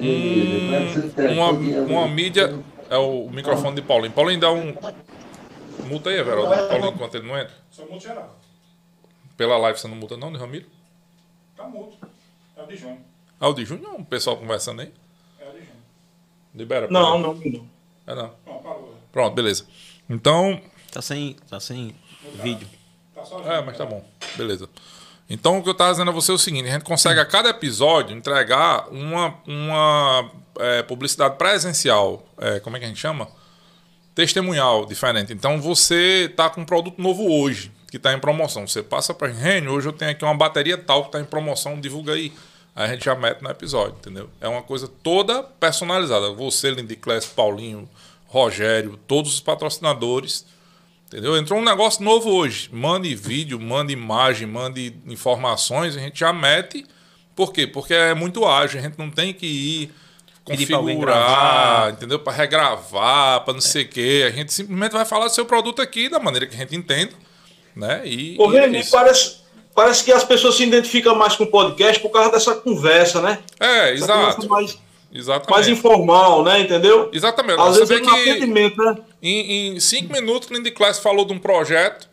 um- 0.00 1.32
uma, 1.34 1.50
uma 1.50 2.08
mídia. 2.08 2.58
É 2.88 2.96
o 2.96 3.28
microfone 3.30 3.76
de 3.76 3.82
Paulinho. 3.82 4.12
Paulinho 4.12 4.40
dá 4.40 4.52
um. 4.52 4.74
Multa 5.86 6.10
aí, 6.10 6.18
Everaldo. 6.18 6.68
Paulinho, 6.68 6.92
enquanto 6.94 7.14
ele 7.14 7.26
não 7.26 7.38
entra. 7.38 7.54
Sou 7.70 7.86
muito 7.88 8.02
geral. 8.02 8.38
Pela 9.36 9.56
live 9.58 9.78
você 9.78 9.88
não 9.88 9.96
multa, 9.96 10.16
não, 10.16 10.30
de 10.32 10.38
Ramiro? 10.38 10.66
Tá 11.56 11.64
mudo. 11.64 11.92
É 12.56 12.62
o 12.62 12.66
de 12.66 12.76
João. 12.76 12.98
Ah, 13.40 13.48
o 13.48 13.54
de 13.54 13.64
Júnior, 13.64 13.94
o 13.98 14.04
pessoal 14.04 14.36
conversando 14.36 14.82
aí. 14.82 14.92
É 15.40 15.48
o 15.48 15.52
de 15.52 15.58
João. 15.58 15.76
Libera. 16.54 16.88
Não, 16.90 17.22
Paulinho. 17.22 17.68
não, 18.06 18.14
não. 18.14 18.14
É 18.14 18.14
não. 18.14 18.30
Pronto, 19.10 19.34
beleza. 19.34 19.64
Então, 20.12 20.60
Tá 20.92 21.00
sem, 21.00 21.36
tá 21.48 21.58
sem 21.58 21.94
vídeo. 22.42 22.68
Tá 23.14 23.24
só 23.24 23.40
É, 23.50 23.62
mas 23.62 23.78
tá 23.78 23.86
bom. 23.86 24.04
Beleza. 24.36 24.68
Então, 25.28 25.58
o 25.58 25.62
que 25.62 25.68
eu 25.70 25.74
tava 25.74 25.90
dizendo 25.90 26.10
a 26.10 26.12
você 26.12 26.30
é 26.30 26.34
o 26.34 26.38
seguinte: 26.38 26.68
a 26.68 26.72
gente 26.72 26.84
consegue 26.84 27.18
a 27.18 27.24
cada 27.24 27.48
episódio 27.48 28.14
entregar 28.14 28.88
uma, 28.90 29.34
uma 29.46 30.30
é, 30.60 30.82
publicidade 30.82 31.36
presencial. 31.38 32.26
É, 32.36 32.60
como 32.60 32.76
é 32.76 32.78
que 32.78 32.84
a 32.84 32.88
gente 32.88 33.00
chama? 33.00 33.26
Testemunhal 34.14 34.84
diferente. 34.84 35.32
Então, 35.32 35.58
você 35.58 36.30
tá 36.36 36.50
com 36.50 36.60
um 36.60 36.66
produto 36.66 37.00
novo 37.00 37.26
hoje, 37.40 37.72
que 37.90 37.98
tá 37.98 38.12
em 38.12 38.18
promoção. 38.18 38.66
Você 38.68 38.82
passa 38.82 39.14
pra 39.14 39.30
gente, 39.30 39.68
hoje 39.68 39.88
eu 39.88 39.94
tenho 39.94 40.10
aqui 40.10 40.22
uma 40.22 40.34
bateria 40.34 40.76
tal 40.76 41.06
que 41.06 41.12
tá 41.12 41.20
em 41.20 41.24
promoção, 41.24 41.80
divulga 41.80 42.12
aí. 42.12 42.30
Aí 42.76 42.84
a 42.84 42.92
gente 42.92 43.06
já 43.06 43.14
mete 43.14 43.40
no 43.40 43.50
episódio, 43.50 43.96
entendeu? 43.98 44.28
É 44.38 44.48
uma 44.48 44.62
coisa 44.62 44.86
toda 44.86 45.42
personalizada. 45.42 46.30
Você, 46.32 46.70
Lindy 46.70 46.96
Class, 46.96 47.24
Paulinho, 47.24 47.88
Rogério, 48.32 48.98
todos 49.06 49.34
os 49.34 49.40
patrocinadores. 49.40 50.46
Entendeu? 51.06 51.36
Entrou 51.36 51.60
um 51.60 51.64
negócio 51.64 52.02
novo 52.02 52.30
hoje. 52.30 52.70
Mande 52.72 53.14
vídeo, 53.14 53.60
mande 53.60 53.92
imagem, 53.92 54.48
mande 54.48 54.94
informações, 55.06 55.94
a 55.94 56.00
gente 56.00 56.18
já 56.18 56.32
mete. 56.32 56.86
Por 57.36 57.52
quê? 57.52 57.66
Porque 57.66 57.92
é 57.92 58.14
muito 58.14 58.46
ágil, 58.46 58.80
a 58.80 58.82
gente 58.82 58.98
não 58.98 59.10
tem 59.10 59.34
que 59.34 59.44
ir 59.46 59.94
configurar, 60.44 60.96
gravar. 60.96 61.92
entendeu? 61.92 62.18
Para 62.18 62.32
regravar, 62.32 63.44
para 63.44 63.52
não 63.52 63.60
sei 63.60 63.82
o 63.84 63.88
quê. 63.88 64.24
A 64.26 64.30
gente 64.30 64.50
simplesmente 64.50 64.92
vai 64.92 65.04
falar 65.04 65.26
do 65.26 65.34
seu 65.34 65.44
produto 65.44 65.82
aqui 65.82 66.08
da 66.08 66.18
maneira 66.18 66.46
que 66.46 66.54
a 66.54 66.58
gente 66.58 66.74
entende, 66.74 67.14
né? 67.76 68.00
E, 68.06 68.36
Ô, 68.40 68.50
e 68.50 68.56
é 68.56 68.60
Reni, 68.62 68.80
isso. 68.80 68.92
parece, 68.92 69.36
parece 69.74 70.02
que 70.02 70.10
as 70.10 70.24
pessoas 70.24 70.54
se 70.54 70.62
identificam 70.62 71.14
mais 71.14 71.36
com 71.36 71.44
o 71.44 71.48
podcast 71.48 72.00
por 72.00 72.08
causa 72.08 72.30
dessa 72.30 72.54
conversa, 72.54 73.20
né? 73.20 73.38
É, 73.60 73.92
Essa 73.92 74.04
exato. 74.04 74.48
mais, 74.48 74.78
Exatamente. 75.12 75.50
mais 75.50 75.68
informal, 75.68 76.42
né? 76.42 76.60
Entendeu? 76.60 77.10
Exatamente. 77.12 77.60
Às 77.60 77.76
Você 77.76 77.80
vezes 77.80 77.88
vê 77.88 77.94
é 77.96 77.98
um 77.98 78.14
que 78.14 78.30
atendimento, 78.30 78.82
né? 78.82 78.96
Em, 79.22 79.74
em 79.76 79.80
cinco 79.80 80.12
minutos, 80.12 80.48
o 80.48 80.54
Lindy 80.54 80.70
Class 80.70 80.98
falou 80.98 81.24
de 81.24 81.32
um 81.32 81.38
projeto 81.38 82.08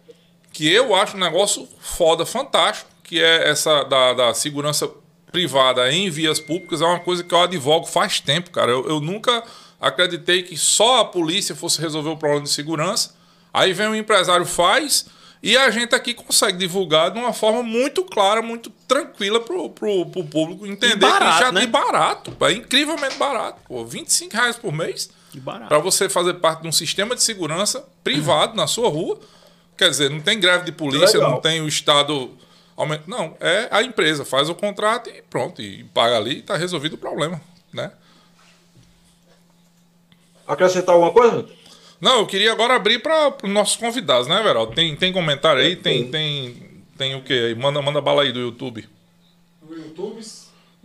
que 0.52 0.72
eu 0.72 0.94
acho 0.94 1.16
um 1.16 1.20
negócio 1.20 1.68
foda, 1.80 2.26
fantástico, 2.26 2.90
que 3.04 3.22
é 3.22 3.50
essa 3.50 3.84
da, 3.84 4.14
da 4.14 4.34
segurança 4.34 4.90
privada 5.32 5.92
em 5.92 6.10
vias 6.10 6.40
públicas. 6.40 6.82
É 6.82 6.86
uma 6.86 7.00
coisa 7.00 7.24
que 7.24 7.34
eu 7.34 7.42
advogo 7.42 7.86
faz 7.86 8.20
tempo, 8.20 8.52
cara. 8.52 8.72
Eu, 8.72 8.88
eu 8.88 9.00
nunca 9.00 9.44
acreditei 9.80 10.44
que 10.44 10.58
só 10.58 11.00
a 11.00 11.06
polícia 11.06 11.56
fosse 11.56 11.80
resolver 11.80 12.10
o 12.10 12.18
problema 12.18 12.44
de 12.44 12.50
segurança. 12.50 13.16
Aí 13.54 13.74
vem 13.74 13.88
um 13.88 13.96
empresário 13.96 14.46
faz 14.46 15.06
e 15.42 15.56
a 15.56 15.72
gente 15.72 15.96
aqui 15.96 16.14
consegue 16.14 16.58
divulgar 16.58 17.12
de 17.12 17.18
uma 17.18 17.32
forma 17.32 17.64
muito 17.64 18.04
clara, 18.04 18.42
muito 18.42 18.70
tranquila 18.88 19.40
pro, 19.40 19.70
pro, 19.70 20.06
pro 20.08 20.24
público 20.26 20.68
entender 20.68 20.98
barato, 20.98 21.38
que 21.38 21.40
já 21.40 21.52
né? 21.52 21.62
de 21.62 21.68
barato. 21.68 22.38
É 22.42 22.52
incrivelmente 22.52 23.16
barato. 23.16 23.62
Pô, 23.66 23.86
25 23.86 24.36
reais 24.36 24.58
por 24.58 24.74
mês 24.74 25.10
para 25.68 25.80
você 25.80 26.10
fazer 26.10 26.36
parte 26.36 26.64
de 26.64 26.68
um 26.68 26.72
sistema 26.72 27.16
de 27.16 27.24
segurança 27.24 27.88
privado 28.04 28.56
na 28.56 28.68
sua 28.68 28.90
rua. 28.90 29.18
Quer 29.78 29.90
dizer, 29.90 30.10
não 30.10 30.20
tem 30.20 30.40
greve 30.40 30.66
de 30.66 30.74
polícia, 30.74 31.18
Legal. 31.20 31.32
não 31.32 31.42
tem 31.42 31.62
o 31.62 31.68
Estado. 31.68 32.32
Não, 33.08 33.36
é 33.40 33.68
a 33.72 33.82
empresa 33.82 34.26
faz 34.26 34.50
o 34.50 34.56
contrato 34.56 35.10
e 35.10 35.22
pronto, 35.22 35.62
e 35.62 35.84
paga 35.86 36.18
ali 36.18 36.36
e 36.36 36.40
está 36.40 36.58
resolvido 36.58 36.94
o 36.94 36.98
problema. 36.98 37.42
Né? 37.74 37.92
Acrescentar 40.46 40.96
alguma 40.96 41.14
coisa? 41.14 41.48
Não, 42.02 42.20
eu 42.20 42.26
queria 42.28 42.52
agora 42.52 42.76
abrir 42.76 43.00
para 43.00 43.36
os 43.44 43.50
nossos 43.50 43.76
convidados, 43.76 44.28
né, 44.28 44.42
Veraldo? 44.42 44.74
Tem, 44.74 44.96
tem 44.96 45.12
comentário 45.12 45.62
aí? 45.62 45.76
Tem, 45.76 46.10
tem, 46.10 46.82
tem 46.98 47.16
o 47.16 47.22
que 47.22 47.34
aí? 47.34 47.56
Manda, 47.56 47.82
manda 47.82 48.00
bala 48.00 48.24
aí 48.24 48.32
do 48.32 48.40
YouTube. 48.40 48.88
No 49.68 49.76
YouTube. 49.76 50.22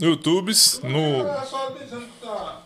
No 0.00 0.06
YouTube, 0.08 0.52
no. 0.82 1.26
É 1.28 1.42
só 1.46 1.70
dizendo 1.70 2.06
que 2.06 2.26
tá. 2.26 2.60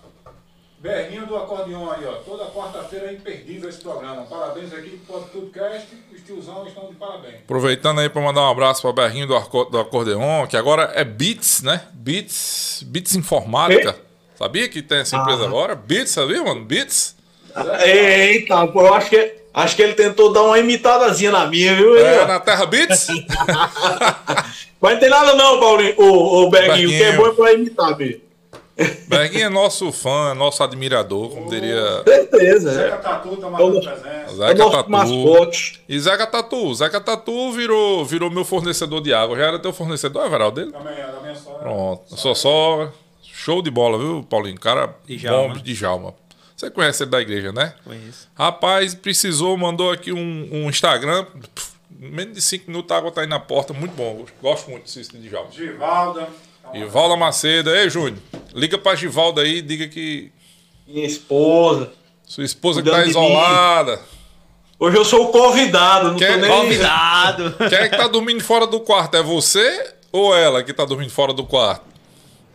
Berrinho 0.80 1.26
do 1.26 1.36
acordeão 1.36 1.90
aí, 1.90 2.06
ó. 2.06 2.12
Toda 2.18 2.46
quarta-feira 2.46 3.06
é 3.10 3.14
imperdível 3.14 3.68
esse 3.68 3.80
programa. 3.80 4.22
Parabéns 4.22 4.72
aqui 4.72 4.90
pro 5.06 5.20
Podcast. 5.22 5.88
Os 6.14 6.22
tiozão 6.22 6.64
estão 6.66 6.86
de 6.88 6.94
parabéns. 6.94 7.34
Aproveitando 7.40 7.98
aí 8.00 8.08
para 8.08 8.22
mandar 8.22 8.42
um 8.42 8.50
abraço 8.50 8.82
para 8.82 8.92
Berrinho 8.92 9.26
do, 9.26 9.34
Arco- 9.36 9.64
do 9.64 9.78
Acordeon, 9.78 10.46
que 10.46 10.56
agora 10.56 10.92
é 10.94 11.02
Beats, 11.04 11.62
né? 11.62 11.82
Beats, 11.92 12.84
Beats 12.86 13.16
Informática. 13.16 13.98
Sabia 14.36 14.68
que 14.68 14.80
tem 14.80 14.98
essa 14.98 15.16
empresa 15.16 15.44
agora? 15.44 15.74
Beats, 15.74 16.12
sabia, 16.12 16.42
mano? 16.44 16.64
Beats. 16.64 17.17
Eita, 17.84 18.66
pô, 18.68 18.82
eu 18.82 18.94
acho 18.94 19.10
que, 19.10 19.34
acho 19.52 19.76
que 19.76 19.82
ele 19.82 19.94
tentou 19.94 20.32
dar 20.32 20.42
uma 20.42 20.58
imitadazinha 20.58 21.30
na 21.30 21.46
minha, 21.46 21.74
viu? 21.74 21.96
É, 21.96 22.26
na 22.26 22.40
Terra 22.40 22.66
Beats? 22.66 23.06
Mas 24.80 24.92
não 24.92 25.00
tem 25.00 25.10
nada 25.10 25.34
não, 25.34 25.58
Paulinho, 25.58 25.94
o, 25.98 26.44
o 26.44 26.50
Berguinho, 26.50 26.88
o 26.88 26.92
que 26.92 27.02
é 27.02 27.12
bom 27.12 27.26
é 27.26 27.32
pra 27.32 27.52
imitar, 27.52 27.94
bicho. 27.96 28.20
Berguinho 29.08 29.46
é 29.46 29.48
nosso 29.48 29.90
fã, 29.90 30.34
nosso 30.36 30.62
admirador, 30.62 31.30
como 31.30 31.50
diria 31.50 32.04
Certeza, 32.04 32.70
Zeca 32.74 32.94
é. 32.94 32.98
Tatu 32.98 33.36
tá. 33.36 33.46
É 33.48 33.62
o 33.62 34.36
Zeca 34.36 34.54
nosso 34.54 34.70
Tatu. 34.70 34.90
mascote. 34.90 35.80
E 35.88 35.98
Zeca 35.98 36.26
Tatu. 36.28 36.74
Zeca 36.76 37.00
Tatu 37.00 37.50
virou, 37.50 38.04
virou 38.04 38.30
meu 38.30 38.44
fornecedor 38.44 39.00
de 39.00 39.12
água. 39.12 39.36
Já 39.36 39.46
era 39.46 39.58
teu 39.58 39.72
fornecedor, 39.72 40.24
Everaldo, 40.26 40.60
dele? 40.60 40.70
Também 40.70 40.94
é 40.94 41.06
da 41.06 41.20
minha 41.20 41.34
sogra. 41.34 41.58
Pronto. 41.58 42.02
Só, 42.16 42.34
só. 42.34 42.92
Show 43.20 43.62
de 43.62 43.70
bola, 43.70 43.98
viu, 43.98 44.24
Paulinho? 44.28 44.60
Cara 44.60 44.94
Djalma. 45.08 45.54
bom 45.54 45.60
de 45.60 45.74
Djalma. 45.74 46.14
Você 46.58 46.70
conhece 46.72 47.04
ele 47.04 47.10
da 47.12 47.20
igreja, 47.20 47.52
né? 47.52 47.72
Conheço. 47.84 48.28
Rapaz, 48.34 48.92
precisou, 48.92 49.56
mandou 49.56 49.92
aqui 49.92 50.12
um, 50.12 50.48
um 50.50 50.68
Instagram. 50.68 51.24
Pff, 51.54 51.70
menos 52.00 52.34
de 52.34 52.42
5 52.42 52.64
minutos 52.68 52.90
a 52.90 52.98
água 52.98 53.12
tá 53.12 53.20
aí 53.20 53.28
na 53.28 53.38
porta. 53.38 53.72
Muito 53.72 53.94
bom. 53.94 54.26
Gosto 54.42 54.68
muito 54.68 54.84
disso 54.84 55.12
de 55.16 55.28
Djalma. 55.28 55.52
Givalda. 55.52 56.28
Givalda 56.74 57.16
Macedo. 57.16 57.70
Ei, 57.72 57.88
Júnior. 57.88 58.18
Liga 58.52 58.76
pra 58.76 58.96
Givalda 58.96 59.42
aí 59.42 59.62
diga 59.62 59.86
que 59.86 60.32
Minha 60.84 61.06
esposa. 61.06 61.92
sua 62.26 62.42
esposa 62.44 62.82
que 62.82 62.90
tá 62.90 63.04
isolada. 63.06 64.00
Hoje 64.80 64.96
eu 64.96 65.04
sou 65.04 65.28
o 65.28 65.32
convidado, 65.32 66.10
não 66.10 66.16
Quer- 66.18 66.34
tô 66.34 66.40
nem... 66.40 66.50
Convidado. 66.50 67.54
Quem 67.68 67.78
é 67.78 67.88
que 67.88 67.96
tá 67.96 68.08
dormindo 68.08 68.42
fora 68.42 68.66
do 68.66 68.80
quarto? 68.80 69.16
É 69.16 69.22
você 69.22 69.94
ou 70.10 70.34
ela 70.36 70.62
que 70.64 70.72
tá 70.72 70.84
dormindo 70.84 71.10
fora 71.10 71.32
do 71.32 71.44
quarto? 71.44 71.84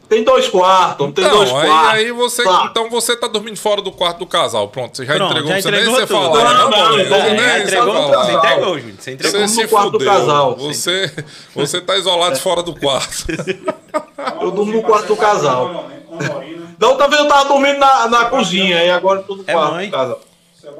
Tem 0.09 0.23
dois 0.23 0.47
quartos, 0.47 1.11
tem 1.13 1.25
dois 1.25 1.49
Não, 1.49 1.59
aí, 1.59 1.67
quartos. 1.67 1.93
aí 1.93 2.11
você. 2.11 2.43
Tá. 2.43 2.67
Então 2.69 2.89
você 2.89 3.15
tá 3.15 3.27
dormindo 3.27 3.57
fora 3.57 3.81
do 3.81 3.91
quarto 3.91 4.19
do 4.19 4.25
casal. 4.27 4.67
Pronto, 4.67 4.95
você 4.95 5.05
já 5.05 5.15
Pronto, 5.15 5.31
entregou, 5.31 5.49
já 5.51 5.61
você 5.61 5.71
nem 5.71 5.79
entregou 5.81 5.99
você 5.99 6.07
tudo. 6.07 6.19
falar. 6.19 6.53
Não, 6.53 6.69
né, 6.69 6.77
não, 6.77 6.97
não, 6.97 6.97
Você 6.97 7.29
nem 7.31 7.39
É, 7.39 7.53
você 7.53 7.63
entregou, 7.63 7.93
falar. 7.93 8.25
você 8.25 8.31
entregou, 8.33 8.79
Júnior. 8.79 8.95
Você 8.99 9.11
entregou. 9.13 9.31
Você 9.39 9.41
no 9.41 9.47
se 9.61 9.67
quarto 9.67 9.89
do 9.91 9.99
fudeu. 9.99 10.13
casal. 10.13 10.55
Você, 10.57 11.11
você 11.55 11.81
tá 11.81 11.97
isolado 11.97 12.35
fora 12.39 12.61
do 12.61 12.75
quarto. 12.79 13.25
Eu 14.41 14.51
durmo 14.51 14.73
no 14.73 14.81
quarto 14.83 15.07
do 15.07 15.15
casal. 15.15 15.89
Honorina. 16.09 16.75
Da 16.77 16.89
outra 16.89 17.07
vez 17.07 17.21
eu 17.21 17.27
tava 17.27 17.45
dormindo 17.49 17.79
na, 17.79 18.07
na 18.07 18.25
cozinha, 18.25 18.83
e 18.83 18.89
agora 18.91 19.19
eu 19.21 19.23
tô 19.23 19.35
no 19.37 19.43
É 19.47 19.53
quarto 19.53 19.73
mãe. 19.73 19.85
do 19.89 19.91
casal. 19.91 20.19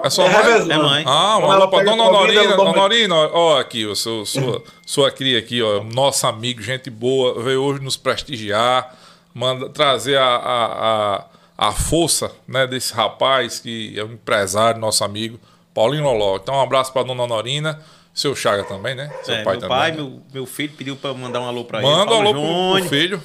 É 0.04 0.10
sua 0.10 0.26
É 0.26 0.30
mãe? 0.60 0.72
É 0.72 0.78
mãe. 0.78 1.04
Ah, 1.08 1.38
um 1.38 1.44
alô 1.46 1.54
ela 1.54 1.68
pra 1.70 1.84
Dona 1.84 2.04
Honorina. 2.04 2.56
Dona 2.56 2.70
Honorina, 2.72 3.16
ó, 3.16 3.60
aqui, 3.60 3.88
ó, 3.88 3.94
seu, 3.96 4.26
sua, 4.26 4.62
sua 4.86 5.12
cria 5.12 5.38
aqui, 5.40 5.62
ó, 5.62 5.84
nosso 5.84 6.26
amigo, 6.28 6.62
gente 6.62 6.90
boa, 6.90 7.42
veio 7.42 7.62
hoje 7.62 7.82
nos 7.82 7.96
prestigiar, 7.98 8.96
manda 9.34 9.70
trazer 9.70 10.18
a, 10.18 10.26
a, 10.36 11.16
a, 11.18 11.26
a 11.70 11.72
força 11.72 12.32
né, 12.48 12.68
desse 12.68 12.94
rapaz 12.94 13.60
que 13.60 13.98
é 14.00 14.04
um 14.04 14.14
empresário, 14.14 14.80
nosso 14.80 15.04
amigo, 15.04 15.40
Paulinho 15.74 16.04
Loló. 16.04 16.38
Então, 16.38 16.56
um 16.56 16.62
abraço 16.62 16.94
pra 16.94 17.04
Dona 17.04 17.24
Honorina, 17.24 17.82
seu 18.14 18.36
Chaga 18.36 18.64
também, 18.64 18.94
né? 18.96 19.12
Seu 19.24 19.36
É, 19.36 19.44
pai 19.44 19.54
meu 19.54 19.62
também. 19.62 19.78
pai, 19.78 19.92
né? 19.92 19.98
meu, 19.98 20.22
meu 20.34 20.46
filho 20.46 20.74
pediu 20.78 20.96
pra 20.96 21.10
eu 21.10 21.16
mandar 21.16 21.42
um 21.42 21.48
alô 21.48 21.66
pra 21.66 21.80
ele. 21.80 21.88
Manda 21.88 22.14
um 22.14 22.18
alô 22.20 22.32
pro, 22.34 22.80
pro 22.82 22.90
filho, 22.90 23.24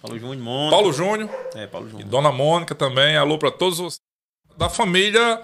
Paulo 0.00 0.18
Júnior, 0.18 0.38
Mônica. 0.38 0.70
Paulo 0.76 0.92
Júnior. 0.92 1.30
É, 1.54 1.66
Paulo 1.66 1.88
E 1.88 1.90
Júnior. 1.90 2.08
Dona 2.08 2.30
Mônica 2.32 2.74
também, 2.74 3.16
alô 3.16 3.36
pra 3.38 3.50
todos 3.50 3.80
os 3.80 3.96
da 4.56 4.68
família 4.68 5.40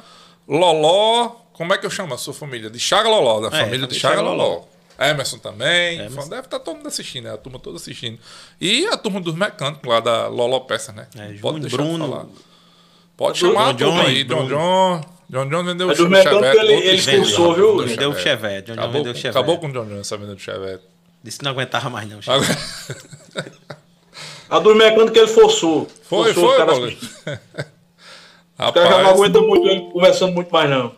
Loló. 0.47 1.31
Como 1.53 1.75
é 1.75 1.79
que 1.79 1.85
eu 1.87 1.91
chamo 1.91 2.15
a 2.15 2.19
sua 2.19 2.33
família? 2.35 2.71
De 2.71 2.79
Chaga 2.79 3.09
Loló, 3.09 3.41
da 3.49 3.57
É, 3.57 3.65
família 3.65 3.87
de 3.87 3.95
Chaga 3.99 4.17
Chaga 4.17 4.29
Loló. 4.29 4.45
Loló. 4.45 4.63
Emerson 4.99 5.39
também. 5.39 5.99
Emerson. 5.99 6.29
Deve 6.29 6.43
estar 6.47 6.59
todo 6.59 6.77
mundo 6.77 6.89
assistindo, 6.89 7.25
né? 7.25 7.33
A 7.35 7.37
turma 7.39 7.59
toda 7.59 7.77
assistindo. 7.77 8.19
E 8.61 8.87
a 8.87 8.97
turma 8.97 9.21
dos 9.21 9.35
mecânicos 9.35 9.89
lá 9.89 10.01
da 10.01 10.27
Loló 10.29 10.61
Peça, 10.61 10.93
né? 10.93 11.07
É, 11.17 11.33
Pode 11.41 11.61
deixar 11.61 11.77
Bruno. 11.77 12.05
de 12.05 12.11
falar. 12.11 12.27
Pode 13.17 13.39
chamar 13.39 13.69
a 13.69 13.73
John 13.73 13.87
turma 13.87 14.03
John, 14.03 14.09
aí. 14.09 14.25
John 14.25 14.47
Bruno. 14.47 14.49
John. 14.49 15.01
John 15.31 15.49
John 15.51 15.65
vendeu 15.65 15.87
Mas 15.89 16.01
o 16.01 16.03
Chevette. 16.05 16.29
ele- 16.57 16.73
ele 16.73 16.97
vendeu, 16.97 17.23
expulsou, 17.23 17.55
viu? 17.55 17.67
vendeu 17.79 17.87
Vendeu 17.89 18.11
o 18.11 18.17
Chevette, 18.19 18.67
John 18.69 18.75
John 18.75 18.81
Acabou, 18.81 18.93
vendeu 18.93 19.13
o 19.13 19.15
com- 19.15 19.21
Chevette. 19.21 19.39
acabou 19.39 19.59
com 19.59 19.67
o 19.69 19.73
John 19.73 19.85
John 19.87 20.01
essa 20.01 20.17
venda 20.17 20.35
do 20.35 20.41
Chevette. 20.41 20.85
Disse 21.23 21.39
que 21.39 21.45
não 21.45 21.51
aguentava 21.53 21.91
mais 21.91 22.09
não. 22.09 22.19
A 24.49 24.59
dos 24.59 24.77
mecânicos 24.77 25.17
ele 25.17 25.27
forçou. 25.27 25.87
Foi, 26.05 26.33
Forçou 26.33 26.55
foi, 26.57 26.67
Paulinho. 26.67 26.99
Os 28.59 28.73
caras 28.73 28.75
já 28.75 28.91
não 28.91 28.97
Rapaz, 28.99 29.09
aguentam 29.21 29.47
muito 29.47 29.69
ele 29.69 29.81
conversando 29.93 30.33
muito 30.33 30.51
mais, 30.51 30.69
não. 30.71 30.95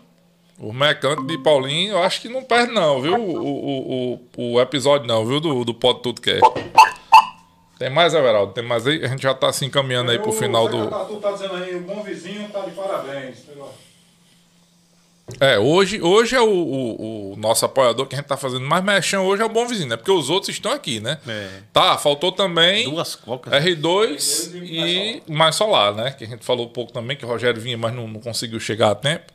O 0.61 0.75
mecânico 0.75 1.27
de 1.27 1.39
Paulinho, 1.39 1.93
eu 1.93 2.03
acho 2.03 2.21
que 2.21 2.29
não 2.29 2.45
perde, 2.45 2.71
não, 2.71 3.01
viu? 3.01 3.15
O, 3.15 3.41
o, 3.41 4.21
o, 4.37 4.53
o 4.53 4.61
episódio, 4.61 5.07
não, 5.07 5.25
viu? 5.25 5.41
Do, 5.41 5.65
do 5.65 5.73
Pod 5.73 6.03
Tudo 6.03 6.21
Cast. 6.21 6.43
Tem 7.79 7.89
mais, 7.89 8.13
Everaldo? 8.13 8.53
Tem 8.53 8.63
mais 8.63 8.87
aí? 8.87 9.03
A 9.03 9.09
gente 9.09 9.23
já 9.23 9.33
tá 9.33 9.51
se 9.55 9.65
encaminhando 9.65 10.11
aí 10.11 10.19
pro 10.19 10.29
O 10.29 10.33
final 10.35 10.69
do. 10.69 10.87
Tatu 10.87 11.17
tá 11.17 11.33
dizendo 11.33 11.55
aí, 11.55 11.75
o 11.75 11.81
bom 11.81 12.03
vizinho 12.03 12.47
tá 12.51 12.61
de 12.61 12.73
parabéns. 12.73 13.39
É, 15.39 15.59
hoje, 15.59 16.03
hoje 16.03 16.37
é 16.37 16.41
o, 16.41 16.51
o, 16.51 17.33
o 17.33 17.37
nosso 17.37 17.65
apoiador 17.65 18.07
que 18.07 18.15
a 18.15 18.19
gente 18.19 18.27
tá 18.27 18.37
fazendo 18.37 18.67
mais 18.67 18.83
mexão 18.83 19.25
hoje 19.25 19.43
é 19.43 19.45
o 19.45 19.49
Bom 19.49 19.65
Vizinho, 19.67 19.89
né? 19.89 19.97
Porque 19.97 20.11
os 20.11 20.29
outros 20.29 20.49
estão 20.49 20.73
aqui, 20.73 20.99
né? 20.99 21.19
É. 21.27 21.49
Tá, 21.73 21.97
faltou 21.97 22.33
também 22.33 22.91
Duas 22.91 23.15
cocas. 23.15 23.53
R2 23.53 24.51
e 24.65 25.23
o 25.29 25.33
Mais 25.33 25.55
Solar, 25.55 25.95
né? 25.95 26.11
Que 26.11 26.25
a 26.25 26.27
gente 26.27 26.45
falou 26.45 26.67
um 26.67 26.71
pouco 26.71 26.93
também, 26.93 27.17
que 27.17 27.25
o 27.25 27.29
Rogério 27.29 27.61
vinha, 27.61 27.79
mas 27.79 27.95
não, 27.95 28.09
não 28.09 28.19
conseguiu 28.19 28.59
chegar 28.59 28.91
a 28.91 28.95
tempo. 28.95 29.33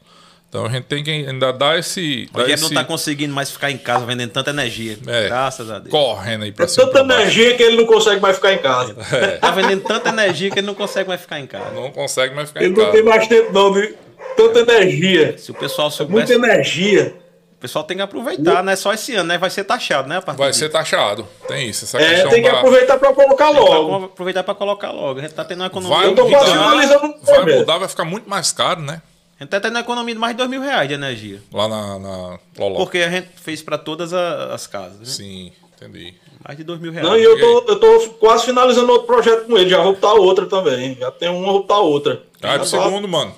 Então 0.56 0.65
a 0.65 0.69
gente 0.69 0.84
tem 0.86 1.03
que 1.03 1.11
ainda 1.11 1.52
dar 1.52 1.77
esse. 1.77 2.30
O 2.30 2.34
Dar 2.34 2.40
Rogério 2.44 2.53
esse 2.56 2.64
não 2.64 2.82
tá 2.82 2.84
conseguindo 2.86 3.34
mais 3.34 3.52
ficar 3.52 3.72
em 3.72 3.77
casa 3.77 4.06
vendendo 4.06 4.32
tanta 4.32 4.52
energia. 4.52 4.98
É. 5.06 5.27
Graças 5.27 5.69
a 5.69 5.80
Deus. 5.80 5.91
correndo 5.91 6.44
aí 6.44 6.49
É 6.49 6.53
pra 6.53 6.65
cima. 6.65 6.88
tanta 6.88 6.99
energia 7.14 7.56
que 7.57 7.64
ele 7.64 7.76
não 7.76 7.86
consegue 7.86 8.22
mais 8.22 8.36
ficar 8.38 8.53
em 8.53 8.60
casa. 8.60 8.95
Tá 9.41 9.52
vendendo 9.52 9.84
tanta 9.84 10.10
energia 10.10 10.49
que 10.49 10.60
ele 10.60 10.68
não 10.68 10.73
consegue 10.73 11.10
mais 11.10 11.19
ficar 11.19 11.40
em 11.41 11.45
casa. 11.48 11.72
Não 11.72 11.91
consegue 11.91 12.34
mais 12.34 12.48
ficar 12.48 12.61
Ele 12.61 12.69
em 12.69 12.73
não 12.73 12.80
casa. 12.86 12.91
tem 12.94 13.03
mais 13.03 13.27
tempo, 13.27 13.52
não, 13.52 13.73
de 13.73 13.95
tanta 14.38 14.60
energia. 14.60 15.38
Se 15.38 15.52
o 15.52 15.53
pessoal 15.53 15.90
Muita 15.90 16.27
soubesse, 16.27 16.34
energia. 16.34 17.15
o 17.57 17.60
pessoal 17.60 17.84
tem 17.84 17.98
que 17.98 18.03
aproveitar, 18.03 18.64
né? 18.64 18.76
Só 18.77 18.94
esse 18.94 19.14
ano, 19.14 19.27
né? 19.27 19.38
Vai 19.38 19.49
ser 19.49 19.65
taxado, 19.65 20.07
né? 20.07 20.22
Vai 20.38 20.53
ser 20.53 20.69
taxado. 20.69 21.27
Tem 21.49 21.68
isso. 21.69 21.84
Essa 21.84 21.99
É, 22.02 22.27
tem 22.30 22.41
que 22.41 22.49
da- 22.49 22.60
aproveitar 22.60 22.98
pra 22.98 23.14
colocar 23.14 23.48
Tem 23.52 23.56
que 23.56 23.60
logo. 23.69 24.06
aproveitar 24.06 24.44
pra 24.44 24.56
colocar 24.56 24.91
logo. 24.91 25.19
A 25.19 25.22
gente 25.22 25.34
tá 25.34 25.44
tendo 25.44 25.60
uma 25.61 25.68
economia. 25.68 25.98
Vai 25.98 26.07
Eu 26.07 26.15
tô 26.15 26.23
mudar, 26.26 26.40
o 26.41 27.26
vai 27.26 27.56
mudar, 27.57 27.77
vai 27.77 27.90
ficar 27.90 28.06
muito 28.06 28.30
mais 28.30 28.52
caro, 28.53 28.82
né? 28.82 29.02
A 29.39 29.43
gente 29.43 29.49
tá 29.51 29.59
tendo 29.59 29.73
uma 29.73 29.81
economia 29.81 30.13
de 30.13 30.19
mais 30.19 30.33
de 30.33 30.37
dois 30.37 30.49
mil 30.49 30.61
reais 30.61 30.87
de 30.87 30.93
energia. 30.93 31.41
Lá 31.51 31.67
na, 31.67 31.99
na 31.99 32.39
Loló. 32.57 32.77
Porque 32.77 32.99
a 32.99 33.09
gente 33.09 33.27
fez 33.35 33.61
pra 33.61 33.77
todas 33.77 34.13
a- 34.13 34.53
as 34.53 34.65
casas, 34.65 34.99
né? 34.99 35.05
Sim, 35.05 35.51
entendi. 35.75 36.13
Mais 36.47 36.57
de 36.57 36.63
dois 36.63 36.79
mil 36.79 36.91
reais. 36.91 37.05
Não, 37.07 37.17
e 37.17 37.23
eu 37.23 37.37
tô, 37.39 37.71
eu 37.71 37.79
tô 37.79 38.09
quase 38.19 38.45
finalizando 38.45 38.89
outro 38.91 39.07
projeto 39.07 39.45
com 39.45 39.57
ele. 39.57 39.69
Já 39.69 39.81
vou 39.81 39.93
botar 39.93 40.13
outra 40.13 40.45
também. 40.45 40.95
Já 40.95 41.11
tem 41.11 41.27
uma, 41.29 41.51
vou 41.51 41.61
botar 41.61 41.79
outra. 41.79 42.23
Ah, 42.41 42.57
do 42.57 42.65
já, 42.65 42.83
segundo, 42.83 43.07
mano. 43.09 43.35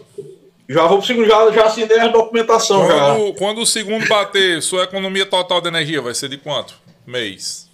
já 0.70 0.86
vou 0.86 0.98
pro 1.00 1.08
segundo, 1.08 1.28
já, 1.28 1.52
já 1.52 1.66
assinei 1.66 2.00
a 2.00 2.10
documentação 2.10 2.86
já. 2.88 3.16
Quando, 3.16 3.34
quando 3.34 3.62
o 3.62 3.66
segundo 3.66 4.08
bater, 4.08 4.62
sua 4.62 4.84
economia 4.84 5.26
total 5.26 5.62
de 5.62 5.68
energia 5.70 6.02
vai 6.02 6.14
ser 6.14 6.30
de 6.30 6.38
quanto? 6.38 6.76
Mês. 7.08 7.68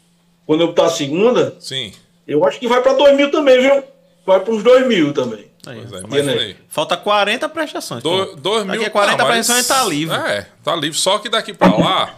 Quando 0.46 0.62
eu 0.62 0.68
botar 0.68 0.86
a 0.86 0.90
segunda, 0.90 1.56
Sim. 1.60 1.92
eu 2.28 2.46
acho 2.46 2.58
que 2.60 2.68
vai 2.68 2.82
pra 2.82 2.94
2 2.94 3.18
mil 3.18 3.32
também, 3.32 3.60
viu? 3.62 3.84
Vai 4.26 4.40
pra 4.40 4.54
uns 4.54 4.64
2 4.64 4.88
mil 4.88 5.12
também. 5.14 5.46
Aí, 5.66 5.80
é, 6.20 6.24
né? 6.24 6.34
aí. 6.34 6.58
Falta 6.68 6.98
40 6.98 7.48
prestações. 7.50 8.04
Do, 8.04 8.36
dois 8.36 8.64
mil. 8.66 8.74
Daqui 8.74 8.86
a 8.86 8.90
40 8.90 9.18
não, 9.18 9.26
prestações 9.30 9.68
tá 9.68 9.84
livre. 9.86 10.16
É, 10.16 10.48
tá 10.64 10.76
livre. 10.76 10.98
Só 10.98 11.20
que 11.20 11.30
daqui 11.30 11.54
pra 11.54 11.74
lá, 11.76 12.16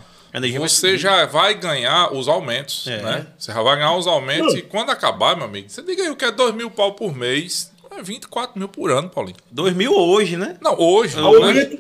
você 0.58 0.98
já 0.98 1.26
vai 1.26 1.54
ganhar 1.54 2.12
os 2.14 2.28
aumentos, 2.28 2.88
É. 2.88 3.02
né? 3.02 3.28
Você 3.38 3.54
já 3.54 3.62
vai 3.62 3.76
ganhar 3.76 3.96
os 3.96 4.08
aumentos 4.08 4.56
e 4.56 4.62
quando 4.64 4.90
acabar, 4.90 5.36
meu 5.36 5.46
amigo, 5.46 5.70
você 5.70 5.82
diga 5.84 6.04
aí 6.04 6.10
o 6.10 6.16
que 6.16 6.26
é 6.26 6.32
2 6.32 6.56
mil 6.56 6.72
pau 6.72 6.94
por 6.94 7.16
mês, 7.16 7.72
é 7.92 8.02
24 8.02 8.58
mil 8.58 8.68
por 8.68 8.92
ano, 8.92 9.10
Paulinho. 9.10 9.38
2 9.52 9.74
mil 9.76 9.94
hoje, 9.94 10.36
né? 10.38 10.58
Não, 10.60 10.76
hoje, 10.80 11.16
né? 11.16 11.22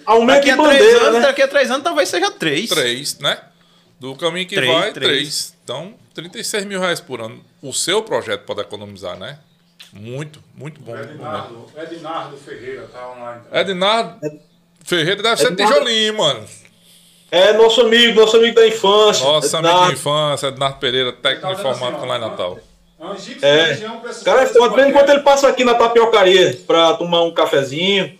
Aumento, 0.05 0.27
Daqui 0.27 0.43
três 0.43 0.57
bandeira, 0.57 1.01
anos, 1.01 1.13
né? 1.13 1.21
daqui 1.21 1.41
a 1.41 1.47
três 1.47 1.71
anos 1.71 1.83
talvez 1.83 2.07
seja 2.09 2.31
três. 2.31 2.69
Três, 2.69 3.19
né? 3.19 3.39
Do 3.99 4.15
caminho 4.15 4.45
que 4.47 4.55
Três, 4.55 4.71
vai, 4.71 4.91
três. 4.93 5.11
três. 5.11 5.55
Então, 5.63 5.93
36 6.13 6.65
mil 6.65 6.79
reais 6.79 6.99
por 6.99 7.19
ano. 7.21 7.43
O 7.61 7.73
seu 7.73 8.03
projeto 8.03 8.41
pode 8.45 8.61
economizar, 8.61 9.17
né? 9.17 9.39
Muito, 9.95 10.43
muito 10.55 10.81
bom. 10.81 10.95
Ednardo, 10.97 11.65
Ednardo 11.75 12.37
Ferreira 12.37 12.87
tá 12.91 13.11
online. 13.11 13.41
também. 13.45 13.61
Ednardo 13.61 14.39
Ferreira 14.83 15.23
deve 15.23 15.37
ser 15.37 15.51
Ednardo- 15.53 15.73
tijolinho, 15.73 16.17
mano. 16.17 16.45
É 17.31 17.53
nosso 17.53 17.81
amigo, 17.81 18.19
nosso 18.19 18.37
amigo 18.37 18.55
da 18.55 18.67
infância. 18.67 19.25
Nossa, 19.25 19.57
amigo 19.57 19.85
de 19.87 19.93
infância, 19.93 20.47
Ednardo 20.47 20.77
Pereira, 20.79 21.11
técnico 21.13 21.41
Tá 21.41 21.47
de 21.47 21.53
assim, 21.61 21.69
informática 21.69 22.03
ó, 22.03 22.05
lá 22.07 22.17
em 22.17 22.21
Natal. 22.21 22.59
Angix 23.01 23.43
É. 23.43 23.63
região 23.67 23.97
O 23.97 24.23
cara 24.23 24.41
é 24.43 24.45
foda. 24.45 24.69
De 24.69 24.75
vez 24.75 24.87
em 24.87 24.91
podcast. 24.91 24.93
quando 24.93 25.09
ele 25.09 25.19
passa 25.21 25.47
aqui 25.47 25.63
na 25.63 25.73
tapiocaria 25.75 26.57
pra 26.67 26.93
tomar 26.95 27.23
um 27.23 27.33
cafezinho, 27.33 28.17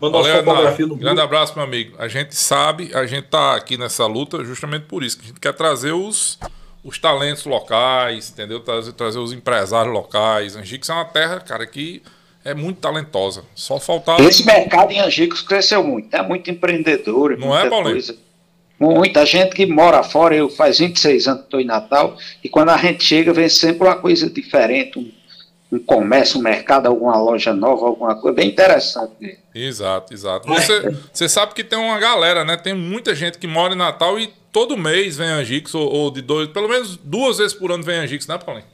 mandar 0.00 0.18
Valeu, 0.18 0.34
uma 0.34 0.42
fotografia 0.44 0.70
Ednardo. 0.84 0.94
no 0.94 1.00
Grande 1.00 1.20
abraço, 1.20 1.54
meu 1.56 1.64
amigo. 1.64 1.96
A 1.98 2.08
gente 2.08 2.34
sabe, 2.36 2.90
a 2.94 3.04
gente 3.06 3.26
tá 3.28 3.54
aqui 3.56 3.76
nessa 3.76 4.06
luta 4.06 4.44
justamente 4.44 4.84
por 4.86 5.02
isso, 5.02 5.18
que 5.18 5.24
a 5.24 5.28
gente 5.28 5.40
quer 5.40 5.52
trazer 5.54 5.92
os, 5.92 6.38
os 6.84 6.98
talentos 6.98 7.44
locais, 7.44 8.30
entendeu? 8.30 8.60
Trazer, 8.60 8.92
trazer 8.92 9.18
os 9.18 9.32
empresários 9.32 9.92
locais. 9.92 10.56
Angix 10.56 10.88
é 10.88 10.92
uma 10.92 11.04
terra, 11.04 11.40
cara, 11.40 11.66
que 11.66 12.02
é 12.44 12.54
muito 12.54 12.80
talentosa. 12.80 13.44
Só 13.54 13.78
faltava. 13.78 14.22
Esse 14.22 14.44
mercado 14.44 14.90
em 14.90 15.00
Angicos 15.00 15.42
cresceu 15.42 15.82
muito. 15.84 16.14
É 16.14 16.22
muito 16.22 16.50
empreendedor. 16.50 17.36
Não 17.38 17.48
muita 17.48 17.66
é, 17.66 17.70
Paulinho? 17.70 17.92
coisa. 17.92 18.16
Muita 18.78 19.24
gente 19.24 19.54
que 19.54 19.64
mora 19.64 20.02
fora, 20.02 20.34
eu 20.34 20.50
faz 20.50 20.80
26 20.80 21.28
anos 21.28 21.40
que 21.42 21.46
estou 21.46 21.60
em 21.60 21.64
Natal, 21.64 22.16
e 22.42 22.48
quando 22.48 22.70
a 22.70 22.76
gente 22.76 23.04
chega, 23.04 23.32
vem 23.32 23.48
sempre 23.48 23.86
uma 23.86 23.94
coisa 23.94 24.28
diferente, 24.28 24.98
um, 24.98 25.08
um 25.70 25.78
comércio, 25.78 26.40
um 26.40 26.42
mercado, 26.42 26.86
alguma 26.86 27.16
loja 27.16 27.54
nova, 27.54 27.86
alguma 27.86 28.16
coisa 28.16 28.34
bem 28.34 28.48
interessante. 28.48 29.38
Exato, 29.54 30.12
exato. 30.12 30.48
Você, 30.48 30.96
você 31.12 31.28
sabe 31.28 31.54
que 31.54 31.62
tem 31.62 31.78
uma 31.78 32.00
galera, 32.00 32.44
né? 32.44 32.56
Tem 32.56 32.74
muita 32.74 33.14
gente 33.14 33.38
que 33.38 33.46
mora 33.46 33.72
em 33.72 33.78
Natal 33.78 34.18
e 34.18 34.32
todo 34.52 34.76
mês 34.76 35.16
vem 35.16 35.28
Angix, 35.28 35.74
ou, 35.74 35.90
ou 35.90 36.10
de 36.10 36.20
dois, 36.22 36.48
pelo 36.50 36.68
menos 36.68 36.96
duas 36.96 37.38
vezes 37.38 37.54
por 37.54 37.72
ano 37.72 37.82
vem 37.82 37.96
Angix, 37.96 38.26
né, 38.26 38.38
Paulinho? 38.38 38.66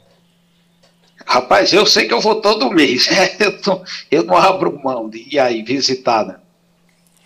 Rapaz, 1.26 1.72
eu 1.72 1.84
sei 1.86 2.06
que 2.06 2.14
eu 2.14 2.20
vou 2.20 2.40
todo 2.40 2.70
mês, 2.70 3.08
eu, 3.40 3.60
tô- 3.60 3.82
eu 4.10 4.24
não 4.24 4.36
abro 4.36 4.78
mão 4.82 5.08
de 5.08 5.26
ir 5.34 5.38
aí 5.38 5.62
visitar. 5.62 6.24
né? 6.26 6.36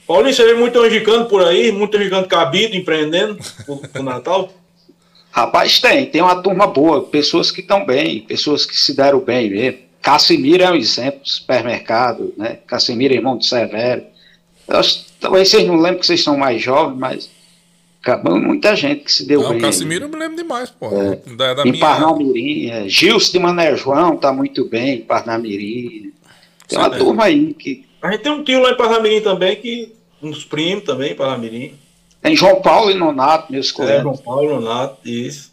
Paulinho, 0.06 0.34
você 0.34 0.44
vê 0.44 0.54
muito 0.54 0.78
angicano 0.80 1.26
por 1.26 1.42
aí, 1.42 1.70
muito 1.72 1.96
angicano 1.96 2.26
cabido, 2.26 2.74
empreendendo 2.76 3.38
pro, 3.64 3.76
pro 3.78 4.02
Natal. 4.02 4.52
Rapaz, 5.30 5.80
tem, 5.80 6.06
tem 6.06 6.20
uma 6.20 6.42
turma 6.42 6.66
boa, 6.66 7.04
pessoas 7.04 7.50
que 7.50 7.60
estão 7.60 7.86
bem, 7.86 8.20
pessoas 8.22 8.66
que 8.66 8.76
se 8.76 8.94
deram 8.94 9.20
bem 9.20 9.48
mesmo. 9.50 9.78
Casimiro 10.02 10.64
é 10.64 10.70
um 10.70 10.74
exemplo, 10.74 11.20
supermercado, 11.22 12.34
né? 12.36 12.58
Casimiro, 12.66 13.14
irmão 13.14 13.38
de 13.38 13.46
Severo. 13.46 14.02
Eu 14.66 14.80
talvez 15.20 15.48
vocês 15.48 15.66
não 15.66 15.76
lembrem 15.76 16.00
que 16.00 16.06
vocês 16.06 16.22
são 16.22 16.36
mais 16.36 16.60
jovens, 16.60 16.98
mas 16.98 17.30
acabou 18.02 18.38
muita 18.38 18.74
gente 18.76 19.04
que 19.04 19.12
se 19.12 19.24
deu 19.26 19.40
Não, 19.42 19.50
bem. 19.50 19.58
o 19.58 19.60
Casimiro 19.62 20.04
eu 20.04 20.08
me 20.08 20.16
lembro 20.16 20.36
demais, 20.36 20.70
pô. 20.70 20.90
Da, 21.36 21.54
da 21.54 21.62
Em 21.62 21.72
minha. 21.72 21.80
Parnamirim, 21.84 22.70
é, 22.70 22.88
Gilson 22.88 23.32
de 23.32 23.38
Mané 23.38 23.74
João 23.76 24.14
está 24.14 24.32
muito 24.32 24.64
bem 24.68 24.96
em 24.96 25.00
Parnamirim. 25.00 26.12
Tem 26.68 26.78
uma 26.78 26.92
Sim, 26.92 26.98
turma 26.98 27.24
aí 27.24 27.54
que. 27.54 27.84
A 28.02 28.10
gente 28.10 28.22
tem 28.22 28.32
um 28.32 28.42
tio 28.44 28.60
lá 28.60 28.70
em 28.72 28.76
Parnamirim 28.76 29.20
também, 29.20 29.56
que 29.56 29.92
uns 30.22 30.44
primos 30.44 30.84
também, 30.84 31.12
em 31.12 31.16
Parnamirim. 31.16 31.74
Tem 32.20 32.36
João 32.36 32.60
Paulo 32.60 32.90
e 32.90 32.94
Nonato, 32.94 33.50
meus 33.52 33.70
É, 33.70 33.72
colegas. 33.72 34.02
João 34.02 34.16
Paulo, 34.16 34.60
Nato, 34.60 34.98
isso. 35.08 35.50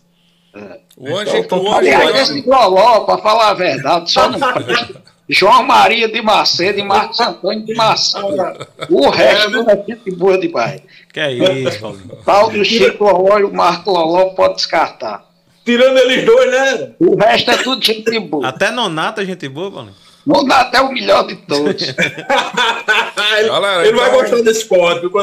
O 0.97 1.15
Anjo, 1.15 1.37
Então, 1.37 1.63
o 1.63 1.71
Aliás, 1.73 2.29
esse 2.29 2.41
Loló, 2.47 3.01
para 3.01 3.21
falar 3.21 3.49
a 3.49 3.53
verdade, 3.53 4.11
só 4.11 4.29
não 4.29 4.39
presta. 4.39 5.01
João 5.29 5.63
Maria 5.63 6.07
de 6.07 6.21
Macedo 6.21 6.79
e 6.79 6.83
Marcos 6.83 7.19
Antônio 7.19 7.63
de 7.63 7.75
Macedo. 7.75 8.67
O 8.89 9.09
resto 9.09 9.51
não 9.51 9.69
é 9.69 9.75
gente 9.87 10.11
boa 10.15 10.37
demais. 10.39 10.81
Que 11.13 11.19
é 11.19 11.31
isso, 11.31 11.79
Paulinho. 11.79 12.17
Tal 12.25 12.49
do 12.49 12.65
Chico 12.65 13.03
Loló 13.03 13.39
e 13.39 13.43
o 13.43 13.53
Marco 13.53 13.91
Loló 13.91 14.31
pode 14.31 14.55
descartar. 14.55 15.23
Tirando 15.63 15.97
eles 15.99 16.25
dois, 16.25 16.51
né? 16.51 16.91
O 16.99 17.15
resto 17.15 17.51
é 17.51 17.57
tudo 17.57 17.85
gente 17.85 18.19
boa. 18.19 18.47
Até 18.47 18.71
Nonata, 18.71 19.23
gente 19.23 19.47
boa, 19.47 19.71
Paulinho. 19.71 19.95
Nonato 20.25 20.75
é 20.75 20.81
o 20.81 20.91
melhor 20.91 21.25
de 21.25 21.35
todos. 21.37 21.81
ele, 21.89 23.49
Galera, 23.49 23.87
ele 23.87 23.97
vai 23.97 24.09
então- 24.09 24.21
gostar 24.21 24.41
desse 24.43 24.65
código. 24.65 25.17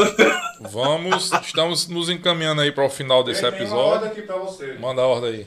Vamos, 0.60 1.30
estamos 1.44 1.86
nos 1.88 2.08
encaminhando 2.08 2.60
aí 2.62 2.72
para 2.72 2.84
o 2.84 2.90
final 2.90 3.22
desse 3.22 3.44
episódio. 3.46 4.06
aqui 4.08 4.22
pra 4.22 4.36
você. 4.36 4.74
Manda 4.80 5.02
a 5.02 5.06
ordem 5.06 5.30
aí. 5.30 5.46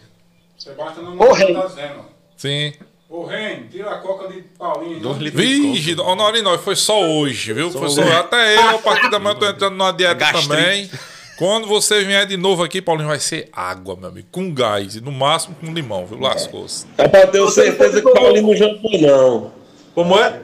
Sebastião 0.57 1.15
não 1.15 1.31
rei. 1.33 1.53
tá 1.53 1.65
dizendo. 1.65 2.05
Sim. 2.37 2.73
Ô, 3.09 3.25
Ren, 3.25 3.63
tira 3.71 3.89
a 3.89 3.97
coca 3.97 4.27
de 4.27 4.43
Paulinho. 4.57 4.99
Dois 4.99 5.15
Não- 5.15 5.23
litros. 5.23 5.43
Vixe, 5.43 5.99
Honorinho, 5.99 6.57
foi 6.59 6.75
só 6.75 7.01
hoje, 7.03 7.53
viu? 7.53 7.71
Foi 7.71 7.89
só 7.89 8.03
Até 8.03 8.55
eu, 8.55 8.69
a 8.69 8.77
partir 8.77 9.09
da 9.09 9.17
manhã, 9.17 9.35
tô 9.35 9.47
entrando 9.47 9.75
numa 9.75 9.91
dieta 9.91 10.13
Gastrite. 10.13 10.47
também. 10.47 10.89
Quando 11.35 11.67
você 11.67 12.03
vier 12.03 12.25
de 12.27 12.37
novo 12.37 12.63
aqui, 12.63 12.81
Paulinho, 12.81 13.07
vai 13.07 13.19
ser 13.19 13.49
água, 13.51 13.95
meu 13.95 14.09
amigo. 14.09 14.27
Com 14.31 14.53
gás. 14.53 14.95
E 14.95 15.01
no 15.01 15.11
máximo 15.11 15.55
com 15.59 15.73
limão, 15.73 16.05
viu? 16.05 16.19
Lascou-se. 16.19 16.85
É 16.97 17.07
pra 17.07 17.25
ter 17.25 17.49
certeza 17.49 17.99
que 18.01 18.07
o 18.07 18.13
Paulinho 18.13 18.45
não 18.47 18.55
jantou, 18.55 18.91
não. 19.01 19.51
Como 19.95 20.19
é? 20.19 20.41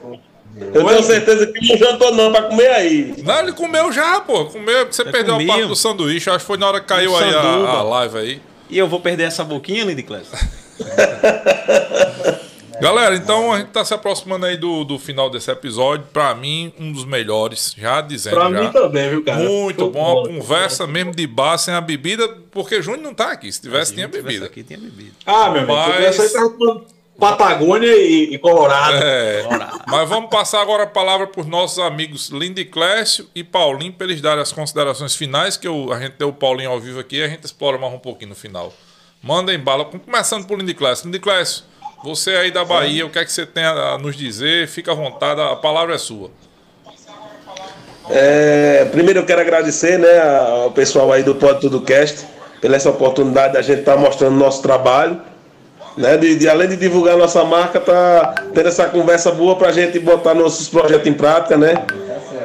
Eu 0.73 0.85
tenho 0.85 1.03
certeza 1.03 1.45
que 1.47 1.67
não 1.67 1.77
jantou, 1.77 2.15
não, 2.15 2.31
pra 2.31 2.43
comer 2.43 2.69
aí. 2.69 3.13
Não, 3.23 3.39
ele 3.41 3.51
comeu 3.51 3.91
já, 3.91 4.21
pô. 4.21 4.45
Comeu. 4.45 4.87
Você 4.91 5.03
perdeu 5.03 5.33
comi. 5.35 5.43
a 5.51 5.53
parte 5.53 5.67
do 5.67 5.75
sanduíche. 5.75 6.29
Acho 6.29 6.39
que 6.39 6.45
foi 6.45 6.57
na 6.57 6.67
hora 6.67 6.79
que 6.79 6.87
caiu 6.87 7.11
Um 7.11 7.17
aí 7.17 7.35
a, 7.35 7.41
a 7.41 7.83
live 7.83 8.17
aí. 8.17 8.41
E 8.69 8.77
eu 8.77 8.87
vou 8.87 8.99
perder 9.01 9.23
essa 9.25 9.43
boquinha, 9.43 9.83
Lindy 9.83 10.01
Class? 10.01 10.25
Galera, 12.81 13.15
então 13.15 13.52
a 13.53 13.60
gente 13.60 13.69
tá 13.69 13.84
se 13.85 13.93
aproximando 13.93 14.45
aí 14.45 14.57
do, 14.57 14.84
do 14.84 14.99
final 14.99 15.30
desse 15.30 15.49
episódio. 15.49 16.06
Pra 16.11 16.35
mim, 16.35 16.73
um 16.80 16.91
dos 16.91 17.06
melhores. 17.06 17.73
Já 17.77 18.02
dizendo 18.02 18.34
Pra 18.35 18.52
já. 18.52 18.61
mim 18.61 18.72
também, 18.72 19.10
viu, 19.10 19.23
cara? 19.23 19.39
Muito 19.39 19.77
Tô 19.77 19.89
bom, 19.89 20.11
a 20.11 20.23
bom. 20.30 20.39
conversa 20.39 20.85
mesmo 20.85 21.14
de 21.15 21.26
bar 21.26 21.57
sem 21.57 21.73
a 21.73 21.81
bebida, 21.81 22.27
porque 22.52 22.81
Júnior 22.81 23.02
não 23.03 23.14
tá 23.14 23.31
aqui. 23.31 23.52
Se 23.52 23.61
tivesse, 23.61 23.93
tinha 23.93 24.07
bebida. 24.07 24.45
Aqui 24.47 24.64
tinha 24.64 24.80
bebida. 24.80 25.11
Ah, 25.26 25.49
meu 25.49 25.61
amigo, 25.61 25.73
Mas- 25.73 26.19
aí 26.19 26.85
Patagônia 27.18 27.95
e, 27.95 28.34
e 28.34 28.38
Colorado. 28.38 28.97
É, 28.97 29.45
mas 29.88 30.10
vamos 30.10 30.30
passar 30.30 30.61
agora 30.61 30.84
a 30.84 30.88
palavra 30.88 31.26
para 31.26 31.39
os 31.39 31.47
nossos 31.47 31.80
amigos 31.80 32.30
Lindy 32.30 32.65
Clécio 32.65 33.26
e 33.34 33.41
Paulinho, 33.41 33.93
para 33.93 34.06
eles 34.07 34.19
darem 34.19 34.41
as 34.41 34.52
considerações 34.52 35.15
finais, 35.15 35.56
que 35.56 35.65
eu- 35.65 35.93
a 35.93 35.99
gente 36.02 36.11
tem 36.14 36.27
o 36.27 36.34
Paulinho 36.34 36.72
ao 36.72 36.80
vivo 36.80 36.99
aqui 36.99 37.15
e 37.15 37.23
a 37.23 37.27
gente 37.30 37.45
explora 37.45 37.77
mais 37.77 37.93
um 37.93 37.99
pouquinho 37.99 38.30
no 38.31 38.35
final. 38.35 38.73
Mandem 39.23 39.57
bala, 39.57 39.85
começando 39.85 40.45
por 40.45 40.60
Lindy 40.60 40.73
Clécio. 40.73 41.06
Lindy 41.06 41.19
Clécio, 41.19 41.64
você 42.03 42.31
aí 42.31 42.51
da 42.51 42.63
Bahia, 42.63 43.05
o 43.05 43.09
que 43.09 43.19
é 43.19 43.26
que 43.26 43.31
você 43.31 43.45
tem 43.45 43.63
a 43.65 43.97
nos 43.97 44.15
dizer? 44.15 44.67
Fica 44.67 44.91
à 44.91 44.95
vontade, 44.95 45.41
a 45.41 45.55
palavra 45.55 45.95
é 45.95 45.97
sua. 45.97 46.30
É, 48.09 48.85
primeiro 48.91 49.19
eu 49.19 49.26
quero 49.26 49.41
agradecer 49.41 49.97
né, 49.97 50.19
ao 50.63 50.72
pessoal 50.72 51.11
aí 51.11 51.23
do 51.23 51.34
Pode 51.35 51.61
Tudo 51.61 51.81
Cast 51.81 52.26
pela 52.61 52.76
essa 52.76 52.89
oportunidade 52.89 53.53
da 53.53 53.61
gente 53.61 53.80
estar 53.80 53.97
mostrando 53.97 54.35
nosso 54.35 54.61
trabalho. 54.61 55.19
Né, 55.97 56.17
de, 56.17 56.35
de- 56.35 56.49
além 56.49 56.67
de 56.67 56.76
divulgar 56.76 57.15
nossa 57.17 57.43
marca, 57.45 57.80
tá 57.80 58.35
tendo 58.53 58.67
essa 58.67 58.85
conversa 58.85 59.31
boa 59.31 59.55
pra 59.55 59.72
gente 59.72 59.97
botar 59.97 60.34
nossos 60.34 60.67
projetos 60.67 61.07
em 61.07 61.13
prática, 61.13 61.57
né? 61.57 61.73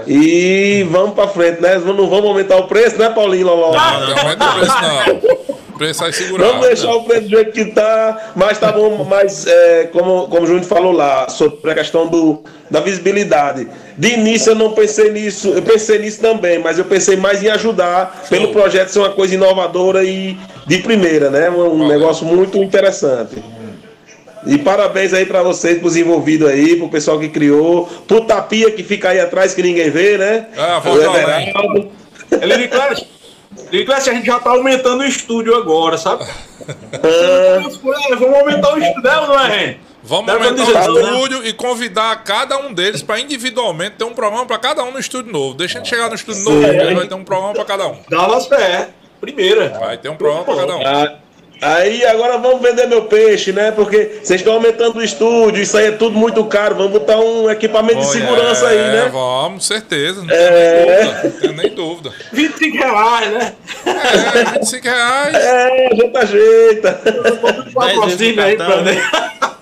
E 0.07 0.87
vamos 0.89 1.15
pra 1.15 1.27
frente, 1.27 1.61
né? 1.61 1.77
Não 1.79 2.09
vamos 2.09 2.27
aumentar 2.27 2.57
o 2.59 2.69
preço, 2.69 2.97
né, 2.97 3.11
Paulinho 3.11 3.47
Loló? 3.49 3.73
Não, 3.73 4.01
não 4.09 4.19
aumenta 4.19 4.45
o 4.45 4.55
preço, 4.55 4.75
não. 4.83 5.70
Preço. 5.81 6.05
Vamos 6.37 6.67
deixar 6.67 6.95
o 6.95 7.05
preço 7.05 7.23
do 7.23 7.31
jeito 7.31 7.53
que 7.53 7.65
tá, 7.65 8.33
mas 8.37 8.59
tá 8.59 8.71
bom, 8.71 9.03
mas 9.03 9.47
é, 9.47 9.89
como, 9.91 10.29
como 10.29 10.43
o 10.43 10.47
Júnior 10.47 10.65
falou 10.65 10.93
lá, 10.93 11.27
sobre 11.31 11.71
a 11.71 11.75
questão 11.75 12.07
do, 12.07 12.45
da 12.71 12.81
visibilidade. 12.81 13.67
De 13.97 14.13
início 14.13 14.51
eu 14.51 14.57
não 14.57 14.73
pensei 14.73 15.11
nisso, 15.11 15.49
eu 15.49 15.63
pensei 15.63 15.99
nisso 15.99 16.21
também, 16.21 16.59
mas 16.59 16.79
eu 16.79 16.85
pensei 16.85 17.17
mais 17.17 17.43
em 17.43 17.49
ajudar, 17.49 18.25
pelo 18.29 18.49
projeto 18.49 18.89
ser 18.91 18.99
uma 18.99 19.09
coisa 19.09 19.35
inovadora 19.35 20.05
e 20.05 20.37
de 20.67 20.79
primeira, 20.81 21.31
né? 21.31 21.49
Um, 21.49 21.79
Valeu. 21.79 21.89
negócio 21.89 22.27
muito 22.27 22.59
interessante. 22.59 23.43
E 24.47 24.59
parabéns 24.59 25.15
aí 25.15 25.25
pra 25.25 25.43
vocês, 25.43 25.79
pros 25.79 25.97
envolvidos 25.97 26.47
aí, 26.47 26.77
pro 26.77 26.91
pessoal 26.91 27.19
que 27.19 27.31
criou, 27.31 27.89
pro 28.07 28.21
Tapia 28.21 28.71
que 28.71 28.83
fica 28.83 29.09
aí 29.09 29.21
atrás 29.21 29.55
que 29.55 29.63
ninguém 29.63 29.89
vê, 29.89 30.19
né? 30.19 30.47
Ah, 30.59 30.79
vou 30.79 31.01
hein? 31.01 31.49
Everaldo. 31.49 31.89
Ele 32.33 32.55
Lili 32.55 32.69
Class, 33.55 33.71
Lili 33.73 33.85
Class, 33.85 34.09
a 34.09 34.15
gente 34.15 34.27
já 34.27 34.39
tá 34.39 34.51
aumentando 34.51 35.01
o 35.01 35.07
estúdio 35.07 35.55
agora, 35.57 35.99
sabe? 35.99 36.25
Ah, 36.25 36.71
É, 37.03 38.17
vamos 38.17 38.39
aumentar 38.39 38.75
o 38.75 38.79
estúdio, 38.79 39.03
né, 39.03 39.15
não 39.27 39.41
é, 39.41 39.49
Ren? 39.49 39.75
Vamos 40.03 40.27
Dá 40.27 40.37
pra 40.37 40.47
aumentar 40.47 40.65
dizer 40.65 40.91
o 40.91 40.95
né? 40.95 41.01
estúdio 41.03 41.47
e 41.47 41.53
convidar 41.53 42.25
cada 42.25 42.59
um 42.59 42.73
deles 42.73 43.03
para 43.03 43.21
individualmente 43.21 43.97
ter 43.97 44.05
um 44.05 44.15
programa 44.15 44.47
para 44.47 44.59
cada 44.59 44.83
um 44.83 44.93
no 44.93 44.99
estúdio 44.99 45.33
novo. 45.33 45.55
Deixa 45.55 45.79
a 45.79 45.83
gente 45.83 45.91
chegar 45.91 46.09
no 46.09 46.15
estúdio 46.15 46.43
novo, 46.43 46.63
ele 46.65 46.95
vai 46.95 47.07
ter 47.07 47.15
um 47.15 47.25
programa 47.25 47.53
para 47.53 47.65
cada 47.65 47.87
um. 47.89 47.99
Dallas 48.09 48.47
Pé, 48.47 48.91
primeira. 49.21 49.69
Vai 49.79 49.99
ter 49.99 50.09
um 50.09 50.17
programa 50.17 50.45
para 50.45 50.57
cada 50.57 50.77
um. 50.77 50.81
Aí 51.63 52.05
agora 52.07 52.39
vamos 52.39 52.63
vender 52.63 52.87
meu 52.87 53.03
peixe, 53.03 53.53
né? 53.53 53.71
Porque 53.71 54.19
vocês 54.23 54.41
estão 54.41 54.55
aumentando 54.55 54.99
o 54.99 55.03
estúdio, 55.03 55.63
isso 55.63 55.77
aí 55.77 55.89
é 55.89 55.91
tudo 55.93 56.17
muito 56.17 56.43
caro. 56.47 56.75
Vamos 56.75 56.93
botar 56.93 57.19
um 57.19 57.51
equipamento 57.51 58.01
de 58.01 58.07
Olha, 58.07 58.13
segurança 58.21 58.67
aí, 58.69 58.79
É, 58.79 58.93
né? 58.93 59.11
vamos, 59.13 59.67
certeza. 59.67 60.23
Não 60.25 60.35
É. 60.35 61.31
tenho 61.41 61.53
nem 61.55 61.71
dúvida. 61.75 62.13
25 62.33 62.77
reais, 62.79 63.31
né? 63.33 63.53
Nem 63.85 63.95
dúvida. 63.95 64.39
É, 64.41 64.59
25 64.59 64.85
reais. 64.89 65.35
É, 65.37 65.89
a 65.91 65.95
gente 65.95 66.17
ajeita. 66.17 67.01
Patrocínio 67.75 68.43
aí 68.43 68.57
cartão. 68.57 68.83
pra 68.83 68.93
Rapaz, 68.93 69.60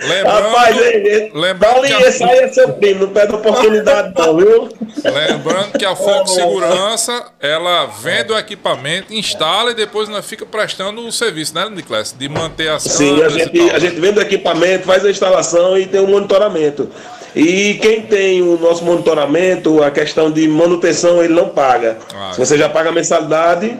Lembrando, 0.00 0.84
hein? 0.84 1.30
lembrando 1.34 1.72
Paulinho, 1.74 1.96
que 1.98 2.04
a- 2.04 2.08
esse 2.08 2.24
aí 2.24 2.38
é 2.38 2.48
seu 2.48 2.68
primo, 2.72 3.06
não 3.06 3.12
perde 3.12 3.34
oportunidade 3.34 4.12
não, 4.16 4.36
viu? 4.36 4.68
lembrando 5.04 5.78
que 5.78 5.84
a 5.84 5.94
Fox 5.94 6.30
Segurança, 6.32 7.26
ela 7.40 7.86
vende 7.86 8.32
o 8.32 8.38
equipamento, 8.38 9.12
instala 9.12 9.70
e 9.72 9.74
depois 9.74 10.08
ainda 10.08 10.22
fica 10.22 10.46
prestando 10.46 11.06
o 11.06 11.12
serviço, 11.12 11.54
né, 11.54 11.68
Niclas? 11.70 12.14
De 12.18 12.28
manter 12.28 12.70
as 12.70 12.82
Sim, 12.82 13.22
a 13.22 13.28
gente, 13.28 13.70
a 13.70 13.78
gente 13.78 14.00
vende 14.00 14.18
o 14.18 14.22
equipamento, 14.22 14.84
faz 14.86 15.04
a 15.04 15.10
instalação 15.10 15.76
e 15.78 15.86
tem 15.86 16.00
o 16.00 16.06
monitoramento. 16.08 16.90
E 17.34 17.74
quem 17.74 18.02
tem 18.02 18.42
o 18.42 18.58
nosso 18.58 18.84
monitoramento, 18.84 19.82
a 19.82 19.90
questão 19.90 20.30
de 20.30 20.46
manutenção, 20.48 21.22
ele 21.22 21.32
não 21.34 21.48
paga. 21.48 21.98
Ah, 22.14 22.32
Se 22.32 22.38
você 22.38 22.58
já 22.58 22.68
paga 22.68 22.88
a 22.90 22.92
mensalidade, 22.92 23.76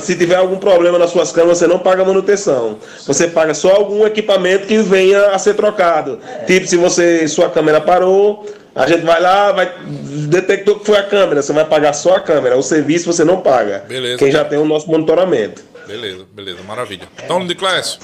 se 0.00 0.16
tiver 0.16 0.36
algum 0.36 0.56
problema 0.56 0.98
nas 0.98 1.10
suas 1.10 1.30
câmeras, 1.30 1.58
você 1.58 1.66
não 1.66 1.78
paga 1.78 2.04
manutenção. 2.04 2.78
Você 3.06 3.28
paga 3.28 3.52
só 3.54 3.72
algum 3.74 4.06
equipamento 4.06 4.66
que 4.66 4.78
venha 4.78 5.28
a 5.28 5.38
ser 5.38 5.54
trocado. 5.54 6.18
Tipo, 6.46 6.66
se 6.66 6.76
você 6.76 7.28
sua 7.28 7.50
câmera 7.50 7.80
parou, 7.80 8.46
a 8.74 8.86
gente 8.86 9.02
vai 9.04 9.20
lá, 9.20 9.52
vai 9.52 9.70
detectou 9.84 10.78
que 10.80 10.86
foi 10.86 10.96
a 10.96 11.02
câmera, 11.02 11.42
você 11.42 11.52
vai 11.52 11.64
pagar 11.64 11.92
só 11.92 12.16
a 12.16 12.20
câmera. 12.20 12.56
O 12.56 12.62
serviço 12.62 13.12
você 13.12 13.24
não 13.24 13.40
paga. 13.40 13.84
Beleza. 13.86 14.18
Quem 14.18 14.32
já 14.32 14.44
tem 14.44 14.58
o 14.58 14.64
nosso 14.64 14.88
monitoramento. 14.90 15.62
Beleza, 15.86 16.24
beleza, 16.32 16.58
maravilha. 16.66 17.06
Então, 17.22 17.44
Niclésio, 17.44 17.98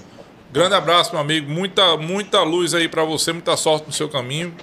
grande 0.52 0.74
abraço, 0.74 1.12
meu 1.12 1.20
amigo. 1.20 1.51
Muita, 1.51 1.97
muita 1.97 2.43
luz 2.43 2.74
aí 2.74 2.89
pra 2.89 3.05
você, 3.05 3.32
muita 3.32 3.56
sorte 3.56 3.86
no 3.86 3.93
seu 3.93 4.09
caminho. 4.09 4.55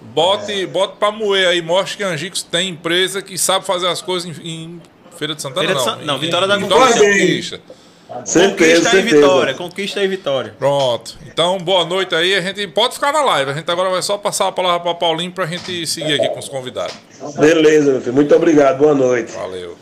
Bote, 0.00 0.66
bote 0.66 0.96
pra 0.98 1.10
moer 1.10 1.48
aí, 1.48 1.62
mostre 1.62 1.96
que 1.98 2.02
Angicos 2.04 2.42
tem 2.42 2.68
empresa 2.68 3.22
que 3.22 3.38
sabe 3.38 3.64
fazer 3.64 3.88
as 3.88 4.02
coisas 4.02 4.38
em, 4.38 4.42
em 4.46 4.82
Feira 5.16 5.34
de 5.34 5.40
Santana, 5.40 5.66
Feira 5.66 5.80
de 5.80 5.86
não. 5.86 5.94
San- 5.98 6.04
não, 6.04 6.16
Em- 6.16 6.20
Vitória 6.20 6.46
da 6.46 6.56
Vitória 6.58 6.94
da 6.94 7.00
Conquista. 7.00 7.58
Conquista. 7.58 7.84
Certeza, 8.26 8.96
e 8.98 9.02
vitória, 9.02 9.54
conquista 9.54 10.02
e 10.04 10.06
vitória. 10.06 10.54
Pronto. 10.58 11.16
Então, 11.26 11.58
boa 11.58 11.84
noite 11.86 12.14
aí. 12.14 12.34
A 12.36 12.40
gente 12.42 12.64
pode 12.68 12.94
ficar 12.94 13.12
na 13.12 13.22
live. 13.22 13.50
A 13.50 13.54
gente 13.54 13.68
agora 13.68 13.88
vai 13.90 14.02
só 14.02 14.16
passar 14.18 14.46
a 14.46 14.52
palavra 14.52 14.78
pra 14.80 14.94
Paulinho 14.94 15.32
pra 15.32 15.46
gente 15.46 15.84
seguir 15.86 16.14
aqui 16.20 16.28
com 16.28 16.38
os 16.38 16.48
convidados. 16.48 16.94
Beleza, 17.38 17.90
meu 17.92 18.00
filho. 18.02 18.12
Muito 18.12 18.32
obrigado. 18.36 18.78
Boa 18.78 18.94
noite. 18.94 19.32
Valeu. 19.32 19.76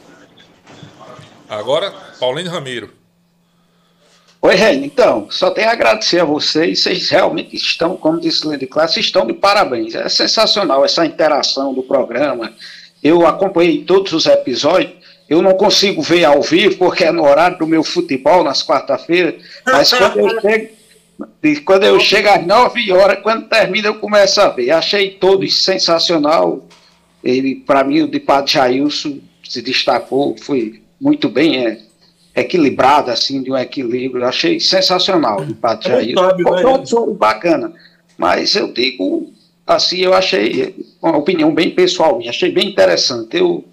Agora, 1.51 1.93
Paulinho 2.19 2.49
Ramiro. 2.51 2.91
Oi, 4.45 4.57
Reino. 4.57 4.85
Então, 4.85 5.29
só 5.31 5.53
tenho 5.53 5.69
a 5.69 5.73
agradecer 5.73 6.19
a 6.19 6.25
vocês. 6.25 6.83
Vocês 6.83 7.09
realmente 7.11 7.55
estão, 7.55 7.97
como 7.97 8.19
disse 8.19 8.45
o 8.45 8.51
Lady 8.51 8.67
Classe, 8.67 8.99
estão 8.99 9.25
de 9.25 9.33
parabéns. 9.33 9.95
É 9.95 10.09
sensacional 10.09 10.85
essa 10.85 11.07
interação 11.07 11.73
do 11.73 11.85
programa. 11.85 12.53
Eu 13.01 13.25
acompanhei 13.25 13.85
todos 13.85 14.13
os 14.13 14.27
episódios. 14.27 14.95
Eu 15.29 15.43
não 15.43 15.55
consigo 15.55 16.03
ver 16.03 16.25
ao 16.25 16.43
vivo, 16.43 16.77
porque 16.77 17.05
é 17.05 17.13
no 17.13 17.23
horário 17.25 17.57
do 17.57 17.69
meu 17.69 17.85
futebol, 17.85 18.43
nas 18.43 18.67
quarta-feiras. 18.67 19.37
Mas 19.65 19.93
quando 19.95 20.19
eu 20.19 20.41
chego, 20.41 20.69
quando 21.65 21.85
eu 21.85 22.01
chego 22.01 22.29
às 22.29 22.45
9 22.45 22.93
horas, 22.93 23.21
quando 23.23 23.49
termina, 23.49 23.87
eu 23.87 23.95
começo 23.95 24.41
a 24.41 24.49
ver. 24.49 24.73
Achei 24.73 25.11
todos 25.11 25.63
sensacional. 25.63 26.67
Ele, 27.23 27.55
para 27.55 27.85
mim, 27.85 28.03
o 28.03 28.09
de 28.09 28.19
Padre 28.19 28.55
Jailson 28.55 29.21
se 29.49 29.63
destacou, 29.63 30.37
foi 30.37 30.83
muito 31.01 31.29
bem. 31.29 31.65
É, 31.65 31.79
equilibrado, 32.35 33.11
assim, 33.11 33.43
de 33.43 33.51
um 33.51 33.57
equilíbrio. 33.57 34.23
Eu 34.23 34.29
achei 34.29 34.59
sensacional 34.59 35.41
o 35.41 35.55
Pato 35.55 35.89
É 35.89 35.93
Jair. 35.93 36.15
sabe, 36.15 36.45
né? 36.45 37.15
Bacana. 37.15 37.73
Mas 38.17 38.55
eu 38.55 38.73
digo, 38.73 39.33
assim, 39.67 39.99
eu 39.99 40.15
achei, 40.15 40.75
uma 41.03 41.17
opinião 41.17 41.55
bem 41.55 41.71
pessoal 41.71 42.19
minha, 42.19 42.31
achei 42.31 42.51
bem 42.51 42.69
interessante. 42.69 43.37
Eu 43.37 43.65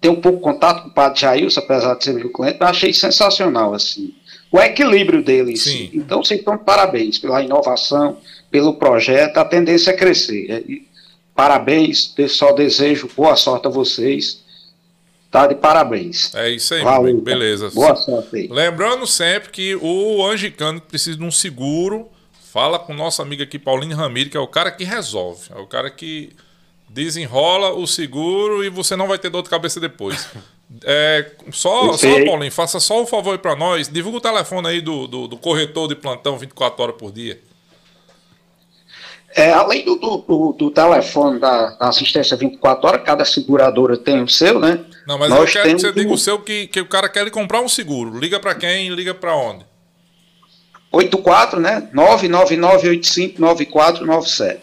tenho 0.00 0.14
um 0.14 0.20
pouco 0.20 0.40
contato 0.40 0.82
com 0.82 0.88
o 0.88 0.92
Padre 0.92 1.20
Jair, 1.20 1.48
apesar 1.56 1.94
de 1.94 2.04
ser 2.04 2.14
meu 2.14 2.30
cliente, 2.30 2.58
mas 2.60 2.70
achei 2.70 2.92
sensacional, 2.92 3.74
assim. 3.74 4.14
O 4.50 4.58
equilíbrio 4.58 5.22
dele 5.22 5.52
em 5.52 5.56
si. 5.56 5.70
Sim. 5.70 5.90
Então, 5.94 6.22
de 6.22 6.42
parabéns 6.64 7.18
pela 7.18 7.42
inovação, 7.42 8.18
pelo 8.50 8.74
projeto, 8.74 9.38
a 9.38 9.44
tendência 9.44 9.90
é 9.90 9.94
crescer. 9.94 10.64
Parabéns, 11.34 12.14
eu 12.16 12.28
só 12.28 12.52
desejo 12.52 13.10
boa 13.14 13.36
sorte 13.36 13.66
a 13.66 13.70
vocês. 13.70 14.40
Tá 15.30 15.46
de 15.46 15.54
parabéns. 15.54 16.34
É 16.34 16.48
isso 16.50 16.74
aí, 16.74 16.82
Valeu. 16.82 17.10
amigo. 17.10 17.20
Beleza. 17.20 17.70
Boa 17.70 17.94
sorte 17.96 18.36
aí. 18.36 18.48
Lembrando 18.48 19.06
sempre 19.06 19.50
que 19.50 19.76
o 19.76 20.24
angicano 20.26 20.80
precisa 20.80 21.16
de 21.18 21.24
um 21.24 21.30
seguro, 21.30 22.10
Fala 22.56 22.78
com 22.78 22.94
o 22.94 22.96
nosso 22.96 23.20
amigo 23.20 23.42
aqui, 23.42 23.58
Paulinho 23.58 23.94
Ramiro, 23.94 24.30
que 24.30 24.36
é 24.36 24.40
o 24.40 24.48
cara 24.48 24.70
que 24.70 24.82
resolve. 24.82 25.50
É 25.54 25.58
o 25.58 25.66
cara 25.66 25.90
que 25.90 26.30
desenrola 26.88 27.74
o 27.74 27.86
seguro 27.86 28.64
e 28.64 28.70
você 28.70 28.96
não 28.96 29.06
vai 29.06 29.18
ter 29.18 29.28
dor 29.28 29.42
de 29.42 29.50
cabeça 29.50 29.78
depois. 29.78 30.26
É, 30.82 31.30
só, 31.52 31.92
só. 31.92 32.24
Paulinho, 32.24 32.50
faça 32.50 32.80
só 32.80 33.00
um 33.00 33.06
favor 33.06 33.30
aí 33.30 33.38
pra 33.38 33.54
nós. 33.54 33.88
Divulga 33.88 34.18
o 34.18 34.20
telefone 34.20 34.66
aí 34.66 34.80
do, 34.80 35.06
do, 35.06 35.28
do 35.28 35.36
corretor 35.36 35.86
de 35.86 35.94
plantão 35.94 36.36
24 36.36 36.82
horas 36.82 36.96
por 36.96 37.12
dia. 37.12 37.40
É, 39.36 39.52
além 39.52 39.84
do, 39.84 39.96
do, 39.96 40.52
do- 40.56 40.70
telefone 40.70 41.38
da, 41.38 41.72
da 41.72 41.88
assistência 41.88 42.34
24 42.38 42.88
horas, 42.88 43.02
cada 43.04 43.22
seguradora 43.22 43.94
tem 43.98 44.22
o 44.22 44.28
seu, 44.28 44.58
né? 44.58 44.82
Não, 45.06 45.18
mas 45.18 45.28
Nós 45.28 45.54
eu 45.54 45.62
quero 45.62 45.74
que 45.76 45.80
você 45.82 45.92
diga 45.92 46.10
o 46.12 46.16
seu 46.16 46.38
que, 46.38 46.66
que 46.66 46.80
o 46.80 46.88
cara 46.88 47.06
quer 47.06 47.30
comprar 47.30 47.60
um 47.60 47.68
seguro. 47.68 48.18
Liga 48.18 48.40
pra 48.40 48.54
quem? 48.54 48.88
Liga 48.88 49.12
pra 49.14 49.36
onde? 49.36 49.66
84, 50.90 51.60
né? 51.60 51.86
999859497. 51.94 54.58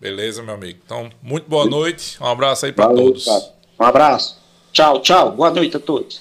Beleza, 0.00 0.42
meu 0.42 0.54
amigo. 0.54 0.80
Então, 0.84 1.08
muito 1.22 1.48
boa 1.48 1.64
noite. 1.66 2.16
Um 2.20 2.26
abraço 2.26 2.66
aí 2.66 2.72
Valeu, 2.72 2.96
todos. 3.04 3.24
cara. 3.24 3.44
Um 3.78 3.84
abraço. 3.84 4.36
Tchau, 4.72 5.00
tchau. 5.00 5.30
Boa 5.30 5.50
noite 5.50 5.76
a 5.76 5.80
todos. 5.80 6.20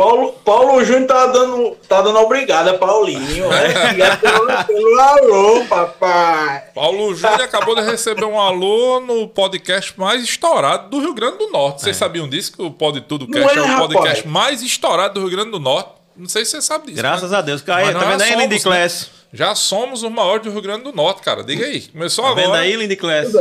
Paulo, 0.00 0.32
Paulo 0.42 0.82
Júnior 0.82 1.06
tá 1.06 1.26
dando, 1.26 1.76
tá 1.86 2.00
dando 2.00 2.18
obrigada, 2.20 2.72
Paulinho. 2.78 3.50
Né? 3.50 4.16
Pelo, 4.16 4.64
pelo 4.64 4.98
alô, 4.98 5.64
papai. 5.66 6.62
Paulo 6.74 7.14
Júnior 7.14 7.42
acabou 7.42 7.74
de 7.74 7.82
receber 7.82 8.24
um 8.24 8.40
alô 8.40 9.00
no 9.00 9.28
podcast 9.28 9.92
mais 10.00 10.24
estourado 10.24 10.88
do 10.88 11.00
Rio 11.00 11.12
Grande 11.12 11.36
do 11.36 11.50
Norte. 11.50 11.82
Vocês 11.82 11.98
sabiam 11.98 12.26
disso? 12.26 12.50
Que 12.56 12.62
o 12.62 12.70
Pode 12.70 13.02
Tudo 13.02 13.26
é, 13.36 13.42
é, 13.42 13.60
o 13.60 13.66
rapaz. 13.66 13.92
podcast 13.92 14.26
mais 14.26 14.62
estourado 14.62 15.20
do 15.20 15.20
Rio 15.20 15.36
Grande 15.36 15.50
do 15.50 15.60
Norte. 15.60 15.90
Não 16.16 16.30
sei 16.30 16.46
se 16.46 16.52
você 16.52 16.62
sabe 16.62 16.86
disso. 16.86 16.96
Graças 16.96 17.30
né? 17.30 17.36
a 17.36 17.42
Deus. 17.42 17.62
Aí, 17.68 17.92
Mas 17.92 18.02
tá 18.02 18.10
vendo 18.10 18.22
aí, 18.22 18.34
Lindy 18.36 18.54
né? 18.54 18.60
Class? 18.62 19.10
Já 19.34 19.54
somos 19.54 20.02
os 20.02 20.10
maiores 20.10 20.44
do 20.46 20.50
Rio 20.50 20.62
Grande 20.62 20.84
do 20.84 20.94
Norte, 20.94 21.20
cara. 21.20 21.44
Diga 21.44 21.66
aí. 21.66 21.82
Começou 21.82 22.24
Tá 22.24 22.30
agora. 22.30 22.46
vendo 22.46 22.54
aí, 22.56 22.74
Lindy 22.74 22.96
Class? 22.96 23.34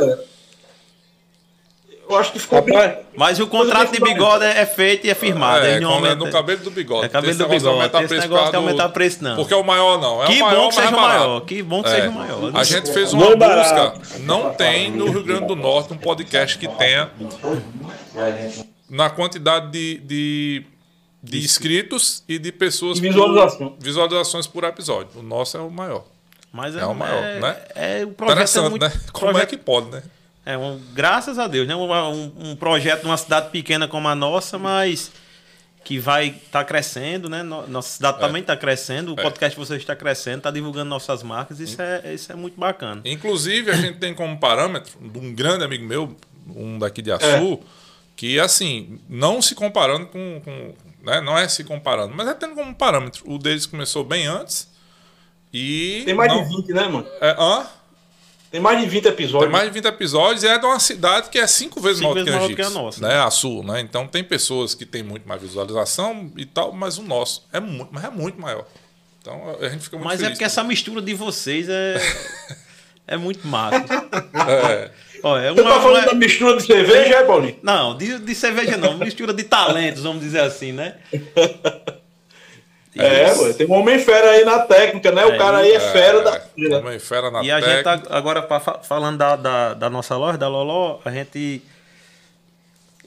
Eu 2.09 2.15
acho 2.17 2.31
que 2.33 2.39
ficou 2.39 2.61
bem. 2.63 2.97
Mas 3.15 3.39
o 3.39 3.45
contrato 3.45 3.91
de 3.91 3.99
bigode 3.99 4.43
é 4.43 4.61
é 4.61 4.65
feito 4.65 5.05
e 5.05 5.11
é 5.11 5.13
firmado. 5.13 5.63
É, 5.65 5.79
não 5.79 5.91
é 5.91 5.93
aumentam- 5.95 6.25
no 6.25 6.31
cabelo 6.33 6.61
do 6.63 6.71
bigode. 6.71 7.05
É 7.05 7.09
cabelo 7.09 7.35
do 7.37 7.47
bigode, 7.47 7.67
aumentar 7.67 7.97
tem 7.99 8.05
esse 8.05 8.07
preço 8.15 8.27
negócio 8.27 8.49
de 8.49 8.55
aumentar 8.57 8.89
preço, 8.89 9.23
não. 9.23 9.35
Porque 9.35 9.53
é 9.53 9.57
o 9.57 9.63
maior 9.63 10.01
não. 10.01 10.23
É 10.23 10.27
Que 10.27 10.41
o 10.41 10.45
maior, 10.45 10.59
bom 10.61 10.69
que 10.69 10.75
seja 10.75 10.87
é 10.87 10.91
maior. 10.91 11.41
Que 11.41 11.61
bom 11.63 11.83
que 11.83 11.89
É. 11.89 11.95
seja 11.95 12.09
o 12.09 12.13
maior. 12.13 12.51
A 12.55 12.63
gente 12.63 12.91
fez 12.91 13.13
Não 13.13 13.19
uma 13.21 13.31
é 13.31 13.35
barato. 13.35 13.99
busca. 13.99 14.19
Não 14.21 14.53
tem 14.55 14.89
no 14.91 15.05
Rio 15.11 15.23
Grande 15.23 15.45
do 15.45 15.55
Norte 15.55 15.93
um 15.93 15.97
podcast 15.97 16.57
que 16.57 16.67
tenha 16.67 17.11
na 18.89 19.09
quantidade 19.09 19.69
de, 19.71 19.97
de, 19.99 20.65
de 21.21 21.37
inscritos 21.45 22.23
e 22.27 22.39
de 22.39 22.51
pessoas 22.51 22.97
E 22.97 23.01
visualização. 23.01 23.69
por- 23.69 23.77
visualizações 23.79 24.47
por 24.47 24.63
episódio. 24.63 25.19
O 25.19 25.21
nosso 25.23 25.57
é 25.57 25.59
o 25.61 25.69
maior. 25.69 26.03
Mas 26.51 26.75
é, 26.75 26.79
É 26.79 26.85
o 26.85 26.95
maior, 26.95 27.23
é, 27.23 27.39
né? 27.39 27.55
É, 27.75 28.03
o 28.03 28.07
projeto 28.09 28.31
é 28.31 28.33
Interessante, 28.41 28.69
muito, 28.71 28.81
né? 28.81 28.91
Como 29.13 29.27
é 29.29 29.31
projeto- 29.33 29.49
que 29.49 29.57
pode, 29.57 29.89
né? 29.91 30.01
É 30.51 30.57
um, 30.57 30.79
graças 30.93 31.37
a 31.37 31.47
Deus, 31.47 31.67
né? 31.67 31.75
Um, 31.75 31.91
um, 31.91 32.31
um 32.51 32.55
projeto 32.55 33.03
numa 33.03 33.17
cidade 33.17 33.49
pequena 33.51 33.87
como 33.87 34.07
a 34.07 34.15
nossa, 34.15 34.57
mas 34.57 35.11
que 35.83 35.99
vai 35.99 36.27
estar 36.43 36.63
crescendo, 36.65 37.29
né? 37.29 37.43
No- 37.43 37.67
Nossa 37.67 37.89
cidade 37.89 38.19
também 38.19 38.41
está 38.41 38.57
crescendo, 38.57 39.13
o 39.15 39.19
É. 39.19 39.23
podcast 39.23 39.57
de 39.59 39.65
vocês 39.65 39.79
está 39.81 39.95
crescendo, 39.95 40.37
está 40.39 40.51
divulgando 40.51 40.89
nossas 40.89 41.21
marcas, 41.23 41.59
isso 41.59 41.79
é, 41.81 42.13
isso 42.13 42.31
é 42.31 42.35
muito 42.35 42.59
bacana. 42.59 43.01
Inclusive, 43.05 43.69
a 43.71 43.75
gente 43.75 43.99
tem 43.99 44.13
como 44.13 44.37
parâmetro 44.39 44.91
de 44.99 45.19
um 45.19 45.33
grande 45.33 45.63
amigo 45.63 45.85
meu, 45.85 46.15
um 46.55 46.79
daqui 46.79 47.01
de 47.01 47.11
Açu, 47.11 47.59
que 48.15 48.39
assim, 48.39 48.99
não 49.07 49.41
se 49.41 49.53
comparando 49.55 50.07
com. 50.07 50.41
com- 50.43 50.73
né, 51.03 51.21
não 51.21 51.37
é 51.37 51.47
se 51.47 51.63
comparando, 51.63 52.13
mas 52.15 52.27
é 52.27 52.33
tendo 52.33 52.55
como 52.55 52.73
parâmetro. 52.75 53.23
O 53.31 53.37
deles 53.37 53.65
começou 53.65 54.03
bem 54.03 54.25
antes. 54.27 54.67
E. 55.53 56.01
Tem 56.05 56.13
mais 56.13 56.31
não, 56.31 56.43
de 56.43 56.49
20, 56.55 56.73
né, 56.73 56.87
mano? 56.87 57.07
É, 57.21 57.35
hã? 57.39 57.65
Tem 58.51 58.59
mais 58.59 58.79
de 58.81 58.87
20 58.87 59.05
episódios. 59.05 59.43
Tem 59.43 59.51
mais 59.51 59.67
de 59.67 59.73
20 59.73 59.85
episódios 59.85 60.43
e 60.43 60.47
é 60.47 60.57
de 60.57 60.65
uma 60.65 60.79
cidade 60.79 61.29
que 61.29 61.37
é 61.37 61.45
cinco 61.45 61.79
vezes 61.79 61.99
Cinco 61.99 62.09
maior 62.15 62.25
que 62.25 62.31
vezes 62.31 62.35
a 62.35 62.39
maior 62.47 62.55
que 62.55 62.61
a 62.61 62.69
nossa, 62.69 63.07
né? 63.07 63.19
A 63.19 63.29
Sul, 63.29 63.63
né? 63.63 63.79
Então 63.81 64.07
tem 64.07 64.23
pessoas 64.23 64.73
que 64.73 64.85
têm 64.85 65.03
muito 65.03 65.27
mais 65.27 65.39
visualização 65.41 66.31
e 66.35 66.45
tal, 66.45 66.71
mas 66.73 66.97
o 66.97 67.03
nosso 67.03 67.45
é 67.53 67.59
muito, 67.59 67.89
mas 67.91 68.03
é 68.03 68.09
muito 68.09 68.41
maior. 68.41 68.65
Então 69.21 69.55
a 69.61 69.69
gente 69.69 69.83
fica 69.83 69.97
muito 69.97 70.07
Mas 70.07 70.19
é 70.19 70.23
feliz. 70.23 70.37
porque 70.37 70.45
essa 70.45 70.63
mistura 70.63 71.01
de 71.01 71.13
vocês 71.13 71.67
é, 71.69 72.01
é 73.05 73.17
muito 73.17 73.45
massa. 73.47 73.85
É, 74.47 74.91
Ó, 75.21 75.37
é 75.37 75.51
Você 75.51 75.61
uma- 75.61 75.73
tá 75.73 75.81
falando 75.81 75.97
uma- 76.03 76.05
da 76.07 76.13
mistura 76.15 76.55
de 76.57 76.63
cerveja, 76.63 77.15
é, 77.17 77.23
Paulinho? 77.25 77.57
Não, 77.61 77.97
de, 77.97 78.17
de 78.19 78.33
cerveja 78.33 78.77
não, 78.77 78.97
mistura 78.97 79.33
de 79.33 79.43
talentos, 79.43 80.01
vamos 80.03 80.21
dizer 80.21 80.39
assim, 80.39 80.71
né? 80.71 80.95
É, 82.95 83.33
pô, 83.35 83.53
tem 83.53 83.67
um 83.67 83.73
homem 83.73 83.99
fera 83.99 84.31
aí 84.31 84.43
na 84.43 84.59
técnica, 84.59 85.11
né? 85.11 85.25
O 85.25 85.33
É, 85.33 85.37
cara 85.37 85.59
aí 85.59 85.71
é 85.71 85.79
fera 85.79 86.21
da 86.23 86.39
feira. 86.39 86.79
Também 86.81 86.97
fera 86.99 87.29
na 87.31 87.43
E 87.43 87.51
a 87.51 87.59
gente 87.61 87.83
técnica. 87.83 88.09
tá 88.09 88.17
agora 88.17 88.41
pra 88.41 88.59
fa- 88.59 88.79
falando 88.79 89.17
da, 89.17 89.35
da, 89.35 89.73
da 89.75 89.89
nossa 89.89 90.17
loja, 90.17 90.37
da 90.37 90.47
Loló, 90.47 90.99
a 91.05 91.11
gente. 91.11 91.61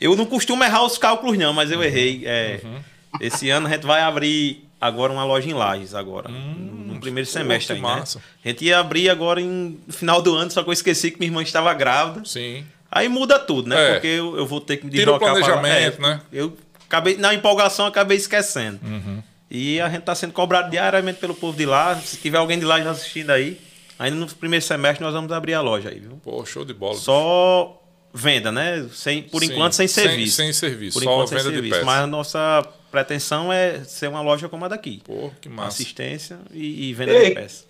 Eu 0.00 0.16
não 0.16 0.26
costumo 0.26 0.62
errar 0.64 0.84
os 0.84 0.98
cálculos, 0.98 1.36
não, 1.38 1.52
mas 1.52 1.70
eu 1.70 1.82
errei. 1.82 2.22
É, 2.24 2.60
Uhum. 2.62 2.78
Esse 3.20 3.50
ano 3.50 3.66
a 3.66 3.70
gente 3.70 3.84
vai 3.86 4.00
abrir 4.00 4.66
agora 4.80 5.12
uma 5.12 5.22
loja 5.24 5.48
em 5.48 5.52
Lages, 5.52 5.94
agora. 5.94 6.30
no 6.30 6.98
primeiro 6.98 7.28
semestre 7.28 7.78
Hum, 7.78 7.86
aí, 7.86 7.96
né? 7.96 8.04
A 8.44 8.48
gente 8.48 8.64
ia 8.64 8.78
abrir 8.78 9.10
agora 9.10 9.38
em 9.40 9.78
no 9.86 9.92
final 9.92 10.22
do 10.22 10.34
ano, 10.34 10.50
só 10.50 10.62
que 10.62 10.68
eu 10.70 10.72
esqueci 10.72 11.10
que 11.10 11.18
minha 11.18 11.28
irmã 11.28 11.42
estava 11.42 11.74
grávida. 11.74 12.24
Sim. 12.24 12.64
Aí 12.90 13.08
muda 13.08 13.38
tudo, 13.38 13.68
né? 13.68 13.90
É. 13.90 13.92
Porque 13.92 14.06
eu, 14.06 14.36
eu 14.36 14.46
vou 14.46 14.60
ter 14.60 14.78
que 14.78 14.86
me 14.86 14.90
Tira 14.92 15.10
o 15.12 15.18
deslocar 15.18 15.34
pra 15.36 15.46
lá. 15.46 15.58
planejamento, 15.60 15.98
É, 15.98 16.02
né? 16.08 16.20
Eu 16.32 16.56
acabei, 16.86 17.16
na 17.18 17.34
empolgação, 17.34 17.84
acabei 17.86 18.16
esquecendo. 18.16 18.80
Uhum. 18.82 19.22
E 19.54 19.78
a 19.82 19.88
gente 19.90 20.00
tá 20.02 20.14
sendo 20.14 20.32
cobrado 20.32 20.70
diariamente 20.70 21.18
pelo 21.20 21.34
povo 21.34 21.54
de 21.58 21.66
lá. 21.66 21.94
Se 21.96 22.16
tiver 22.16 22.38
alguém 22.38 22.58
de 22.58 22.64
lá 22.64 22.80
já 22.80 22.90
assistindo 22.90 23.28
aí, 23.28 23.60
ainda 23.98 24.16
no 24.16 24.26
primeiro 24.26 24.64
semestre 24.64 25.04
nós 25.04 25.12
vamos 25.12 25.30
abrir 25.30 25.52
a 25.52 25.60
loja 25.60 25.90
aí, 25.90 25.98
viu? 26.00 26.18
Pô, 26.24 26.42
show 26.46 26.64
de 26.64 26.72
bola. 26.72 26.96
Só 26.96 27.78
venda, 28.14 28.50
né? 28.50 28.86
Sem, 28.94 29.22
por 29.22 29.42
Sim, 29.44 29.52
enquanto 29.52 29.74
sem 29.74 29.86
sem- 29.86 30.04
serviço. 30.04 30.36
sem 30.36 30.52
serviço, 30.54 30.94
Por 30.98 31.04
só 31.04 31.12
enquanto 31.12 31.28
venda 31.28 31.42
sem 31.42 31.50
de 31.50 31.56
serviço. 31.56 31.74
peça. 31.74 31.84
Mas 31.84 32.00
a 32.02 32.06
nossa 32.06 32.66
pretensão 32.90 33.52
é 33.52 33.80
ser 33.84 34.08
uma 34.08 34.22
loja 34.22 34.48
como 34.48 34.64
a 34.64 34.68
daqui. 34.68 35.02
Pô, 35.04 35.30
que 35.38 35.50
massa. 35.50 35.68
Assistência 35.82 36.38
e, 36.50 36.88
e 36.88 36.94
venda 36.94 37.12
Ei, 37.12 37.28
de 37.28 37.34
peça. 37.34 37.64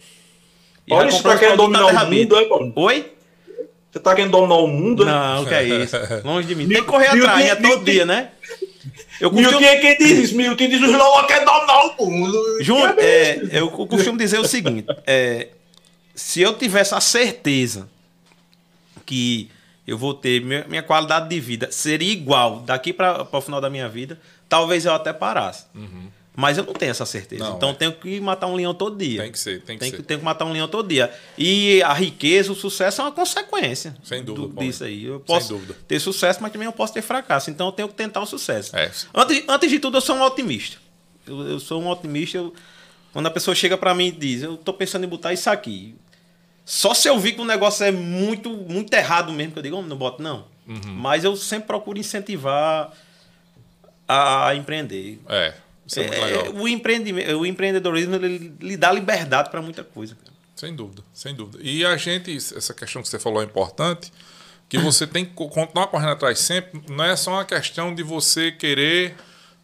E 0.87 0.95
vai 0.95 1.11
você 1.11 1.21
tá 1.21 1.37
querendo 1.37 1.57
dominar 1.57 1.87
o 1.87 2.11
mundo, 2.11 2.37
é, 2.37 2.45
Paulo? 2.45 2.73
Oi? 2.77 3.13
Você 3.91 3.99
tá 3.99 4.15
querendo 4.15 4.31
dominar 4.31 4.55
o 4.55 4.69
mundo, 4.69 5.05
né? 5.05 5.11
Não, 5.13 5.45
que 5.45 5.53
é 5.55 5.65
isso. 5.65 5.97
Longe 6.25 6.47
de 6.47 6.55
mim. 6.55 6.69
Tem 6.69 6.77
que 6.81 6.89
correr 6.89 7.09
atrás, 7.09 7.45
né? 7.45 7.57
Todo 7.57 7.85
dia, 7.85 8.07
né? 8.07 8.31
Eu 9.23 9.31
Milton 9.33 9.51
costumo, 9.53 9.67
é 9.67 9.77
quem 9.77 9.97
diz 9.99 10.19
isso. 10.19 10.37
Milton 10.37 10.69
diz 10.69 10.83
os 10.83 10.91
Lolo 10.93 11.27
quer 11.27 11.45
dominar 11.45 11.95
o 11.99 12.07
mundo. 12.11 12.59
Jun- 12.61 12.87
é, 12.99 13.41
eu 13.53 13.71
costumo 13.71 14.19
dizer 14.19 14.39
o 14.41 14.45
seguinte: 14.47 14.87
é, 15.07 15.49
se 16.15 16.41
eu 16.43 16.53
tivesse 16.59 16.95
a 16.95 17.01
certeza 17.01 17.89
que 19.07 19.49
eu 19.87 19.97
vou 19.97 20.15
ter 20.15 20.41
minha, 20.45 20.65
minha 20.69 20.83
qualidade 20.83 21.29
de 21.29 21.41
vida 21.41 21.69
seria 21.71 22.13
igual 22.13 22.61
daqui 22.61 22.93
para 22.93 23.27
o 23.31 23.41
final 23.41 23.61
da 23.61 23.69
minha 23.71 23.89
vida, 23.89 24.21
talvez 24.49 24.85
eu 24.85 24.93
até 24.95 25.13
parasse. 25.13 25.65
Mas 26.35 26.57
eu 26.57 26.65
não 26.65 26.73
tenho 26.73 26.91
essa 26.91 27.05
certeza. 27.05 27.45
Não, 27.45 27.57
então 27.57 27.69
é. 27.69 27.73
eu 27.73 27.77
tenho 27.77 27.93
que 27.93 28.19
matar 28.21 28.47
um 28.47 28.55
leão 28.55 28.73
todo 28.73 28.97
dia. 28.97 29.21
Tem 29.23 29.31
que 29.33 29.39
ser, 29.39 29.61
tem 29.63 29.77
que 29.77 29.81
Tem 29.81 29.91
ser. 29.91 29.97
que, 29.99 30.03
tenho 30.03 30.19
que 30.21 30.25
matar 30.25 30.47
um 30.47 30.53
leão 30.53 30.67
todo 30.67 30.89
dia. 30.89 31.13
E 31.37 31.83
a 31.83 31.93
riqueza, 31.93 32.51
o 32.51 32.55
sucesso 32.55 33.03
é 33.03 33.05
uma 33.05 33.13
consequência 33.13 33.95
Sem 34.03 34.25
dúvida, 34.25 34.49
do- 34.49 34.61
disso 34.61 34.83
aí. 34.85 35.05
Eu 35.05 35.17
Sem 35.19 35.25
posso 35.27 35.49
dúvida. 35.53 35.77
ter 35.87 36.01
sucesso, 36.01 36.39
mas 36.43 36.51
também 36.51 36.65
eu 36.67 36.73
posso 36.73 36.95
ter 36.95 37.03
fracasso. 37.03 37.51
Então 37.51 37.67
eu 37.67 37.73
tenho 37.73 37.87
que 37.89 37.95
tentar 37.95 38.21
o 38.21 38.27
sucesso. 38.27 38.75
É. 38.75 38.91
Antes, 39.15 39.45
antes 39.47 39.71
de 39.71 39.79
tudo, 39.79 39.99
eu 39.99 40.01
sou 40.01 40.17
um 40.17 40.23
otimista. 40.23 40.79
Eu, 41.27 41.43
eu 41.49 41.61
sou 41.61 41.83
um 41.83 41.89
otimista. 41.89 42.39
eu- 42.39 42.55
quando 43.13 43.27
a 43.27 43.31
pessoa 43.31 43.55
chega 43.55 43.77
pra 43.77 43.95
mim 43.95 44.07
e 44.07 44.13
diz, 44.13 44.43
eu 44.43 44.57
tô 44.57 44.73
pensando 44.73 45.05
em 45.05 45.09
botar 45.09 45.35
isso 45.35 45.51
aqui. 45.51 45.95
Só 46.65 46.95
se 46.95 47.09
eu 47.09 47.19
vi 47.19 47.33
que 47.33 47.43
o 47.43 47.45
negócio 47.45 47.85
é 47.85 47.91
muito, 47.91 48.49
muito 48.49 48.95
errado 48.95 49.31
mesmo, 49.33 49.53
que 49.53 49.59
eu 49.59 49.63
digo, 49.63 49.77
"Homem, 49.77 49.91
não 49.91 49.99
boto, 49.99 50.23
não. 50.23 50.47
Uhum. 50.67 50.95
Mas 50.95 51.25
eu 51.25 51.37
sempre 51.37 51.67
procuro 51.67 51.99
incentivar 51.99 52.91
a, 54.09 54.49
a 54.49 54.55
empreender. 54.57 55.21
É, 55.29 55.55
isso 55.87 56.01
é, 56.01 56.07
muito 56.07 56.15
É, 56.19 56.25
legal. 56.25 56.55
o, 56.55 56.69
empreendimento, 56.69 57.31
o 57.39 57.47
empreendedorismo 57.47 58.15
ele, 58.17 58.55
lhe 58.61 58.77
dá 58.77 58.91
liberdade 58.93 59.51
para 59.51 59.61
muita 59.63 59.83
coisa. 59.85 60.15
cara. 60.15 60.33
Sem 60.55 60.75
dúvida, 60.75 61.03
sem 61.13 61.35
dúvida. 61.35 61.59
E 61.63 61.85
a 61.85 61.97
gente, 61.97 62.37
essa 62.37 62.73
questão 62.73 63.03
que 63.03 63.09
você 63.09 63.19
falou 63.19 63.43
é 63.43 63.45
importante, 63.45 64.13
que 64.69 64.79
você 64.79 65.07
tem 65.07 65.25
que 65.25 65.33
co- 65.33 65.49
continuar 65.49 65.89
correndo 65.89 66.13
atrás 66.13 66.39
sempre. 66.39 66.81
Não 66.89 67.05
é 67.05 67.17
só 67.17 67.33
uma 67.33 67.45
questão 67.45 67.95
de 67.95 68.03
você 68.03 68.53
querer, 68.53 69.15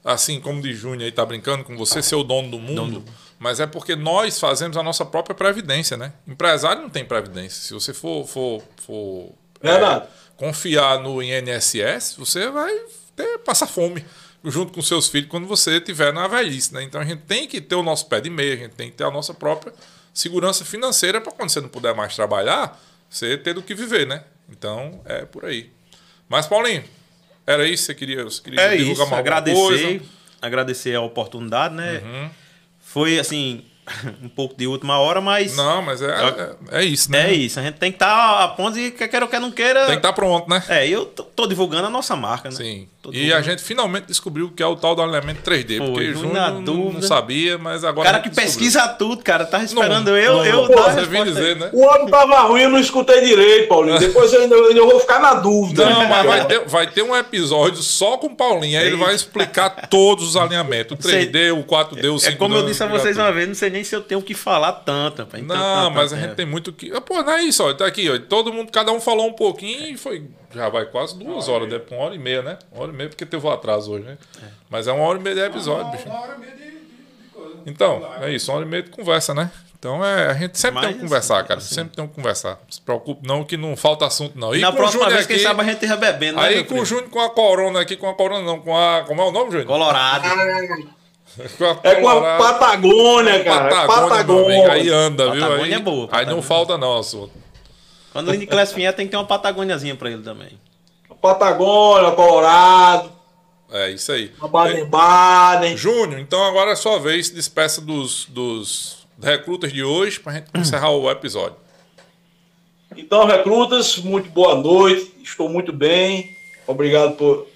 assim 0.05 0.41
como 0.41 0.61
de 0.61 0.75
Júnior 0.75 1.05
aí 1.05 1.13
tá 1.13 1.25
brincando 1.25 1.63
com 1.65 1.77
você, 1.77 2.03
ser 2.03 2.17
o 2.17 2.25
dono 2.25 2.51
do 2.51 2.59
mundo. 2.59 3.05
Mas 3.39 3.61
é 3.61 3.67
porque 3.67 3.95
nós 3.95 4.41
fazemos 4.41 4.77
a 4.77 4.83
nossa 4.83 5.07
própria 5.07 5.35
previdência, 5.35 5.97
né? 5.97 6.13
Empresário 6.27 6.83
não 6.83 6.91
tem 6.91 7.05
previdência. 7.05 7.63
Se 7.63 7.73
você 7.73 7.95
for, 7.95 8.27
for, 8.27 8.63
for 8.85 9.33
é, 9.63 10.03
confiar 10.37 10.99
no 11.01 11.23
INSS, 11.23 12.17
você 12.19 12.51
vai 12.51 12.73
ter, 13.15 13.39
passar 13.39 13.67
fome 13.69 14.05
junto 14.45 14.73
com 14.73 14.81
seus 14.83 15.09
filhos 15.09 15.29
quando 15.29 15.47
você 15.47 15.79
estiver 15.79 16.13
na 16.13 16.27
velhice, 16.29 16.73
né? 16.73 16.83
Então 16.83 17.01
a 17.01 17.05
gente 17.05 17.23
tem 17.23 17.47
que 17.47 17.61
ter 17.61 17.75
o 17.75 17.83
nosso 17.83 18.07
pé 18.07 18.21
de 18.21 18.31
meia, 18.31 18.55
a 18.55 18.57
gente 18.57 18.75
tem 18.75 18.91
que 18.91 18.97
ter 18.97 19.05
a 19.05 19.11
nossa 19.11 19.35
própria 19.35 19.73
segurança 20.15 20.65
financeira 20.65 21.21
para 21.21 21.33
quando 21.33 21.51
você 21.51 21.61
não 21.61 21.69
puder 21.69 21.95
mais 21.95 22.15
trabalhar, 22.15 22.81
você 23.09 23.37
ter 23.37 23.55
do 23.55 23.63
que 23.63 23.75
viver, 23.75 24.07
né? 24.07 24.25
Então 24.49 25.01
é 25.05 25.25
por 25.25 25.45
aí. 25.45 25.71
Mas 26.29 26.47
Paulinho, 26.47 26.85
era 27.47 27.67
isso? 27.67 27.85
Você 27.85 27.95
queria, 27.95 28.25
você 28.25 28.43
queria 28.43 28.61
É 28.61 28.77
divulgar 28.77 29.03
isso, 29.05 29.11
mais 29.11 29.21
agradecer, 29.21 29.57
coisa? 29.59 29.89
Uhum. 29.89 30.01
agradecer 30.43 30.95
a 30.95 31.01
oportunidade, 31.01 31.75
né? 31.75 32.31
Foi 32.81 33.19
assim, 33.19 33.65
um 34.23 34.29
pouco 34.29 34.55
de 34.57 34.67
última 34.67 34.99
hora, 34.99 35.21
mas 35.21 35.57
Não, 35.57 35.83
mas 35.83 36.03
é, 36.03 36.07
é, 36.07 36.81
é 36.81 36.85
isso, 36.85 37.11
né? 37.11 37.31
é 37.31 37.35
isso. 37.35 37.59
A 37.59 37.63
gente 37.63 37.77
tem 37.77 37.91
que 37.91 37.97
estar 37.97 38.45
a 38.45 38.49
ponto 38.49 38.75
de 38.75 38.91
que 38.91 39.09
quer 39.09 39.23
ou 39.23 39.29
quer 39.29 39.41
não 39.41 39.51
queira. 39.51 39.81
Tem 39.81 39.91
que 39.91 39.97
estar 39.97 40.13
pronto, 40.13 40.49
né? 40.49 40.63
É, 40.69 40.89
eu 40.89 41.07
tô, 41.07 41.47
divulgando 41.47 41.87
a 41.87 41.91
nossa 41.91 42.15
marca, 42.15 42.51
né? 42.51 42.57
Sim. 42.57 42.89
Tô 43.01 43.13
E 43.13 43.33
a 43.33 43.41
gente 43.41 43.63
finalmente 43.63 44.07
descobriu 44.07 44.47
o 44.47 44.51
que 44.51 44.63
é 44.63 44.67
o 44.67 44.75
tal 44.75 44.95
do 44.95 45.03
alinhamento 45.03 45.41
3D. 45.49 45.79
Foi, 45.79 45.87
porque 45.87 46.13
Júnior 46.13 46.61
não, 46.61 46.93
não 46.93 47.03
sabia, 47.03 47.57
mas 47.57 47.85
O 47.85 47.87
agora. 47.87 48.11
cara 48.11 48.21
que 48.21 48.29
descobriu. 48.29 48.53
pesquisa 48.53 48.89
tudo, 48.89 49.23
cara, 49.23 49.45
tá 49.45 49.63
esperando 49.63 50.11
Não, 50.11 50.17
eu, 50.17 50.37
não, 50.37 50.45
eu 50.45 50.67
pô, 50.67 50.83
Você 50.83 51.25
dizer, 51.25 51.57
né? 51.57 51.71
O 51.73 51.85
homem 51.85 52.09
tava 52.09 52.41
ruim, 52.41 52.63
eu 52.63 52.71
não 52.71 52.81
escutei 52.81 53.21
direito, 53.21 53.69
Paulinho. 53.69 53.99
Depois 53.99 54.33
eu 54.33 54.43
ainda, 54.43 54.55
eu 54.57 54.87
vou 54.91 55.01
ficar 55.01 55.21
na 55.21 55.35
dúvida. 55.35 55.89
Não, 55.89 56.09
mas 56.09 56.27
vai 56.27 56.47
ter, 56.47 56.65
vai 56.67 56.87
ter 56.87 57.03
um 57.03 57.17
episódio 57.17 57.83
só 57.83 58.19
com 58.19 58.27
o 58.27 58.37
Paulinho. 58.37 58.79
Aí 58.79 58.87
ele 58.87 58.97
vai 58.97 59.15
explicar 59.15 59.89
todos 59.89 60.29
os 60.29 60.37
alinhamentos: 60.37 60.99
o 60.99 61.09
3D, 61.09 61.53
o 61.53 61.65
4D, 61.65 62.13
o 62.13 62.17
5D. 62.17 62.29
É 62.29 62.33
como 62.33 62.55
eu 62.55 62.67
disse 62.67 62.83
a 62.83 62.87
vocês 62.87 63.17
uma 63.17 63.33
vez, 63.33 63.49
não 63.49 63.55
sei 63.55 63.71
nem 63.71 63.78
se 63.85 63.95
eu 63.97 64.01
tenho 64.03 64.21
o 64.21 64.23
que 64.23 64.35
falar 64.35 64.73
tanto. 64.73 65.23
rapaz. 65.23 65.43
Então, 65.43 65.57
Não, 65.57 65.85
tanto, 65.85 65.95
mas 65.95 66.13
a 66.13 66.17
tanto, 66.17 66.21
gente 66.23 66.33
é. 66.33 66.35
tem 66.37 66.47
muito 66.47 66.73
que. 66.73 66.93
Ah, 66.93 67.01
Pô, 67.01 67.23
não 67.23 67.33
é 67.33 67.43
isso, 67.43 67.63
ó. 67.65 67.73
Tá 67.75 67.87
aqui, 67.87 68.09
ó. 68.11 68.19
Todo 68.19 68.53
mundo, 68.53 68.71
cada 68.73 68.93
um 68.93 69.01
falou 69.01 69.27
um 69.29 69.33
pouquinho 69.33 69.87
e 69.89 69.97
foi. 69.97 70.29
Já 70.55 70.69
vai 70.69 70.87
quase 70.87 71.19
duas 71.19 71.49
horas, 71.49 71.69
né? 71.69 71.81
uma 71.91 72.01
hora 72.05 72.15
e 72.15 72.19
meia, 72.19 72.43
né? 72.43 72.59
Uma 72.73 72.83
hora 72.85 72.93
e 72.93 72.97
meia, 72.97 73.09
porque 73.09 73.27
teve 73.27 73.47
o 73.47 73.51
atraso 73.51 73.93
hoje, 73.93 74.05
né? 74.05 74.17
Mas 74.71 74.87
é 74.87 74.93
uma 74.93 75.05
hora 75.05 75.19
e 75.19 75.23
meia 75.23 75.35
de 75.37 75.41
episódio, 75.43 75.91
bicho. 75.93 76.07
Uma 76.07 76.21
hora 76.21 76.35
e 76.37 76.39
meia 76.41 76.53
de, 76.55 76.63
de, 76.63 76.71
de 76.71 77.29
coisa. 77.35 77.57
Então, 77.67 78.09
é 78.21 78.33
isso, 78.33 78.51
uma 78.51 78.59
hora 78.59 78.67
e 78.67 78.69
meia 78.71 78.83
de 78.83 78.91
conversa, 78.91 79.35
né? 79.35 79.51
Então 79.79 80.05
é, 80.05 80.27
a 80.27 80.35
gente 80.35 80.59
sempre 80.59 80.75
Mas, 80.81 80.87
tem 80.87 80.95
que 80.97 81.01
conversar, 81.03 81.45
cara. 81.47 81.61
assim. 81.61 81.73
Sempre 81.77 81.95
tem 81.95 82.09
que 82.09 82.13
conversar. 82.13 82.59
Não 82.65 82.71
se 82.73 82.81
preocupe, 82.81 83.25
não, 83.25 83.45
que 83.45 83.57
não 83.57 83.77
falta 83.77 84.05
assunto, 84.07 84.37
não. 84.37 84.53
E 84.53 84.59
Na 84.61 84.69
com 84.69 84.73
o 84.73 84.77
próxima 84.79 85.03
Júnior 85.05 85.15
vez, 85.15 85.27
quem 85.29 85.37
aqui- 85.37 85.45
sabe 85.45 85.61
a 85.61 85.65
gente 85.65 85.75
esteja 85.75 85.97
bebendo, 85.97 86.37
né, 86.41 86.49
Aí 86.49 86.65
com 86.65 86.81
o 86.81 86.85
Júnior 86.85 87.09
com 87.11 87.21
a 87.21 87.31
corona 87.31 87.81
aqui, 87.81 87.95
com 87.97 88.09
a 88.11 88.15
corona 88.15 88.45
não, 88.45 88.59
com 88.59 88.77
a. 88.77 89.05
Como 89.07 89.23
é 89.23 89.25
o 89.25 89.31
nome, 89.31 89.53
Júnior? 89.53 89.67
Colorado. 89.67 90.98
É 91.83 91.95
com 91.97 92.09
a. 92.09 92.37
Patagônia, 92.39 93.45
cara. 93.45 93.87
Patagônia, 93.87 94.59
amigo. 94.59 94.71
Aí 94.73 94.89
anda, 94.89 95.31
viu? 95.31 95.41
Patagônia 95.41 95.65
Aí, 95.65 95.73
é 95.73 95.79
boa, 95.79 96.03
aí 96.03 96.09
Patagônia. 96.09 96.35
não 96.35 96.43
falta, 96.43 96.79
não, 96.79 96.99
assunto. 96.99 97.33
Quando 98.13 98.29
o 98.29 98.35
Nicolas 98.35 98.73
vier, 98.73 98.95
tem 98.95 99.07
que 99.07 99.11
ter 99.11 99.17
uma 99.17 99.27
patagoniazinha 99.27 99.95
pra 99.95 100.11
ele 100.11 100.23
também. 100.23 100.59
Patagônia, 101.21 102.13
Colorado, 102.13 103.11
É 103.73 103.91
isso 103.91 104.11
aí. 104.13 104.33
Baden-Baden. 104.41 105.77
Júnior, 105.77 106.19
então 106.21 106.43
agora 106.45 106.71
é 106.71 106.73
a 106.73 106.77
sua 106.77 106.99
vez, 106.99 107.27
se 107.27 107.35
despeça 107.35 107.81
dos, 107.81 108.25
dos 108.27 109.07
recrutas 109.23 109.73
de 109.73 109.83
hoje 109.83 110.19
pra 110.21 110.33
gente 110.35 110.47
encerrar 110.55 110.91
o 110.91 111.11
episódio. 111.11 111.57
Então, 112.97 113.27
recrutas, 113.27 113.99
muito 113.99 114.31
boa 114.31 114.55
noite. 114.57 115.13
Estou 115.23 115.49
muito 115.49 115.73
bem. 115.73 116.31
Obrigado 116.67 117.17
por, 117.17 117.47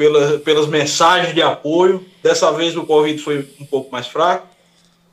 pela, 0.00 0.38
pelas 0.38 0.66
mensagens 0.66 1.34
de 1.34 1.42
apoio. 1.42 2.06
Dessa 2.22 2.50
vez 2.50 2.74
o 2.74 2.84
Covid 2.86 3.20
foi 3.22 3.46
um 3.60 3.66
pouco 3.66 3.92
mais 3.92 4.06
fraco. 4.06 4.46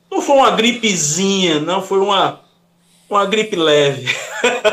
Não 0.10 0.22
foi 0.22 0.38
uma 0.38 0.52
gripezinha, 0.52 1.60
não 1.60 1.82
foi 1.82 2.00
uma, 2.00 2.40
uma 3.10 3.26
gripe 3.26 3.58
leve. 3.58 4.08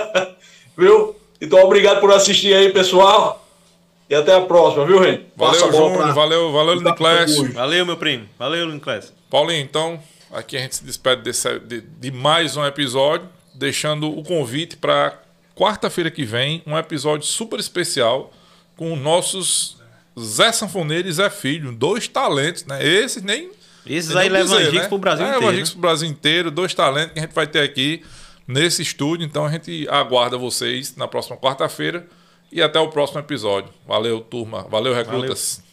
viu? 0.78 1.16
Então, 1.40 1.58
obrigado 1.64 1.98
por 2.00 2.12
assistir 2.12 2.54
aí, 2.54 2.72
pessoal. 2.72 3.44
E 4.08 4.14
até 4.14 4.32
a 4.36 4.40
próxima, 4.42 4.86
viu, 4.86 5.02
gente? 5.02 5.26
Valeu, 5.36 5.72
Júnior. 5.72 5.96
pra- 5.96 6.12
Valeu, 6.12 6.52
valeu, 6.52 6.80
pra- 6.80 6.94
Valeu, 7.52 7.84
meu 7.84 7.96
primo. 7.96 8.28
Valeu, 8.38 8.68
Nicolas. 8.68 9.12
Paulinho, 9.28 9.62
então, 9.62 9.98
aqui 10.32 10.56
a 10.56 10.60
gente 10.60 10.76
se 10.76 10.84
despede 10.84 11.22
desse- 11.22 11.58
de, 11.58 11.80
de 11.80 12.12
mais 12.12 12.56
um 12.56 12.64
episódio, 12.64 13.28
deixando 13.52 14.16
o 14.16 14.22
convite 14.22 14.76
para 14.76 15.18
quarta-feira 15.56 16.08
que 16.08 16.24
vem, 16.24 16.62
um 16.64 16.78
episódio 16.78 17.26
super 17.26 17.58
especial 17.58 18.30
com 18.76 18.94
nossos 18.94 19.82
Zé 20.18 20.52
Sanfoneiro 20.52 21.08
e 21.08 21.12
Zé 21.12 21.28
Filho, 21.30 21.72
dois 21.72 22.06
talentos, 22.08 22.64
né? 22.64 22.84
Esses 22.84 23.22
nem. 23.22 23.50
Esses 23.86 24.14
aí 24.14 24.28
dizer, 24.28 24.38
levam 24.38 24.58
Angix 24.58 24.86
pro 24.86 24.98
Brasil 24.98 25.26
é, 25.26 25.28
inteiro. 25.30 25.48
Angix 25.48 25.70
pro 25.70 25.80
Brasil 25.80 26.08
inteiro, 26.08 26.50
dois 26.50 26.72
talentos 26.72 27.12
que 27.12 27.18
a 27.18 27.22
gente 27.22 27.34
vai 27.34 27.46
ter 27.46 27.60
aqui 27.60 28.02
nesse 28.46 28.82
estúdio. 28.82 29.26
Então 29.26 29.44
a 29.44 29.50
gente 29.50 29.86
aguarda 29.88 30.38
vocês 30.38 30.96
na 30.96 31.08
próxima 31.08 31.36
quarta-feira 31.36 32.06
e 32.50 32.62
até 32.62 32.78
o 32.78 32.88
próximo 32.88 33.20
episódio. 33.20 33.70
Valeu, 33.86 34.20
turma. 34.20 34.62
Valeu, 34.70 34.94
recrutas. 34.94 35.63